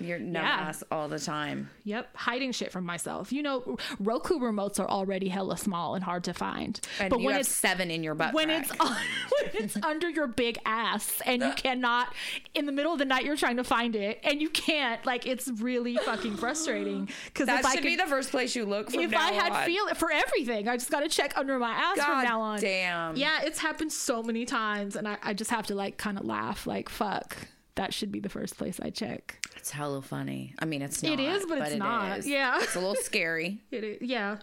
You're 0.00 0.18
numb 0.18 0.44
Yeah. 0.44 0.50
ass 0.68 0.82
all 0.90 1.08
the 1.08 1.18
time. 1.18 1.70
Yep, 1.84 2.16
hiding 2.16 2.52
shit 2.52 2.70
from 2.72 2.84
myself. 2.84 3.32
You 3.32 3.42
know, 3.42 3.76
Roku 3.98 4.38
remotes 4.38 4.78
are 4.78 4.88
already 4.88 5.28
hella 5.28 5.56
small 5.56 5.94
and 5.94 6.04
hard 6.04 6.24
to 6.24 6.34
find. 6.34 6.80
And 7.00 7.10
but 7.10 7.20
you 7.20 7.26
when 7.26 7.34
have 7.34 7.40
it's 7.42 7.50
seven 7.54 7.90
in 7.90 8.02
your 8.02 8.14
butt. 8.14 8.34
when 8.34 8.48
crack. 8.48 8.68
it's 8.70 8.78
when 9.54 9.64
it's 9.64 9.76
under 9.84 10.08
your 10.08 10.26
big 10.26 10.58
ass 10.64 11.20
and 11.26 11.42
you 11.42 11.52
cannot 11.52 12.12
in 12.54 12.66
the 12.66 12.72
middle 12.72 12.92
of 12.92 12.98
the 12.98 13.04
night 13.04 13.24
you're 13.24 13.36
trying 13.36 13.56
to 13.56 13.64
find 13.64 13.94
it 13.96 14.20
and 14.24 14.40
you 14.40 14.50
can't 14.50 15.04
like 15.06 15.26
it's 15.26 15.48
really 15.60 15.96
fucking 15.98 16.36
frustrating 16.36 17.08
because 17.26 17.46
that 17.46 17.60
if 17.60 17.66
I 17.66 17.70
should 17.72 17.82
could, 17.82 17.88
be 17.88 17.96
the 17.96 18.06
first 18.06 18.30
place 18.30 18.54
you 18.56 18.64
look 18.64 18.90
from 18.90 19.00
if 19.00 19.10
now 19.10 19.20
I 19.20 19.32
had 19.32 19.52
on. 19.52 19.64
feel 19.66 19.86
it 19.86 19.96
for 19.96 20.10
everything 20.10 20.68
I 20.68 20.76
just 20.76 20.90
got 20.90 21.00
to 21.00 21.08
check 21.08 21.32
under 21.36 21.58
my 21.58 21.70
ass 21.70 21.96
from 22.04 22.24
now 22.24 22.40
on 22.40 22.60
damn. 22.60 23.16
yeah 23.16 23.40
it's 23.42 23.58
happened 23.58 23.92
so 23.92 24.22
many 24.22 24.44
times 24.44 24.96
and 24.96 25.06
I, 25.08 25.18
I 25.22 25.34
just 25.34 25.50
have 25.50 25.66
to 25.68 25.74
like 25.74 25.96
kind 25.96 26.18
of 26.18 26.24
laugh 26.24 26.66
like 26.66 26.88
fuck 26.88 27.36
that 27.78 27.94
should 27.94 28.12
be 28.12 28.20
the 28.20 28.28
first 28.28 28.58
place 28.58 28.78
I 28.82 28.90
check 28.90 29.38
It's 29.56 29.70
hella 29.70 30.02
funny. 30.02 30.54
I 30.58 30.64
mean, 30.66 30.82
it's 30.82 31.02
not. 31.02 31.12
It 31.12 31.20
is, 31.20 31.46
but 31.46 31.58
it's 31.58 31.72
it 31.72 31.78
not. 31.78 32.18
is. 32.18 32.26
Yeah. 32.26 32.58
It's 32.60 32.74
a 32.76 32.80
little 32.80 32.94
scary. 32.96 33.62
it 33.70 33.82
is 33.84 33.98
yeah 34.02 34.38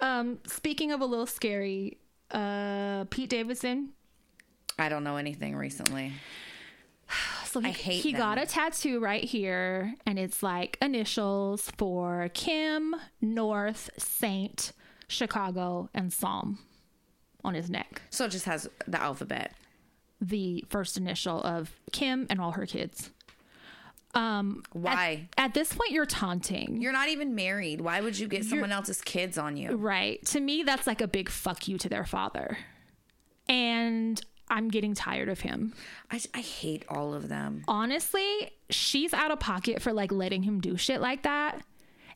um 0.00 0.38
speaking 0.46 0.90
of 0.92 1.00
a 1.00 1.04
little 1.06 1.26
scary 1.26 1.98
uh 2.30 3.04
Pete 3.10 3.30
Davidson 3.30 3.90
I 4.78 4.88
don't 4.88 5.04
know 5.04 5.16
anything 5.16 5.54
recently. 5.56 6.12
So 7.46 7.60
he, 7.60 7.68
I 7.68 7.70
hate 7.70 8.02
he 8.02 8.12
got 8.12 8.36
a 8.42 8.46
tattoo 8.46 8.98
right 8.98 9.22
here, 9.22 9.94
and 10.06 10.18
it's 10.18 10.42
like 10.42 10.76
initials 10.82 11.70
for 11.78 12.28
Kim, 12.34 12.96
North, 13.20 13.90
Saint, 13.96 14.72
Chicago, 15.06 15.88
and 15.94 16.12
Psalm 16.12 16.58
on 17.44 17.54
his 17.54 17.70
neck. 17.70 18.02
So 18.10 18.24
it 18.24 18.32
just 18.32 18.46
has 18.46 18.68
the 18.88 19.00
alphabet. 19.00 19.52
The 20.28 20.64
first 20.68 20.96
initial 20.96 21.42
of 21.42 21.70
Kim 21.92 22.26
and 22.30 22.40
all 22.40 22.52
her 22.52 22.66
kids. 22.66 23.10
Um, 24.14 24.62
Why? 24.72 25.28
At 25.36 25.54
this 25.54 25.72
point, 25.72 25.90
you're 25.90 26.06
taunting. 26.06 26.80
You're 26.80 26.92
not 26.92 27.08
even 27.08 27.34
married. 27.34 27.80
Why 27.80 28.00
would 28.00 28.18
you 28.18 28.28
get 28.28 28.44
someone 28.44 28.70
else's 28.70 29.00
kids 29.00 29.38
on 29.38 29.56
you? 29.56 29.76
Right. 29.76 30.24
To 30.26 30.40
me, 30.40 30.62
that's 30.62 30.86
like 30.86 31.00
a 31.00 31.08
big 31.08 31.28
fuck 31.28 31.66
you 31.66 31.78
to 31.78 31.88
their 31.88 32.04
father. 32.04 32.58
And 33.48 34.20
I'm 34.48 34.68
getting 34.68 34.94
tired 34.94 35.28
of 35.28 35.40
him. 35.40 35.74
I, 36.10 36.20
I 36.32 36.40
hate 36.40 36.84
all 36.88 37.12
of 37.12 37.28
them. 37.28 37.64
Honestly, 37.66 38.52
she's 38.70 39.12
out 39.12 39.30
of 39.30 39.40
pocket 39.40 39.82
for 39.82 39.92
like 39.92 40.12
letting 40.12 40.44
him 40.44 40.60
do 40.60 40.76
shit 40.76 41.00
like 41.00 41.24
that 41.24 41.62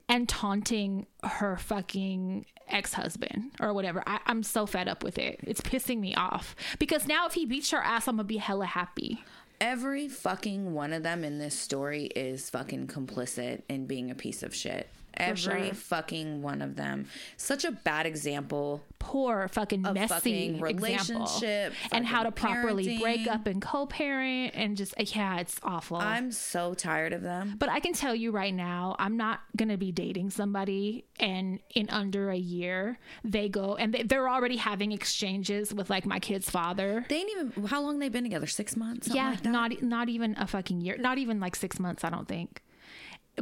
and 0.08 0.28
taunting 0.28 1.06
her 1.24 1.56
fucking 1.56 2.46
ex 2.70 2.94
husband 2.94 3.52
or 3.60 3.72
whatever. 3.72 4.02
I, 4.06 4.20
I'm 4.26 4.42
so 4.42 4.66
fed 4.66 4.88
up 4.88 5.02
with 5.02 5.18
it. 5.18 5.40
It's 5.42 5.60
pissing 5.60 5.98
me 6.00 6.14
off. 6.14 6.54
Because 6.78 7.06
now 7.06 7.26
if 7.26 7.34
he 7.34 7.46
beats 7.46 7.70
her 7.70 7.82
ass, 7.82 8.08
I'm 8.08 8.16
gonna 8.16 8.24
be 8.24 8.38
hella 8.38 8.66
happy. 8.66 9.22
Every 9.60 10.08
fucking 10.08 10.72
one 10.72 10.92
of 10.92 11.02
them 11.02 11.24
in 11.24 11.38
this 11.38 11.58
story 11.58 12.04
is 12.14 12.48
fucking 12.48 12.86
complicit 12.86 13.62
in 13.68 13.86
being 13.86 14.10
a 14.10 14.14
piece 14.14 14.42
of 14.44 14.54
shit. 14.54 14.88
Every 15.14 15.66
sure. 15.66 15.74
fucking 15.74 16.42
one 16.42 16.62
of 16.62 16.76
them. 16.76 17.08
Such 17.36 17.64
a 17.64 17.72
bad 17.72 18.06
example. 18.06 18.82
Poor 18.98 19.48
fucking 19.48 19.82
messy 19.82 20.06
fucking 20.06 20.60
relationship, 20.60 21.72
and 21.92 22.06
how 22.06 22.22
to 22.22 22.30
fucking 22.30 22.54
properly 22.54 22.98
break 22.98 23.26
up 23.26 23.46
and 23.46 23.60
co-parent 23.60 24.52
and 24.54 24.76
just 24.76 24.94
uh, 24.98 25.04
yeah, 25.06 25.40
it's 25.40 25.58
awful. 25.62 25.96
I'm 25.96 26.30
so 26.30 26.74
tired 26.74 27.12
of 27.12 27.22
them. 27.22 27.56
But 27.58 27.68
I 27.68 27.80
can 27.80 27.92
tell 27.92 28.14
you 28.14 28.30
right 28.30 28.54
now, 28.54 28.96
I'm 28.98 29.16
not 29.16 29.40
going 29.56 29.70
to 29.70 29.76
be 29.76 29.92
dating 29.92 30.30
somebody 30.30 31.04
and 31.18 31.60
in 31.74 31.88
under 31.90 32.30
a 32.30 32.36
year 32.36 32.98
they 33.24 33.48
go 33.48 33.76
and 33.76 33.92
they, 33.92 34.02
they're 34.02 34.28
already 34.28 34.56
having 34.56 34.92
exchanges 34.92 35.72
with 35.74 35.90
like 35.90 36.06
my 36.06 36.18
kid's 36.18 36.50
father. 36.50 37.04
They 37.08 37.16
ain't 37.16 37.30
even 37.30 37.66
how 37.66 37.82
long 37.82 37.98
they 37.98 38.08
been 38.08 38.24
together? 38.24 38.46
Six 38.46 38.76
months? 38.76 39.08
Yeah, 39.08 39.30
like 39.30 39.44
not 39.44 39.82
not 39.82 40.08
even 40.08 40.36
a 40.38 40.46
fucking 40.46 40.80
year. 40.80 40.96
Not 40.98 41.18
even 41.18 41.40
like 41.40 41.56
6 41.56 41.80
months, 41.80 42.04
I 42.04 42.10
don't 42.10 42.28
think. 42.28 42.62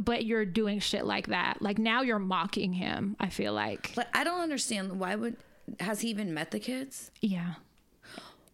But 0.01 0.25
you're 0.25 0.45
doing 0.45 0.79
shit 0.79 1.05
like 1.05 1.27
that. 1.27 1.61
Like 1.61 1.77
now 1.77 2.01
you're 2.01 2.19
mocking 2.19 2.73
him, 2.73 3.15
I 3.19 3.29
feel 3.29 3.53
like. 3.53 3.93
Like 3.95 4.15
I 4.15 4.23
don't 4.23 4.41
understand 4.41 4.99
why 4.99 5.15
would 5.15 5.37
has 5.79 6.01
he 6.01 6.09
even 6.09 6.33
met 6.33 6.51
the 6.51 6.59
kids? 6.59 7.11
Yeah. 7.21 7.55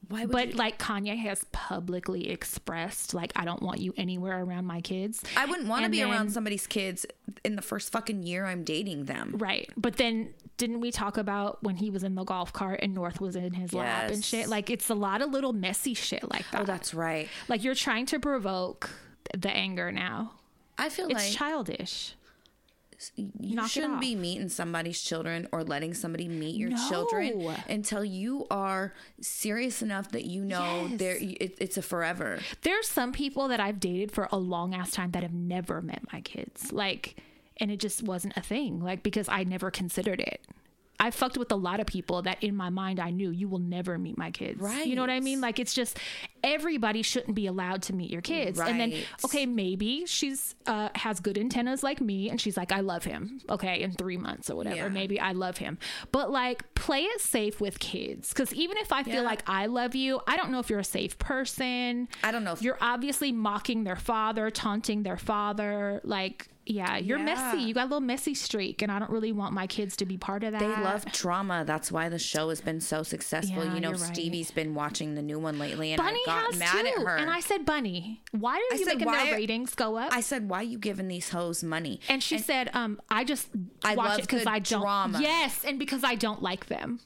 Why 0.09 0.21
would 0.21 0.31
But 0.31 0.47
you- 0.49 0.55
like 0.55 0.79
Kanye 0.79 1.17
has 1.17 1.45
publicly 1.51 2.29
expressed 2.29 3.13
like 3.13 3.31
I 3.35 3.45
don't 3.45 3.61
want 3.61 3.79
you 3.79 3.93
anywhere 3.97 4.43
around 4.43 4.65
my 4.65 4.81
kids. 4.81 5.23
I 5.37 5.45
wouldn't 5.45 5.67
want 5.67 5.85
to 5.85 5.89
be 5.89 6.03
around 6.03 6.31
somebody's 6.31 6.67
kids 6.67 7.05
in 7.43 7.55
the 7.55 7.61
first 7.61 7.91
fucking 7.91 8.23
year 8.23 8.45
I'm 8.45 8.63
dating 8.63 9.05
them. 9.05 9.35
Right. 9.37 9.69
But 9.77 9.97
then 9.97 10.33
didn't 10.57 10.81
we 10.81 10.91
talk 10.91 11.17
about 11.17 11.63
when 11.63 11.77
he 11.77 11.89
was 11.89 12.03
in 12.03 12.15
the 12.15 12.23
golf 12.23 12.53
cart 12.53 12.81
and 12.83 12.93
North 12.93 13.19
was 13.19 13.35
in 13.35 13.53
his 13.53 13.73
lap 13.73 14.11
and 14.11 14.23
shit? 14.23 14.47
Like 14.49 14.69
it's 14.69 14.89
a 14.89 14.95
lot 14.95 15.21
of 15.21 15.31
little 15.31 15.53
messy 15.53 15.93
shit 15.93 16.29
like 16.29 16.45
oh, 16.49 16.57
that. 16.57 16.61
Oh, 16.61 16.65
that's 16.65 16.93
right. 16.93 17.27
like 17.47 17.63
you're 17.63 17.75
trying 17.75 18.05
to 18.07 18.19
provoke 18.19 18.89
the 19.35 19.49
anger 19.49 19.91
now. 19.91 20.33
I 20.77 20.89
feel 20.89 21.05
like 21.07 21.15
It's 21.17 21.25
like 21.29 21.33
childish. 21.37 22.15
you 23.17 23.55
knock 23.55 23.69
shouldn't 23.69 23.99
be 23.99 24.15
meeting 24.15 24.47
somebody's 24.49 25.01
children 25.01 25.47
or 25.51 25.63
letting 25.63 25.93
somebody 25.93 26.27
meet 26.27 26.55
your 26.55 26.69
No. 26.69 26.89
children 26.89 27.55
until 27.67 28.03
you 28.05 28.45
are 28.49 28.93
serious 29.19 29.81
enough 29.81 30.11
that 30.11 30.23
you 30.25 30.43
know 30.45 30.87
Yes. 30.89 30.99
there 30.99 31.17
it, 31.19 31.57
it's 31.59 31.75
a 31.77 31.81
forever. 31.81 32.39
There's 32.61 32.87
some 32.87 33.11
people 33.11 33.47
that 33.49 33.59
I've 33.59 33.79
dated 33.79 34.11
for 34.11 34.29
a 34.31 34.37
long 34.37 34.73
ass 34.73 34.91
time 34.91 35.11
that 35.11 35.21
have 35.23 35.33
never 35.33 35.81
met 35.81 36.03
my 36.13 36.21
kids. 36.21 36.71
Like 36.71 37.17
and 37.57 37.69
it 37.69 37.79
just 37.79 38.01
wasn't 38.03 38.35
a 38.37 38.41
thing. 38.41 38.79
Like 38.81 39.03
because 39.03 39.27
I 39.29 39.43
never 39.43 39.69
considered 39.69 40.19
it. 40.21 40.41
I 40.99 41.11
fucked 41.11 41.37
with 41.37 41.51
a 41.51 41.55
lot 41.55 41.79
of 41.79 41.87
people 41.87 42.21
that 42.21 42.41
in 42.41 42.55
my 42.55 42.69
mind 42.69 42.99
I 42.99 43.09
knew 43.09 43.29
you 43.29 43.49
will 43.49 43.59
never 43.59 43.97
meet 43.97 44.17
my 44.17 44.31
kids. 44.31 44.61
Right. 44.61 44.85
You 44.85 44.95
know 44.95 45.01
what 45.01 45.09
I 45.09 45.19
mean? 45.19 45.41
Like 45.41 45.59
it's 45.59 45.73
just 45.73 45.99
everybody 46.43 47.01
shouldn't 47.01 47.35
be 47.35 47.47
allowed 47.47 47.81
to 47.83 47.93
meet 47.93 48.11
your 48.11 48.21
kids. 48.21 48.59
Right. 48.59 48.69
And 48.69 48.79
then 48.79 48.93
okay, 49.25 49.45
maybe 49.45 50.05
she's 50.05 50.55
uh 50.65 50.89
has 50.95 51.19
good 51.19 51.37
antennas 51.37 51.83
like 51.83 51.99
me 51.99 52.29
and 52.29 52.39
she's 52.39 52.55
like 52.55 52.71
I 52.71 52.79
love 52.81 53.03
him. 53.03 53.41
Okay, 53.49 53.81
in 53.81 53.91
3 53.91 54.17
months 54.17 54.49
or 54.49 54.55
whatever. 54.55 54.75
Yeah. 54.75 54.89
Maybe 54.89 55.19
I 55.19 55.31
love 55.33 55.57
him. 55.57 55.77
But 56.11 56.31
like 56.31 56.73
play 56.75 57.01
it 57.01 57.21
safe 57.21 57.59
with 57.59 57.79
kids 57.79 58.31
cuz 58.33 58.53
even 58.53 58.77
if 58.77 58.91
I 58.93 59.03
feel 59.03 59.15
Yeah. 59.15 59.21
like 59.21 59.43
I 59.47 59.65
love 59.65 59.95
you, 59.95 60.21
I 60.27 60.37
don't 60.37 60.51
know 60.51 60.59
if 60.59 60.69
you're 60.69 60.79
a 60.79 60.83
safe 60.85 61.17
person. 61.17 62.07
I 62.23 62.31
don't 62.31 62.43
know 62.43 62.53
if 62.53 62.61
You're 62.61 62.77
obviously 62.79 63.31
mocking 63.31 63.83
their 63.83 63.95
father, 63.95 64.49
taunting 64.49 65.03
their 65.03 65.17
father. 65.17 65.99
Like, 66.03 66.47
yeah, 66.65 66.97
you're 66.97 67.19
messy. 67.19 67.61
You 67.61 67.73
got 67.73 67.83
a 67.83 67.89
little 67.89 67.99
messy 67.99 68.33
streak, 68.33 68.81
and 68.81 68.91
I 68.91 68.97
don't 68.99 69.11
really 69.11 69.31
want 69.31 69.53
my 69.53 69.67
kids 69.67 69.97
to 69.97 70.05
be 70.05 70.17
part 70.17 70.43
of 70.43 70.53
that. 70.53 70.59
they 70.59 70.67
love 70.67 71.05
drama. 71.11 71.63
That's 71.65 71.91
why 71.91 72.07
the 72.09 72.17
show 72.19 72.49
has 72.49 72.61
been 72.61 72.79
so 72.79 73.03
successful. 73.03 73.65
Yeah, 73.65 73.73
you 73.75 73.81
know, 73.81 73.91
right. 73.91 73.99
Stevie's 73.99 74.51
been 74.51 74.73
watching 74.73 75.15
the 75.15 75.21
new 75.21 75.39
one 75.39 75.59
lately, 75.59 75.91
and 75.91 76.01
Bunny 76.01 76.19
I 76.25 76.25
got 76.25 76.45
has 76.51 76.57
mad 76.59 76.71
too. 76.81 76.87
at 76.87 76.93
her. 77.07 77.17
And 77.17 77.29
I 77.29 77.41
said, 77.41 77.65
Bunny, 77.65 78.21
why 78.31 78.53
are 78.53 78.55
I 78.55 78.77
you 78.77 78.85
said, 78.85 78.93
making 78.95 79.07
why- 79.07 79.25
their 79.25 79.35
ratings 79.35 79.75
go 79.75 79.97
up? 79.97 80.13
I 80.13 80.21
said, 80.21 80.47
"Why 80.49 80.59
are 80.59 80.63
you 80.63 80.77
giving 80.77 81.07
these 81.07 81.29
hoes 81.29 81.63
money?" 81.63 81.99
and 82.07 82.23
she 82.23 82.37
said, 82.37 82.69
um, 82.73 83.01
I 83.09 83.23
just 83.23 83.49
I 83.83 83.95
watch 83.95 84.07
love 84.09 84.19
it 84.19 84.21
because 84.23 84.45
I 84.47 84.59
don't. 84.59 84.81
drama. 84.81 85.19
Yes, 85.21 85.63
and 85.65 85.77
because 85.77 86.03
I 86.03 86.15
don't 86.15 86.41
like 86.41 86.67
them. 86.67 86.99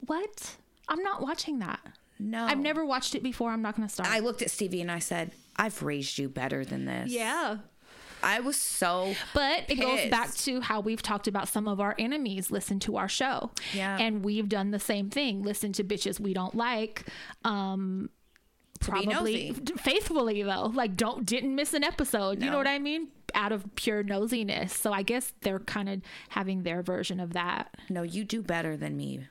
What? 0.00 0.56
I'm 0.88 1.02
not 1.02 1.20
watching 1.22 1.58
that. 1.60 1.80
no, 2.18 2.44
I've 2.44 2.58
never 2.58 2.84
watched 2.84 3.14
it 3.14 3.22
before. 3.22 3.50
I'm 3.50 3.62
not 3.62 3.76
going 3.76 3.86
to 3.86 3.92
start. 3.94 4.08
I 4.10 4.20
looked 4.20 4.42
at 4.42 4.50
Stevie 4.50 4.80
and 4.80 4.90
I 4.90 4.98
said, 4.98 5.32
"I've 5.56 5.82
raised 5.82 6.18
you 6.18 6.28
better 6.28 6.64
than 6.64 6.84
this." 6.86 7.12
yeah. 7.12 7.58
I 8.22 8.40
was 8.40 8.56
so 8.56 9.14
But 9.34 9.64
it 9.68 9.76
goes 9.76 10.08
back 10.10 10.34
to 10.36 10.60
how 10.60 10.80
we've 10.80 11.02
talked 11.02 11.28
about 11.28 11.48
some 11.48 11.68
of 11.68 11.80
our 11.80 11.94
enemies 11.98 12.50
listen 12.50 12.78
to 12.80 12.96
our 12.96 13.08
show. 13.08 13.50
Yeah. 13.72 13.96
And 13.98 14.24
we've 14.24 14.48
done 14.48 14.70
the 14.70 14.78
same 14.78 15.10
thing. 15.10 15.42
Listen 15.42 15.72
to 15.74 15.84
bitches 15.84 16.20
we 16.20 16.34
don't 16.34 16.54
like. 16.54 17.04
Um 17.44 18.10
probably 18.80 19.52
faithfully 19.78 20.42
though. 20.42 20.70
Like 20.74 20.96
don't 20.96 21.26
didn't 21.26 21.54
miss 21.54 21.74
an 21.74 21.84
episode. 21.84 22.42
You 22.42 22.50
know 22.50 22.58
what 22.58 22.68
I 22.68 22.78
mean? 22.78 23.08
Out 23.34 23.52
of 23.52 23.64
pure 23.74 24.02
nosiness. 24.02 24.70
So 24.70 24.92
I 24.92 25.02
guess 25.02 25.32
they're 25.42 25.58
kind 25.58 25.88
of 25.88 26.00
having 26.30 26.62
their 26.62 26.82
version 26.82 27.20
of 27.20 27.32
that. 27.32 27.74
No, 27.88 28.02
you 28.02 28.24
do 28.24 28.42
better 28.42 28.76
than 28.76 28.96
me. 28.96 29.26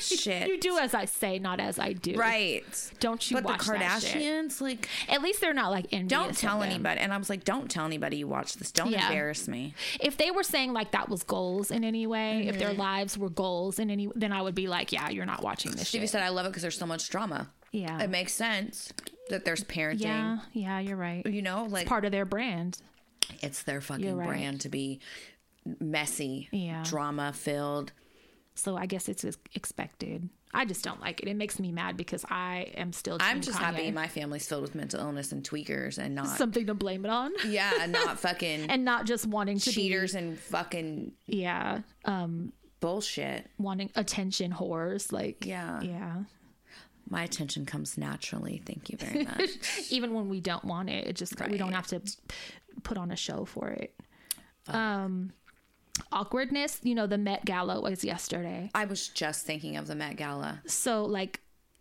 Shit. 0.00 0.48
You 0.48 0.58
do 0.60 0.78
as 0.78 0.94
I 0.94 1.04
say, 1.04 1.38
not 1.38 1.60
as 1.60 1.78
I 1.78 1.92
do. 1.92 2.14
Right. 2.14 2.64
Don't 3.00 3.30
you 3.30 3.36
But 3.36 3.42
the 3.42 3.48
watch 3.48 3.64
shit. 3.64 3.74
Kardashians, 3.76 4.60
like, 4.60 4.88
At 5.08 5.22
least 5.22 5.40
they're 5.40 5.52
not 5.54 5.70
like 5.70 5.86
envious 5.92 6.08
don't 6.08 6.36
tell 6.36 6.62
anybody. 6.62 7.00
And 7.00 7.12
I 7.12 7.16
was 7.18 7.28
like, 7.30 7.44
don't 7.44 7.70
tell 7.70 7.84
anybody 7.86 8.18
you 8.18 8.28
watch 8.28 8.54
this. 8.54 8.70
Don't 8.72 8.90
Yeah. 8.90 9.06
embarrass 9.08 9.48
me. 9.48 9.74
if 10.00 10.16
they 10.16 10.30
were 10.30 10.42
saying 10.42 10.72
like 10.72 10.92
that 10.92 11.08
was 11.08 11.22
goals 11.22 11.70
in 11.70 11.84
any 11.84 12.06
way, 12.06 12.46
if 12.46 12.56
Mm-hmm. 12.56 12.58
their 12.58 12.72
lives 12.74 13.16
were 13.18 13.30
goals 13.30 13.78
in 13.78 13.90
any, 13.90 14.08
then 14.14 14.32
I 14.32 14.42
would 14.42 14.54
be 14.54 14.66
like, 14.68 14.92
yeah, 14.92 15.08
you're 15.10 15.26
not 15.26 15.42
watching 15.42 15.72
this 15.72 15.88
Stevie 15.88 16.04
shit. 16.04 16.10
said, 16.10 16.22
I 16.22 16.28
love 16.30 16.46
it 16.46 16.50
because 16.50 16.62
there's 16.62 16.78
so 16.78 16.86
much 16.86 17.08
drama. 17.10 17.50
Yeah. 17.72 18.00
It 18.02 18.10
makes 18.10 18.32
sense 18.32 18.92
that 19.28 19.44
there's 19.44 19.64
parenting. 19.64 20.00
yeah, 20.02 20.38
yeah, 20.52 20.78
you're 20.78 20.96
right. 20.96 21.26
You 21.26 21.42
know, 21.42 21.66
like 21.68 21.86
Part 21.86 22.04
of 22.04 22.12
their 22.12 22.24
brand. 22.24 22.78
it's 23.42 23.62
their 23.64 23.80
fucking 23.80 24.16
right. 24.16 24.26
brand 24.28 24.60
to 24.62 24.68
be 24.68 25.00
messy, 25.80 26.48
Yeah. 26.52 26.82
drama 26.84 27.32
filled. 27.32 27.92
So 28.56 28.76
I 28.76 28.86
guess 28.86 29.08
it's 29.08 29.24
expected. 29.54 30.28
I 30.54 30.64
just 30.64 30.82
don't 30.82 31.00
like 31.00 31.20
it. 31.20 31.28
It 31.28 31.36
makes 31.36 31.60
me 31.60 31.70
mad 31.70 31.96
because 31.98 32.24
I 32.30 32.72
am 32.76 32.92
still. 32.92 33.18
I'm 33.20 33.42
just 33.42 33.58
Kanye. 33.58 33.62
happy 33.62 33.90
my 33.90 34.08
family's 34.08 34.48
filled 34.48 34.62
with 34.62 34.74
mental 34.74 34.98
illness 35.00 35.30
and 35.32 35.44
tweakers 35.48 35.98
and 35.98 36.14
not, 36.14 36.28
something 36.28 36.66
to 36.66 36.74
blame 36.74 37.04
it 37.04 37.10
on, 37.10 37.32
yeah, 37.46 37.86
not 37.90 38.18
fucking 38.26 38.70
and 38.70 38.82
not 38.84 39.04
just 39.04 39.26
wanting 39.26 39.58
to 39.58 39.70
cheaters 39.70 40.14
and 40.14 40.38
fucking 40.38 41.12
yeah, 41.26 41.80
um, 42.06 42.52
bullshit. 42.80 43.50
wanting 43.58 43.90
attention 43.94 44.50
whores. 44.52 45.12
Like 45.12 45.44
Yeah. 45.44 45.80
yeah. 45.82 46.22
My 47.08 47.22
attention 47.22 47.66
comes 47.66 47.96
naturally. 47.98 48.62
Thank 48.64 48.90
you 48.90 48.96
very 48.98 49.24
much. 49.38 49.50
Even 49.90 50.14
when 50.14 50.28
we 50.28 50.40
don't 50.40 50.64
want 50.64 50.88
it, 50.88 51.06
it 51.06 51.16
just 51.16 51.34
we 51.50 51.58
don't 51.58 51.72
have 51.72 51.86
to 51.88 52.00
put 52.82 52.96
on 52.96 53.10
a 53.12 53.16
show 53.16 53.44
for 53.44 53.68
it. 53.68 53.94
Um, 54.68 55.32
awkwardness. 56.12 56.80
You 56.82 56.94
know, 56.94 57.06
the 57.06 57.18
Met 57.18 57.44
Gala 57.44 57.80
was 57.80 58.04
yesterday. 58.04 58.70
I 58.74 58.84
was 58.84 59.08
just 59.08 59.44
thinking 59.46 59.76
of 59.76 59.86
the 59.86 59.94
Met 59.94 60.16
Gala. 60.16 60.60
So 60.66 61.04
like, 61.04 61.40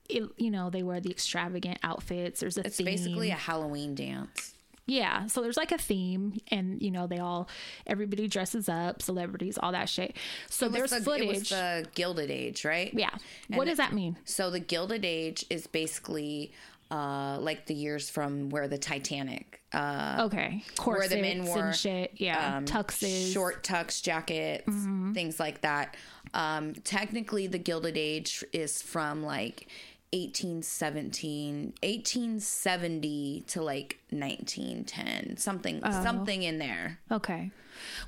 it, 0.10 0.24
you 0.38 0.52
know, 0.52 0.70
they 0.70 0.84
wear 0.84 1.00
the 1.00 1.10
extravagant 1.10 1.80
outfits. 1.84 2.40
There's 2.40 2.58
a 2.58 2.66
It's 2.66 2.78
theme. 2.78 2.86
basically 2.86 3.32
a 3.32 3.36
Halloween 3.36 3.96
dance. 3.96 4.54
Yeah, 4.88 5.26
so 5.26 5.42
there's 5.42 5.58
like 5.58 5.72
a 5.72 5.80
theme, 5.80 6.40
and 6.52 6.80
you 6.80 6.92
know 6.92 7.08
they 7.08 7.18
all, 7.18 7.50
everybody 7.88 8.28
dresses 8.28 8.70
up, 8.70 9.02
celebrities, 9.02 9.58
all 9.58 9.72
that 9.72 9.90
shit. 9.90 10.16
So 10.48 10.70
there's 10.70 10.92
the, 10.92 10.98
It 11.14 11.28
was 11.28 11.50
the 11.50 11.88
Gilded 11.96 12.30
Age, 12.30 12.64
right? 12.64 12.94
yeah, 12.94 13.10
what 13.48 13.66
does 13.66 13.78
that 13.78 13.94
mean? 13.94 14.16
So 14.26 14.52
the 14.52 14.60
Gilded 14.60 15.04
Age 15.04 15.44
is 15.50 15.66
basically 15.66 16.52
uh, 16.92 17.38
like 17.40 17.66
the 17.66 17.74
years 17.74 18.10
from 18.10 18.50
where 18.50 18.68
the 18.68 18.78
Titanic, 18.78 19.62
uh, 19.74 20.18
Okay, 20.28 20.64
where 20.84 21.08
the 21.08 21.22
men 21.22 21.46
wore 21.46 21.68
and 21.68 21.76
shit. 21.76 22.12
Yeah, 22.16 22.58
um, 22.58 22.66
tuxes. 22.66 23.34
short 23.34 23.64
tux 23.64 24.02
jackets, 24.02 24.68
Mm-hmm. 24.68 25.14
things 25.14 25.40
like 25.40 25.62
that. 25.62 25.96
Um, 26.34 26.74
technically, 26.84 27.48
the 27.48 27.58
Gilded 27.60 27.98
Age 27.98 28.44
is 28.54 28.82
from 28.82 29.24
like 29.24 29.68
1817, 30.14 31.74
1870 31.84 33.44
to 33.48 33.62
like 33.62 34.00
1910, 34.10 35.38
something, 35.38 35.82
Oh. 35.84 36.04
something 36.04 36.44
in 36.44 36.58
there. 36.60 37.00
Okay, 37.12 37.52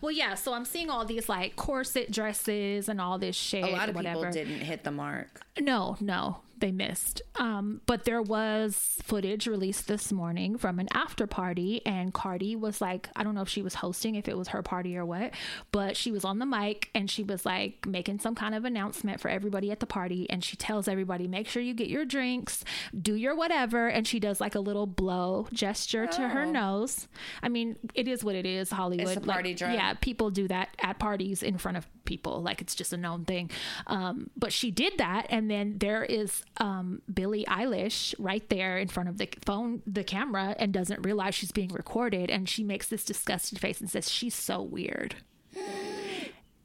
Well, 0.01 0.11
yeah. 0.11 0.35
So 0.35 0.53
I'm 0.53 0.65
seeing 0.65 0.89
all 0.89 1.05
these 1.05 1.27
like 1.29 1.55
corset 1.55 2.11
dresses 2.11 2.89
and 2.89 2.99
all 3.01 3.17
this 3.17 3.35
shit. 3.35 3.63
A 3.63 3.67
lot 3.67 3.89
of 3.89 3.95
whatever. 3.95 4.19
people 4.19 4.31
didn't 4.31 4.59
hit 4.61 4.83
the 4.83 4.91
mark. 4.91 5.41
No, 5.59 5.97
no, 5.99 6.37
they 6.59 6.71
missed. 6.71 7.23
Um, 7.37 7.81
but 7.87 8.03
there 8.05 8.21
was 8.21 8.99
footage 9.03 9.47
released 9.47 9.87
this 9.87 10.11
morning 10.11 10.55
from 10.59 10.77
an 10.77 10.87
after 10.93 11.25
party, 11.25 11.81
and 11.83 12.13
Cardi 12.13 12.55
was 12.55 12.79
like, 12.79 13.09
I 13.15 13.23
don't 13.23 13.33
know 13.33 13.41
if 13.41 13.49
she 13.49 13.63
was 13.63 13.73
hosting, 13.75 14.13
if 14.13 14.27
it 14.27 14.37
was 14.37 14.49
her 14.49 14.61
party 14.61 14.95
or 14.95 15.03
what, 15.03 15.33
but 15.71 15.97
she 15.97 16.11
was 16.11 16.23
on 16.23 16.37
the 16.37 16.45
mic 16.45 16.91
and 16.93 17.09
she 17.09 17.23
was 17.23 17.43
like 17.43 17.87
making 17.87 18.19
some 18.19 18.35
kind 18.35 18.53
of 18.53 18.65
announcement 18.65 19.19
for 19.19 19.29
everybody 19.29 19.71
at 19.71 19.79
the 19.79 19.87
party. 19.87 20.29
And 20.29 20.43
she 20.43 20.55
tells 20.55 20.87
everybody, 20.87 21.27
make 21.27 21.47
sure 21.47 21.61
you 21.63 21.73
get 21.73 21.87
your 21.87 22.05
drinks, 22.05 22.63
do 22.99 23.15
your 23.15 23.35
whatever. 23.35 23.87
And 23.87 24.05
she 24.07 24.19
does 24.19 24.39
like 24.39 24.53
a 24.53 24.59
little 24.59 24.85
blow 24.85 25.47
gesture 25.51 26.05
to 26.05 26.29
her 26.29 26.43
Oh. 26.43 26.51
nose. 26.51 27.07
I 27.41 27.49
mean, 27.49 27.77
it 27.95 28.07
is 28.07 28.23
what 28.23 28.35
it 28.35 28.45
is, 28.45 28.69
Hollywood. 28.69 29.07
It's 29.07 29.17
a 29.17 29.21
party 29.21 29.49
like, 29.49 29.56
Yeah, 29.61 29.93
people 29.95 30.29
do 30.29 30.47
that 30.47 30.69
at 30.81 30.99
parties 30.99 31.41
in 31.43 31.57
front 31.57 31.77
of 31.77 31.87
people 32.05 32.41
like 32.41 32.61
it's 32.61 32.73
just 32.73 32.93
a 32.93 32.97
known 32.97 33.25
thing 33.25 33.51
um, 33.87 34.29
but 34.37 34.53
she 34.53 34.71
did 34.71 34.97
that 34.97 35.27
and 35.29 35.51
then 35.51 35.77
there 35.77 36.05
is 36.05 36.41
um, 36.57 37.01
billie 37.13 37.43
eilish 37.49 38.15
right 38.17 38.47
there 38.49 38.77
in 38.77 38.87
front 38.87 39.09
of 39.09 39.17
the 39.17 39.27
phone 39.45 39.81
the 39.85 40.03
camera 40.05 40.55
and 40.57 40.73
doesn't 40.73 41.03
realize 41.05 41.35
she's 41.35 41.51
being 41.51 41.69
recorded 41.73 42.29
and 42.29 42.47
she 42.47 42.63
makes 42.63 42.87
this 42.87 43.03
disgusted 43.03 43.59
face 43.59 43.81
and 43.81 43.89
says 43.89 44.09
she's 44.09 44.33
so 44.35 44.61
weird 44.61 45.15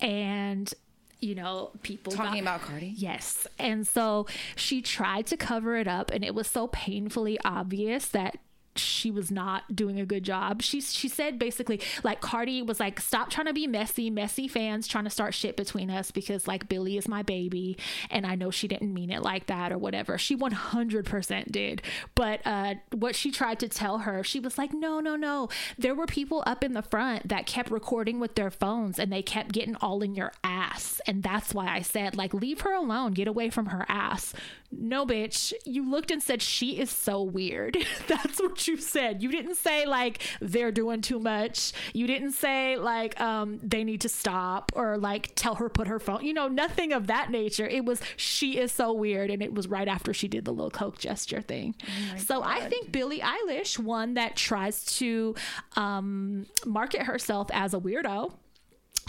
and 0.00 0.72
you 1.20 1.34
know 1.34 1.70
people 1.82 2.12
Talking 2.12 2.44
got- 2.44 2.56
about 2.56 2.68
Cardi. 2.68 2.94
Yes. 2.96 3.46
And 3.58 3.86
so 3.86 4.26
she 4.56 4.82
tried 4.82 5.26
to 5.26 5.36
cover 5.36 5.76
it 5.76 5.86
up 5.86 6.10
and 6.10 6.24
it 6.24 6.34
was 6.34 6.48
so 6.48 6.66
painfully 6.68 7.38
obvious 7.44 8.06
that 8.08 8.38
she 8.76 9.10
was 9.10 9.30
not 9.30 9.74
doing 9.74 10.00
a 10.00 10.06
good 10.06 10.22
job. 10.22 10.62
She 10.62 10.80
she 10.80 11.08
said 11.08 11.38
basically 11.38 11.80
like 12.02 12.20
Cardi 12.20 12.62
was 12.62 12.80
like 12.80 13.00
stop 13.00 13.30
trying 13.30 13.46
to 13.46 13.52
be 13.52 13.66
messy, 13.66 14.10
messy 14.10 14.48
fans 14.48 14.88
trying 14.88 15.04
to 15.04 15.10
start 15.10 15.34
shit 15.34 15.56
between 15.56 15.90
us 15.90 16.10
because 16.10 16.48
like 16.48 16.68
Billie 16.68 16.96
is 16.96 17.08
my 17.08 17.22
baby 17.22 17.76
and 18.10 18.26
I 18.26 18.34
know 18.34 18.50
she 18.50 18.68
didn't 18.68 18.94
mean 18.94 19.10
it 19.10 19.22
like 19.22 19.46
that 19.46 19.72
or 19.72 19.78
whatever. 19.78 20.16
She 20.16 20.36
100% 20.36 21.52
did. 21.52 21.82
But 22.14 22.40
uh 22.46 22.74
what 22.92 23.14
she 23.14 23.30
tried 23.30 23.58
to 23.60 23.68
tell 23.68 23.98
her, 23.98 24.24
she 24.24 24.40
was 24.40 24.56
like 24.56 24.72
no, 24.72 25.00
no, 25.00 25.16
no. 25.16 25.48
There 25.76 25.94
were 25.94 26.06
people 26.06 26.42
up 26.46 26.64
in 26.64 26.72
the 26.72 26.82
front 26.82 27.28
that 27.28 27.46
kept 27.46 27.70
recording 27.70 28.20
with 28.20 28.36
their 28.36 28.50
phones 28.50 28.98
and 28.98 29.12
they 29.12 29.22
kept 29.22 29.52
getting 29.52 29.76
all 29.76 30.02
in 30.02 30.14
your 30.14 30.32
ass. 30.42 31.00
And 31.06 31.22
that's 31.22 31.52
why 31.52 31.68
I 31.68 31.82
said 31.82 32.16
like 32.16 32.32
leave 32.32 32.62
her 32.62 32.72
alone, 32.72 33.12
get 33.12 33.28
away 33.28 33.50
from 33.50 33.66
her 33.66 33.84
ass. 33.88 34.34
No 34.70 35.04
bitch, 35.04 35.52
you 35.66 35.88
looked 35.88 36.10
and 36.10 36.22
said 36.22 36.40
she 36.40 36.78
is 36.78 36.90
so 36.90 37.22
weird. 37.22 37.76
that's 38.08 38.40
what 38.40 38.61
you 38.66 38.76
said. 38.76 39.22
You 39.22 39.30
didn't 39.30 39.56
say 39.56 39.86
like 39.86 40.22
they're 40.40 40.72
doing 40.72 41.00
too 41.00 41.18
much. 41.18 41.72
You 41.92 42.06
didn't 42.06 42.32
say 42.32 42.76
like 42.76 43.20
um 43.20 43.60
they 43.62 43.84
need 43.84 44.00
to 44.02 44.08
stop 44.08 44.72
or 44.74 44.96
like 44.98 45.32
tell 45.34 45.56
her 45.56 45.68
put 45.68 45.88
her 45.88 45.98
phone. 45.98 46.24
You 46.24 46.34
know, 46.34 46.48
nothing 46.48 46.92
of 46.92 47.06
that 47.08 47.30
nature. 47.30 47.66
It 47.66 47.84
was 47.84 48.00
she 48.16 48.58
is 48.58 48.72
so 48.72 48.92
weird 48.92 49.30
and 49.30 49.42
it 49.42 49.52
was 49.54 49.68
right 49.68 49.88
after 49.88 50.12
she 50.14 50.28
did 50.28 50.44
the 50.44 50.52
little 50.52 50.70
coke 50.70 50.98
gesture 50.98 51.40
thing. 51.40 51.74
so 52.18 52.42
I 52.42 52.60
think 52.68 52.92
Billie 52.92 53.20
Eilish, 53.20 53.78
one 53.78 54.14
that 54.14 54.36
tries 54.36 54.84
to 54.96 55.34
um 55.76 56.46
market 56.66 57.02
herself 57.02 57.48
as 57.52 57.74
a 57.74 57.78
weirdo, 57.80 58.32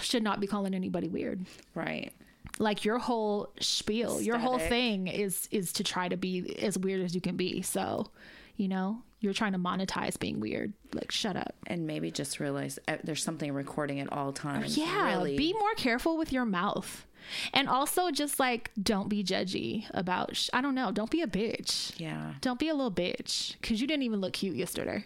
should 0.02 0.24
not 0.24 0.40
be 0.40 0.48
calling 0.48 0.74
anybody 0.74 1.08
weird 1.08 1.46
Right. 1.76 2.12
like 2.60 2.84
your 2.86 2.98
whole 3.00 3.54
spiel 3.60 4.20
your 4.22 4.38
whole 4.38 4.58
thing 4.70 5.08
is 5.08 5.48
is 5.52 5.72
to 5.74 5.84
try 5.84 6.08
to 6.08 6.18
be 6.18 6.58
as 6.62 6.78
weird 6.78 7.02
as 7.02 7.14
you 7.16 7.22
can 7.22 7.36
be 7.38 7.62
so 7.62 8.10
you 8.58 8.68
know 8.68 9.02
you're 9.24 9.34
trying 9.34 9.54
to 9.54 9.58
monetize 9.58 10.20
being 10.20 10.40
weird 10.40 10.74
like 10.94 11.12
shut 11.12 11.36
up 11.36 11.56
And 11.66 11.88
maybe 11.88 12.12
just 12.12 12.40
realize 12.40 12.78
uh, 12.88 12.98
there's 13.04 13.24
something 13.24 13.52
recording 13.54 14.00
at 14.00 14.12
all 14.14 14.32
times. 14.34 14.78
yeah 14.78 15.08
Really. 15.16 15.36
be 15.38 15.54
more 15.54 15.74
careful 15.76 16.18
with 16.18 16.32
your 16.34 16.46
mouth 16.46 17.06
and 17.54 17.70
also 17.70 18.12
just 18.12 18.38
like 18.38 18.70
don't 18.82 19.08
be 19.08 19.24
judgy 19.24 19.86
about 19.94 20.36
sh- 20.36 20.50
i 20.54 20.60
don't 20.60 20.76
know 20.76 20.92
don't 20.92 21.10
be 21.10 21.22
a 21.22 21.28
bitch 21.28 21.94
yeah. 21.98 22.34
don't 22.42 22.60
be 22.60 22.68
a 22.68 22.74
little 22.74 22.92
bitch 22.92 23.54
because 23.62 23.80
you 23.80 23.88
didn't 23.88 24.04
even 24.04 24.20
look 24.20 24.34
cute 24.34 24.56
yesterday 24.58 25.06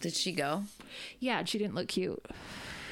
Did 0.00 0.14
she 0.14 0.32
go? 0.32 0.64
yeah 1.20 1.44
she 1.44 1.56
didn't 1.58 1.76
look 1.76 1.86
cute 1.88 2.20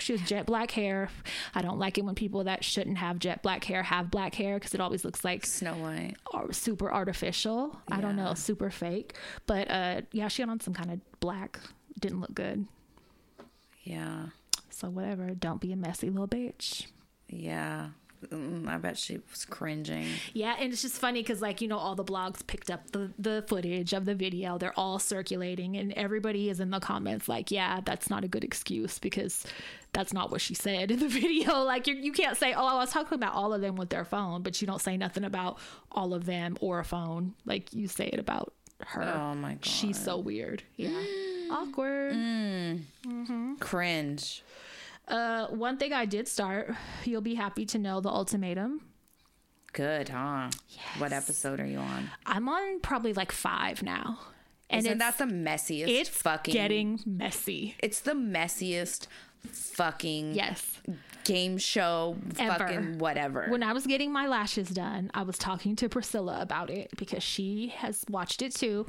she 0.05 0.13
has 0.17 0.21
jet 0.29 0.45
black 0.47 0.71
hair 0.71 1.09
i 1.55 1.63
don't 1.63 1.79
like 1.79 1.97
it 1.99 2.05
when 2.05 2.15
people 2.15 2.45
that 2.45 2.63
shouldn't 2.63 2.99
have 2.99 3.19
jet 3.19 3.43
black 3.43 3.65
hair 3.65 3.83
have 3.83 4.11
black 4.11 4.35
hair 4.35 4.55
because 4.59 4.75
it 4.75 4.81
always 4.81 5.05
looks 5.05 5.25
like 5.25 5.47
Snow 5.47 5.73
White. 5.75 6.15
ar- 6.33 6.53
super 6.53 6.93
artificial. 6.93 7.81
I 7.89 8.01
don't 8.01 8.17
know, 8.17 8.35
super 8.35 8.71
fake. 8.71 9.15
But 9.47 9.71
uh, 9.71 10.03
yeah, 10.13 10.29
she 10.29 10.43
had 10.43 10.49
on 10.51 10.61
some 10.61 10.75
kind 10.75 10.91
of 10.91 11.01
black. 11.21 11.59
Didn't 12.01 12.21
look 12.21 12.35
good. 12.35 12.67
Yeah. 13.85 14.27
So 14.71 14.89
whatever. 14.91 15.31
Don't 15.31 15.61
be 15.61 15.73
a 15.73 15.77
messy 15.77 16.11
little 16.11 16.29
bitch. 16.29 16.87
Yeah. 17.29 17.89
Mm, 18.31 18.69
I 18.69 18.79
bet 18.79 18.99
she 18.99 19.19
was 19.31 19.45
cringing. 19.45 20.07
Yeah, 20.33 20.57
and 20.59 20.73
it's 20.73 20.83
just 20.83 20.97
funny 20.97 21.21
because 21.23 21.43
like 21.43 21.61
you 21.61 21.69
know 21.69 21.79
all 21.79 21.95
the 21.95 22.05
blogs 22.05 22.47
picked 22.47 22.71
up 22.71 22.91
the 22.93 23.11
the 23.19 23.45
footage 23.49 23.93
of 23.93 24.05
the 24.05 24.15
video. 24.15 24.59
They're 24.59 24.79
all 24.79 24.99
circulating, 24.99 25.77
and 25.77 25.93
everybody 25.93 26.49
is 26.49 26.61
in 26.61 26.71
the 26.71 26.81
comments 26.81 27.29
like, 27.29 27.51
yeah, 27.51 27.81
that's 27.85 28.11
not 28.11 28.25
a 28.25 28.29
good 28.29 28.45
excuse 28.45 28.99
because 28.99 29.45
that's 29.93 30.13
not 30.13 30.31
what 30.31 30.41
she 30.41 30.55
said 30.55 30.91
in 30.91 30.99
the 30.99 31.09
video. 31.21 31.63
Like 31.63 31.87
you 31.87 31.95
you 31.95 32.13
can't 32.13 32.37
say, 32.37 32.53
oh, 32.55 32.67
I 32.67 32.75
was 32.75 32.91
talking 32.91 33.17
about 33.17 33.35
all 33.35 33.53
of 33.53 33.61
them 33.61 33.77
with 33.77 33.91
their 33.91 34.05
phone, 34.05 34.43
but 34.43 34.61
you 34.61 34.67
don't 34.67 34.81
say 34.81 34.97
nothing 34.97 35.25
about 35.25 35.59
all 35.93 36.15
of 36.15 36.27
them 36.27 36.57
or 36.61 36.79
a 36.81 36.85
phone. 36.85 37.35
Like 37.45 37.73
you 37.73 37.89
say 37.89 38.07
it 38.07 38.19
about 38.19 38.53
her. 38.81 39.03
Oh 39.03 39.35
my 39.35 39.55
god. 39.55 39.65
She's 39.65 40.03
so 40.03 40.19
weird. 40.19 40.63
Yeah. 40.77 40.91
Awkward. 41.51 42.17
cringe. 43.61 44.43
Uh, 45.09 45.47
one 45.49 45.77
thing 45.77 45.93
I 45.93 46.05
did 46.07 46.29
start, 46.29 46.71
you'll 47.05 47.21
be 47.21 47.35
happy 47.35 47.67
to 47.67 47.79
know 47.79 48.01
the 48.01 48.09
ultimatum. 48.11 48.81
Good, 49.73 50.09
huh? 50.09 50.51
Yes. 50.69 50.81
What 51.01 51.13
episode 51.13 51.59
are 51.61 51.67
you 51.67 51.79
on? 51.79 52.11
I'm 52.27 52.49
on 52.49 52.81
probably 52.81 53.13
like 53.13 53.33
five 53.33 53.83
now. 53.83 54.21
And 54.71 54.87
Isn't 54.87 54.99
that 54.99 55.19
the 55.19 55.25
messiest 55.25 55.89
it's 55.89 56.09
fucking 56.09 56.53
getting 56.55 57.01
messy. 57.05 57.75
It's 57.81 58.01
the 58.01 58.13
messiest 58.13 59.09
fucking 59.51 60.35
Yes. 60.35 60.81
game 61.25 61.59
show 61.59 62.17
Ever. 62.39 62.59
fucking 62.59 62.99
whatever. 62.99 63.47
When 63.51 63.63
I 63.63 63.73
was 63.73 63.87
getting 63.87 64.13
my 64.13 64.27
lashes 64.27 64.69
done, 64.71 65.11
I 65.13 65.23
was 65.23 65.37
talking 65.39 65.77
to 65.77 65.89
Priscilla 65.89 66.41
about 66.41 66.71
it 66.71 66.91
because 66.97 67.23
she 67.23 67.69
has 67.77 68.05
watched 68.09 68.43
it 68.43 68.55
too. 68.55 68.87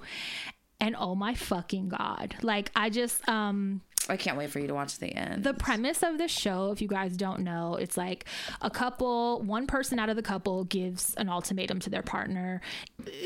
And 0.80 0.95
oh 0.97 1.15
my 1.15 1.34
fucking 1.34 1.89
God. 1.89 2.35
Like, 2.41 2.69
I 2.76 2.89
just, 2.89 3.27
um, 3.30 3.81
I 4.07 4.18
can't 4.18 4.38
wait 4.38 4.52
for 4.52 4.60
you 4.60 4.68
to 4.68 4.73
watch 4.76 4.99
the 4.99 5.07
end. 5.07 5.43
the 5.43 5.53
premise 5.53 6.03
of 6.03 6.18
the 6.19 6.27
show, 6.27 6.72
if 6.72 6.80
you 6.81 6.88
guys 6.88 7.18
don't 7.18 7.39
know, 7.39 7.76
it's 7.76 7.97
like 7.97 8.26
a 8.61 8.69
couple, 8.69 9.41
one 9.41 9.65
person 9.65 9.97
out 9.97 10.10
of 10.10 10.15
the 10.15 10.22
couple 10.22 10.65
gives 10.65 11.15
an 11.15 11.27
ultimatum 11.27 11.80
to 11.80 11.89
their 11.89 12.03
partner 12.03 12.61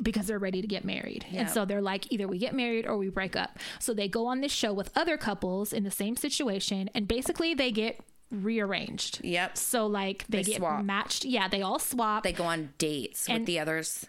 because 0.03 0.27
they're 0.27 0.39
ready 0.39 0.61
to 0.61 0.67
get 0.67 0.85
married. 0.85 1.25
Yeah. 1.29 1.41
And 1.41 1.49
so 1.49 1.65
they're 1.65 1.81
like, 1.81 2.09
either 2.13 2.27
we 2.29 2.37
get 2.37 2.53
married 2.55 2.85
or 2.85 2.97
we 2.97 3.09
break 3.09 3.35
up. 3.35 3.57
So 3.79 3.93
they 3.93 4.07
go 4.07 4.27
on 4.27 4.39
this 4.41 4.53
show 4.53 4.71
with 4.71 4.89
other 4.95 5.17
couples 5.17 5.73
in 5.73 5.83
the 5.83 5.91
same 5.91 6.15
situation 6.15 6.89
and 6.93 7.07
basically 7.09 7.53
they 7.53 7.71
get 7.71 7.99
rearranged. 8.31 9.19
Yep. 9.23 9.57
So 9.57 9.87
like 9.87 10.25
they, 10.29 10.39
They 10.43 10.51
get 10.51 10.57
swap. 10.59 10.85
matched. 10.85 11.25
Yeah, 11.25 11.47
they 11.47 11.61
all 11.61 11.79
swap 11.79 12.23
they 12.23 12.31
go 12.31 12.45
on 12.45 12.73
dates 12.77 13.27
with 13.27 13.45
the 13.45 13.59
others. 13.59 14.05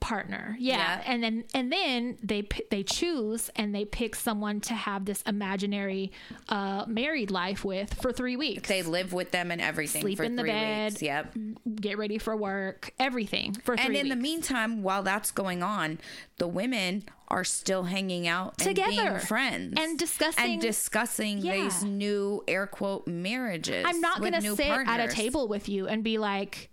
Partner. 0.00 0.56
Yeah. 0.58 0.76
Yeah. 0.76 1.02
And 1.06 1.22
then 1.22 1.44
and 1.54 1.72
then 1.72 2.18
they 2.22 2.46
they 2.70 2.82
choose 2.82 3.50
and 3.56 3.74
they 3.74 3.84
pick 3.84 4.14
someone 4.14 4.60
to 4.62 4.74
have 4.74 5.04
this 5.04 5.22
imaginary 5.22 6.12
uh 6.48 6.84
married 6.86 7.30
life 7.30 7.64
with 7.64 7.94
for 7.94 8.12
3 8.12 8.36
weeks. 8.36 8.68
They 8.68 8.82
live 8.82 9.12
with 9.12 9.30
them 9.30 9.50
and 9.50 9.60
everything 9.60 10.02
Sleep 10.02 10.18
for 10.18 10.24
in 10.24 10.36
the 10.36 10.42
three 10.42 10.50
bed. 10.50 10.92
weeks. 10.92 11.02
Yep. 11.02 11.34
get 11.80 11.98
ready 11.98 12.18
for 12.18 12.36
work, 12.36 12.92
everything 12.98 13.54
for 13.54 13.76
three 13.76 13.86
And 13.86 13.96
in 13.96 14.02
weeks. 14.04 14.14
the 14.16 14.20
meantime, 14.22 14.82
while 14.82 15.02
that's 15.02 15.30
going 15.30 15.62
on, 15.62 15.98
the 16.38 16.48
women 16.48 17.04
are 17.28 17.44
still 17.44 17.84
hanging 17.84 18.26
out 18.26 18.54
and 18.64 18.74
being 18.74 18.88
Together. 18.90 19.18
friends 19.18 19.74
And 19.78 19.98
discussing- 19.98 20.52
and 20.52 20.60
discussing 20.62 21.38
Yeah. 21.38 21.52
these 21.64 21.84
new 21.84 22.42
air 22.48 22.66
quote 22.66 23.06
marriages. 23.06 23.84
I'm 23.86 24.00
not 24.00 24.20
going 24.20 24.32
to 24.32 24.40
sit 24.56 24.66
at 24.66 25.00
a 25.00 25.08
table 25.12 25.46
with 25.48 25.68
you 25.68 25.86
and 25.88 26.02
be 26.02 26.16
like, 26.16 26.70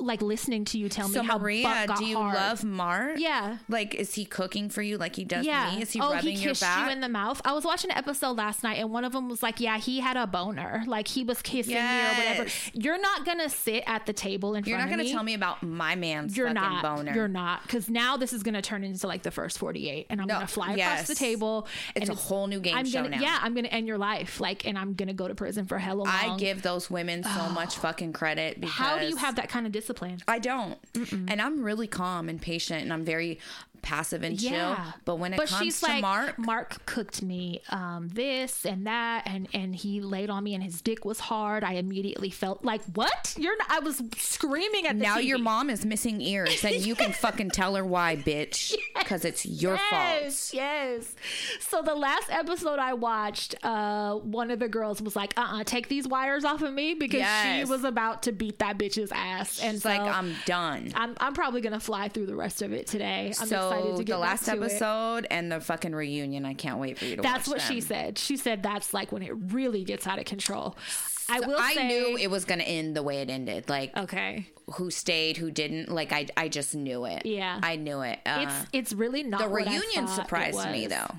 like 0.00 0.22
listening 0.22 0.64
to 0.66 0.78
you 0.78 0.88
tell 0.88 1.08
So 1.08 1.20
me 1.22 1.26
how 1.26 1.38
Maria, 1.38 1.86
do 1.98 2.04
you 2.04 2.16
hard. 2.16 2.34
love 2.34 2.64
Mart? 2.64 3.18
Yeah. 3.18 3.58
Like, 3.68 3.94
is 3.94 4.14
he 4.14 4.24
cooking 4.24 4.68
for 4.70 4.82
you 4.82 4.98
like 4.98 5.16
he 5.16 5.24
does 5.24 5.44
Yeah. 5.46 5.74
me? 5.74 5.82
Is 5.82 5.90
he 5.92 6.00
oh, 6.00 6.12
rubbing 6.14 6.36
he 6.36 6.42
your 6.42 6.50
kissed 6.50 6.62
back? 6.62 6.86
you 6.86 6.92
in 6.92 7.00
the 7.00 7.08
mouth. 7.08 7.40
I 7.44 7.52
was 7.52 7.64
watching 7.64 7.90
an 7.90 7.96
episode 7.98 8.36
last 8.36 8.62
night, 8.62 8.78
and 8.78 8.90
one 8.90 9.04
of 9.04 9.12
them 9.12 9.28
was 9.28 9.42
like, 9.42 9.60
"Yeah, 9.60 9.78
he 9.78 10.00
had 10.00 10.16
a 10.16 10.26
boner. 10.26 10.82
Like 10.86 11.08
he 11.08 11.24
was 11.24 11.42
kissing 11.42 11.74
me 11.74 11.80
or 11.80 12.14
whatever." 12.16 12.46
You're 12.74 13.00
not 13.00 13.24
gonna 13.24 13.48
sit 13.48 13.82
at 13.86 14.06
the 14.06 14.12
table 14.12 14.54
in 14.54 14.64
You're 14.64 14.78
not 14.78 14.84
front 14.88 14.92
of 14.92 14.96
going 14.98 15.04
me. 15.06 15.10
to 15.10 15.14
tell 15.14 15.24
me 15.24 15.34
about 15.34 15.62
my 15.62 15.94
man's 15.94 16.36
You're 16.36 16.48
fucking 16.48 16.62
not. 16.62 16.82
boner. 16.82 17.14
You're 17.14 17.28
not. 17.28 17.62
Because 17.62 17.88
now 17.90 18.16
this 18.16 18.32
is 18.32 18.42
going 18.42 18.54
to 18.54 18.62
turn 18.62 18.84
into 18.84 19.06
like 19.06 19.22
the 19.22 19.30
first 19.30 19.58
48, 19.58 20.06
and 20.10 20.20
I'm 20.20 20.26
No, 20.26 20.34
going 20.34 20.46
to 20.46 20.52
fly 20.52 20.72
across 20.74 21.06
the 21.08 21.14
table. 21.14 21.66
It's 21.94 22.08
and 22.08 22.16
a 22.16 22.20
whole 22.20 22.46
new 22.46 22.60
game 22.60 22.76
I'm 22.76 22.86
show 22.86 23.02
gonna, 23.02 23.16
now. 23.16 23.22
Yeah, 23.22 23.38
I'm 23.40 23.52
going 23.54 23.64
to 23.64 23.72
end 23.72 23.86
your 23.86 23.98
life. 23.98 24.40
Like, 24.40 24.66
and 24.66 24.78
I'm 24.78 24.94
going 24.94 25.08
to 25.08 25.14
go 25.14 25.28
to 25.28 25.34
prison 25.34 25.66
for 25.66 25.78
hella 25.78 25.98
long. 26.02 26.08
I 26.08 26.36
give 26.38 26.62
those 26.62 26.90
women 26.90 27.22
so 27.24 27.48
much 27.50 27.76
fucking 27.78 28.12
credit 28.12 28.60
because 28.60 28.74
How 28.74 28.98
do 28.98 29.06
you 29.06 29.16
have 29.16 29.36
that 29.36 29.48
kind 29.48 29.66
of 29.66 29.72
discipline? 29.72 29.87
I 30.26 30.38
don't. 30.38 30.78
And 31.28 31.40
I'm 31.40 31.62
really 31.62 31.86
calm 31.86 32.28
and 32.28 32.40
patient 32.40 32.82
and 32.82 32.92
I'm 32.92 33.04
very 33.04 33.38
passive 33.82 34.22
and 34.22 34.38
chill. 34.38 34.50
Yeah. 34.52 34.92
But 35.04 35.16
when 35.16 35.32
it 35.34 35.36
but 35.36 35.48
comes 35.48 35.62
she's 35.62 35.80
to 35.80 35.86
like, 35.86 36.02
Mark, 36.02 36.38
Mark 36.38 36.84
cooked 36.86 37.22
me 37.22 37.60
um, 37.70 38.08
this 38.12 38.64
and 38.66 38.86
that, 38.86 39.22
and 39.26 39.48
and 39.52 39.74
he 39.74 40.00
laid 40.00 40.30
on 40.30 40.44
me, 40.44 40.54
and 40.54 40.62
his 40.62 40.80
dick 40.80 41.04
was 41.04 41.20
hard. 41.20 41.64
I 41.64 41.74
immediately 41.74 42.30
felt 42.30 42.64
like, 42.64 42.82
what? 42.94 43.34
You're? 43.38 43.56
Not, 43.58 43.66
I 43.70 43.78
was 43.80 44.02
screaming 44.16 44.86
at 44.86 44.96
the 44.98 45.02
now 45.02 45.16
TV. 45.18 45.26
your 45.26 45.38
mom 45.38 45.70
is 45.70 45.84
missing 45.84 46.20
ears, 46.20 46.64
and 46.64 46.76
you 46.76 46.94
can 46.94 47.12
fucking 47.12 47.50
tell 47.50 47.74
her 47.74 47.84
why, 47.84 48.16
bitch, 48.16 48.74
because 48.98 49.24
it's 49.24 49.44
your 49.46 49.74
Yes, 49.74 49.90
fault. 49.90 50.54
yes. 50.54 50.54
Yes. 50.54 51.14
So 51.60 51.82
the 51.82 51.94
last 51.94 52.30
episode 52.30 52.78
I 52.78 52.94
watched, 52.94 53.54
uh, 53.64 54.14
one 54.16 54.50
of 54.50 54.58
the 54.58 54.68
girls 54.68 55.00
was 55.02 55.16
like, 55.16 55.32
"Uh, 55.36 55.58
uh 55.60 55.64
take 55.64 55.88
these 55.88 56.06
wires 56.06 56.44
off 56.44 56.62
of 56.62 56.72
me," 56.72 56.94
because 56.94 57.20
Yes. 57.20 57.66
she 57.66 57.70
was 57.70 57.84
about 57.84 58.22
to 58.24 58.32
beat 58.32 58.58
that 58.58 58.78
bitch's 58.78 59.12
ass, 59.12 59.60
and 59.60 59.74
It's 59.74 59.82
so 59.82 59.88
like 59.88 60.00
I'm 60.00 60.34
done. 60.46 60.92
I'm, 60.94 61.14
I'm 61.20 61.34
probably 61.34 61.60
gonna 61.60 61.80
fly 61.80 62.08
through 62.08 62.26
the 62.26 62.34
rest 62.36 62.62
of 62.62 62.72
it 62.72 62.86
today. 62.86 63.32
I'm 63.40 63.46
excited 63.70 63.90
so 63.92 63.96
to 63.98 64.04
get 64.04 64.12
the 64.14 64.18
last 64.18 64.44
to 64.46 64.52
it. 64.52 64.56
episode 64.56 65.26
and 65.30 65.50
the 65.52 65.60
fucking 65.60 65.94
reunion, 65.94 66.44
I 66.44 66.54
can't 66.54 66.78
wait 66.78 66.98
for 66.98 67.04
you 67.04 67.16
to 67.16 67.22
That's 67.22 67.48
what 67.48 67.60
she 67.60 67.80
said. 67.80 68.18
She 68.18 68.36
said 68.36 68.62
that's 68.62 68.92
like 68.94 69.12
when 69.12 69.22
it 69.22 69.32
really 69.52 69.84
gets 69.84 70.06
out 70.06 70.18
of 70.18 70.24
control. 70.24 70.76
I 71.30 71.40
will 71.40 71.58
I 71.58 71.74
say, 71.74 71.88
knew 71.88 72.16
it 72.16 72.30
was 72.30 72.44
gonna 72.46 72.62
end 72.62 72.96
the 72.96 73.02
way 73.02 73.18
it 73.20 73.28
ended. 73.28 73.68
Like 73.68 73.94
Okay, 73.96 74.46
who 74.74 74.90
stayed, 74.90 75.36
who 75.36 75.50
didn't. 75.50 75.90
Like 75.90 76.12
I, 76.12 76.26
I 76.36 76.48
just 76.48 76.74
knew 76.74 77.04
it. 77.04 77.26
Yeah. 77.26 77.60
I 77.62 77.76
knew 77.76 78.00
it. 78.00 78.18
Uh, 78.24 78.46
it's 78.48 78.66
it's 78.72 78.92
really 78.94 79.22
not 79.22 79.40
the 79.40 79.48
reunion 79.48 80.08
surprised 80.08 80.70
me 80.70 80.86
though. 80.86 81.10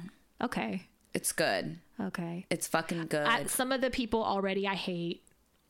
Okay, 0.41 0.87
It's 1.13 1.31
good. 1.31 1.77
okay. 2.01 2.45
It's 2.49 2.65
fucking 2.67 3.07
good. 3.07 3.27
I, 3.27 3.45
some 3.45 3.71
of 3.71 3.81
the 3.81 3.89
people 3.89 4.23
already 4.23 4.67
I 4.67 4.75
hate. 4.75 5.23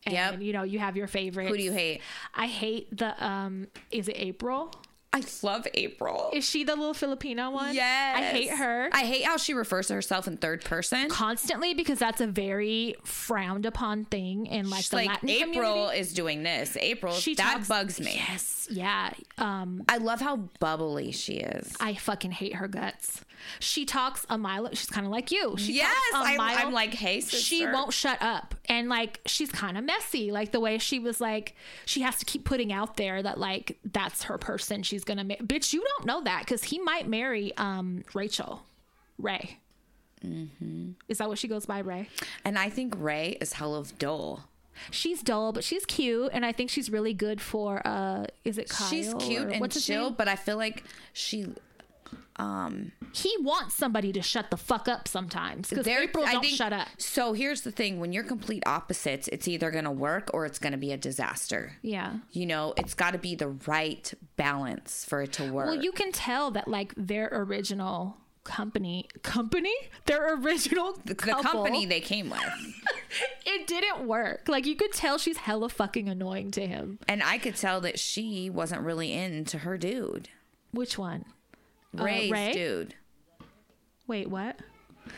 And, 0.05 0.13
Yep. 0.13 0.41
You 0.41 0.53
know, 0.53 0.63
you 0.63 0.79
have 0.79 0.95
your 0.95 1.07
favorite. 1.07 1.49
who 1.49 1.57
do 1.57 1.63
you 1.63 1.73
hate? 1.73 2.01
I 2.33 2.47
hate 2.47 2.95
the 2.97 3.21
um. 3.25 3.67
Is 3.91 4.07
it 4.07 4.15
April? 4.17 4.73
I 5.11 5.23
love 5.41 5.67
April. 5.73 6.29
Is 6.33 6.47
she 6.47 6.63
the 6.63 6.75
little 6.75 6.93
Filipino 6.93 7.49
one? 7.49 7.73
Yes. 7.73 8.17
I 8.17 8.21
hate 8.21 8.51
her. 8.51 8.89
I 8.93 9.05
hate 9.05 9.23
how 9.25 9.37
she 9.37 9.55
refers 9.55 9.87
to 9.87 9.95
herself 9.95 10.27
in 10.27 10.37
third 10.37 10.63
person. 10.63 11.09
constantly 11.09 11.73
because 11.73 11.97
that's 11.97 12.21
a 12.21 12.27
very 12.27 12.95
frowned 13.03 13.65
upon 13.65 14.05
thing 14.05 14.45
in 14.45 14.69
like 14.69 14.81
She's 14.81 14.89
the 14.89 14.95
like 14.97 15.07
Latin 15.09 15.29
April 15.29 15.51
community. 15.73 15.99
is 15.99 16.13
doing 16.13 16.43
this. 16.43 16.77
April, 16.79 17.13
She 17.13 17.33
that 17.35 17.53
talks- 17.53 17.67
bugs 17.67 17.99
me. 17.99 18.13
Yes, 18.15 18.67
yeah. 18.69 19.09
Um, 19.39 19.83
I 19.89 19.97
love 19.97 20.21
how 20.21 20.35
bubbly 20.59 21.11
she 21.11 21.33
is. 21.37 21.75
I 21.79 21.95
fucking 21.95 22.31
hate 22.31 22.55
her 22.55 22.67
guts. 22.67 23.21
She 23.59 23.85
talks 23.85 24.25
a 24.29 24.37
mile. 24.37 24.67
She's 24.73 24.89
kind 24.89 25.05
of 25.07 25.11
like 25.13 25.31
you. 25.31 25.55
She 25.57 25.73
yes, 25.73 25.95
I'm, 26.13 26.37
mile- 26.37 26.57
I'm 26.57 26.73
like, 26.73 26.93
hey, 26.93 27.21
sister. 27.21 27.37
she 27.37 27.65
won't 27.65 27.93
shut 27.93 28.21
up 28.21 28.53
and 28.67 28.89
like 28.89 29.21
she's 29.25 29.49
kind 29.51 29.77
of 29.77 29.83
messy 29.83 30.31
like 30.31 30.51
the 30.51 30.59
way 30.59 30.77
she 30.77 30.99
was 30.99 31.19
like 31.19 31.55
she 31.85 32.01
has 32.01 32.17
to 32.17 32.25
keep 32.25 32.43
putting 32.45 32.71
out 32.71 32.97
there 32.97 33.23
that 33.23 33.39
like 33.39 33.79
that's 33.91 34.23
her 34.23 34.37
person 34.37 34.83
she's 34.83 34.98
gonna 35.03 35.23
ma- 35.23 35.35
bitch 35.35 35.73
you 35.73 35.83
don't 35.97 36.05
know 36.05 36.21
that 36.23 36.41
because 36.41 36.63
he 36.63 36.79
might 36.79 37.07
marry 37.07 37.55
um 37.57 38.03
rachel 38.13 38.63
ray 39.17 39.57
Mm-hmm. 40.25 40.91
is 41.07 41.19
that 41.19 41.29
what 41.29 41.37
she 41.37 41.47
goes 41.47 41.65
by 41.65 41.79
ray 41.79 42.09
And 42.43 42.59
I 42.59 42.69
think 42.69 42.93
Rae 42.97 43.37
is 43.39 43.53
hell 43.53 43.73
of 43.73 43.97
dull. 43.97 44.43
she's 44.91 45.21
dull 45.23 45.53
but 45.53 45.63
she's 45.63 45.85
cute 45.85 46.29
and 46.33 46.45
i 46.45 46.51
think 46.51 46.69
she's 46.69 46.89
really 46.89 47.13
good 47.13 47.39
for 47.39 47.81
uh 47.87 48.25
is 48.43 48.57
it 48.57 48.67
Kyle 48.67 48.89
She's 48.89 49.13
cute 49.13 49.49
and 49.49 49.71
chill, 49.71 50.05
name? 50.07 50.15
but 50.17 50.27
I 50.27 50.35
feel 50.35 50.57
like 50.57 50.83
she. 51.13 51.45
Um, 52.39 52.93
he 53.13 53.31
wants 53.41 53.75
somebody 53.75 54.11
to 54.13 54.21
shut 54.21 54.49
the 54.49 54.55
fuck 54.57 54.87
up 54.87 55.07
sometimes 55.07 55.69
because 55.69 55.87
april 55.87 56.25
I 56.25 56.31
don't 56.33 56.41
think- 56.43 56.55
shut 56.55 56.71
up 56.73 56.87
So 56.97 57.33
here's 57.33 57.61
the 57.61 57.71
thing: 57.71 57.99
when 57.99 58.13
you're 58.13 58.23
complete 58.23 58.63
opposites, 58.65 59.27
it's 59.27 59.47
either 59.47 59.69
gonna 59.71 59.91
work 59.91 60.31
or 60.33 60.45
it's 60.45 60.57
gonna 60.59 60.77
be 60.77 60.91
a 60.93 60.97
disaster. 60.97 61.73
yeah 61.81 62.13
You 62.31 62.45
know, 62.45 62.73
it's 62.77 62.93
got 62.93 63.11
to 63.11 63.17
be 63.19 63.35
the 63.35 63.49
right 63.67 64.13
balance 64.37 65.03
for 65.05 65.21
it 65.21 65.33
to 65.33 65.51
work. 65.51 65.65
Well, 65.67 65.83
you 65.83 65.91
can 65.91 66.11
tell 66.11 66.49
that 66.51 66.67
like 66.67 66.93
their 66.95 67.27
original 67.31 68.17
company 68.45 69.05
company 69.21 69.75
their 70.05 70.33
original 70.35 70.97
the 71.05 71.13
couple, 71.13 71.43
company 71.43 71.85
they 71.85 71.99
came 71.99 72.29
with, 72.29 72.39
it 73.45 73.67
didn't 73.67 74.07
work. 74.07 74.47
Like 74.47 74.65
you 74.65 74.75
could 74.75 74.93
tell 74.93 75.17
she's 75.17 75.37
hella 75.37 75.69
fucking 75.69 76.07
annoying 76.07 76.51
to 76.51 76.65
him. 76.65 76.99
and 77.07 77.21
I 77.21 77.37
could 77.37 77.55
tell 77.57 77.81
that 77.81 77.99
she 77.99 78.49
wasn't 78.49 78.81
really 78.81 79.11
into 79.13 79.59
her 79.59 79.77
dude, 79.77 80.29
Which 80.71 80.97
one? 80.97 81.25
Rae's 81.93 82.31
Uh, 82.31 82.33
Rae? 82.33 82.51
dude. 82.53 82.95
Wait, 84.07 84.29
what? 84.29 84.57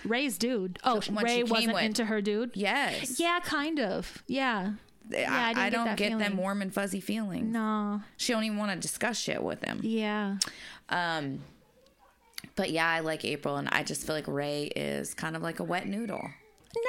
Rae's 0.06 0.38
dude. 0.38 0.80
Oh, 0.84 1.02
one 1.10 1.23
Rae 1.26 1.43
wasn't 1.43 1.73
with. 1.73 1.84
into 1.84 2.06
her 2.06 2.22
dude. 2.22 2.52
Yes. 2.56 3.19
Yeah, 3.19 3.39
kind 3.43 3.80
of. 3.80 4.23
Yeah. 4.27 4.73
Yeah, 5.10 5.27
I 5.30 5.48
I, 5.48 5.49
I 5.49 5.53
get 5.53 5.72
don't 5.72 5.85
that 5.85 5.98
get 5.98 6.18
them 6.18 6.38
warm 6.38 6.61
and 6.61 6.73
fuzzy 6.73 7.02
feelings. 7.02 7.52
No. 7.52 8.02
She 8.18 8.31
don't 8.31 8.43
even 8.45 8.57
want 8.57 8.72
to 8.72 8.77
discuss 8.80 9.19
shit 9.19 9.43
with 9.43 9.61
him. 9.64 9.80
Yeah. 9.84 10.38
Um, 10.88 11.41
but 12.56 12.72
yeah, 12.72 12.88
I 12.88 13.02
like 13.02 13.26
April, 13.26 13.57
and 13.57 13.68
I 13.72 13.84
just 13.84 14.06
feel 14.06 14.15
like 14.15 14.27
Rae 14.27 14.64
is 14.76 15.14
kind 15.14 15.35
of 15.35 15.41
like 15.41 15.60
a 15.60 15.64
wet 15.65 15.88
noodle. 15.88 16.30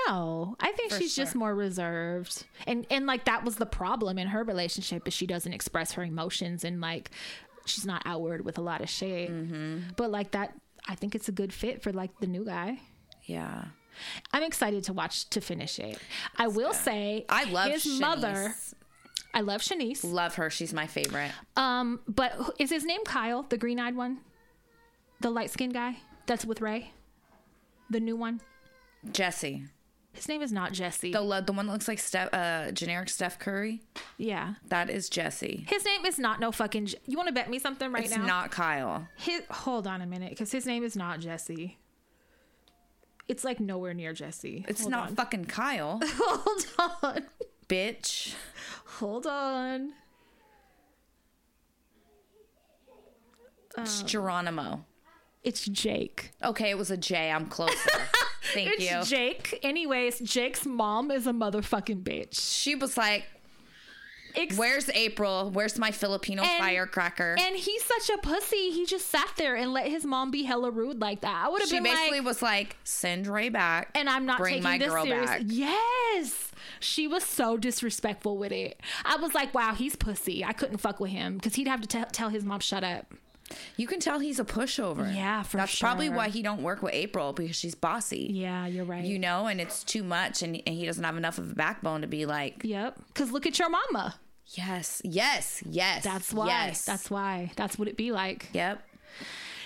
No, 0.06 0.54
I 0.60 0.70
think 0.72 0.92
For 0.92 0.98
she's 1.00 1.16
just 1.16 1.34
more 1.34 1.52
reserved, 1.56 2.44
and 2.68 2.86
and 2.88 3.06
like 3.06 3.24
that 3.24 3.44
was 3.44 3.56
the 3.56 3.66
problem 3.66 4.16
in 4.18 4.28
her 4.28 4.44
relationship 4.44 5.08
is 5.08 5.14
she 5.14 5.26
doesn't 5.26 5.52
express 5.52 5.92
her 5.92 6.04
emotions 6.04 6.62
and 6.62 6.80
like 6.80 7.10
she's 7.64 7.86
not 7.86 8.02
outward 8.04 8.44
with 8.44 8.58
a 8.58 8.60
lot 8.60 8.80
of 8.80 8.88
shade. 8.88 9.30
Mm-hmm. 9.30 9.78
But 9.96 10.10
like 10.10 10.32
that, 10.32 10.54
I 10.88 10.94
think 10.94 11.14
it's 11.14 11.28
a 11.28 11.32
good 11.32 11.52
fit 11.52 11.82
for 11.82 11.92
like 11.92 12.10
the 12.20 12.26
new 12.26 12.44
guy. 12.44 12.80
Yeah. 13.24 13.64
I'm 14.32 14.42
excited 14.42 14.84
to 14.84 14.92
watch 14.92 15.28
to 15.30 15.40
finish 15.40 15.78
it. 15.78 15.98
I 16.36 16.48
will 16.48 16.72
say 16.72 17.24
I 17.28 17.44
love 17.44 17.70
his 17.70 17.84
Shanice. 17.84 18.00
mother. 18.00 18.54
I 19.34 19.40
love 19.40 19.60
Shanice. 19.60 20.04
Love 20.04 20.34
her. 20.36 20.50
She's 20.50 20.72
my 20.72 20.86
favorite. 20.86 21.30
Um, 21.56 22.00
but 22.08 22.32
is 22.58 22.70
his 22.70 22.84
name 22.84 23.04
Kyle, 23.04 23.42
the 23.42 23.58
green 23.58 23.78
eyed 23.78 23.96
one, 23.96 24.18
the 25.20 25.30
light 25.30 25.50
skinned 25.50 25.74
guy 25.74 25.98
that's 26.26 26.44
with 26.44 26.60
Rae, 26.60 26.90
the 27.90 28.00
new 28.00 28.16
one? 28.16 28.40
Jesse. 29.10 29.64
His 30.12 30.28
name 30.28 30.42
is 30.42 30.52
not 30.52 30.72
Jesse. 30.72 31.10
The 31.12 31.42
the 31.44 31.52
one 31.52 31.66
that 31.66 31.72
looks 31.72 31.88
like 31.88 31.98
Steph, 31.98 32.32
uh, 32.34 32.70
generic 32.72 33.08
Steph 33.08 33.38
Curry. 33.38 33.82
yeah, 34.18 34.54
That 34.68 34.90
is 34.90 35.08
Jesse. 35.08 35.64
his 35.68 35.84
name 35.84 36.04
is 36.04 36.18
not 36.18 36.38
no 36.38 36.52
fucking. 36.52 36.86
J- 36.86 36.98
You 37.06 37.16
want 37.16 37.28
to 37.28 37.32
bet 37.34 37.48
me 37.48 37.58
something 37.58 37.90
right 37.90 38.04
It's 38.04 38.16
now? 38.16 38.26
not 38.26 38.50
Kyle. 38.50 39.08
His, 39.16 39.42
hold 39.50 39.86
on 39.86 40.02
a 40.02 40.06
minute, 40.06 40.30
because 40.30 40.52
his 40.52 40.66
name 40.66 40.84
is 40.84 40.96
not 40.96 41.20
Jesse. 41.20 41.78
It's 43.26 43.42
like 43.44 43.58
nowhere 43.60 43.94
near 43.94 44.12
Jesse. 44.12 44.64
It's 44.68 44.82
Hold 44.82 44.90
not 44.90 45.08
on. 45.10 45.14
fucking 45.16 45.44
Kyle, 45.46 45.98
Hold 46.04 46.66
on. 47.02 47.24
bitch. 47.68 48.34
Hold 48.98 49.26
on. 49.26 49.92
It's 53.78 54.02
Geronimo. 54.02 54.84
It's 55.42 55.66
Jake. 55.66 56.32
Okay, 56.44 56.70
it 56.70 56.76
was 56.78 56.90
a 56.90 56.96
J. 56.96 57.30
I'm 57.30 57.46
closer. 57.46 57.90
Thank 58.54 58.70
It's 58.72 58.90
you. 59.10 59.16
Jake. 59.16 59.58
Anyways, 59.62 60.18
Jake's 60.20 60.66
mom 60.66 61.10
is 61.10 61.26
a 61.26 61.32
motherfucking 61.32 62.02
bitch. 62.02 62.38
she 62.40 62.74
was 62.74 62.96
like, 62.96 63.24
Ex- 64.34 64.56
"Where's 64.56 64.88
April? 64.90 65.50
Where's 65.50 65.78
my 65.78 65.90
Filipino 65.90 66.42
And- 66.42 66.58
firecracker?" 66.58 67.36
And 67.38 67.54
he's 67.54 67.84
such 67.84 68.08
a 68.08 68.18
pussy. 68.18 68.70
He 68.70 68.86
just 68.86 69.08
sat 69.10 69.28
there 69.36 69.54
and 69.56 69.72
let 69.74 69.88
his 69.88 70.04
mom 70.06 70.30
be 70.30 70.42
hella 70.44 70.70
rude 70.70 71.00
like 71.02 71.20
that. 71.20 71.44
I 71.44 71.48
would 71.50 71.60
have 71.60 71.70
been. 71.70 71.82
Like 71.84 71.92
She 71.92 71.96
basically 71.98 72.18
like, 72.20 72.26
was 72.26 72.42
like, 72.42 72.76
"Send 72.82 73.26
Rae 73.26 73.50
back, 73.50 73.90
and 73.94 74.08
I'm 74.08 74.24
not 74.24 74.38
bring 74.38 74.54
taking 74.54 74.62
my 74.64 74.78
this 74.78 74.88
girl 74.88 75.04
serious. 75.04 75.28
back." 75.30 75.42
Yes, 75.44 76.50
she 76.80 77.06
was 77.06 77.24
so 77.24 77.56
disrespectful 77.58 78.38
with 78.38 78.52
it. 78.52 78.80
I 79.04 79.16
was 79.16 79.34
like, 79.34 79.52
wow, 79.54 79.74
he's 79.74 79.96
pussy. 79.96 80.42
I 80.44 80.52
couldn't 80.54 80.78
fuck 80.78 80.98
with 80.98 81.10
him 81.10 81.34
because 81.36 81.54
he'd 81.56 81.68
have 81.68 81.82
to 81.82 81.86
t- 81.86 82.02
tell 82.12 82.30
his 82.30 82.42
mom 82.44 82.60
shut 82.60 82.82
up. 82.82 83.12
You 83.76 83.86
can 83.86 84.00
tell 84.00 84.18
he's 84.18 84.38
a 84.38 84.44
pushover. 84.44 85.14
Yeah, 85.14 85.42
for 85.42 85.56
That's 85.56 85.78
probably 85.78 86.08
why 86.08 86.28
he 86.28 86.42
don't 86.42 86.62
work 86.62 86.82
with 86.82 86.94
April 86.94 87.32
because 87.32 87.56
she's 87.56 87.74
bossy. 87.74 88.28
Yeah, 88.30 88.66
you're 88.66 88.84
right. 88.84 89.04
You 89.04 89.18
know, 89.18 89.46
and 89.46 89.60
it's 89.60 89.84
too 89.84 90.02
much, 90.02 90.42
and, 90.42 90.60
and 90.66 90.74
he 90.76 90.86
doesn't 90.86 91.04
have 91.04 91.16
enough 91.16 91.38
of 91.38 91.50
a 91.50 91.54
backbone 91.54 92.00
to 92.02 92.06
be 92.06 92.26
like, 92.26 92.62
Yep. 92.64 92.98
Because 93.08 93.30
look 93.32 93.46
at 93.46 93.58
your 93.58 93.68
mama. 93.70 94.16
yes, 94.46 95.00
yes, 95.04 95.62
yes. 95.66 96.04
That's 96.04 96.32
why. 96.32 96.46
Yes. 96.48 96.84
That's 96.84 97.10
why. 97.10 97.52
That's 97.56 97.78
what 97.78 97.88
it 97.88 97.96
be 97.96 98.12
like. 98.12 98.48
yep. 98.52 98.82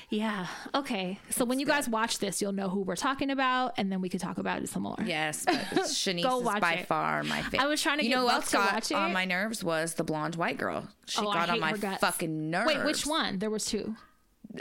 Yeah. 0.09 0.47
Okay. 0.75 1.19
So 1.31 1.45
when 1.45 1.59
you 1.59 1.67
guys 1.67 1.89
watch 1.89 2.21
this, 2.21 2.41
you'll 2.41 2.53
know 2.53 2.69
who 2.69 2.83
we're 2.83 2.95
talking 2.97 3.29
about, 3.31 3.75
and 3.77 3.91
then 3.91 4.01
we 4.01 4.09
could 4.09 4.21
talk 4.21 4.39
about 4.39 4.63
it 4.63 4.69
some 4.69 4.85
more. 4.85 4.97
Yes, 5.05 5.45
but 5.45 5.55
Shanice 5.75 6.23
Go 6.23 6.41
is 6.49 6.61
by 6.61 6.75
it. 6.75 6.87
far 6.87 7.25
my 7.25 7.43
favorite. 7.43 7.61
I 7.61 7.67
was 7.67 7.83
trying 7.83 7.99
to 7.99 8.05
you 8.05 8.11
get 8.11 8.17
know 8.17 8.23
who 8.23 8.31
else 8.31 8.51
to 8.53 8.57
got 8.57 8.93
on 8.93 9.13
my 9.13 9.25
nerves 9.25 9.65
was 9.65 9.95
the 9.95 10.05
blonde 10.05 10.37
white 10.37 10.59
girl. 10.59 10.87
She 11.07 11.21
Oh, 11.21 11.29
I 11.29 11.35
got 11.35 11.49
on 11.49 11.55
hate 11.57 11.61
my 11.61 11.71
her 11.73 11.77
guts. 11.77 12.01
fucking 12.01 12.51
nerves. 12.51 12.69
Wait, 12.73 12.85
which 12.85 13.05
one? 13.05 13.39
There 13.41 13.51
was 13.51 13.65
two. 13.67 13.97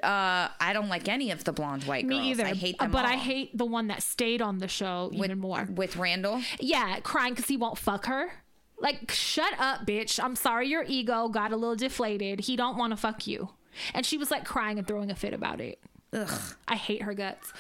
Uh, 0.04 0.50
I 0.60 0.72
don't 0.74 0.90
like 0.90 1.08
any 1.08 1.30
of 1.32 1.44
the 1.44 1.54
blonde 1.54 1.84
white 1.84 2.08
girls. 2.08 2.20
Me 2.22 2.32
either. 2.32 2.44
I 2.46 2.54
hate 2.54 2.80
them 2.80 2.92
but 2.92 3.06
I 3.06 3.14
all. 3.14 3.20
hate 3.20 3.56
the 3.58 3.66
one 3.66 3.88
that 3.88 4.02
stayed 4.04 4.42
on 4.42 4.58
the 4.58 4.68
show 4.68 5.10
even 5.14 5.38
more. 5.40 5.68
with 5.70 5.96
Randall. 5.96 6.42
Yeah, 6.60 7.00
crying 7.02 7.34
because 7.34 7.46
he 7.48 7.56
won't 7.56 7.78
fuck 7.78 8.08
her. 8.08 8.30
Like, 8.78 9.10
shut 9.12 9.54
up, 9.58 9.86
bitch. 9.86 10.20
I'm 10.22 10.36
sorry 10.36 10.68
your 10.68 10.84
ego 10.86 11.30
got 11.30 11.52
a 11.54 11.56
little 11.56 11.78
deflated. 11.78 12.42
He 12.42 12.56
don't 12.58 12.78
want 12.78 12.92
to 12.92 12.98
fuck 12.98 13.26
you. 13.26 13.50
And 13.94 14.06
she 14.06 14.18
was 14.18 14.32
like 14.32 14.46
crying 14.46 14.78
and 14.78 14.88
throwing 14.88 15.12
a 15.12 15.16
fit 15.16 15.34
about 15.34 15.60
it. 15.62 15.80
Ugh. 16.14 16.42
I 16.68 16.76
hate 16.76 17.02
her 17.02 17.14
guts. 17.14 17.52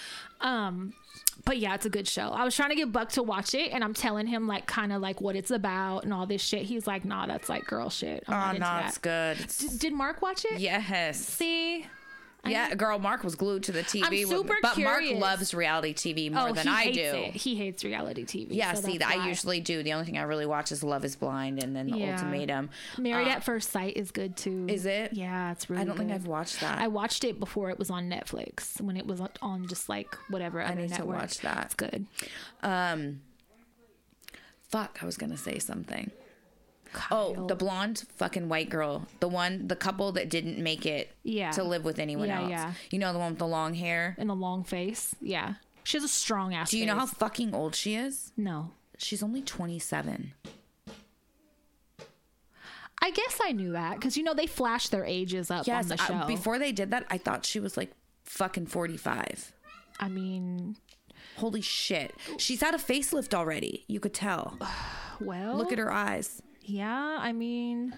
Um, 0.41 0.93
but 1.43 1.57
yeah, 1.57 1.75
it's 1.75 1.85
a 1.85 1.89
good 1.89 2.07
show. 2.07 2.29
I 2.29 2.43
was 2.45 2.55
trying 2.55 2.69
to 2.69 2.75
get 2.75 2.91
Buck 2.91 3.09
to 3.13 3.23
watch 3.23 3.53
it, 3.53 3.71
and 3.71 3.83
I'm 3.83 3.93
telling 3.93 4.25
him 4.27 4.47
like 4.47 4.65
kind 4.65 4.93
of 4.93 5.01
like 5.01 5.19
what 5.21 5.35
it's 5.35 5.51
about 5.51 6.03
and 6.05 6.13
all 6.13 6.25
this 6.25 6.41
shit. 6.41 6.63
He's 6.63 6.87
like, 6.87 7.03
"Nah, 7.05 7.25
that's 7.27 7.49
like 7.49 7.65
girl 7.65 7.89
shit." 7.89 8.23
I'm 8.27 8.55
Oh 8.55 8.59
no, 8.59 8.59
that. 8.59 8.87
it's 8.87 8.97
good. 8.97 9.37
It's- 9.41 9.77
Did 9.77 9.93
Mark 9.93 10.21
watch 10.21 10.45
it? 10.45 10.59
yes. 10.59 11.17
See, 11.19 11.85
Yeah, 12.47 12.76
girl, 12.76 12.99
Mark 12.99 13.23
was 13.23 13.35
glued 13.35 13.63
to 13.63 13.72
the 13.72 13.81
TV. 13.84 14.03
I'm 14.23 14.27
super 14.30 14.55
but 14.61 14.76
curious. 14.76 15.19
Mark 15.19 15.22
loves 15.39 15.53
reality 15.53 15.93
TV 15.93 16.31
more 16.31 16.51
than 16.53 16.67
I 16.67 16.91
do. 16.91 17.01
It. 17.01 17.35
He 17.35 17.55
hates 17.55 17.84
reality 17.84 18.23
TV. 18.26 18.47
Yeah, 18.51 18.73
so 18.73 18.88
see, 18.88 18.99
I 19.01 19.27
usually 19.27 19.59
do. 19.61 19.84
The 19.84 19.93
only 19.93 20.05
thing 20.05 20.17
I 20.17 20.23
really 20.23 20.45
watch 20.45 20.72
is 20.72 20.84
Love 20.84 21.05
is 21.05 21.15
Blind 21.15 21.61
and 21.63 21.76
then 21.76 21.88
The 21.89 21.97
Yeah. 21.97 22.11
Ultimatum. 22.13 22.69
Married 22.97 23.27
Uh, 23.27 23.31
at 23.31 23.43
First 23.43 23.72
Sight 23.72 23.97
is 23.97 24.11
good 24.11 24.38
too. 24.38 24.65
Is 24.69 24.85
it? 24.85 25.13
Yeah, 25.13 25.51
it's 25.51 25.69
really. 25.69 25.81
I 25.81 25.85
don't 25.85 25.97
think. 25.97 26.11
I've 26.11 26.27
watched 26.27 26.59
that. 26.61 26.80
I 26.80 26.88
watched 26.88 27.23
it 27.23 27.39
before 27.39 27.69
it 27.69 27.80
was 27.80 27.89
on 27.89 28.09
Netflix 28.09 28.80
when 28.81 28.97
it 28.97 29.05
was 29.07 29.22
on 29.41 29.67
just 29.67 29.89
like 29.89 30.15
whatever 30.30 30.61
other 30.61 30.76
need 30.81 30.89
to 30.89 30.99
network. 30.99 31.19
watch 31.19 31.39
that. 31.39 31.65
It's 31.65 31.76
good. 31.76 32.05
Um, 32.63 33.22
fuck, 34.69 34.99
I 35.01 35.05
was 35.05 35.17
gonna 35.17 35.38
say 35.38 35.59
something. 35.59 36.11
Oh, 37.11 37.45
the 37.47 37.55
blonde 37.55 38.03
fucking 38.17 38.49
white 38.49 38.69
girl, 38.69 39.07
the 39.19 39.27
one, 39.27 39.67
the 39.67 39.76
couple 39.76 40.11
that 40.13 40.30
didn't 40.30 40.57
make 40.61 40.85
it 40.85 41.11
Yeah. 41.23 41.51
to 41.51 41.63
live 41.63 41.84
with 41.85 41.99
anyone 41.99 42.27
Yeah, 42.27 42.41
else. 42.41 42.49
yeah. 42.49 42.73
You 42.91 42.99
know 42.99 43.13
the 43.13 43.19
one 43.19 43.31
with 43.31 43.39
the 43.39 43.47
long 43.47 43.73
hair. 43.73 44.15
and 44.17 44.30
the 44.30 44.35
long 44.35 44.63
face. 44.63 45.15
Yeah, 45.22 45.55
she 45.84 45.97
has 45.97 46.03
a 46.03 46.07
strong 46.07 46.53
ass. 46.53 46.72
Do 46.72 46.77
you 46.77 46.85
know 46.85 46.95
how 46.95 47.05
fucking 47.05 47.53
old 47.53 47.76
she 47.76 47.95
is? 47.95 48.31
No, 48.38 48.72
She's 48.97 49.22
only 49.22 49.41
twenty 49.41 49.77
seven. 49.80 50.34
I 53.01 53.11
guess 53.11 53.39
I 53.43 53.51
knew 53.51 53.73
that 53.73 53.95
because 53.95 54.17
you 54.17 54.23
know 54.23 54.34
they 54.34 54.47
flash 54.47 54.88
their 54.89 55.05
ages 55.05 55.51
up 55.51 55.67
Yes, 55.67 55.84
on 55.85 55.89
the 55.89 55.97
show. 55.97 56.13
I- 56.13 56.27
before 56.27 56.57
they 56.57 56.72
did 56.72 56.91
that, 56.91 57.05
I 57.09 57.17
thought 57.17 57.45
she 57.45 57.59
was 57.59 57.77
like 57.77 57.91
fucking 58.23 58.67
forty 58.67 58.97
five. 58.97 59.51
I 59.99 60.07
mean, 60.09 60.77
Holy 61.38 61.61
shit, 61.61 62.13
she's 62.38 62.61
had 62.61 62.73
a 62.73 62.77
facelift 62.77 63.34
already. 63.34 63.84
You 63.88 63.99
could 63.99 64.13
tell. 64.13 64.57
well, 65.19 65.55
Look 65.57 65.72
at 65.73 65.77
her 65.77 65.91
eyes. 65.91 66.41
Yeah, 66.67 67.17
I 67.19 67.31
mean, 67.31 67.95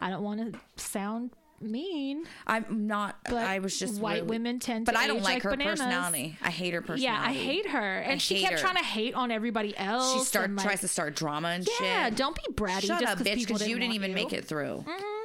I 0.00 0.10
don't 0.10 0.22
want 0.22 0.52
to 0.54 0.60
sound 0.82 1.30
mean, 1.60 2.24
I'm 2.46 2.86
not. 2.86 3.16
but 3.24 3.34
I 3.36 3.60
was 3.60 3.78
just 3.78 3.98
white 4.00 4.16
really- 4.16 4.28
women 4.28 4.58
tend 4.58 4.86
to. 4.86 4.92
But 4.92 4.98
I 5.00 5.06
don't 5.06 5.18
age 5.18 5.24
like, 5.24 5.42
her 5.42 5.50
bananas. 5.50 5.80
personality. 5.80 6.38
I 6.42 6.50
hate 6.50 6.74
her 6.74 6.82
personality. 6.82 7.02
Yeah, 7.04 7.20
I 7.20 7.32
hate 7.32 7.66
her, 7.68 7.98
and 8.00 8.12
I 8.12 8.18
she 8.18 8.40
kept 8.40 8.54
her. 8.54 8.58
trying 8.58 8.76
to 8.76 8.84
hate 8.84 9.14
on 9.14 9.30
everybody 9.30 9.76
else. 9.76 10.12
She 10.12 10.20
start 10.20 10.50
like, 10.50 10.64
tries 10.66 10.80
to 10.82 10.88
start 10.88 11.16
drama 11.16 11.48
and 11.48 11.66
Yeah, 11.66 11.74
shit. 11.78 11.86
Yeah, 11.86 12.10
don't 12.10 12.36
be 12.36 12.52
bratty. 12.52 12.82
Shut 12.86 13.00
just 13.00 13.20
up, 13.20 13.26
bitch, 13.26 13.46
because 13.46 13.66
you 13.66 13.78
didn't 13.78 13.94
even 13.94 14.10
you. 14.10 14.14
make 14.16 14.32
it 14.32 14.44
through. 14.44 14.84
Mm-hmm. 14.86 15.15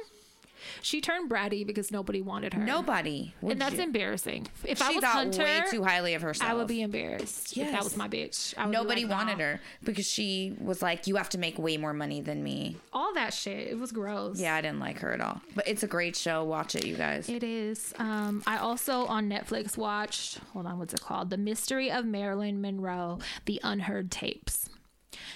She 0.82 1.00
turned 1.00 1.30
bratty 1.30 1.66
because 1.66 1.90
nobody 1.90 2.20
wanted 2.20 2.54
her. 2.54 2.60
Nobody. 2.62 3.34
would 3.40 3.52
and 3.52 3.60
that's 3.60 3.76
you? 3.76 3.82
embarrassing. 3.82 4.48
If 4.64 4.82
I 4.82 4.88
She 4.90 4.96
was 4.96 5.04
thought 5.04 5.14
Hunter, 5.14 5.44
way 5.44 5.62
too 5.70 5.82
highly 5.84 6.14
of 6.14 6.22
herself. 6.22 6.50
I 6.50 6.54
would 6.54 6.66
be 6.66 6.82
embarrassed 6.82 7.56
if 7.56 7.70
that 7.70 7.84
was 7.84 7.96
my 7.96 8.08
bitch. 8.08 8.54
I 8.58 8.66
would 8.66 8.72
Nobody 8.72 9.04
like, 9.04 9.12
wanted 9.16 9.38
her 9.38 9.60
because 9.84 10.06
she 10.06 10.54
was 10.60 10.82
like, 10.82 11.06
"You 11.06 11.16
have 11.16 11.28
to 11.30 11.38
make 11.38 11.58
way 11.58 11.76
more 11.76 11.92
money 11.92 12.20
than 12.20 12.42
me." 12.42 12.76
All 12.92 13.14
that 13.14 13.32
shit. 13.32 13.68
It 13.68 13.78
was 13.78 13.92
gross. 13.92 14.40
Yeah, 14.40 14.54
I 14.54 14.60
didn't 14.60 14.80
like 14.80 14.98
her 14.98 15.12
at 15.12 15.20
all. 15.20 15.40
But 15.54 15.68
it's 15.68 15.82
a 15.82 15.86
great 15.86 16.16
show. 16.16 16.44
Watch 16.44 16.74
it, 16.74 16.84
you 16.84 16.96
guys. 16.96 17.28
It 17.28 17.42
is. 17.44 17.94
Um, 17.98 18.42
I 18.46 18.58
also 18.58 19.06
on 19.06 19.28
Netflix 19.28 19.76
watched. 19.76 20.38
Hold 20.52 20.66
on, 20.66 20.78
what's 20.78 20.94
it 20.94 21.00
called? 21.00 21.30
The 21.30 21.38
Mystery 21.38 21.90
of 21.90 22.04
Marilyn 22.04 22.60
Monroe: 22.60 23.18
The 23.44 23.60
Unheard 23.62 24.10
Tapes. 24.10 24.61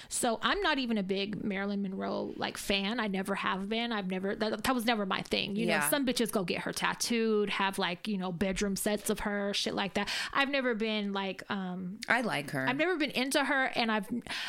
So 0.09 0.39
I'm 0.41 0.61
not 0.61 0.77
even 0.77 0.97
a 0.97 1.03
big 1.03 1.43
Marilyn 1.43 1.81
Monroe 1.81 2.33
like 2.37 2.57
fan. 2.57 2.99
I 2.99 3.07
never 3.07 3.35
have 3.35 3.67
been. 3.69 3.91
I've 3.91 4.09
never 4.09 4.35
that, 4.35 4.63
that 4.63 4.75
was 4.75 4.85
never 4.85 5.05
my 5.05 5.21
thing. 5.21 5.55
You 5.55 5.67
know, 5.67 5.73
some 5.89 6.05
bitches 6.05 6.31
go 6.31 6.43
get 6.43 6.61
her 6.61 6.73
tattooed, 6.73 7.49
have 7.49 7.77
like 7.77 8.07
you 8.07 8.17
know 8.17 8.31
bedroom 8.31 8.75
sets 8.75 9.09
of 9.09 9.19
her, 9.21 9.53
shit 9.53 9.73
like 9.73 9.95
that. 9.95 10.09
I've 10.33 10.49
never 10.49 10.75
been 10.75 11.13
like 11.13 11.43
um 11.49 11.99
I 12.07 12.21
like 12.21 12.51
her. 12.51 12.67
I've 12.67 12.77
never 12.77 12.95
been 12.97 13.11
into 13.11 13.43
her 13.43 13.65
and 13.75 13.91
I've 13.91 14.07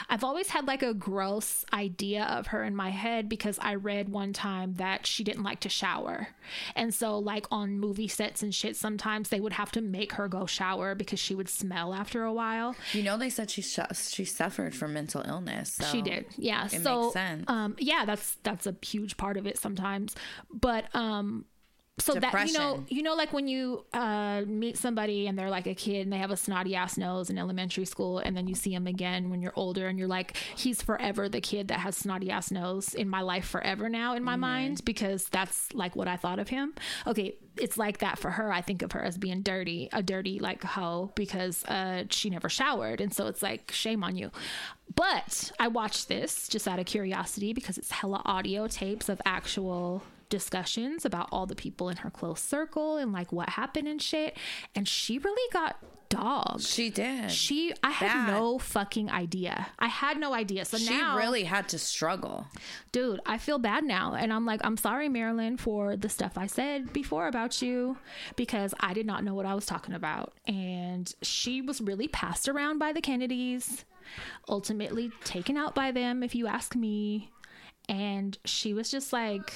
I've 0.09 0.24
always 0.24 0.48
had 0.48 0.66
like 0.66 0.82
a 0.82 0.94
gross 0.94 1.64
idea 1.72 2.24
of 2.24 2.48
her 2.48 2.64
in 2.64 2.74
my 2.76 2.90
head 2.90 3.28
because 3.28 3.59
I 3.60 3.74
read 3.74 4.09
one 4.09 4.32
time 4.32 4.74
that 4.74 5.06
she 5.06 5.24
didn't 5.24 5.43
like 5.43 5.60
to 5.60 5.68
shower. 5.68 6.28
And 6.76 6.94
so 6.94 7.18
like 7.18 7.47
on 7.51 7.78
movie 7.78 8.09
sets 8.09 8.43
and 8.43 8.55
shit 8.55 8.76
sometimes 8.76 9.28
they 9.28 9.40
would 9.40 9.55
have 9.55 9.72
to 9.72 9.80
make 9.80 10.12
her 10.12 10.28
go 10.28 10.47
shower 10.47 10.94
because 10.94 11.18
she 11.18 11.35
would 11.35 11.48
smell 11.48 11.94
after 11.94 12.22
a 12.24 12.32
while. 12.32 12.76
you 12.93 13.02
know, 13.02 13.16
they 13.16 13.30
said 13.30 13.51
she 13.51 13.62
she 13.62 14.24
suffered 14.24 14.74
from 14.74 14.93
mental 14.94 15.22
illness. 15.26 15.47
So 15.64 15.84
She 15.84 16.02
did. 16.02 16.26
Yeah. 16.36 16.66
So 16.66 17.12
um 17.48 17.76
yeah, 17.78 18.04
that's 18.04 18.36
that's 18.42 18.66
a 18.66 18.74
huge 18.82 19.16
part 19.16 19.36
of 19.36 19.46
it 19.46 19.58
sometimes. 19.58 20.14
But 20.50 20.94
um 20.94 21.44
so 22.00 22.14
that 22.14 22.46
you 22.46 22.52
know 22.52 22.84
you 22.88 23.02
know 23.02 23.14
like 23.14 23.32
when 23.32 23.48
you 23.48 23.84
uh 23.92 24.42
meet 24.46 24.76
somebody 24.78 25.26
and 25.26 25.38
they're 25.38 25.50
like 25.50 25.66
a 25.66 25.74
kid 25.74 26.02
and 26.02 26.12
they 26.12 26.18
have 26.18 26.30
a 26.30 26.36
snotty 26.36 26.74
ass 26.76 26.96
nose 26.96 27.28
in 27.28 27.38
elementary 27.38 27.84
school 27.84 28.18
and 28.18 28.36
then 28.36 28.46
you 28.46 28.54
see 28.54 28.70
them 28.72 28.86
again 28.86 29.30
when 29.30 29.42
you're 29.42 29.52
older 29.56 29.88
and 29.88 29.98
you're 29.98 30.08
like 30.08 30.36
he's 30.56 30.80
forever 30.80 31.28
the 31.28 31.40
kid 31.40 31.68
that 31.68 31.80
has 31.80 31.96
snotty 31.96 32.30
ass 32.30 32.50
nose 32.50 32.94
in 32.94 33.08
my 33.08 33.20
life 33.20 33.46
forever 33.46 33.88
now 33.88 34.14
in 34.14 34.22
my 34.24 34.32
Mm-hmm. 34.32 34.40
mind 34.40 34.84
because 34.84 35.24
that's 35.30 35.72
like 35.74 35.96
what 35.96 36.06
I 36.06 36.16
thought 36.16 36.38
of 36.38 36.48
him. 36.48 36.74
Okay, 37.06 37.34
it's 37.56 37.76
like 37.76 37.98
that 37.98 38.18
for 38.18 38.30
her. 38.30 38.52
I 38.52 38.60
think 38.60 38.82
of 38.82 38.92
her 38.92 39.02
as 39.02 39.18
being 39.18 39.42
dirty, 39.42 39.88
a 39.92 40.00
dirty 40.02 40.38
like 40.38 40.62
hoe 40.62 41.10
because 41.16 41.64
uh 41.64 42.04
she 42.10 42.30
never 42.30 42.48
showered 42.48 43.00
and 43.00 43.12
so 43.12 43.26
it's 43.26 43.42
like 43.42 43.72
shame 43.72 44.04
on 44.04 44.14
you. 44.14 44.30
But 44.94 45.50
I 45.58 45.68
watched 45.68 46.08
this 46.08 46.48
just 46.48 46.68
out 46.68 46.78
of 46.78 46.86
curiosity 46.86 47.52
because 47.52 47.78
it's 47.78 47.90
hella 47.90 48.22
audio 48.24 48.68
tapes 48.68 49.08
of 49.08 49.20
actual 49.26 50.02
discussions 50.28 51.05
about 51.05 51.28
all 51.32 51.46
the 51.46 51.56
people 51.56 51.88
in 51.88 51.98
her 51.98 52.10
close 52.10 52.40
circle 52.40 52.96
and 52.96 53.12
like 53.12 53.32
what 53.32 53.50
happened 53.50 53.88
and 53.88 54.00
shit. 54.02 54.36
And 54.74 54.86
she 54.86 55.18
really 55.18 55.52
got 55.52 55.76
dogged. 56.09 56.62
She 56.62 56.88
did. 56.90 57.30
She, 57.30 57.74
I 57.82 57.90
had 57.90 58.09
Bad. 58.26 58.32
no 58.32 58.59
fucking 58.59 59.10
idea. 59.10 59.68
I 59.78 59.88
had 59.88 60.18
no 60.18 60.32
idea. 60.32 60.64
So 60.64 60.78
She 60.78 60.88
now, 60.90 61.16
really 61.18 61.44
had 61.44 61.68
to 61.70 61.78
struggle. 61.78 62.46
dude, 62.92 63.20
I 63.26 63.36
feel 63.38 63.59
bad 63.59 63.84
now. 63.84 64.14
And 64.14 64.32
I'm 64.32 64.46
like, 64.46 64.60
I'm 64.64 64.76
sorry, 64.78 65.09
Marilyn, 65.09 65.56
for 65.59 65.96
the 65.96 66.09
stuff 66.09 66.38
I 66.38 66.46
said 66.46 66.92
before 66.92 67.28
about 67.28 67.60
you 67.60 67.98
because 68.36 68.72
I 68.80 68.94
did 68.94 69.05
not 69.06 69.22
know 69.22 69.34
what 69.34 69.44
I 69.46 69.55
was 69.55 69.66
talking 69.66 69.94
about. 69.94 70.32
And 70.46 71.14
she 71.22 71.60
was 71.60 71.80
really 71.80 72.09
passed 72.09 72.48
around 72.48 72.78
by 72.78 72.92
the 72.92 73.02
Kennedys, 73.02 73.84
ultimately 74.48 75.10
taken 75.24 75.56
out 75.59 75.74
by 75.74 75.90
them, 75.92 76.22
if 76.22 76.34
you 76.34 76.46
ask 76.46 76.74
me. 76.74 77.30
And 77.86 78.38
she 78.46 78.72
was 78.74 78.90
just 78.90 79.12
like, 79.12 79.52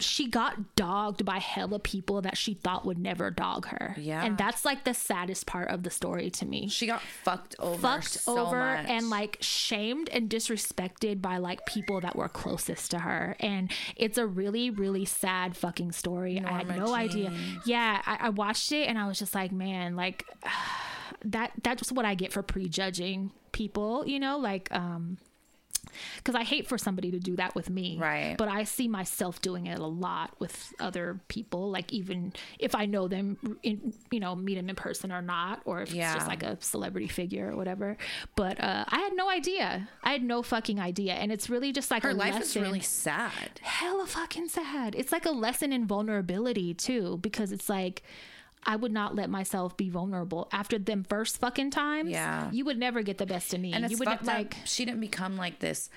she 0.00 0.28
got 0.28 0.74
dogged 0.76 1.24
by 1.24 1.38
hella 1.38 1.78
people 1.78 2.20
that 2.22 2.36
she 2.36 2.54
thought 2.54 2.84
would 2.84 2.98
never 2.98 3.30
dog 3.30 3.66
her. 3.66 3.94
Yeah. 3.98 4.24
And 4.24 4.36
that's 4.36 4.64
like 4.64 4.84
the 4.84 4.92
saddest 4.94 5.46
part 5.46 5.68
of 5.68 5.82
the 5.84 5.90
story 5.90 6.30
to 6.30 6.44
me 6.46 6.68
She 6.68 6.86
got 6.86 7.00
fucked 7.22 7.54
over. 7.58 7.78
fucked 7.80 8.10
so 8.10 8.38
over 8.46 8.56
much. 8.58 8.86
and 8.88 9.08
like 9.08 9.38
shamed 9.40 10.08
and 10.10 10.28
disrespected 10.28 11.22
by 11.22 11.38
like 11.38 11.64
people 11.66 12.00
that 12.00 12.16
were 12.16 12.28
closest 12.28 12.90
to 12.90 12.98
her 12.98 13.36
and 13.40 13.70
it's 13.96 14.18
a 14.18 14.26
really 14.26 14.70
really 14.70 15.04
sad 15.04 15.56
fucking 15.56 15.92
story 15.92 16.42
i 16.44 16.50
had 16.52 16.66
Norma 16.68 16.84
no 16.86 16.94
idea 16.94 17.32
yeah 17.64 18.02
I, 18.04 18.18
I 18.26 18.28
watched 18.30 18.72
it 18.72 18.88
and 18.88 18.98
i 18.98 19.06
was 19.06 19.18
just 19.18 19.34
like 19.34 19.52
man 19.52 19.94
like 19.96 20.24
that 21.24 21.52
that's 21.62 21.90
what 21.92 22.04
i 22.04 22.14
get 22.14 22.32
for 22.32 22.42
prejudging 22.42 23.30
people 23.52 24.06
you 24.06 24.18
know 24.18 24.38
like 24.38 24.68
um 24.74 25.18
because 26.16 26.34
I 26.34 26.42
hate 26.42 26.68
for 26.68 26.78
somebody 26.78 27.10
to 27.10 27.18
do 27.18 27.36
that 27.36 27.54
with 27.54 27.70
me. 27.70 27.98
Right. 28.00 28.36
But 28.36 28.48
I 28.48 28.64
see 28.64 28.88
myself 28.88 29.40
doing 29.40 29.66
it 29.66 29.78
a 29.78 29.86
lot 29.86 30.34
with 30.38 30.72
other 30.80 31.20
people. 31.28 31.70
Like 31.70 31.92
even 31.92 32.32
if 32.58 32.74
I 32.74 32.86
know 32.86 33.08
them, 33.08 33.58
in, 33.62 33.92
you 34.10 34.20
know, 34.20 34.34
meet 34.34 34.56
them 34.56 34.68
in 34.68 34.76
person 34.76 35.12
or 35.12 35.22
not, 35.22 35.60
or 35.64 35.82
if 35.82 35.88
it's 35.88 36.14
just 36.14 36.26
like 36.26 36.42
a 36.42 36.56
celebrity 36.60 37.08
figure 37.08 37.50
or 37.50 37.56
whatever. 37.56 37.96
But 38.36 38.62
uh, 38.62 38.84
I 38.88 38.98
had 38.98 39.14
no 39.14 39.28
idea. 39.28 39.88
I 40.02 40.12
had 40.12 40.22
no 40.22 40.42
fucking 40.42 40.80
idea, 40.80 41.14
and 41.14 41.32
it's 41.32 41.48
really 41.50 41.72
just 41.72 41.90
like 41.90 42.02
her 42.02 42.14
life 42.14 42.40
is 42.40 42.56
really 42.56 42.80
sad. 42.80 43.60
hella 43.62 44.06
fucking 44.06 44.48
sad. 44.48 44.94
It's 44.94 45.12
like 45.12 45.26
a 45.26 45.30
lesson 45.30 45.72
in 45.72 45.86
vulnerability 45.86 46.74
too, 46.74 47.18
because 47.22 47.52
it's 47.52 47.68
like. 47.68 48.02
I 48.66 48.76
would 48.76 48.92
not 48.92 49.14
let 49.14 49.30
myself 49.30 49.76
be 49.76 49.88
vulnerable 49.88 50.48
after 50.52 50.78
them 50.78 51.04
first 51.04 51.38
fucking 51.38 51.70
times. 51.70 52.10
Yeah. 52.10 52.50
you 52.50 52.64
would 52.64 52.78
never 52.78 53.02
get 53.02 53.18
the 53.18 53.26
best 53.26 53.54
of 53.54 53.60
me. 53.60 53.72
And 53.72 53.84
it's 53.84 53.92
you 53.92 53.98
would 53.98 54.08
fucked 54.08 54.24
like 54.24 54.56
up. 54.58 54.66
She 54.66 54.84
didn't 54.84 55.00
become 55.00 55.36
like 55.36 55.58
this 55.58 55.90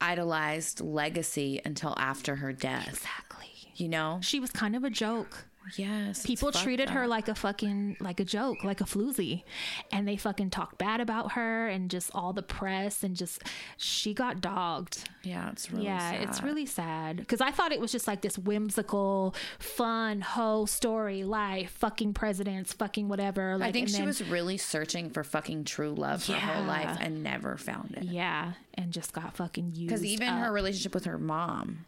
idolized 0.00 0.80
legacy 0.80 1.60
until 1.64 1.94
after 1.98 2.36
her 2.36 2.52
death. 2.52 2.88
exactly. 2.88 3.46
You 3.76 3.88
know? 3.88 4.18
She 4.22 4.40
was 4.40 4.50
kind 4.50 4.74
of 4.76 4.84
a 4.84 4.90
joke. 4.90 5.46
Yes. 5.76 6.24
People 6.26 6.52
treated 6.52 6.90
her 6.90 7.06
like 7.06 7.28
a 7.28 7.34
fucking 7.34 7.98
like 8.00 8.18
a 8.20 8.24
joke, 8.24 8.64
like 8.64 8.80
a 8.80 8.84
floozy, 8.84 9.44
and 9.92 10.06
they 10.08 10.16
fucking 10.16 10.50
talked 10.50 10.78
bad 10.78 11.00
about 11.00 11.32
her 11.32 11.68
and 11.68 11.90
just 11.90 12.10
all 12.14 12.32
the 12.32 12.42
press 12.42 13.02
and 13.02 13.14
just 13.16 13.42
she 13.76 14.14
got 14.14 14.40
dogged. 14.40 15.08
Yeah, 15.22 15.50
it's 15.50 15.70
really 15.70 15.84
yeah, 15.84 16.12
it's 16.12 16.38
sad. 16.38 16.44
really 16.44 16.66
sad 16.66 17.16
because 17.18 17.40
I 17.40 17.50
thought 17.50 17.72
it 17.72 17.80
was 17.80 17.92
just 17.92 18.06
like 18.06 18.20
this 18.22 18.38
whimsical, 18.38 19.34
fun 19.58 20.20
hoe 20.22 20.64
story, 20.66 21.24
life, 21.24 21.70
fucking 21.72 22.14
presidents, 22.14 22.72
fucking 22.72 23.08
whatever. 23.08 23.56
Like, 23.58 23.68
I 23.68 23.72
think 23.72 23.88
she 23.88 23.98
then- 23.98 24.06
was 24.06 24.22
really 24.28 24.56
searching 24.56 25.10
for 25.10 25.22
fucking 25.22 25.64
true 25.64 25.94
love 25.94 26.26
her 26.26 26.34
whole 26.34 26.64
life 26.64 26.98
and 27.00 27.22
never 27.22 27.56
found 27.56 27.94
it. 27.96 28.04
yeah, 28.04 28.52
and 28.74 28.92
just 28.92 29.12
got 29.12 29.36
fucking 29.36 29.72
used. 29.74 29.88
Because 29.88 30.04
even 30.04 30.28
up. 30.28 30.44
her 30.46 30.52
relationship 30.52 30.94
with 30.94 31.04
her 31.04 31.18
mom 31.18 31.84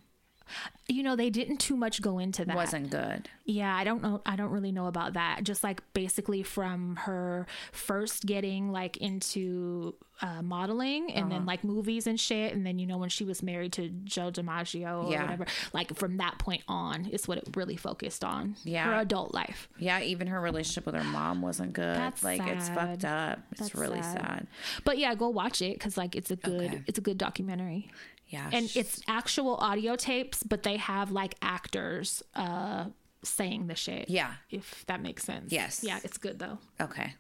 you 0.88 1.02
know, 1.02 1.16
they 1.16 1.30
didn't 1.30 1.58
too 1.58 1.76
much 1.76 2.02
go 2.02 2.18
into 2.18 2.44
that. 2.44 2.56
wasn't 2.56 2.90
good. 2.90 3.28
Yeah, 3.44 3.74
I 3.74 3.84
don't 3.84 4.02
know. 4.02 4.20
I 4.26 4.36
don't 4.36 4.50
really 4.50 4.72
know 4.72 4.86
about 4.86 5.14
that. 5.14 5.42
Just 5.44 5.64
like 5.64 5.80
basically 5.94 6.42
from 6.42 6.96
her 6.96 7.46
first 7.72 8.26
getting 8.26 8.70
like 8.70 8.96
into 8.98 9.94
uh, 10.20 10.40
modeling 10.42 11.10
and 11.12 11.24
Uh-huh. 11.24 11.34
then 11.38 11.46
like 11.46 11.64
movies 11.64 12.06
and 12.06 12.18
shit. 12.20 12.52
And 12.54 12.64
then, 12.64 12.78
you 12.78 12.86
know, 12.86 12.98
when 12.98 13.08
she 13.08 13.24
was 13.24 13.42
married 13.42 13.72
to 13.72 13.88
Joe 14.04 14.30
DiMaggio 14.30 15.04
or 15.06 15.10
Yeah. 15.10 15.22
whatever, 15.22 15.46
like 15.72 15.96
from 15.96 16.18
that 16.18 16.38
point 16.38 16.62
on 16.68 17.06
is 17.06 17.26
what 17.26 17.38
it 17.38 17.48
really 17.56 17.76
focused 17.76 18.22
on. 18.22 18.54
Yeah. 18.62 18.84
Her 18.84 18.94
adult 19.00 19.34
life. 19.34 19.68
Yeah, 19.78 20.00
even 20.00 20.28
her 20.28 20.40
relationship 20.40 20.86
with 20.86 20.94
her 20.94 21.02
mom 21.04 21.42
wasn't 21.42 21.72
good. 21.72 21.96
That's 21.96 22.22
like 22.22 22.40
it's 22.46 22.68
fucked 22.68 23.04
up. 23.04 23.40
It's 23.52 23.60
That's 23.62 23.74
really 23.74 24.02
sad. 24.02 24.12
sad. 24.20 24.46
But 24.84 24.98
yeah, 24.98 25.14
go 25.16 25.28
watch 25.28 25.60
it 25.60 25.74
because 25.78 25.96
like 25.96 26.14
it's 26.14 26.30
a 26.30 26.36
good, 26.36 26.70
Okay. 26.74 26.82
it's 26.86 26.98
a 26.98 27.02
good 27.02 27.18
documentary. 27.18 27.90
Yeah. 28.32 28.48
and 28.52 28.70
it's 28.74 29.00
actual 29.06 29.56
audio 29.56 29.94
tapes, 29.94 30.42
but 30.42 30.62
they 30.62 30.78
have 30.78 31.10
like 31.12 31.34
actors 31.42 32.22
uh 32.34 32.86
saying 33.22 33.68
the 33.68 33.74
shit. 33.76 34.09
Yeah. 34.09 34.32
If 34.50 34.84
that 34.86 35.00
makes 35.00 35.22
sense. 35.24 35.52
Yes. 35.52 35.84
Yeah, 35.84 36.00
it's 36.02 36.18
good 36.18 36.38
though. 36.40 36.59
Okay. 36.80 37.14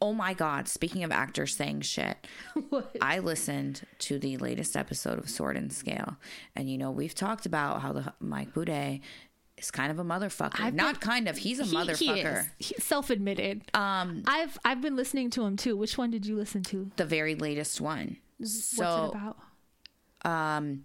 Oh 0.00 0.12
my 0.14 0.32
God. 0.32 0.68
Speaking 0.68 1.04
of 1.04 1.10
actors 1.12 1.54
saying 1.54 1.82
shit, 1.82 2.16
I 3.02 3.18
listened 3.18 3.82
to 4.00 4.18
the 4.18 4.36
latest 4.38 4.76
episode 4.76 5.18
of 5.18 5.28
Sword 5.28 5.56
and 5.56 5.70
Scale. 5.72 6.16
And, 6.54 6.70
you 6.70 6.78
know, 6.78 6.90
we've 6.90 7.14
talked 7.14 7.44
about 7.44 7.82
how 7.82 7.92
the 7.92 8.14
Mike 8.20 8.54
Boudet 8.54 9.00
is 9.58 9.70
kind 9.70 9.90
of 9.90 9.98
a 9.98 10.04
motherfucker. 10.04 10.60
I've 10.60 10.74
Not 10.74 11.00
kind 11.00 11.28
of, 11.28 11.36
he's 11.38 11.58
a 11.60 11.64
motherfucker. 11.64 11.96
He 11.98 12.20
is. 12.20 12.46
He- 12.58 12.74
self-admitted. 12.80 13.70
Um 13.74 14.22
I've 14.26 14.56
I've 14.64 14.80
been 14.80 14.96
listening 14.96 15.28
to 15.30 15.44
him 15.44 15.56
too. 15.56 15.76
Which 15.76 15.98
one 15.98 16.10
did 16.10 16.24
you 16.24 16.36
listen 16.36 16.62
to? 16.64 16.90
The 16.96 17.04
very 17.04 17.34
latest 17.34 17.80
one. 17.80 18.16
What's 18.38 18.64
So, 18.64 19.04
it 19.12 19.16
about? 19.16 19.36
Um, 20.26 20.84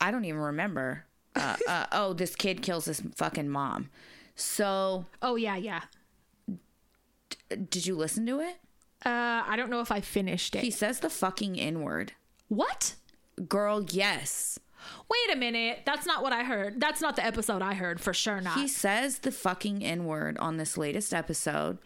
I 0.00 0.10
don't 0.10 0.24
even 0.24 0.40
remember. 0.40 1.04
Uh, 1.34 1.56
uh, 1.68 1.86
oh, 1.92 2.12
this 2.12 2.34
kid 2.34 2.60
kills 2.62 2.84
his 2.86 3.00
fucking 3.16 3.48
mom. 3.48 3.88
So, 4.34 5.06
Oh 5.20 5.36
yeah, 5.36 5.56
yeah. 5.56 5.82
did 7.48 7.86
you 7.86 7.94
listen 7.96 8.26
to 8.26 8.40
it? 8.40 8.56
Uh 9.04 9.42
I 9.46 9.54
don't 9.56 9.70
know 9.70 9.80
if 9.80 9.90
I 9.92 10.00
finished 10.00 10.54
it. 10.56 10.62
He 10.62 10.70
says 10.70 11.00
the 11.00 11.10
fucking 11.10 11.58
N 11.58 11.80
word. 11.82 12.12
what? 12.48 12.94
Girl, 13.48 13.82
yes. 13.90 14.58
Wait 15.08 15.34
a 15.34 15.38
minute. 15.38 15.80
That's 15.86 16.06
not 16.06 16.22
what 16.22 16.32
I 16.32 16.44
heard. 16.44 16.80
That's 16.80 17.00
not 17.00 17.16
the 17.16 17.24
episode 17.24 17.62
I 17.62 17.74
heard 17.74 18.00
for 18.00 18.12
sure 18.12 18.40
not. 18.40 18.58
He 18.58 18.68
says 18.68 19.18
the 19.20 19.32
fucking 19.32 19.82
N 19.84 20.04
word 20.04 20.36
on 20.38 20.56
this 20.56 20.76
latest 20.76 21.14
episode. 21.14 21.78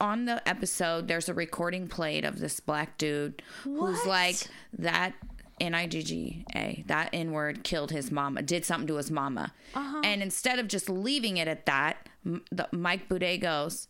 On 0.00 0.24
the 0.24 0.46
episode, 0.48 1.08
there's 1.08 1.28
a 1.28 1.34
recording 1.34 1.86
played 1.86 2.24
of 2.24 2.38
this 2.38 2.58
black 2.58 2.96
dude 2.98 3.42
who's 3.64 4.04
like, 4.06 4.36
that 4.78 5.12
N 5.60 5.74
I 5.74 5.86
G 5.86 6.02
G 6.02 6.44
A, 6.54 6.84
that 6.86 7.10
N 7.12 7.32
word 7.32 7.64
killed 7.64 7.90
his 7.90 8.10
mama, 8.10 8.42
did 8.42 8.64
something 8.64 8.86
to 8.88 8.96
his 8.96 9.10
mama. 9.10 9.52
Uh-huh. 9.74 10.00
And 10.04 10.22
instead 10.22 10.58
of 10.58 10.68
just 10.68 10.88
leaving 10.88 11.36
it 11.36 11.48
at 11.48 11.66
that, 11.66 12.08
the, 12.24 12.68
Mike 12.72 13.08
Boudet 13.08 13.40
goes, 13.40 13.88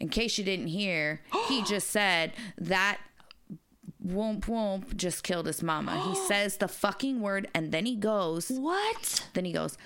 in 0.00 0.08
case 0.08 0.38
you 0.38 0.44
didn't 0.44 0.68
hear, 0.68 1.22
he 1.48 1.62
just 1.66 1.90
said 1.90 2.32
that 2.58 2.98
whoomp 4.06 4.40
whoomp 4.42 4.96
just 4.96 5.22
killed 5.22 5.46
his 5.46 5.62
mama. 5.62 6.00
he 6.08 6.14
says 6.26 6.58
the 6.58 6.68
fucking 6.68 7.20
word 7.20 7.48
and 7.54 7.72
then 7.72 7.86
he 7.86 7.96
goes, 7.96 8.48
what? 8.50 9.28
then 9.34 9.44
he 9.44 9.52
goes, 9.52 9.76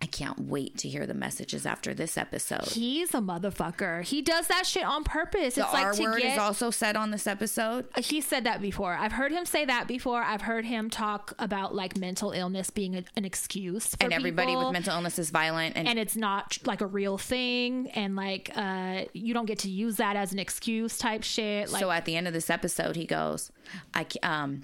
I 0.00 0.06
can't 0.06 0.38
wait 0.38 0.78
to 0.78 0.88
hear 0.88 1.06
the 1.06 1.14
messages 1.14 1.66
after 1.66 1.92
this 1.92 2.16
episode. 2.16 2.68
He's 2.68 3.14
a 3.14 3.18
motherfucker. 3.18 4.04
He 4.04 4.22
does 4.22 4.46
that 4.46 4.64
shit 4.64 4.84
on 4.84 5.02
purpose. 5.02 5.56
The 5.56 5.62
it's 5.62 5.72
like 5.72 5.86
R 5.86 5.92
to 5.92 6.02
word 6.02 6.22
get 6.22 6.34
is 6.34 6.38
also 6.38 6.70
said 6.70 6.94
on 6.94 7.10
this 7.10 7.26
episode. 7.26 7.86
he 7.96 8.20
said 8.20 8.44
that 8.44 8.62
before. 8.62 8.94
I've 8.94 9.10
heard 9.12 9.32
him 9.32 9.44
say 9.44 9.64
that 9.64 9.88
before. 9.88 10.22
I've 10.22 10.42
heard 10.42 10.64
him 10.66 10.88
talk 10.88 11.34
about 11.40 11.74
like 11.74 11.96
mental 11.96 12.30
illness 12.30 12.70
being 12.70 12.94
a, 12.94 13.04
an 13.16 13.24
excuse 13.24 13.96
for 13.96 14.04
And 14.04 14.12
everybody 14.12 14.52
people, 14.52 14.66
with 14.66 14.72
mental 14.72 14.94
illness 14.94 15.18
is 15.18 15.30
violent. 15.30 15.76
And, 15.76 15.88
and 15.88 15.98
it's 15.98 16.14
not 16.14 16.58
like 16.64 16.80
a 16.80 16.86
real 16.86 17.18
thing 17.18 17.90
and 17.90 18.14
like 18.14 18.50
uh 18.54 19.02
you 19.12 19.34
don't 19.34 19.46
get 19.46 19.58
to 19.60 19.68
use 19.68 19.96
that 19.96 20.14
as 20.14 20.32
an 20.32 20.38
excuse 20.38 20.96
type 20.96 21.24
shit 21.24 21.70
like 21.70 21.80
so 21.80 21.90
at 21.90 22.04
the 22.04 22.16
end 22.16 22.28
of 22.28 22.32
this 22.32 22.50
episode, 22.50 22.94
he 22.94 23.04
goes, 23.04 23.50
I, 23.94 24.06
um, 24.22 24.62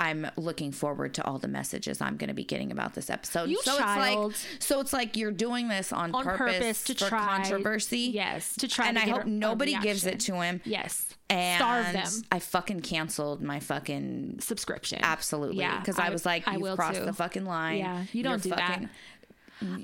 I'm 0.00 0.26
looking 0.38 0.72
forward 0.72 1.14
to 1.14 1.24
all 1.24 1.38
the 1.38 1.46
messages 1.46 2.00
I'm 2.00 2.16
going 2.16 2.28
to 2.28 2.34
be 2.34 2.42
getting 2.44 2.72
about 2.72 2.94
this 2.94 3.10
episode. 3.10 3.50
You 3.50 3.60
so 3.62 3.76
child. 3.76 4.30
it's 4.32 4.44
like, 4.52 4.62
so 4.62 4.80
it's 4.80 4.92
like 4.94 5.16
you're 5.16 5.30
doing 5.30 5.68
this 5.68 5.92
on, 5.92 6.14
on 6.14 6.24
purpose, 6.24 6.56
purpose, 6.58 6.84
to 6.84 6.94
for 6.94 7.08
try 7.10 7.26
controversy. 7.26 8.10
yes 8.14 8.56
to 8.56 8.66
try 8.66 8.88
and 8.88 8.96
to 8.96 9.04
I 9.04 9.08
hope 9.08 9.26
nobody 9.26 9.78
gives 9.78 10.06
it 10.06 10.20
to 10.20 10.40
him. 10.40 10.60
yes 10.64 11.06
And 11.28 11.58
starve 11.60 11.92
them 11.92 12.22
I 12.32 12.38
fucking 12.38 12.80
canceled 12.80 13.42
my 13.42 13.60
fucking 13.60 14.38
subscription 14.40 15.00
absolutely 15.02 15.58
yeah 15.58 15.78
because 15.80 15.98
I, 15.98 16.08
was 16.08 16.24
like, 16.24 16.48
I 16.48 16.52
you've 16.54 16.62
will 16.62 16.76
crossed 16.76 16.98
too. 17.00 17.04
the 17.04 17.12
fucking 17.12 17.44
line. 17.44 17.78
yeah 17.78 18.04
you 18.12 18.22
don't 18.22 18.44
You're 18.44 18.56
do 18.56 18.60
fucking- 18.62 18.82
that 18.84 18.90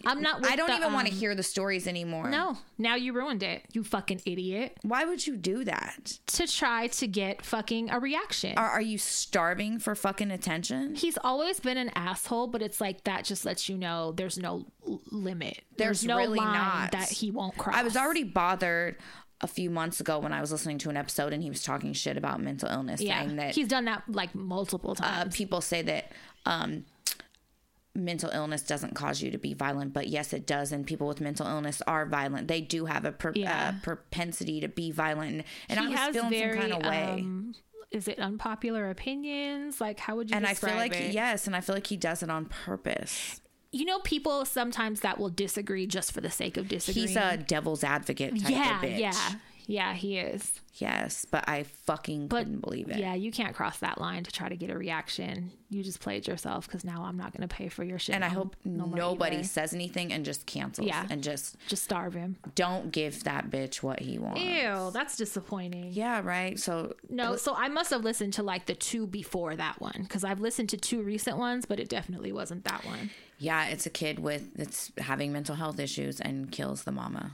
i'm 0.07 0.21
not 0.23 0.41
with 0.41 0.51
I 0.51 0.57
don't 0.57 0.69
the, 0.69 0.77
even 0.77 0.93
want 0.93 1.07
to 1.09 1.13
um, 1.13 1.19
hear 1.19 1.35
the 1.35 1.43
stories 1.43 1.87
anymore. 1.87 2.29
no 2.31 2.57
now 2.79 2.95
you 2.95 3.13
ruined 3.13 3.43
it 3.43 3.63
you 3.73 3.85
fucking 3.85 4.21
idiot 4.25 4.77
Why 4.83 5.05
would 5.05 5.27
you 5.27 5.37
do 5.37 5.65
that? 5.65 6.19
to 6.29 6.47
try 6.47 6.87
to 6.89 7.07
get 7.07 7.45
fucking 7.45 7.91
a 7.91 7.99
reaction 8.01 8.57
Are, 8.57 8.69
are 8.71 8.83
you 8.83 8.99
starving 8.99 9.79
for 9.79 9.95
fucking 9.95 10.31
attention? 10.31 10.95
he's 10.95 11.19
always 11.23 11.61
been 11.61 11.77
an 11.77 11.91
asshole, 11.95 12.47
but 12.49 12.63
it's 12.63 12.81
like 12.81 13.05
that 13.05 13.25
just 13.25 13.45
lets 13.45 13.69
you 13.69 13.77
know 13.77 14.13
there's 14.13 14.39
no 14.39 14.67
limit. 15.11 15.63
There's 15.77 16.05
no 16.05 16.17
really 16.17 16.39
line 16.39 16.53
not. 16.53 16.93
that 16.93 17.09
he 17.11 17.31
won't 17.31 17.57
cross. 17.57 17.75
I 17.77 17.83
was 17.83 17.97
already 17.97 18.23
bothered 18.25 18.97
a 19.41 19.47
few 19.47 19.69
months 19.69 20.01
ago 20.01 20.19
when 20.19 20.33
I 20.33 20.41
was 20.41 20.51
listening 20.51 20.79
to 20.79 20.89
an 20.91 20.97
episode 20.97 21.33
and 21.33 21.43
he 21.43 21.51
was 21.51 21.63
talking 21.63 21.93
shit 21.93 22.17
about 22.17 22.41
mental 22.41 22.69
illness, 22.71 23.01
yeah. 23.03 23.21
saying 23.21 23.37
that 23.37 23.55
he's 23.55 23.69
done 23.69 23.85
that 23.87 24.03
like 24.09 24.35
multiple 24.35 24.93
uh, 24.93 24.95
times. 24.95 25.37
people 25.37 25.61
say 25.61 25.83
that 25.83 26.13
um, 26.47 26.85
mental 27.97 28.31
illness 28.31 28.63
doesn't 28.63 28.95
cause 28.95 29.21
you 29.23 29.31
to 29.31 29.39
be 29.39 29.55
violent, 29.55 29.93
but 29.93 30.09
yes, 30.09 30.33
it 30.33 30.47
does. 30.47 30.73
And 30.73 30.87
people 30.87 31.07
with 31.07 31.21
mental 31.21 31.47
illness 31.47 31.83
are 31.87 32.07
violent. 32.07 32.49
They 32.49 32.61
do 32.61 32.85
have 32.87 33.05
a 33.05 33.13
per- 33.13 33.33
Yeah. 33.35 33.73
uh, 33.75 33.81
propensity 33.83 34.61
to 34.61 34.69
be 34.69 34.91
violent. 34.91 35.45
And 35.69 35.81
I 35.81 35.89
was 35.89 36.15
feeling 36.17 36.31
very 36.31 36.61
some 36.61 36.71
kind 36.71 36.85
of 36.85 36.91
way. 36.91 37.13
um, 37.21 37.55
is 37.91 38.09
it 38.09 38.19
unpopular 38.19 38.91
opinions? 38.91 39.81
Like 39.81 39.99
how 40.01 40.17
would 40.17 40.31
you? 40.31 40.37
and 40.37 40.47
I 40.47 40.55
feel 40.55 40.75
like 40.75 40.95
it? 40.95 41.13
yes, 41.15 41.47
and 41.47 41.55
I 41.57 41.61
feel 41.61 41.75
like 41.75 41.87
he 41.87 41.97
does 41.97 42.23
it 42.23 42.31
on 42.31 42.47
purpose. 42.47 43.41
you 43.73 43.85
know 43.85 43.99
people 44.01 44.45
sometimes 44.45 45.01
that 45.01 45.19
will 45.19 45.29
disagree 45.31 45.87
just 45.87 46.13
for 46.13 46.21
the 46.21 46.31
sake 46.31 46.57
of 46.57 46.69
disagreeing. 46.69 47.09
He's 47.09 47.17
a 47.17 47.37
devil's 47.37 47.85
advocate 47.85 48.41
type 48.41 48.51
yeah, 48.51 48.77
of 48.77 48.83
bitch. 48.83 48.99
yeah, 48.99 49.13
yeah. 49.67 49.95
He 49.95 50.19
is. 50.19 50.61
Yes, 50.75 51.25
but 51.31 51.49
I 51.49 51.63
fucking 51.63 52.29
But 52.29 52.41
couldn't 52.45 52.61
believe 52.61 52.91
it. 52.91 52.99
yeah, 52.99 53.15
you 53.15 53.33
can't 53.33 53.55
cross 53.57 53.79
that 53.79 53.99
line 53.99 54.25
to 54.25 54.31
try 54.31 54.49
to 54.51 54.57
get 54.57 54.69
a 54.69 54.77
reaction. 54.77 55.51
You 55.71 55.83
just 55.83 56.01
played 56.01 56.27
yourself 56.29 56.67
because 56.67 56.85
now 56.85 57.03
I'm 57.05 57.17
not 57.17 57.33
going 57.35 57.49
to 57.49 57.53
pay 57.55 57.69
for 57.71 57.83
your 57.83 57.99
shit. 57.99 58.15
And 58.15 58.23
I 58.23 58.29
hope 58.29 58.55
no 58.65 58.85
nobody 58.85 59.43
says 59.43 59.73
anything 59.73 60.13
and 60.13 60.23
just 60.25 60.45
cancels. 60.45 60.87
Yeah. 60.87 61.07
And 61.09 61.23
just 61.23 61.57
just 61.67 61.83
starve 61.83 62.13
him. 62.15 62.37
don't 62.55 62.93
give 62.93 63.25
that 63.25 63.49
bitch 63.51 63.77
what 63.83 64.01
he 64.01 64.19
wants. 64.19 64.41
Ew, 64.43 64.91
that's 64.93 65.17
disappointing. 65.17 65.93
Yeah, 65.93 66.21
right. 66.23 66.59
So 66.59 66.95
No, 67.09 67.37
so 67.37 67.55
I 67.55 67.69
must 67.69 67.91
have 67.91 68.05
listened 68.05 68.35
to 68.35 68.43
like 68.43 68.67
the 68.67 68.75
two 68.75 69.07
before 69.07 69.57
that 69.57 69.81
one 69.81 70.01
because 70.03 70.25
I've 70.25 70.41
listened 70.41 70.69
to 70.71 70.77
two 70.77 71.03
recent 71.03 71.39
ones, 71.39 71.65
but 71.65 71.81
it 71.81 71.89
definitely 71.89 72.33
wasn't 72.33 72.65
that 72.65 72.85
one. 72.85 73.11
yeah, 73.39 73.67
it's 73.69 73.87
a 73.87 73.91
kid 73.91 74.19
with 74.19 74.55
that's 74.55 74.93
having 74.99 75.33
mental 75.33 75.55
health 75.57 75.81
issues 75.81 76.21
and 76.21 76.53
kills 76.53 76.85
the 76.85 76.93
mama. 76.93 77.33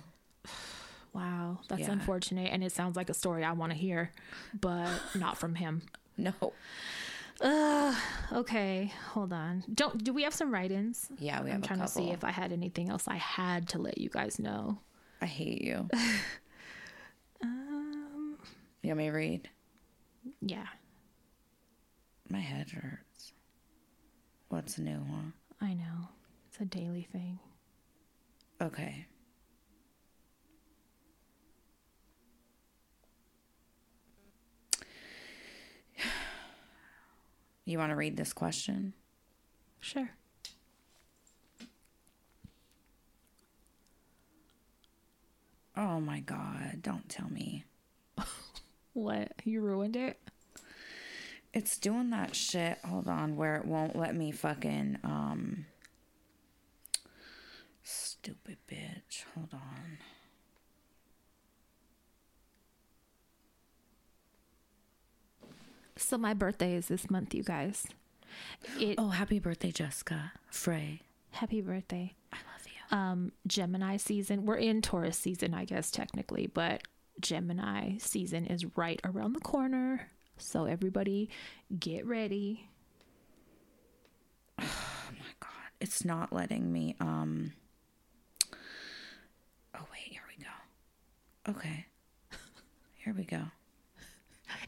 Wow, 1.12 1.60
that's 1.68 1.82
Yeah. 1.82 1.92
unfortunate, 1.92 2.50
and 2.52 2.64
it 2.64 2.72
sounds 2.72 2.96
like 2.96 3.10
a 3.10 3.14
story 3.14 3.44
I 3.44 3.52
want 3.52 3.72
to 3.72 3.78
hear, 3.78 4.10
but 4.58 4.90
not 5.14 5.36
from 5.38 5.54
him. 5.56 5.82
No. 6.18 6.32
Okay, 8.32 8.92
hold 9.10 9.32
on. 9.32 9.64
Don't 9.74 10.04
do 10.04 10.12
we 10.12 10.22
have 10.22 10.34
some 10.34 10.52
write-ins? 10.52 11.08
Yeah, 11.18 11.42
we 11.42 11.48
have 11.50 11.56
I'm 11.56 11.62
trying 11.62 11.80
to 11.80 11.88
see 11.88 12.10
if 12.10 12.22
I 12.22 12.30
had 12.30 12.52
anything 12.52 12.88
else 12.90 13.08
I 13.08 13.16
had 13.16 13.68
to 13.70 13.78
let 13.78 13.98
you 13.98 14.08
guys 14.10 14.38
know. 14.38 14.78
I 15.20 15.26
hate 15.26 15.62
you. 15.62 15.88
Um, 17.42 18.36
you 18.82 18.88
want 18.90 18.98
me 18.98 19.06
to 19.06 19.10
read? 19.10 19.48
yeah, 20.40 20.66
My 22.30 22.38
head 22.38 22.70
hurts. 22.70 23.32
What's 24.48 24.78
new, 24.78 25.00
huh? 25.10 25.30
I 25.60 25.74
know 25.74 26.08
it's 26.48 26.60
a 26.60 26.64
daily 26.64 27.08
thing. 27.10 27.40
Okay. 28.60 29.06
You 37.64 37.78
want 37.78 37.90
to 37.90 37.96
read 37.96 38.16
this 38.16 38.32
question? 38.32 38.94
Sure. 39.80 40.10
Oh 45.76 46.00
my 46.00 46.20
god, 46.20 46.80
don't 46.82 47.08
tell 47.08 47.28
me. 47.28 47.64
What 48.94 49.32
you 49.44 49.62
ruined 49.62 49.96
it? 49.96 50.20
It's 51.54 51.78
doing 51.78 52.10
that 52.10 52.36
shit. 52.36 52.78
Hold 52.84 53.08
on, 53.08 53.36
where 53.36 53.56
it 53.56 53.64
won't 53.64 53.96
let 53.96 54.14
me 54.14 54.30
fucking 54.32 54.98
um 55.02 55.64
stupid 57.82 58.58
bitch. 58.68 59.24
Hold 59.34 59.54
on. 59.54 59.98
So 66.02 66.18
my 66.18 66.34
birthday 66.34 66.74
is 66.74 66.88
this 66.88 67.08
month, 67.10 67.34
you 67.34 67.42
guys. 67.42 67.86
It 68.78 68.96
Oh, 68.98 69.08
happy 69.10 69.38
birthday, 69.38 69.70
Jessica. 69.70 70.32
Frey. 70.50 71.00
happy 71.30 71.60
birthday. 71.60 72.14
I 72.32 72.36
love 72.36 72.66
you. 72.66 72.96
um 72.96 73.32
Gemini 73.46 73.96
season. 73.96 74.44
We're 74.44 74.56
in 74.56 74.82
Taurus 74.82 75.16
season, 75.16 75.54
I 75.54 75.64
guess 75.64 75.90
technically, 75.90 76.46
but 76.48 76.82
Gemini 77.20 77.96
season 77.98 78.46
is 78.46 78.76
right 78.76 79.00
around 79.04 79.34
the 79.34 79.40
corner. 79.40 80.08
So 80.38 80.64
everybody 80.64 81.30
get 81.78 82.06
ready. 82.06 82.68
Oh 85.14 85.14
my 85.18 85.34
god, 85.40 85.70
it's 85.80 86.04
not 86.04 86.32
letting 86.32 86.72
me 86.72 86.96
um 87.00 87.52
Oh 89.74 89.86
wait, 89.92 90.10
here 90.10 90.22
we 90.36 90.42
go. 90.44 91.52
Okay. 91.58 91.86
Here 92.94 93.14
we 93.14 93.24
go. 93.24 93.42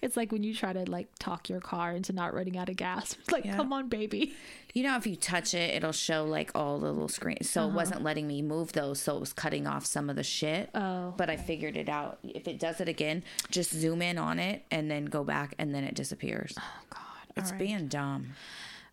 It's 0.05 0.17
like 0.17 0.31
when 0.33 0.43
you 0.43 0.55
try 0.55 0.73
to 0.73 0.89
like 0.91 1.09
talk 1.19 1.49
your 1.49 1.61
car 1.61 1.93
into 1.93 2.13
not 2.13 2.35
running 2.35 2.57
out 2.59 2.69
of 2.69 2.77
gas. 2.77 3.17
It's 3.19 3.33
like, 3.37 3.45
Yeah. 3.45 3.57
come 3.57 3.73
on, 3.73 3.89
baby. 3.89 4.35
You 4.75 4.83
know, 4.83 4.97
if 4.97 5.07
you 5.07 5.17
touch 5.17 5.55
it, 5.55 5.75
it'll 5.75 5.93
show 5.93 6.25
like 6.25 6.51
all 6.55 6.79
the 6.79 6.93
little 6.93 7.09
screens. 7.09 7.49
So 7.49 7.63
Uh-huh. 7.63 7.71
it 7.71 7.75
wasn't 7.75 8.03
letting 8.03 8.27
me 8.27 8.43
move 8.43 8.73
those, 8.73 9.01
so 9.01 9.17
it 9.17 9.21
was 9.21 9.33
cutting 9.33 9.67
off 9.67 9.87
some 9.87 10.11
of 10.11 10.17
the 10.17 10.23
shit. 10.23 10.69
Oh, 10.75 11.15
But 11.17 11.31
I 11.31 11.37
figured 11.37 11.77
it 11.77 11.89
out. 11.89 12.19
If 12.23 12.47
it 12.47 12.59
does 12.61 12.81
it 12.81 12.89
again, 12.89 13.23
just 13.51 13.73
zoom 13.73 14.03
in 14.03 14.19
on 14.19 14.39
it 14.39 14.65
and 14.71 14.91
then 14.91 15.07
go 15.07 15.25
back, 15.25 15.55
and 15.59 15.75
then 15.75 15.85
it 15.85 15.95
disappears. 15.95 16.55
Oh 16.59 16.63
God. 16.91 17.01
It's 17.37 17.51
right. 17.51 17.59
being 17.59 17.89
dumb. 17.89 18.35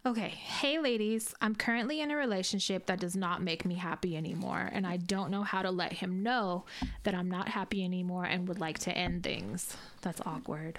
Okay. 0.03 0.29
Hey, 0.29 0.79
ladies. 0.79 1.35
I'm 1.41 1.53
currently 1.53 2.01
in 2.01 2.09
a 2.09 2.15
relationship 2.15 2.87
that 2.87 2.99
does 2.99 3.15
not 3.15 3.43
make 3.43 3.65
me 3.65 3.75
happy 3.75 4.17
anymore. 4.17 4.67
And 4.71 4.87
I 4.87 4.97
don't 4.97 5.29
know 5.29 5.43
how 5.43 5.61
to 5.61 5.69
let 5.69 5.93
him 5.93 6.23
know 6.23 6.65
that 7.03 7.13
I'm 7.13 7.29
not 7.29 7.49
happy 7.49 7.83
anymore 7.83 8.25
and 8.25 8.47
would 8.47 8.59
like 8.59 8.79
to 8.79 8.91
end 8.97 9.21
things. 9.23 9.77
That's 10.01 10.19
awkward. 10.25 10.77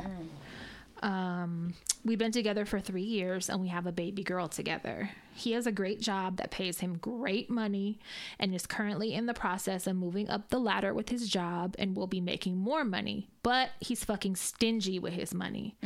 Um, 1.03 1.75
we've 2.05 2.19
been 2.19 2.33
together 2.33 2.65
for 2.65 2.81
three 2.81 3.03
years 3.03 3.49
and 3.49 3.61
we 3.61 3.69
have 3.69 3.87
a 3.87 3.93
baby 3.93 4.23
girl 4.25 4.49
together. 4.49 5.11
He 5.35 5.53
has 5.53 5.67
a 5.67 5.73
great 5.73 6.01
job 6.01 6.37
that 6.37 6.51
pays 6.51 6.81
him 6.81 6.99
great 6.99 7.49
money 7.49 7.99
and 8.39 8.55
is 8.55 8.67
currently 8.67 9.13
in 9.15 9.27
the 9.27 9.35
process 9.35 9.87
of 9.87 9.97
moving 9.97 10.29
up 10.29 10.51
the 10.51 10.59
ladder 10.61 10.93
with 10.95 11.09
his 11.09 11.29
job 11.29 11.75
and 11.79 11.97
will 11.97 12.07
be 12.07 12.21
making 12.21 12.57
more 12.57 12.85
money. 12.85 13.29
But 13.43 13.71
he's 13.81 14.05
fucking 14.05 14.37
stingy 14.37 14.99
with 14.99 15.15
his 15.15 15.33
money. 15.33 15.77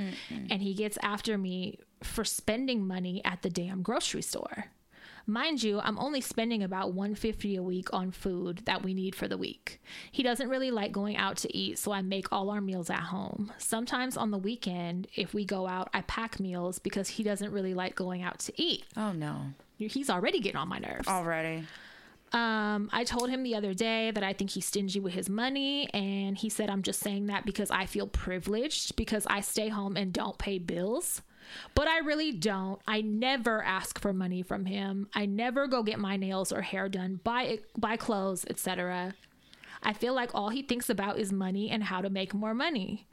And 0.51 0.63
he 0.63 0.75
gets 0.75 0.99
after 1.03 1.39
me 1.39 1.79
for 2.03 2.25
spending 2.25 2.87
money 2.87 3.23
at 3.25 3.43
the 3.43 3.51
damn 3.51 3.83
grocery 3.83 4.23
store. 4.23 4.67
Mind 5.29 5.61
you, 5.61 5.81
I'm 5.81 5.99
only 5.99 6.21
spending 6.21 6.63
about 6.63 6.93
150 6.93 7.57
a 7.57 7.63
week 7.63 7.93
on 7.93 8.13
food 8.13 8.63
that 8.67 8.85
we 8.85 8.95
need 8.95 9.17
for 9.17 9.27
the 9.27 9.37
week. 9.37 9.81
He 10.13 10.23
doesn't 10.23 10.49
really 10.49 10.71
like 10.71 10.93
going 10.93 11.17
out 11.17 11.37
to 11.39 11.57
eat, 11.57 11.81
so 11.81 11.91
I 11.91 12.01
make 12.01 12.33
all 12.33 12.49
our 12.49 12.61
meals 12.61 12.91
at 12.91 13.01
home. 13.01 13.53
Sometimes 13.59 14.17
on 14.17 14.31
the 14.31 14.39
weekend, 14.39 15.09
if 15.17 15.35
we 15.35 15.45
go 15.45 15.67
out, 15.67 15.91
I 15.93 16.03
pack 16.03 16.39
meals 16.39 16.79
because 16.79 17.09
he 17.09 17.25
doesn't 17.25 17.51
really 17.51 17.75
like 17.75 17.97
going 17.97 18.23
out 18.23 18.39
to 18.41 18.53
eat. 18.63 18.85
Oh 18.97 19.11
no. 19.11 19.47
He's 19.79 20.09
already 20.09 20.39
getting 20.39 20.59
on 20.59 20.69
my 20.69 20.79
nerves. 20.79 21.09
Already. 21.09 21.65
Um, 22.33 22.89
I 22.93 23.05
told 23.05 23.29
him 23.29 23.43
the 23.43 23.55
other 23.57 23.75
day 23.75 24.11
that 24.13 24.23
I 24.23 24.33
think 24.33 24.51
he's 24.51 24.67
stingy 24.67 25.01
with 25.01 25.15
his 25.15 25.29
money, 25.29 25.89
and 25.93 26.37
he 26.37 26.49
said 26.49 26.71
I'm 26.71 26.83
just 26.83 27.01
saying 27.01 27.27
that 27.27 27.45
because 27.45 27.71
I 27.71 27.87
feel 27.87 28.07
privileged 28.07 28.95
because 28.95 29.27
I 29.27 29.41
stay 29.41 29.69
home 29.69 29.97
and 29.97 30.13
don't 30.13 30.39
pay 30.39 30.59
bills. 30.59 31.23
But 31.75 31.89
I 31.89 31.99
really 31.99 32.33
don't. 32.33 32.81
I 32.87 33.01
never 33.01 33.63
ask 33.63 34.01
for 34.01 34.13
money 34.13 34.43
from 34.43 34.67
him. 34.67 35.09
I 35.15 35.27
never 35.27 35.67
go 35.67 35.83
get 35.83 35.99
my 35.99 36.17
nails 36.17 36.53
or 36.53 36.63
hair 36.63 36.89
done, 36.89 37.21
buy 37.23 37.61
buy 37.77 37.97
clothes, 37.97 38.45
etc. 38.49 39.15
I 39.83 39.93
feel 39.93 40.15
like 40.15 40.35
all 40.35 40.49
he 40.49 40.63
thinks 40.63 40.91
about 40.91 41.19
is 41.19 41.33
money 41.33 41.71
and 41.71 41.85
how 41.85 42.01
to 42.01 42.11
make 42.11 42.35
more 42.35 42.55
money. 42.55 43.07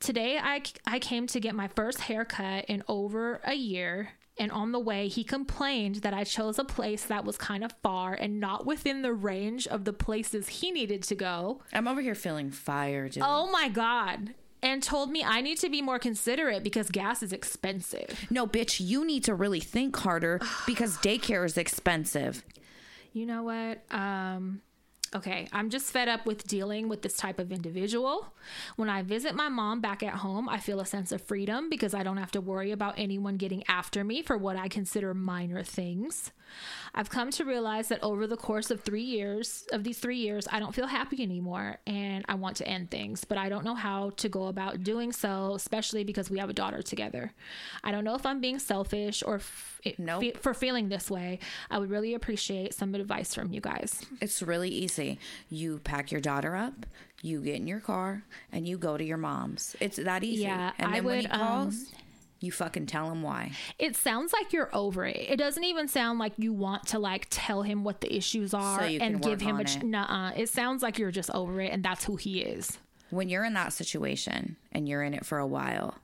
Today, 0.00 0.38
I, 0.38 0.62
I 0.86 0.98
came 0.98 1.26
to 1.28 1.40
get 1.40 1.54
my 1.54 1.68
first 1.68 2.02
haircut 2.02 2.66
in 2.66 2.84
over 2.86 3.40
a 3.44 3.54
year, 3.54 4.10
and 4.38 4.52
on 4.52 4.70
the 4.70 4.78
way, 4.78 5.08
he 5.08 5.24
complained 5.24 5.96
that 5.96 6.14
I 6.14 6.22
chose 6.22 6.58
a 6.58 6.64
place 6.64 7.04
that 7.06 7.24
was 7.24 7.36
kind 7.36 7.64
of 7.64 7.72
far 7.82 8.14
and 8.14 8.38
not 8.38 8.64
within 8.64 9.02
the 9.02 9.12
range 9.12 9.66
of 9.66 9.84
the 9.84 9.92
places 9.92 10.48
he 10.48 10.70
needed 10.70 11.02
to 11.04 11.14
go. 11.16 11.62
I'm 11.72 11.88
over 11.88 12.00
here 12.00 12.14
feeling 12.14 12.50
fire, 12.50 13.08
dude. 13.08 13.24
Oh 13.26 13.50
my 13.50 13.68
God. 13.68 14.34
And 14.62 14.82
told 14.82 15.10
me 15.10 15.22
I 15.24 15.40
need 15.40 15.58
to 15.58 15.68
be 15.68 15.82
more 15.82 15.98
considerate 15.98 16.64
because 16.64 16.90
gas 16.90 17.22
is 17.22 17.32
expensive. 17.32 18.26
No, 18.30 18.46
bitch, 18.46 18.80
you 18.80 19.04
need 19.04 19.24
to 19.24 19.34
really 19.34 19.60
think 19.60 19.96
harder 19.96 20.40
because 20.66 20.96
daycare 20.98 21.44
is 21.44 21.56
expensive. 21.56 22.42
You 23.12 23.26
know 23.26 23.44
what? 23.44 23.82
Um, 23.90 24.60
okay, 25.14 25.48
I'm 25.52 25.70
just 25.70 25.90
fed 25.90 26.08
up 26.08 26.26
with 26.26 26.46
dealing 26.46 26.88
with 26.88 27.02
this 27.02 27.16
type 27.16 27.38
of 27.38 27.52
individual. 27.52 28.32
When 28.76 28.88
I 28.88 29.02
visit 29.02 29.34
my 29.34 29.48
mom 29.48 29.80
back 29.80 30.02
at 30.02 30.14
home, 30.14 30.48
I 30.48 30.58
feel 30.58 30.80
a 30.80 30.86
sense 30.86 31.12
of 31.12 31.22
freedom 31.22 31.70
because 31.70 31.94
I 31.94 32.02
don't 32.02 32.18
have 32.18 32.32
to 32.32 32.40
worry 32.40 32.72
about 32.72 32.94
anyone 32.96 33.36
getting 33.36 33.64
after 33.68 34.04
me 34.04 34.22
for 34.22 34.36
what 34.36 34.56
I 34.56 34.68
consider 34.68 35.14
minor 35.14 35.62
things. 35.62 36.32
I've 36.94 37.10
come 37.10 37.30
to 37.32 37.44
realize 37.44 37.88
that 37.88 38.02
over 38.02 38.26
the 38.26 38.36
course 38.36 38.70
of 38.70 38.80
three 38.80 39.02
years, 39.02 39.66
of 39.72 39.84
these 39.84 39.98
three 39.98 40.16
years, 40.16 40.46
I 40.50 40.58
don't 40.58 40.74
feel 40.74 40.86
happy 40.86 41.22
anymore 41.22 41.78
and 41.86 42.24
I 42.28 42.34
want 42.34 42.56
to 42.58 42.68
end 42.68 42.90
things, 42.90 43.24
but 43.24 43.38
I 43.38 43.48
don't 43.48 43.64
know 43.64 43.74
how 43.74 44.10
to 44.16 44.28
go 44.28 44.46
about 44.46 44.82
doing 44.82 45.12
so, 45.12 45.54
especially 45.54 46.04
because 46.04 46.30
we 46.30 46.38
have 46.38 46.50
a 46.50 46.54
daughter 46.54 46.82
together. 46.82 47.32
I 47.84 47.90
don't 47.92 48.04
know 48.04 48.14
if 48.14 48.24
I'm 48.26 48.40
being 48.40 48.58
selfish 48.58 49.22
or 49.24 49.36
f- 49.36 49.80
Nope. 49.98 50.20
fe- 50.20 50.32
for 50.32 50.54
feeling 50.54 50.88
this 50.88 51.10
way. 51.10 51.38
I 51.70 51.78
would 51.78 51.90
really 51.90 52.14
appreciate 52.14 52.74
some 52.74 52.94
advice 52.94 53.34
from 53.34 53.52
you 53.52 53.60
guys. 53.60 54.02
It's 54.20 54.42
really 54.42 54.70
easy. 54.70 55.18
You 55.48 55.78
pack 55.84 56.10
your 56.10 56.20
daughter 56.20 56.56
up, 56.56 56.86
you 57.22 57.40
get 57.40 57.56
in 57.56 57.66
your 57.66 57.80
car, 57.80 58.22
and 58.52 58.66
you 58.66 58.76
go 58.78 58.96
to 58.96 59.04
your 59.04 59.16
mom's. 59.16 59.76
It's 59.80 59.96
that 59.96 60.24
easy. 60.24 60.42
Yeah, 60.44 60.72
and 60.78 60.90
I 60.90 60.94
then 60.96 61.04
when 61.04 61.20
he 61.20 61.26
would, 61.26 61.32
um, 61.32 61.40
calls, 61.40 61.86
you 62.40 62.52
fucking 62.52 62.86
tell 62.86 63.10
him 63.10 63.22
why. 63.22 63.52
It 63.78 63.96
sounds 63.96 64.32
like 64.32 64.52
you're 64.52 64.70
over 64.72 65.04
it. 65.04 65.16
It 65.16 65.36
doesn't 65.36 65.64
even 65.64 65.88
sound 65.88 66.18
like 66.18 66.32
you 66.36 66.52
want 66.52 66.86
to 66.88 66.98
like 66.98 67.26
tell 67.30 67.62
him 67.62 67.84
what 67.84 68.00
the 68.00 68.14
issues 68.14 68.54
are 68.54 68.86
you 68.86 69.00
and 69.00 69.20
give 69.20 69.40
him 69.40 69.58
a 69.58 69.64
ch- 69.64 69.76
it. 69.76 69.82
nuh-uh. 69.84 70.32
It 70.36 70.48
sounds 70.48 70.82
like 70.82 70.98
you're 70.98 71.10
just 71.10 71.30
over 71.30 71.60
it 71.60 71.72
and 71.72 71.82
that's 71.84 72.04
who 72.04 72.16
he 72.16 72.40
is. 72.40 72.78
When 73.10 73.28
you're 73.28 73.44
in 73.44 73.54
that 73.54 73.72
situation 73.72 74.56
and 74.70 74.88
you're 74.88 75.02
in 75.02 75.14
it 75.14 75.24
for 75.26 75.38
a 75.38 75.46
while, 75.46 75.96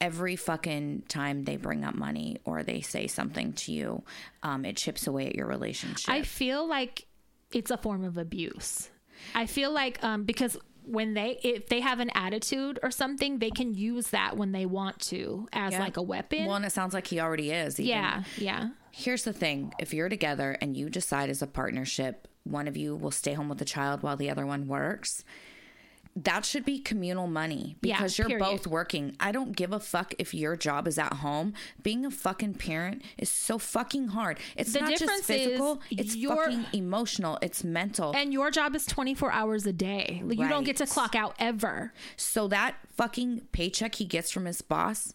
every 0.00 0.36
fucking 0.36 1.02
time 1.08 1.44
they 1.44 1.56
bring 1.56 1.84
up 1.84 1.94
money 1.94 2.38
or 2.44 2.62
they 2.62 2.80
say 2.80 3.06
something 3.06 3.52
to 3.54 3.72
you, 3.72 4.02
um, 4.42 4.64
it 4.64 4.76
chips 4.76 5.06
away 5.06 5.26
at 5.26 5.34
your 5.34 5.46
relationship. 5.46 6.08
I 6.08 6.22
feel 6.22 6.66
like 6.66 7.06
it's 7.52 7.70
a 7.70 7.76
form 7.76 8.04
of 8.04 8.16
abuse. 8.16 8.88
I 9.34 9.46
feel 9.46 9.70
like 9.70 10.02
um 10.04 10.24
because 10.24 10.56
when 10.86 11.14
they 11.14 11.38
if 11.42 11.68
they 11.68 11.80
have 11.80 12.00
an 12.00 12.10
attitude 12.14 12.78
or 12.82 12.90
something, 12.90 13.38
they 13.38 13.50
can 13.50 13.74
use 13.74 14.08
that 14.10 14.36
when 14.36 14.52
they 14.52 14.66
want 14.66 14.98
to 15.00 15.48
as 15.52 15.72
Yeah. 15.72 15.80
like 15.80 15.96
a 15.96 16.02
weapon. 16.02 16.46
well, 16.46 16.56
and 16.56 16.64
it 16.64 16.72
sounds 16.72 16.94
like 16.94 17.06
he 17.08 17.20
already 17.20 17.50
is. 17.50 17.78
even. 17.80 17.88
yeah, 17.90 18.22
yeah. 18.38 18.68
Here's 18.92 19.24
the 19.24 19.32
thing 19.32 19.72
if 19.78 19.92
you're 19.92 20.08
together 20.08 20.56
and 20.60 20.76
you 20.76 20.88
decide 20.88 21.28
as 21.28 21.42
a 21.42 21.46
partnership, 21.46 22.28
one 22.44 22.66
of 22.68 22.76
you 22.76 22.94
will 22.96 23.10
stay 23.10 23.34
home 23.34 23.48
with 23.48 23.58
the 23.58 23.64
child 23.64 24.02
while 24.02 24.16
the 24.16 24.30
other 24.30 24.46
one 24.46 24.66
works. 24.68 25.22
That 26.18 26.46
should 26.46 26.64
be 26.64 26.78
communal 26.78 27.26
money 27.26 27.76
Yeah, 27.82 27.96
because 27.98 28.16
you're 28.16 28.26
period. 28.28 28.42
both 28.44 28.66
working. 28.66 29.14
I 29.20 29.32
don't 29.32 29.52
give 29.54 29.70
a 29.72 29.78
fuck 29.78 30.14
if 30.18 30.32
your 30.32 30.56
job 30.56 30.88
is 30.88 30.98
at 30.98 31.12
home. 31.14 31.52
Being 31.82 32.06
a 32.06 32.10
fucking 32.10 32.54
parent 32.54 33.02
is 33.18 33.28
so 33.30 33.58
fucking 33.58 34.08
hard. 34.08 34.38
It's 34.56 34.72
The 34.72 34.80
not 34.80 34.96
just 34.96 35.24
physical, 35.24 35.82
it's 35.90 36.16
you're- 36.16 36.34
fucking 36.36 36.66
emotional, 36.72 37.38
it's 37.42 37.62
mental. 37.62 38.14
And 38.16 38.32
your 38.32 38.50
job 38.50 38.74
is 38.74 38.86
24 38.86 39.30
hours 39.30 39.66
a 39.66 39.74
day. 39.74 40.22
Like, 40.24 40.38
You 40.38 40.48
don't 40.48 40.64
get 40.64 40.78
to 40.78 40.86
clock 40.86 41.14
out 41.14 41.34
ever. 41.38 41.92
so 42.16 42.48
that 42.48 42.76
fucking 42.96 43.42
paycheck 43.52 43.96
he 43.96 44.06
gets 44.06 44.30
from 44.30 44.46
his 44.46 44.62
boss, 44.62 45.12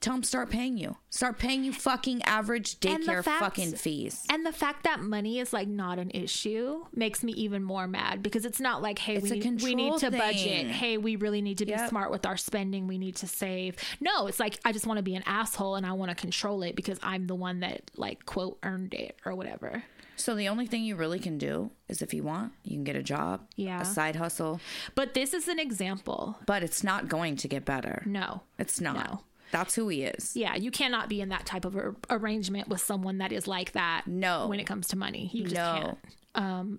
tell 0.00 0.14
them 0.14 0.22
start 0.22 0.48
paying 0.50 0.76
you. 0.78 0.96
Start 1.10 1.38
paying 1.38 1.62
you 1.64 1.72
fucking 1.72 2.22
average 2.22 2.80
daycare 2.80 3.22
fact- 3.22 3.40
fucking 3.40 3.72
fees. 3.72 4.24
And 4.30 4.46
the 4.46 4.52
fact 4.52 4.84
that 4.84 5.00
money 5.00 5.38
is 5.38 5.52
like 5.52 5.68
not 5.68 5.98
an 5.98 6.10
issue 6.12 6.84
makes 6.94 7.22
me 7.22 7.32
even 7.32 7.62
more 7.62 7.86
mad 7.86 8.22
because 8.22 8.44
it's 8.44 8.60
not 8.60 8.80
like, 8.82 8.98
hey, 8.98 9.18
we 9.18 9.30
need, 9.30 9.62
we 9.62 9.74
need 9.74 9.92
to 9.98 10.10
control 10.10 10.28
budget. 10.28 10.66
Hey, 10.68 10.96
we 10.98 11.16
really 11.16 11.42
need 11.42 11.58
to 11.58 11.66
be 11.66 11.72
Yep. 11.72 11.88
smart 11.90 12.10
with 12.10 12.24
our 12.26 12.36
spending. 12.36 12.86
We 12.86 12.98
need 12.98 13.16
to 13.16 13.26
save. 13.26 13.76
No, 14.00 14.26
it's 14.26 14.40
like 14.40 14.58
I 14.64 14.72
just 14.72 14.86
want 14.86 14.96
to 14.98 15.02
be 15.02 15.14
an 15.14 15.22
asshole 15.26 15.74
and 15.76 15.84
I 15.84 15.92
want 15.92 16.10
to 16.10 16.14
control 16.14 16.62
it 16.62 16.74
because 16.76 16.98
I'm 17.02 17.26
the 17.26 17.34
one 17.34 17.60
that 17.60 17.90
like 17.96 18.24
quote 18.26 18.58
earned 18.62 18.94
it 18.94 19.18
or 19.26 19.34
whatever. 19.34 19.82
So 20.16 20.34
the 20.34 20.48
only 20.48 20.66
thing 20.66 20.84
you 20.84 20.96
really 20.96 21.18
can 21.18 21.38
do 21.38 21.70
is 21.88 22.02
if 22.02 22.12
you 22.12 22.22
want, 22.22 22.52
you 22.62 22.72
can 22.76 22.84
get 22.84 22.94
a 22.94 23.02
job, 23.02 23.40
Yeah. 23.56 23.80
a 23.80 23.84
side 23.86 24.16
hustle, 24.16 24.60
But 24.94 25.14
this 25.14 25.32
is 25.32 25.48
an 25.48 25.58
example. 25.58 26.38
but 26.44 26.62
it's 26.62 26.84
not 26.84 27.08
going 27.08 27.36
to 27.36 27.48
get 27.48 27.64
better. 27.64 28.02
No. 28.04 28.42
It's 28.58 28.80
not. 28.82 28.96
No. 28.96 29.20
That's 29.52 29.74
who 29.74 29.88
he 29.88 30.02
is. 30.04 30.36
Yeah, 30.36 30.54
you 30.56 30.70
cannot 30.70 31.08
be 31.08 31.20
in 31.20 31.30
that 31.30 31.44
type 31.46 31.64
of 31.64 31.76
arrangement 32.08 32.68
with 32.68 32.80
someone 32.80 33.18
that 33.18 33.32
is 33.32 33.48
like 33.48 33.72
that. 33.72 34.02
No. 34.06 34.46
when 34.48 34.60
it 34.60 34.64
comes 34.66 34.88
to 34.88 34.96
money, 34.96 35.30
you 35.32 35.42
just 35.44 35.54
No. 35.56 35.80
can't. 35.82 35.98
Um, 36.46 36.78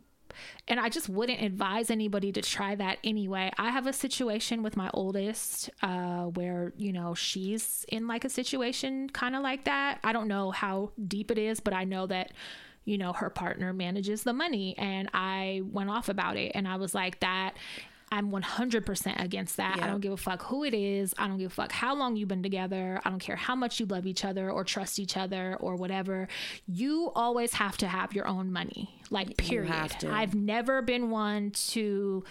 and 0.70 0.80
I 0.80 0.88
just 0.88 1.10
wouldn't 1.10 1.42
advise 1.42 1.92
anybody 1.92 2.32
to 2.32 2.42
try 2.42 2.74
that 2.76 3.00
anyway. 3.04 3.52
I 3.58 3.70
have 3.72 3.86
a 3.86 3.92
situation 3.92 4.64
with 4.64 4.78
my 4.78 4.90
oldest 4.94 5.70
uh, 5.82 6.24
where 6.24 6.72
you 6.78 6.94
know 6.94 7.14
she's 7.14 7.86
in 7.90 8.08
like 8.08 8.24
a 8.24 8.30
situation 8.30 9.10
kind 9.10 9.36
of 9.36 9.42
like 9.42 9.66
that. 9.66 10.00
I 10.06 10.14
don't 10.14 10.30
know 10.30 10.52
how 10.52 10.92
deep 11.06 11.32
it 11.32 11.38
is, 11.38 11.60
but 11.60 11.74
I 11.74 11.84
know 11.84 12.08
that 12.08 12.32
you 12.86 12.98
know 12.98 13.12
her 13.12 13.30
partner 13.30 13.74
manages 13.74 14.24
the 14.24 14.32
money, 14.32 14.74
and 14.78 15.10
I 15.14 15.64
went 15.66 15.90
off 15.90 16.08
about 16.08 16.38
it, 16.38 16.54
and 16.56 16.66
I 16.66 16.78
was 16.78 16.96
like 16.96 17.20
that. 17.20 17.56
I'm 18.14 18.30
100% 18.30 19.24
against 19.24 19.56
that. 19.56 19.80
I 19.82 19.88
don't 19.88 20.02
give 20.02 20.12
a 20.12 20.18
fuck 20.18 20.44
who 20.44 20.66
it 20.66 20.74
is. 20.74 21.14
I 21.18 21.28
don't 21.30 21.38
give 21.38 21.52
a 21.52 21.56
fuck 21.56 21.72
how 21.72 21.96
long 21.96 22.18
you've 22.18 22.28
been 22.28 22.44
together. 22.44 23.00
I 23.06 23.10
don't 23.10 23.20
care 23.20 23.38
how 23.38 23.56
much 23.56 23.80
you 23.80 23.86
love 23.86 24.06
each 24.06 24.26
other 24.26 24.52
or 24.52 24.66
trust 24.66 25.00
each 25.00 25.16
other 25.16 25.56
or 25.62 25.78
whatever. 25.78 26.28
You 26.68 27.12
always 27.16 27.54
have 27.54 27.78
to 27.78 27.88
have 27.88 28.14
your 28.14 28.28
own 28.28 28.52
money. 28.52 28.90
Like 29.10 29.38
period. 29.38 29.72
have 29.72 29.98
to. 30.00 30.12
I've 30.12 30.36
never 30.36 30.82
been 30.82 31.10
one 31.10 31.52
to 31.52 32.24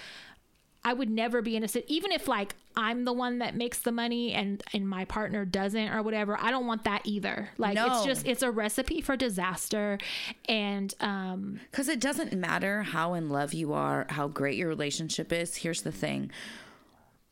I 0.82 0.92
would 0.94 1.10
never 1.10 1.42
be 1.42 1.56
in 1.56 1.64
a 1.64 1.68
even 1.88 2.10
if 2.10 2.26
like 2.26 2.54
I'm 2.76 3.04
the 3.04 3.12
one 3.12 3.38
that 3.40 3.54
makes 3.54 3.80
the 3.80 3.92
money 3.92 4.32
and 4.32 4.62
and 4.72 4.88
my 4.88 5.04
partner 5.04 5.44
doesn't 5.44 5.88
or 5.90 6.02
whatever. 6.02 6.38
I 6.40 6.50
don't 6.50 6.66
want 6.66 6.84
that 6.84 7.02
either. 7.04 7.50
Like 7.58 7.74
No. 7.74 7.86
it's 7.86 8.04
just 8.04 8.26
it's 8.26 8.42
a 8.42 8.50
recipe 8.50 9.00
for 9.00 9.16
disaster 9.16 9.98
and 10.48 10.94
um 11.00 11.60
Because 11.70 11.88
it 11.88 12.00
doesn't 12.00 12.32
matter 12.32 12.82
how 12.82 13.14
in 13.14 13.28
love 13.28 13.52
you 13.52 13.72
are, 13.72 14.06
how 14.08 14.28
great 14.28 14.56
your 14.56 14.68
relationship 14.68 15.32
is. 15.32 15.56
Here's 15.56 15.82
the 15.82 15.92
thing 15.92 16.30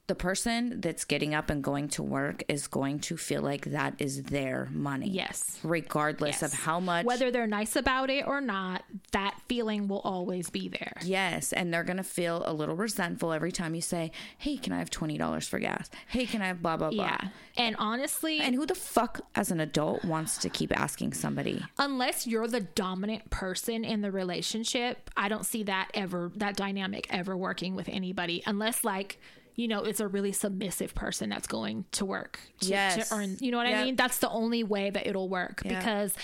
the 0.09 0.14
person 0.16 0.80
that's 0.80 1.05
getting 1.05 1.35
up 1.35 1.48
and 1.51 1.62
going 1.62 1.86
to 1.89 2.02
work 2.02 2.43
is 2.48 2.66
going 2.66 2.98
to 2.98 3.16
feel 3.16 3.43
like 3.43 3.66
that 3.66 3.94
is 3.98 4.22
their 4.24 4.68
money. 4.72 5.09
yes. 5.09 5.59
Regardless 5.62 6.43
of 6.43 6.52
how 6.52 6.80
much. 6.80 7.05
whether 7.06 7.30
they're 7.30 7.47
nice 7.47 7.76
about 7.76 8.10
it 8.10 8.26
or 8.26 8.40
not, 8.40 8.82
that 9.12 9.39
feeling 9.48 9.86
will 9.86 10.01
always 10.01 10.51
be 10.51 10.68
there. 10.68 10.94
Yes, 11.05 11.52
and 11.52 11.72
they're 11.72 11.85
gonna 11.85 12.02
feel 12.02 12.43
a 12.47 12.52
little 12.52 12.74
resentful 12.74 13.32
every 13.32 13.52
time 13.52 13.74
you 13.74 13.80
say, 13.80 14.10
"Hey, 14.39 14.56
can 14.56 14.72
I 14.72 14.78
have 14.78 14.90
twenty 14.90 15.16
dollars 15.18 15.47
for 15.47 15.59
gas? 15.59 15.89
Hey, 16.09 16.26
can 16.26 16.43
I 16.43 16.47
have 16.47 16.60
blah 16.62 16.76
blah 16.76 16.90
blah?" 16.90 17.05
Yeah. 17.05 17.28
And 17.56 17.76
honestly, 17.78 18.40
And 18.40 18.55
who 18.55 18.66
the 18.66 18.74
fuck, 18.74 19.20
as 19.35 19.51
an 19.51 19.60
adult, 19.60 20.05
wants 20.05 20.39
to 20.39 20.48
keep 20.48 20.76
asking 20.78 21.12
somebody? 21.12 21.62
unless 21.78 22.26
you're 22.26 22.48
the 22.48 22.60
dominant 22.60 23.28
person 23.30 23.85
in 23.85 24.01
the 24.01 24.10
relationship, 24.10 25.10
I 25.16 25.28
don't 25.28 25.44
see 25.44 25.62
that 25.64 25.90
ever 25.94 26.32
that 26.36 26.56
dynamic 26.56 27.06
ever 27.10 27.36
working 27.36 27.74
with 27.74 27.89
anybody 27.89 28.43
unless 28.47 28.85
like 28.85 29.20
you 29.59 29.66
know, 29.66 29.82
it's 29.82 29.98
a 29.98 30.06
really 30.06 30.30
submissive 30.30 30.94
person 30.94 31.28
that's 31.28 31.48
going 31.48 31.85
to 31.90 32.05
work 32.05 32.39
to, 32.60 32.68
Yes. 32.68 33.09
to 33.09 33.14
earn. 33.14 33.36
You 33.40 33.51
know 33.51 33.56
what 33.59 33.66
I 33.66 33.82
mean? 33.85 33.97
That's 33.97 34.18
the 34.18 34.30
only 34.30 34.62
way 34.62 34.89
that 34.90 35.05
it'll 35.05 35.28
work 35.28 35.62
Yeah. 35.64 35.76
because, 35.80 36.14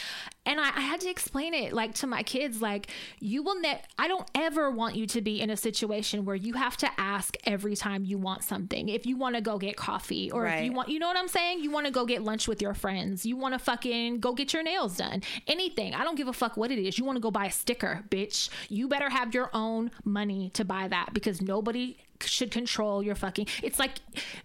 and 0.47 0.61
I, 0.61 0.69
I 0.77 0.81
had 0.81 1.01
to 1.01 1.09
explain 1.09 1.55
it 1.55 1.73
like 1.73 1.95
to 1.95 2.07
my 2.07 2.23
kids, 2.23 2.61
like 2.61 2.89
you 3.21 3.43
will 3.43 3.59
ne- 3.61 3.81
I 3.99 4.09
don't 4.09 4.29
ever 4.35 4.71
want 4.71 4.97
you 4.97 5.07
to 5.07 5.21
be 5.21 5.41
in 5.41 5.51
a 5.51 5.57
situation 5.57 6.25
where 6.25 6.37
you 6.37 6.55
have 6.55 6.77
to 6.79 6.91
ask 6.99 7.37
every 7.45 7.77
time 7.77 8.05
you 8.05 8.19
want 8.19 8.45
something. 8.45 8.89
If 8.89 9.07
you 9.07 9.17
want 9.17 9.37
to 9.37 9.41
go 9.41 9.59
get 9.59 9.77
coffee 9.77 10.31
or 10.31 10.47
if 10.47 10.65
you 10.65 10.73
want, 10.73 10.89
you 10.89 10.99
know 10.99 11.09
what 11.09 11.17
I'm 11.17 11.29
saying? 11.29 11.63
You 11.63 11.71
want 11.71 11.87
to 11.87 11.93
go 11.93 12.05
get 12.05 12.23
lunch 12.23 12.47
with 12.47 12.61
your 12.61 12.75
friends. 12.75 13.25
You 13.25 13.37
want 13.37 13.55
to 13.55 13.59
fucking 13.59 14.21
go 14.21 14.33
get 14.33 14.53
your 14.53 14.63
nails 14.63 14.97
done. 14.97 15.23
Anything. 15.47 15.95
I 15.95 16.05
don't 16.05 16.17
give 16.17 16.29
a 16.29 16.33
fuck 16.33 16.57
what 16.57 16.71
it 16.71 16.79
is. 16.79 16.99
You 16.99 17.05
want 17.05 17.17
to 17.17 17.21
go 17.21 17.31
buy 17.31 17.47
a 17.47 17.53
sticker, 17.53 18.05
bitch. 18.11 18.51
You 18.69 18.89
better 18.89 19.09
have 19.11 19.35
your 19.35 19.51
own 19.55 19.91
money 20.05 20.51
to 20.55 20.65
buy 20.65 20.89
that 20.89 21.15
because 21.15 21.41
nobody 21.41 21.97
should 22.21 22.51
control 22.51 23.03
your 23.03 23.15
fucking. 23.15 23.47
It's 23.63 23.79
like 23.79 23.93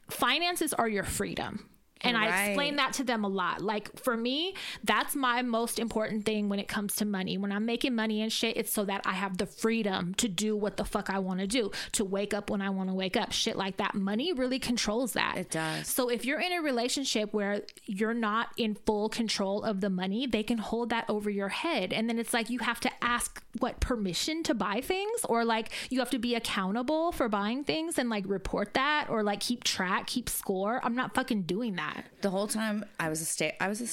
finances 0.10 0.74
are 0.74 0.88
your 0.88 1.04
freedom. 1.04 1.70
And 2.02 2.16
I 2.18 2.48
explain 2.48 2.78
that 2.78 2.94
to 2.94 3.04
them 3.04 3.24
a 3.24 3.28
lot. 3.28 3.62
Like 3.62 3.98
for 4.00 4.16
me, 4.16 4.56
that's 4.84 5.16
my 5.16 5.42
most 5.42 5.80
important 5.80 6.26
thing 6.26 6.48
when 6.48 6.60
it 6.60 6.68
comes 6.68 6.96
to 6.98 7.06
money. 7.06 7.38
When 7.38 7.52
I'm 7.52 7.66
making 7.66 7.96
money 7.96 8.22
and 8.22 8.32
shit, 8.32 8.56
it's 8.58 8.72
so 8.72 8.86
that 8.86 9.02
I 9.06 9.14
have 9.14 9.38
the 9.38 9.46
freedom 9.46 10.14
to 10.16 10.28
do 10.28 10.56
what 10.56 10.78
the 10.78 10.86
fuck 10.86 11.10
I 11.10 11.20
want 11.20 11.42
to 11.42 11.48
do, 11.48 11.72
to 11.94 12.06
wake 12.06 12.34
up 12.34 12.50
when 12.50 12.62
I 12.62 12.70
want 12.70 12.90
to 12.90 12.96
wake 12.96 13.18
up, 13.18 13.32
shit 13.32 13.58
like 13.58 13.78
that. 13.78 13.96
Money 13.96 14.32
really 14.32 14.60
controls 14.60 15.14
that. 15.14 15.36
It 15.38 15.52
does. 15.52 15.88
So 15.88 16.10
if 16.10 16.26
you're 16.26 16.40
in 16.40 16.54
a 16.54 16.62
relationship 16.62 17.34
where 17.34 17.64
you're 17.86 18.14
not 18.14 18.50
in 18.56 18.76
full 18.76 19.10
control 19.10 19.64
of 19.64 19.82
the 19.82 19.90
money, 19.90 20.26
they 20.26 20.44
can 20.44 20.58
hold 20.58 20.90
that 20.92 21.06
over 21.10 21.30
your 21.30 21.50
head. 21.50 21.92
And 21.92 22.10
then 22.10 22.18
it's 22.18 22.34
like 22.34 22.50
you 22.50 22.60
have 22.60 22.80
to 22.82 22.92
ask 23.02 23.44
what 23.60 23.80
permission 23.80 24.44
to 24.44 24.54
buy 24.54 24.80
things 24.82 25.26
or 25.28 25.44
like 25.44 25.72
you 25.90 26.00
have 26.00 26.10
to 26.12 26.20
be 26.20 26.36
accountable 26.36 27.12
for 27.12 27.28
buying 27.28 27.64
things 27.64 27.98
and 27.98 28.10
like 28.10 28.24
report 28.28 28.74
that 28.76 29.08
or 29.10 29.24
like 29.24 29.42
keep 29.42 29.64
track, 29.64 30.08
keep 30.08 30.30
score. 30.30 30.80
I'm 30.84 30.96
not 30.96 31.14
fucking 31.14 31.44
doing 31.44 31.76
that. 31.76 31.89
The 32.22 32.30
whole 32.30 32.48
time 32.48 32.86
I 33.00 33.10
was 33.10 33.22
a 33.22 33.26
stay 33.26 33.56
I 33.60 33.68
was 33.68 33.82
a 33.82 33.88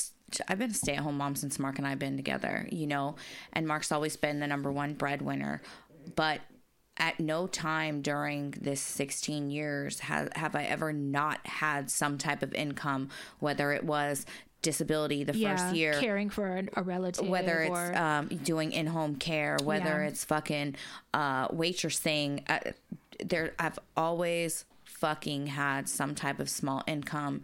I've 0.50 0.58
been 0.58 0.70
a 0.72 0.74
stay-at-home 0.74 1.16
mom 1.18 1.36
since 1.36 1.58
Mark 1.58 1.78
and 1.78 1.86
I've 1.86 2.00
been 2.00 2.16
together, 2.16 2.68
you 2.72 2.86
know, 2.88 3.14
and 3.52 3.66
Mark's 3.66 3.92
always 3.92 4.16
been 4.16 4.40
the 4.40 4.46
number 4.48 4.72
one 4.72 4.94
breadwinner, 4.94 5.62
but 6.16 6.40
at 6.98 7.20
no 7.20 7.46
time 7.46 8.02
during 8.02 8.52
this 8.60 8.80
16 8.80 9.50
years 9.50 10.00
have, 10.00 10.32
have 10.34 10.56
I 10.56 10.64
ever 10.64 10.92
not 10.92 11.46
had 11.46 11.90
some 11.90 12.18
type 12.18 12.42
of 12.42 12.52
income, 12.54 13.10
whether 13.38 13.70
it 13.72 13.84
was 13.84 14.26
disability 14.62 15.22
the 15.22 15.34
first 15.34 15.76
year, 15.76 15.92
caring 16.00 16.28
for 16.30 16.56
a, 16.56 16.64
a 16.74 16.82
relative 16.82 17.28
whether 17.28 17.60
it's 17.60 17.70
or 17.70 17.96
um, 17.96 18.26
doing 18.28 18.72
in-home 18.72 19.14
care, 19.16 19.58
whether 19.62 20.02
Yeah. 20.02 20.08
it's 20.08 20.24
fucking 20.24 20.74
uh, 21.14 21.46
waitressing. 21.48 22.42
Uh, 22.50 22.72
there, 23.24 23.52
I've 23.60 23.78
always 23.96 24.64
fucking 25.06 25.46
had 25.46 25.88
some 25.88 26.14
type 26.14 26.40
of 26.40 26.48
small 26.50 26.82
income 26.88 27.40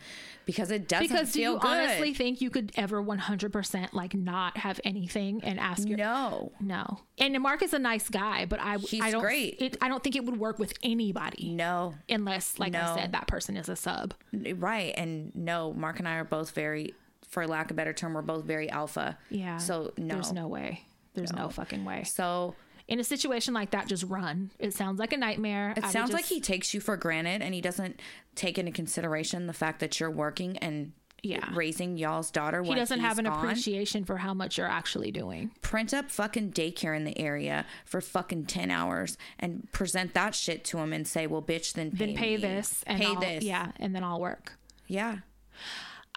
because 0.47 0.71
it 0.73 0.89
doesn't 0.89 1.07
because 1.09 1.33
do 1.33 1.41
you 1.41 1.53
good. 1.61 1.65
honestly 1.69 2.13
think 2.13 2.41
you 2.41 2.51
could 2.51 2.73
ever 2.75 3.01
100% 3.03 3.93
like 3.93 4.15
not 4.15 4.57
have 4.57 4.81
anything 4.85 5.43
and 5.45 5.61
ask 5.61 5.87
your 5.89 5.97
no, 5.97 6.51
no 6.61 6.99
and 7.19 7.39
mark 7.41 7.63
is 7.63 7.73
a 7.73 7.79
nice 7.79 8.09
guy 8.09 8.45
but 8.47 8.59
i 8.61 8.79
He's 8.79 9.01
i 9.01 9.11
don't 9.13 9.21
great. 9.23 9.61
it, 9.61 9.77
i 9.81 9.89
don't 9.89 10.03
think 10.03 10.17
it 10.17 10.25
would 10.25 10.39
work 10.39 10.59
with 10.59 10.73
anybody 10.83 11.51
no, 11.55 11.95
unless 12.09 12.59
like 12.59 12.75
i 12.75 12.97
said 12.97 13.13
that 13.13 13.29
person 13.29 13.57
is 13.57 13.69
a 13.69 13.77
sub 13.77 14.15
right, 14.57 14.93
and 14.97 15.35
no. 15.37 15.73
Mark 15.73 15.99
and 15.99 16.09
I 16.09 16.15
are 16.17 16.25
both 16.25 16.51
very, 16.53 16.95
for 17.29 17.47
lack 17.47 17.67
of 17.67 17.73
a 17.73 17.75
better 17.75 17.93
term, 17.93 18.15
we're 18.15 18.23
both 18.23 18.45
very 18.45 18.69
alpha. 18.71 19.19
yeah 19.31 19.59
So 19.59 19.93
no. 19.97 20.15
there's 20.15 20.33
no 20.33 20.49
way 20.49 20.83
there's 21.15 21.33
no, 21.33 21.49
fucking 21.49 21.85
way 21.85 22.05
So 22.05 22.55
in 22.93 23.01
a 23.01 23.05
situation 23.05 23.55
like 23.55 23.71
that 23.71 23.87
just 23.89 24.05
run 24.05 24.51
it 24.59 24.75
sounds 24.75 24.99
like 25.01 25.13
a 25.13 25.17
nightmare 25.17 25.73
it 25.77 25.85
sounds 25.87 26.13
like 26.13 26.27
he 26.27 26.41
takes 26.41 26.75
you 26.75 26.81
for 26.81 26.97
granted, 26.97 27.41
and 27.43 27.55
he 27.55 27.61
doesn't 27.61 27.99
take 28.35 28.59
into 28.59 28.71
consideration 28.71 29.47
the 29.47 29.53
fact 29.53 29.81
that 29.81 29.99
you're 29.99 30.11
working 30.11 30.59
and. 30.59 30.93
Yeah. 31.25 31.51
raising 31.55 31.99
y'all's 31.99 32.33
daughter. 32.33 32.65
he 32.65 32.75
doesn't 32.75 32.99
have 32.99 33.21
an 33.21 33.27
appreciation 33.27 34.05
for 34.05 34.17
how 34.17 34.35
much 34.35 34.59
you're 34.59 34.67
actually 34.67 35.13
doing 35.13 35.53
print 35.61 35.95
up 35.95 36.11
fucking 36.11 36.51
daycare 36.51 36.97
in 36.97 37.05
the 37.05 37.17
area 37.17 37.65
for 37.85 38.01
fucking 38.01 38.47
10 38.47 38.73
hours 38.73 39.17
and 39.39 39.71
present 39.71 40.15
that 40.15 40.35
shit 40.35 40.65
to 40.65 40.79
him 40.79 40.93
and 40.93 41.07
say, 41.07 41.29
well, 41.29 41.41
bitch, 41.41 41.75
then 41.75 41.93
pay, 41.93 42.07
then 42.07 42.17
pay 42.17 42.31
me. 42.31 42.43
this 42.43 42.83
and 42.89 43.01
pay 43.01 43.07
I'll, 43.07 43.21
this. 43.21 43.45
yeah 43.45 43.71
and 43.79 43.95
then 43.95 44.03
i'll 44.03 44.21
work 44.21 44.55
Yeah. 44.89 45.19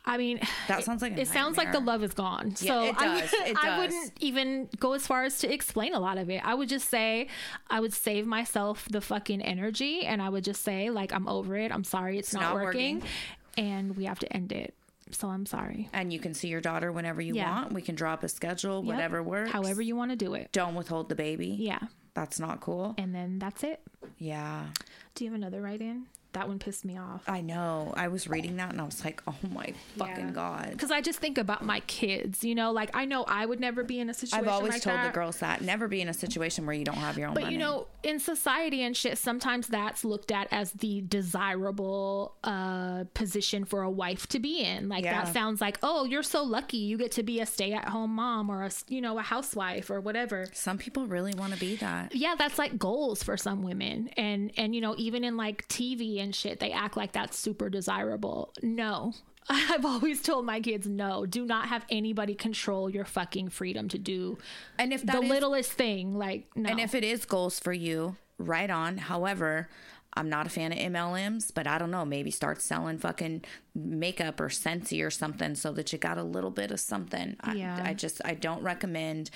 I 0.07 0.18
mean, 0.18 0.40
That 0.68 0.84
sounds 0.84 1.02
like 1.02 1.18
it 1.18 1.27
sounds 1.27 1.57
like 1.57 1.72
the 1.72 1.80
love 1.80 2.03
is 2.03 2.14
gone. 2.14 2.56
So 2.56 2.84
it 2.84 2.95
I, 2.98 3.06
does. 3.22 3.32
would- 3.32 3.41
It 3.48 3.57
I 3.57 3.65
does. 3.69 3.80
wouldn't 3.80 4.14
even 4.19 4.69
go 4.80 4.94
as 4.94 5.06
far 5.07 5.23
as 5.23 5.40
to 5.40 5.52
explain 5.52 5.94
a 5.95 5.99
lot 5.99 6.18
of 6.18 6.30
it. 6.30 6.41
I 6.45 6.53
would 6.53 6.69
just 6.69 6.90
say 6.90 7.27
I 7.69 7.80
would 7.80 7.94
save 7.94 8.26
myself 8.27 8.88
the 8.91 9.02
fucking 9.02 9.41
energy, 9.41 10.02
and 10.06 10.22
I 10.22 10.30
would 10.30 10.44
just 10.44 10.61
say 10.64 10.90
like 10.91 11.11
I'm 11.11 11.27
over 11.27 11.56
it. 11.57 11.72
I'm 11.72 11.84
sorry, 11.84 12.19
it's, 12.19 12.34
not, 12.34 12.41
not 12.41 12.53
working, 12.56 12.95
working. 12.99 13.10
and 13.57 13.98
we 13.98 14.06
have 14.06 14.19
to 14.19 14.32
end 14.32 14.52
it. 14.52 14.76
So 15.11 15.27
I'm 15.27 15.45
sorry. 15.45 15.88
And 15.94 16.11
you 16.11 16.19
can 16.19 16.34
see 16.34 16.48
your 16.49 16.61
daughter 16.61 16.91
whenever 16.91 17.22
you 17.22 17.36
Yeah. 17.36 17.52
want. 17.61 17.73
We 17.73 17.82
can 17.82 17.95
drop 17.95 18.23
a 18.23 18.27
schedule, 18.30 18.84
Yep. 18.84 18.94
whatever 18.94 19.22
works. 19.23 19.52
However 19.52 19.82
you 19.82 19.95
want 19.95 20.11
to 20.11 20.18
do 20.18 20.34
it. 20.34 20.52
Don't 20.52 20.73
withhold 20.76 21.10
the 21.10 21.15
baby. 21.15 21.48
Yeah, 21.60 21.80
That's 22.15 22.40
not 22.40 22.60
cool. 22.60 22.95
and 22.98 23.14
then 23.14 23.38
that's 23.40 23.64
it. 23.64 23.82
Yeah. 24.18 24.65
Do 25.14 25.23
you 25.23 25.32
have 25.32 25.40
another 25.40 25.61
write 25.61 25.82
in? 25.82 26.07
That 26.35 26.47
one 26.47 26.59
pissed 26.59 26.85
me 26.85 26.97
off. 26.97 27.23
I 27.27 27.41
know. 27.41 27.93
I 27.97 28.07
was 28.07 28.27
reading 28.27 28.57
that 28.57 28.69
and 28.71 28.79
I 28.79 28.83
was 28.85 29.03
like, 29.03 29.21
oh 29.27 29.35
my 29.53 29.73
fucking 29.97 30.27
Yeah. 30.27 30.31
God. 30.31 30.69
Because 30.71 30.91
I 30.91 31.01
just 31.01 31.19
think 31.19 31.37
about 31.37 31.63
my 31.65 31.79
kids, 31.81 32.43
you 32.43 32.55
know, 32.55 32.71
like 32.71 32.91
I 32.93 33.05
know 33.05 33.23
I 33.27 33.45
would 33.45 33.59
never 33.59 33.83
be 33.83 33.99
in 33.99 34.09
a 34.09 34.13
situation 34.13 34.45
I've 34.47 34.53
always 34.53 34.73
like 34.73 34.81
told 34.81 34.97
that. 34.97 35.07
the 35.07 35.13
girls 35.13 35.37
that 35.39 35.61
never 35.61 35.87
be 35.87 36.01
in 36.01 36.07
a 36.09 36.13
situation 36.13 36.65
where 36.65 36.75
you 36.75 36.85
don't 36.85 36.95
have 36.97 37.17
your 37.17 37.27
own 37.29 37.33
But 37.33 37.43
money. 37.43 37.53
you 37.55 37.59
know, 37.59 37.87
in 38.03 38.19
society 38.19 38.83
and 38.83 38.95
shit, 38.95 39.17
sometimes 39.17 39.67
that's 39.67 40.05
looked 40.05 40.31
at 40.31 40.47
as 40.51 40.71
the 40.73 41.01
desirable 41.07 42.35
uh, 42.43 43.03
position 43.13 43.65
for 43.65 43.81
a 43.83 43.89
wife 43.89 44.27
to 44.27 44.39
be 44.39 44.61
in. 44.61 44.89
Like 44.89 45.03
Yeah. 45.03 45.23
that 45.23 45.33
sounds 45.33 45.61
like, 45.61 45.77
oh, 45.83 46.05
you're 46.05 46.23
so 46.23 46.43
lucky, 46.43 46.77
you 46.77 46.97
get 46.97 47.11
to 47.13 47.23
be 47.23 47.39
a 47.39 47.45
stay-at-home 47.45 48.11
mom 48.15 48.49
or 48.49 48.63
a 48.63 48.71
you 48.87 49.01
know 49.01 49.17
a 49.19 49.21
housewife 49.21 49.89
or 49.89 50.01
whatever. 50.01 50.47
some 50.53 50.77
people 50.77 51.05
really 51.07 51.33
want 51.33 51.53
to 51.53 51.59
be 51.59 51.75
that. 51.77 52.15
Yeah, 52.15 52.35
that's 52.37 52.57
like 52.59 52.77
goals 52.77 53.23
for 53.23 53.37
some 53.37 53.63
women, 53.63 54.09
and 54.17 54.51
and 54.57 54.73
you 54.75 54.81
know 54.81 54.95
even 54.97 55.23
in 55.23 55.37
like 55.37 55.67
TV 55.67 56.19
and 56.21 56.24
shit, 56.34 56.60
they 56.60 56.72
act 56.72 56.95
like 56.95 57.11
that's 57.11 57.38
super 57.38 57.69
desirable. 57.69 58.53
No. 58.61 59.14
I've 59.49 59.85
always 59.85 60.22
told 60.22 60.45
my 60.45 60.60
kids 60.60 60.88
no, 60.88 61.26
do 61.26 61.45
not 61.45 61.68
have 61.68 61.85
anybody 61.89 62.34
control 62.34 62.89
your 62.89 63.06
fucking 63.06 63.49
freedom 63.49 63.88
to 63.89 63.99
do 63.99 64.39
And 64.80 64.91
if 64.91 65.06
the 65.06 65.22
is 65.22 65.30
littlest 65.30 65.72
thing. 65.73 66.18
Like, 66.18 66.47
no. 66.56 66.69
And 66.69 66.80
if 66.80 66.95
it 66.95 67.03
is 67.03 67.26
goals 67.26 67.60
for 67.60 67.73
you, 67.73 68.15
right 68.39 68.69
on. 68.69 68.97
However, 68.97 69.69
I'm 70.14 70.30
not 70.30 70.47
a 70.47 70.49
fan 70.49 70.72
of 70.72 70.80
MLMs, 70.80 71.53
but 71.53 71.68
I 71.68 71.77
don't 71.77 71.91
know. 71.91 72.06
Maybe 72.06 72.31
start 72.31 72.61
selling 72.61 72.97
fucking 72.97 73.43
makeup 73.76 74.39
or 74.39 74.47
Scentsy 74.47 75.06
or 75.06 75.11
something 75.11 75.56
so 75.56 75.72
that 75.73 75.91
you 75.91 75.99
got 75.99 76.18
a 76.18 76.23
little 76.23 76.52
bit 76.52 76.72
of 76.72 76.80
something. 76.80 77.35
Yeah. 77.53 77.80
I, 77.84 77.89
I 77.89 77.93
just, 77.93 78.22
I 78.26 78.34
don't 78.34 78.64
recommend, 78.64 79.30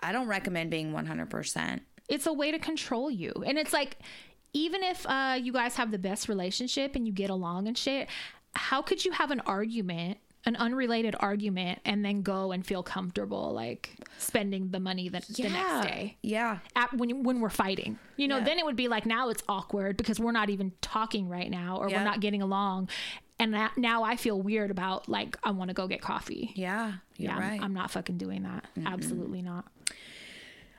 I 0.00 0.12
don't 0.12 0.26
recommend 0.26 0.70
being 0.70 0.92
100%. 0.92 1.80
it's 2.08 2.26
a 2.26 2.32
way 2.32 2.50
to 2.50 2.58
control 2.58 3.10
you. 3.10 3.32
And 3.46 3.58
it's 3.58 3.72
like, 3.72 3.96
even 4.52 4.82
if 4.82 5.06
uh, 5.08 5.38
you 5.40 5.52
guys 5.52 5.76
have 5.76 5.90
the 5.90 5.98
best 5.98 6.28
relationship 6.28 6.94
and 6.96 7.06
you 7.06 7.12
get 7.12 7.30
along 7.30 7.68
and 7.68 7.76
shit, 7.76 8.08
how 8.54 8.82
could 8.82 9.04
you 9.04 9.12
have 9.12 9.30
an 9.30 9.40
argument, 9.46 10.18
an 10.44 10.56
unrelated 10.56 11.14
argument, 11.20 11.78
and 11.84 12.04
then 12.04 12.20
go 12.22 12.52
and 12.52 12.66
feel 12.66 12.82
comfortable 12.82 13.52
like 13.52 13.90
spending 14.18 14.70
the 14.70 14.80
money 14.80 15.08
the, 15.08 15.20
the 15.20 15.48
next 15.48 15.86
day? 15.86 16.16
Yeah. 16.22 16.58
At, 16.76 16.92
when 16.92 17.22
when 17.22 17.40
we're 17.40 17.48
fighting, 17.48 17.98
you 18.16 18.28
know, 18.28 18.38
Yeah. 18.38 18.44
then 18.44 18.58
it 18.58 18.64
would 18.66 18.76
be 18.76 18.88
like 18.88 19.06
now 19.06 19.30
it's 19.30 19.42
awkward 19.48 19.96
because 19.96 20.20
we're 20.20 20.32
not 20.32 20.50
even 20.50 20.72
talking 20.82 21.28
right 21.28 21.50
now 21.50 21.78
or 21.78 21.88
Yeah. 21.88 21.98
we're 21.98 22.04
not 22.04 22.20
getting 22.20 22.42
along, 22.42 22.90
and 23.38 23.54
that, 23.54 23.78
now 23.78 24.02
I 24.02 24.16
feel 24.16 24.40
weird 24.40 24.70
about 24.70 25.08
like 25.08 25.38
I 25.42 25.52
want 25.52 25.68
to 25.68 25.74
go 25.74 25.86
get 25.86 26.02
coffee. 26.02 26.52
Yeah. 26.56 26.94
You're 27.16 27.30
yeah, 27.32 27.38
I'm- 27.38 27.64
I'm, 27.64 27.74
not 27.74 27.90
fucking 27.90 28.18
doing 28.18 28.42
that. 28.42 28.64
Absolutely 28.84 29.42
not. 29.42 29.64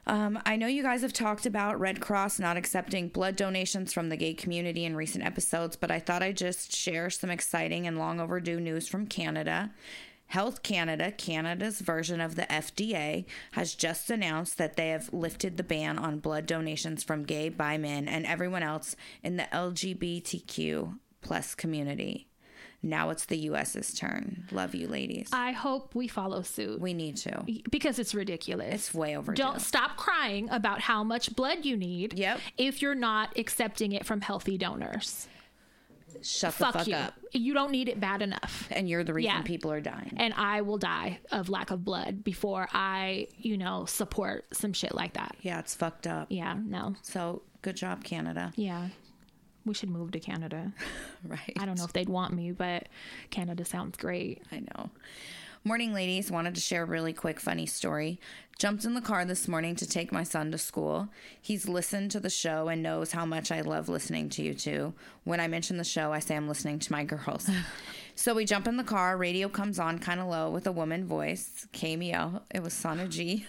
Um, 0.06 0.40
I 0.46 0.58
know 0.58 0.68
you 0.68 0.84
guys 0.84 1.02
have 1.02 1.14
talked 1.14 1.46
about 1.46 1.80
Red 1.80 2.02
Cross 2.02 2.40
not 2.40 2.58
accepting 2.58 3.08
blood 3.08 3.36
donations 3.36 3.94
from 3.94 4.10
the 4.10 4.18
gay 4.18 4.34
community 4.34 4.84
in 4.84 4.96
recent 4.96 5.24
episodes, 5.24 5.76
but 5.78 5.92
I 5.92 6.00
thought 6.00 6.22
I'd 6.22 6.38
just 6.38 6.76
share 6.76 7.10
some 7.10 7.30
exciting 7.30 7.88
and 7.88 7.98
long 7.98 8.20
overdue 8.20 8.60
news 8.60 8.88
from 8.88 9.08
Canada. 9.08 9.72
Health 10.28 10.64
Canada, 10.64 11.12
Canada's 11.12 11.80
version 11.80 12.20
of 12.20 12.36
the 12.36 12.44
FDA, 12.44 13.26
has 13.52 13.76
just 13.76 14.10
announced 14.10 14.58
that 14.58 14.76
they 14.76 14.90
have 14.90 15.14
lifted 15.14 15.58
the 15.58 15.64
ban 15.64 16.00
on 16.00 16.20
blood 16.20 16.48
donations 16.48 17.04
from 17.04 17.24
gay, 17.24 17.50
bi 17.50 17.78
men, 17.78 18.08
and 18.08 18.26
everyone 18.26 18.64
else 18.64 18.96
in 19.22 19.38
the 19.38 19.48
LGBTQ 19.54 20.98
plus 21.22 21.56
community. 21.56 22.28
Now 22.86 23.10
it's 23.12 23.26
the 23.26 23.38
US's 23.38 23.94
turn. 23.94 24.46
Love 24.52 24.76
you, 24.76 24.88
ladies. 24.90 25.30
I 25.32 25.54
hope 25.54 25.96
we 25.96 26.08
follow 26.10 26.42
suit 26.42 26.82
we 26.82 26.94
need 26.94 27.16
to. 27.18 27.44
because 27.72 27.98
it's 27.98 28.14
ridiculous. 28.14 28.74
It's 28.76 28.94
way 28.94 29.16
overdue. 29.16 29.42
Don't 29.42 29.62
stop 29.62 29.96
crying 29.96 30.50
about 30.50 30.82
how 30.82 31.04
much 31.04 31.34
blood 31.36 31.64
you 31.64 31.78
need. 31.78 32.20
Yep. 32.20 32.40
If 32.58 32.82
you're 32.82 32.94
not 32.96 33.38
accepting 33.38 33.94
it 33.94 34.06
from 34.06 34.20
healthy 34.22 34.58
donors, 34.58 35.28
Shut 36.22 36.52
the 36.58 36.66
fuck, 36.66 36.74
fuck 36.74 36.88
you. 36.88 36.96
up. 36.96 37.14
You 37.32 37.54
don't 37.54 37.72
need 37.72 37.90
it 37.90 38.00
bad 38.00 38.22
enough. 38.22 38.68
And 38.72 38.88
you're 38.88 39.04
the 39.04 39.14
reason 39.14 39.32
Yeah. 39.32 39.42
people 39.42 39.72
are 39.72 39.82
dying. 39.82 40.14
And 40.18 40.34
I 40.36 40.62
will 40.62 40.78
die 40.78 41.20
of 41.32 41.50
lack 41.50 41.72
of 41.72 41.84
blood 41.84 42.24
before 42.24 42.68
I, 42.72 43.28
you 43.38 43.58
know, 43.58 43.86
support 43.86 44.46
some 44.54 44.74
shit 44.74 44.94
like 44.94 45.14
that. 45.14 45.36
Yeah, 45.42 45.60
it's 45.60 45.74
fucked 45.74 46.06
up. 46.08 46.28
Yeah, 46.30 46.58
no. 46.64 46.96
So 47.02 47.42
good 47.62 47.76
job, 47.76 48.04
Canada. 48.04 48.54
Yeah. 48.56 48.90
We 49.66 49.74
should 49.74 49.90
move 49.90 50.12
to 50.12 50.20
Canada. 50.20 50.74
Right. 51.26 51.54
I 51.58 51.66
don't 51.66 51.78
know 51.78 51.86
if 51.86 51.94
they'd 51.94 52.10
want 52.10 52.34
me, 52.34 52.52
but 52.52 52.90
Canada 53.30 53.64
sounds 53.64 53.96
great. 53.96 54.42
I 54.52 54.60
know. 54.60 54.90
Morning, 55.64 55.94
ladies. 55.94 56.30
Wanted 56.30 56.56
to 56.56 56.60
share 56.62 56.84
a 56.84 56.86
really 56.86 57.14
quick, 57.14 57.40
funny 57.40 57.66
story. 57.66 58.20
Jumped 58.60 58.84
in 58.84 58.94
the 58.94 59.00
car 59.00 59.24
this 59.24 59.48
morning 59.48 59.78
to 59.78 59.88
take 59.88 60.12
my 60.12 60.24
son 60.24 60.52
to 60.52 60.58
school. 60.58 61.08
He's 61.42 61.70
listened 61.70 62.12
to 62.12 62.20
the 62.20 62.30
show 62.30 62.68
and 62.68 62.84
knows 62.84 63.14
how 63.14 63.26
much 63.26 63.50
I 63.50 63.62
love 63.62 63.88
listening 63.88 64.28
to 64.32 64.44
you 64.44 64.54
two. 64.54 64.94
When 65.24 65.40
I 65.40 65.48
mention 65.48 65.78
the 65.78 65.86
show, 65.86 66.12
I 66.12 66.20
say 66.20 66.36
I'm 66.36 66.50
listening 66.50 66.80
to 66.80 66.92
my 66.92 67.06
girls. 67.06 67.50
so 68.16 68.34
we 68.34 68.44
jump 68.44 68.68
in 68.68 68.76
the 68.76 68.84
car. 68.84 69.16
Radio 69.16 69.48
comes 69.48 69.80
on 69.80 70.00
kind 70.00 70.20
of 70.20 70.28
low 70.28 70.50
with 70.50 70.68
a 70.68 70.74
woman 70.74 71.06
voice. 71.06 71.66
KMEL. 71.72 72.42
It 72.54 72.62
was 72.62 72.74
Sana 72.74 73.08
G. 73.08 73.46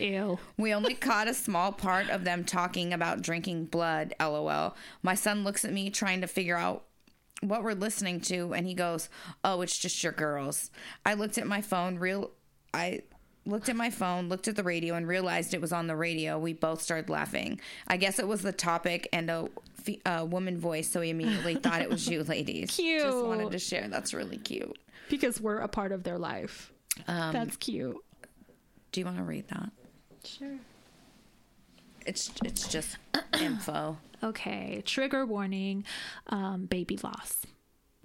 Ew. 0.00 0.38
We 0.56 0.74
only 0.74 0.94
caught 0.94 1.28
a 1.28 1.34
small 1.34 1.72
part 1.72 2.10
of 2.10 2.24
them 2.24 2.44
talking 2.44 2.92
about 2.92 3.22
drinking 3.22 3.66
blood, 3.66 4.14
lol. 4.20 4.76
My 5.02 5.14
son 5.14 5.44
looks 5.44 5.64
at 5.64 5.72
me 5.72 5.90
trying 5.90 6.20
to 6.20 6.26
figure 6.26 6.56
out 6.56 6.84
what 7.40 7.62
we're 7.62 7.72
listening 7.72 8.20
to 8.20 8.54
and 8.54 8.66
he 8.66 8.74
goes, 8.74 9.08
"Oh, 9.44 9.62
it's 9.62 9.78
just 9.78 10.02
your 10.02 10.12
girls." 10.12 10.70
I 11.04 11.14
looked 11.14 11.38
at 11.38 11.46
my 11.46 11.60
phone, 11.60 11.98
real 11.98 12.30
I 12.72 13.02
looked 13.44 13.68
at 13.68 13.76
my 13.76 13.90
phone, 13.90 14.28
looked 14.28 14.48
at 14.48 14.56
the 14.56 14.62
radio 14.62 14.94
and 14.94 15.06
realized 15.06 15.54
it 15.54 15.60
was 15.60 15.72
on 15.72 15.86
the 15.86 15.96
radio. 15.96 16.38
We 16.38 16.52
both 16.52 16.80
started 16.80 17.10
laughing. 17.10 17.60
I 17.88 17.96
guess 17.96 18.18
it 18.18 18.28
was 18.28 18.42
the 18.42 18.52
topic 18.52 19.08
and 19.12 19.30
a, 19.30 19.48
woman 20.24 20.58
voice, 20.58 20.88
so 20.88 21.00
we 21.00 21.10
immediately 21.10 21.56
thought 21.56 21.82
it 21.82 21.90
was 21.90 22.06
you 22.08 22.22
ladies. 22.28 22.70
Cute. 22.70 23.02
Just 23.02 23.24
wanted 23.24 23.50
to 23.50 23.58
share. 23.58 23.88
That's 23.88 24.14
really 24.14 24.38
cute. 24.38 24.78
Because 25.10 25.40
we're 25.40 25.58
a 25.58 25.68
part 25.68 25.90
of 25.92 26.04
their 26.04 26.18
life. 26.18 26.72
Um, 27.08 27.32
That's 27.32 27.56
cute. 27.56 27.96
Do 28.92 29.00
you 29.00 29.06
want 29.06 29.16
to 29.16 29.24
read 29.24 29.48
that? 29.48 29.70
Sure. 30.24 30.58
It's 32.06 32.30
it's 32.44 32.68
just 32.68 32.98
info. 33.40 33.96
Okay, 34.22 34.82
trigger 34.84 35.24
warning 35.26 35.84
um, 36.28 36.66
baby 36.66 36.98
loss. 37.02 37.46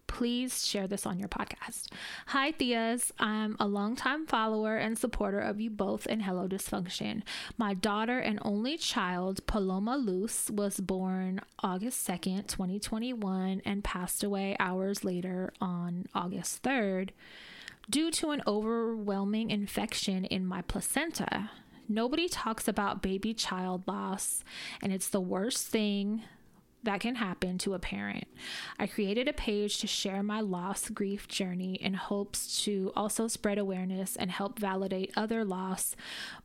Please 0.07 0.65
share 0.65 0.87
this 0.87 1.05
on 1.05 1.19
your 1.19 1.27
podcast. 1.27 1.87
Hi, 2.27 2.53
Theas. 2.53 3.11
I'm 3.19 3.57
a 3.59 3.67
longtime 3.67 4.25
follower 4.25 4.77
and 4.77 4.97
supporter 4.97 5.39
of 5.39 5.59
you 5.59 5.69
both 5.69 6.07
in 6.07 6.21
Hello 6.21 6.47
Dysfunction. 6.47 7.23
My 7.57 7.73
daughter 7.73 8.17
and 8.17 8.39
only 8.41 8.77
child, 8.77 9.45
Paloma 9.47 9.97
Luce, 9.97 10.49
was 10.49 10.79
born 10.79 11.41
August 11.59 12.07
2nd, 12.07 12.47
2021, 12.47 13.61
and 13.65 13.83
passed 13.83 14.23
away 14.23 14.55
hours 14.59 15.03
later 15.03 15.51
on 15.59 16.05
August 16.15 16.63
3rd 16.63 17.09
due 17.89 18.11
to 18.11 18.31
an 18.31 18.41
overwhelming 18.45 19.49
infection 19.49 20.25
in 20.25 20.45
my 20.45 20.61
placenta. 20.61 21.51
Nobody 21.89 22.27
talks 22.27 22.67
about 22.67 23.01
baby 23.01 23.33
child 23.33 23.83
loss, 23.87 24.43
and 24.81 24.91
it's 24.91 25.07
the 25.07 25.21
worst 25.21 25.67
thing 25.67 26.23
that 26.83 26.99
can 26.99 27.15
happen 27.15 27.57
to 27.57 27.73
a 27.73 27.79
parent. 27.79 28.25
I 28.77 28.87
created 28.87 29.27
a 29.27 29.33
page 29.33 29.79
to 29.79 29.87
share 29.87 30.21
my 30.21 30.41
loss 30.41 30.89
grief 30.89 31.27
journey 31.27 31.75
in 31.75 31.95
hopes 31.95 32.63
to 32.63 32.91
also 32.95 33.27
spread 33.27 33.57
awareness 33.57 34.15
and 34.15 34.31
help 34.31 34.59
validate 34.59 35.11
other 35.15 35.43
loss 35.43 35.95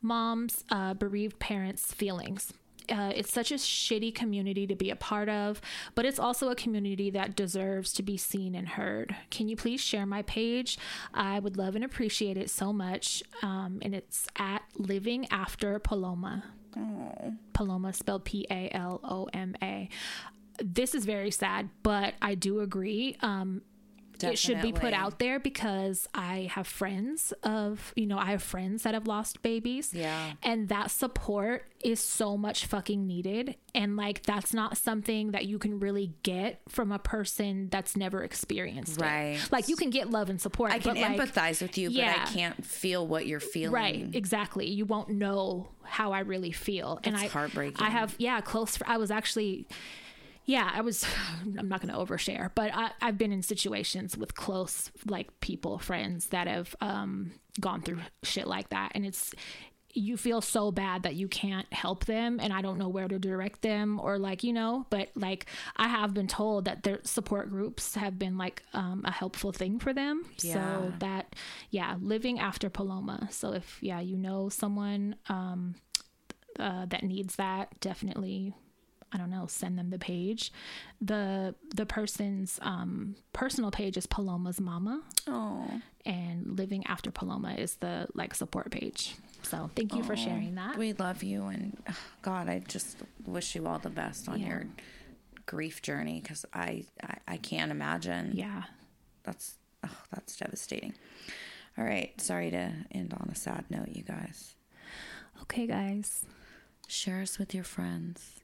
moms, 0.01 0.65
uh, 0.71 0.95
bereaved 0.95 1.39
parents' 1.39 1.93
feelings. 1.93 2.53
Uh, 2.89 3.13
it's 3.15 3.33
such 3.33 3.51
a 3.53 3.57
shitty 3.57 4.15
community 4.15 4.67
to 4.67 4.75
be 4.75 4.91
a 4.91 4.97
part 4.97 5.29
of, 5.29 5.61
but 5.95 6.05
it's 6.05 6.19
also 6.19 6.49
a 6.49 6.55
community 6.55 7.11
that 7.11 7.37
deserves 7.37 7.93
to 7.95 8.03
be 8.03 8.17
seen 8.17 8.55
and 8.55 8.69
heard. 8.71 9.15
Can 9.31 9.49
you 9.49 9.57
please 9.57 9.81
share 9.81 10.07
my 10.07 10.23
page? 10.23 10.79
I 11.15 11.39
would 11.39 11.57
love 11.57 11.75
and 11.75 11.85
appreciate 11.85 12.37
it 12.37 12.51
so 12.51 12.73
much. 12.73 13.23
Um, 13.43 13.79
and 13.83 13.95
it's 13.95 14.27
at 14.37 14.63
Living 14.77 15.27
After 15.31 15.79
Paloma. 15.79 16.45
Paloma 17.53 17.93
spelled 17.93 18.25
P 18.25 18.47
A 18.51 18.71
L 18.73 19.01
O 19.05 19.29
M 19.33 19.55
A. 19.63 19.89
This 20.59 20.95
is 20.95 21.05
very 21.05 21.31
sad, 21.31 21.69
but 21.83 22.15
I 22.23 22.35
do 22.35 22.61
agree. 22.61 23.17
Um, 23.21 23.63
it 24.21 24.39
should 24.39 24.63
be 24.63 24.73
put 24.73 24.93
out 24.93 25.19
there 25.19 25.41
because 25.41 26.09
I 26.15 26.49
have 26.53 26.67
friends 26.67 27.33
of, 27.43 27.93
you 27.97 28.07
know, 28.07 28.19
I 28.19 28.27
have 28.27 28.43
friends 28.43 28.83
that 28.83 28.95
have 28.95 29.07
lost 29.07 29.43
babies. 29.43 29.93
Yeah. 29.93 30.33
And 30.43 30.69
that 30.69 30.91
support 30.91 31.65
is 31.83 32.01
so 32.01 32.37
much 32.37 32.67
fucking 32.67 33.07
needed. 33.07 33.57
And 33.75 33.97
like, 33.97 34.23
that's 34.23 34.55
not 34.55 34.77
something 34.77 35.33
that 35.33 35.47
you 35.47 35.59
can 35.59 35.81
really 35.81 36.13
get 36.23 36.61
from 36.69 36.93
a 36.93 36.99
person 36.99 37.69
that's 37.71 37.97
never 37.97 38.23
experienced 38.23 38.99
it. 38.99 39.03
Right. 39.03 39.49
Like, 39.51 39.69
you 39.69 39.77
can 39.77 39.91
get 39.91 40.11
love 40.11 40.31
and 40.31 40.41
support. 40.41 40.73
I 40.73 40.79
can 40.79 40.95
but 40.95 41.01
like, 41.01 41.19
empathize 41.19 41.61
with 41.61 41.77
you, 41.77 41.89
but 41.89 41.97
yeah. 41.97 42.25
I 42.27 42.31
can't 42.31 42.65
feel 42.65 43.07
what 43.07 43.27
you're 43.27 43.41
feeling. 43.41 43.73
Right, 43.73 44.09
exactly. 44.13 44.69
You 44.69 44.85
won't 44.85 45.09
know 45.09 45.69
how 45.83 46.13
I 46.13 46.21
really 46.21 46.53
feel, 46.53 47.01
and 47.05 47.15
That's 47.15 47.25
I 47.25 47.29
heartbreaking. 47.29 47.85
I 47.85 47.91
have 47.91 48.15
yeah, 48.19 48.41
close. 48.41 48.77
fr- 48.77 48.85
I 48.87 48.99
was 48.99 49.11
actually. 49.11 49.67
Yeah, 50.45 50.71
I 50.73 50.81
was. 50.81 51.05
I'm 51.59 51.69
not 51.69 51.81
going 51.81 51.93
to 51.93 51.99
overshare, 51.99 52.51
but 52.55 52.75
I, 52.75 52.91
I've 53.01 53.19
been 53.19 53.33
in 53.33 53.43
situations 53.43 54.17
with 54.17 54.35
close, 54.35 54.91
like 55.07 55.41
people, 55.41 55.79
friends 55.79 56.27
that 56.27 56.47
have 56.47 56.75
um, 56.81 57.33
gone 57.61 57.83
through 57.83 58.01
shit 58.23 58.47
like 58.47 58.71
that, 58.71 58.93
and 58.95 59.07
it's 59.07 59.35
you 59.95 60.17
feel 60.17 60.41
so 60.41 60.71
bad 60.71 61.03
that 61.03 61.15
you 61.15 61.29
can't 61.29 61.71
help 61.73 62.07
them, 62.07 62.41
and 62.41 62.53
I 62.53 62.63
don't 62.63 62.79
know 62.79 62.89
where 62.89 63.09
to 63.09 63.19
direct 63.19 63.63
them, 63.63 64.01
or 64.01 64.19
like 64.19 64.43
you 64.43 64.53
know. 64.53 64.87
But 64.91 65.11
like 65.15 65.47
I 65.77 65.89
have 65.89 66.15
been 66.15 66.29
told 66.29 66.65
that 66.65 66.83
their 66.83 67.01
support 67.05 67.51
groups 67.51 67.95
have 67.95 68.19
been 68.19 68.39
like 68.39 68.63
um, 68.73 69.03
a 69.05 69.11
helpful 69.11 69.53
thing 69.53 69.79
for 69.79 69.93
them. 69.93 70.25
Yeah. 70.43 70.55
So 70.55 70.93
that 71.01 71.37
yeah, 71.71 71.97
living 72.01 72.41
after 72.41 72.71
Paloma. 72.71 73.29
So 73.31 73.53
if 73.53 73.79
yeah, 73.81 74.01
you 74.01 74.17
know 74.17 74.49
someone 74.49 75.17
um, 75.29 75.75
uh, 76.59 76.87
that 76.87 77.03
needs 77.03 77.37
that, 77.37 77.79
definitely 77.81 78.55
I 79.13 79.19
don't 79.19 79.31
know, 79.31 79.47
send 79.47 79.79
them 79.79 79.91
the 79.91 79.99
page. 79.99 80.53
The 81.01 81.55
the 81.75 81.85
person's 81.87 82.59
um, 82.63 83.17
personal 83.33 83.71
page 83.71 83.97
is 83.97 84.07
Paloma's 84.07 84.61
Mama, 84.61 85.03
Oh, 85.27 85.69
and 86.07 86.57
Living 86.59 86.87
After 86.87 87.11
Paloma 87.11 87.53
is 87.55 87.75
the 87.77 88.09
like 88.15 88.35
support 88.35 88.71
page. 88.71 89.15
So 89.43 89.71
thank 89.75 89.95
you 89.95 90.03
for 90.05 90.17
sharing 90.17 90.55
that. 90.55 90.79
we 90.79 90.93
love 90.95 91.23
you, 91.23 91.45
and 91.47 91.77
God, 92.23 92.49
I 92.49 92.61
just 92.67 92.99
wish 93.27 93.55
you 93.55 93.67
all 93.67 93.79
the 93.79 93.91
best 93.91 94.29
on 94.29 94.41
Yeah. 94.41 94.49
your 94.49 94.67
grief 95.47 95.83
journey 95.83 96.21
because 96.23 96.47
I, 96.55 96.85
I 97.03 97.17
I 97.29 97.37
can't 97.37 97.71
imagine. 97.71 98.33
yeah, 98.35 98.63
that's 99.25 99.55
oh, 99.85 99.91
that's 100.13 100.37
devastating. 100.37 100.95
All 101.77 101.85
right, 101.85 102.19
sorry 102.21 102.51
to 102.51 102.73
end 102.93 103.15
on 103.15 103.29
a 103.33 103.35
sad 103.35 103.65
note, 103.71 103.89
you 103.89 104.03
guys. 104.05 104.55
okay, 105.43 105.67
guys. 105.67 106.25
Share 106.87 107.23
us 107.23 107.39
with 107.39 107.55
your 107.55 107.65
friends. 107.65 108.42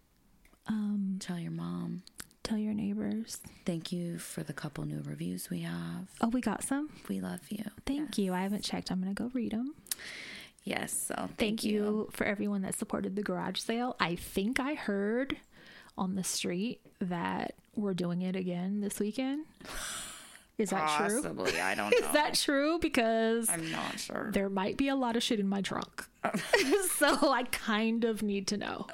Um, 0.69 1.17
Tell 1.21 1.39
your 1.39 1.51
mom. 1.51 2.03
tell 2.43 2.59
your 2.59 2.75
neighbors. 2.75 3.39
Thank 3.67 3.93
you 3.93 4.19
for 4.19 4.43
the 4.43 4.53
couple 4.53 4.85
new 4.85 5.03
reviews 5.05 5.51
we 5.51 5.61
have. 5.61 6.09
Oh, 6.21 6.29
we 6.29 6.41
got 6.41 6.63
some. 6.65 6.89
We 7.09 7.21
love 7.21 7.41
you. 7.51 7.65
Thank 7.87 8.17
you. 8.19 8.33
I 8.33 8.41
haven't 8.43 8.65
checked. 8.65 8.91
I'm 8.91 9.01
gonna 9.01 9.15
go 9.15 9.31
read 9.35 9.53
them. 9.53 9.75
Yes. 10.65 10.93
So 10.93 11.15
thank, 11.15 11.37
Thank 11.39 11.65
you 11.65 12.09
for 12.13 12.25
everyone 12.25 12.63
that 12.63 12.75
supported 12.75 13.17
the 13.17 13.23
garage 13.23 13.59
sale. 13.59 13.97
I 14.01 14.15
think 14.17 14.61
I 14.61 14.75
heard 14.75 15.37
on 15.97 16.15
the 16.15 16.25
street 16.25 16.81
that 17.01 17.55
we're 17.75 17.95
doing 17.95 18.23
it 18.23 18.37
again 18.37 18.81
this 18.81 18.99
weekend. 19.01 19.45
Is 20.59 20.71
that 20.71 20.97
true? 20.99 21.23
Possibly. 21.23 21.61
I 21.61 21.75
don't 21.77 21.91
know. 22.01 22.07
Is 22.09 22.13
that 22.15 22.35
true? 22.35 22.79
Because 22.81 23.49
I'm 23.49 23.71
not 23.71 23.99
sure. 24.01 24.31
there 24.33 24.49
might 24.49 24.77
be 24.77 24.89
a 24.89 24.97
lot 24.97 25.15
of 25.17 25.23
shit 25.23 25.39
in 25.39 25.49
my 25.49 25.61
trunk. 25.61 26.05
so 26.97 27.31
I 27.31 27.45
kind 27.53 28.05
of 28.05 28.23
need 28.23 28.49
to 28.49 28.57
know. 28.57 28.87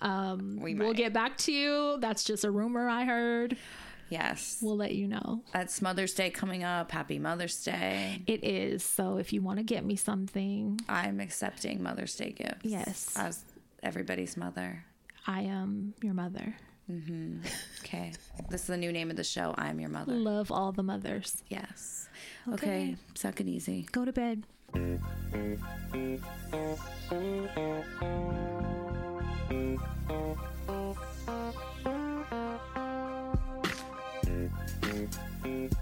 Um, 0.00 0.58
We 0.60 0.74
we'll 0.74 0.92
get 0.94 1.12
back 1.12 1.36
to 1.38 1.52
you. 1.52 1.98
That's 2.00 2.24
just 2.24 2.44
a 2.44 2.50
rumor 2.50 2.88
I 2.88 3.04
heard. 3.04 3.56
Yes. 4.08 4.58
we'll 4.62 4.76
let 4.76 4.94
you 4.94 5.08
know. 5.08 5.42
That's 5.52 5.82
Mother's 5.82 6.14
Day 6.14 6.30
coming 6.30 6.62
up. 6.62 6.92
Happy 6.92 7.18
Mother's 7.18 7.62
Day. 7.64 8.22
It 8.26 8.44
is. 8.44 8.84
So 8.84 9.16
if 9.18 9.32
you 9.32 9.42
want 9.42 9.58
to 9.58 9.64
get 9.64 9.84
me 9.84 9.96
something, 9.96 10.78
I'm 10.88 11.18
accepting 11.20 11.82
Mother's 11.82 12.14
Day 12.14 12.30
gifts. 12.30 12.64
Yes. 12.64 13.12
As 13.16 13.42
everybody's 13.82 14.36
mother. 14.36 14.84
I 15.26 15.40
am 15.42 15.94
your 16.02 16.14
mother. 16.14 16.54
Mhm. 16.88 17.44
Okay. 17.80 18.12
This 18.48 18.60
is 18.60 18.66
the 18.68 18.76
new 18.76 18.92
name 18.92 19.10
of 19.10 19.16
the 19.16 19.24
show. 19.24 19.52
I'm 19.58 19.80
your 19.80 19.90
mother. 19.90 20.12
Love 20.12 20.52
all 20.52 20.70
the 20.70 20.84
mothers. 20.84 21.42
Yes. 21.48 22.08
Okay. 22.46 22.54
okay. 22.54 22.96
Suck 23.14 23.40
it 23.40 23.48
easy. 23.48 23.88
Go 23.90 24.04
to 24.04 24.12
bed. 24.12 24.44
Thank 29.48 29.80
you. 35.44 35.75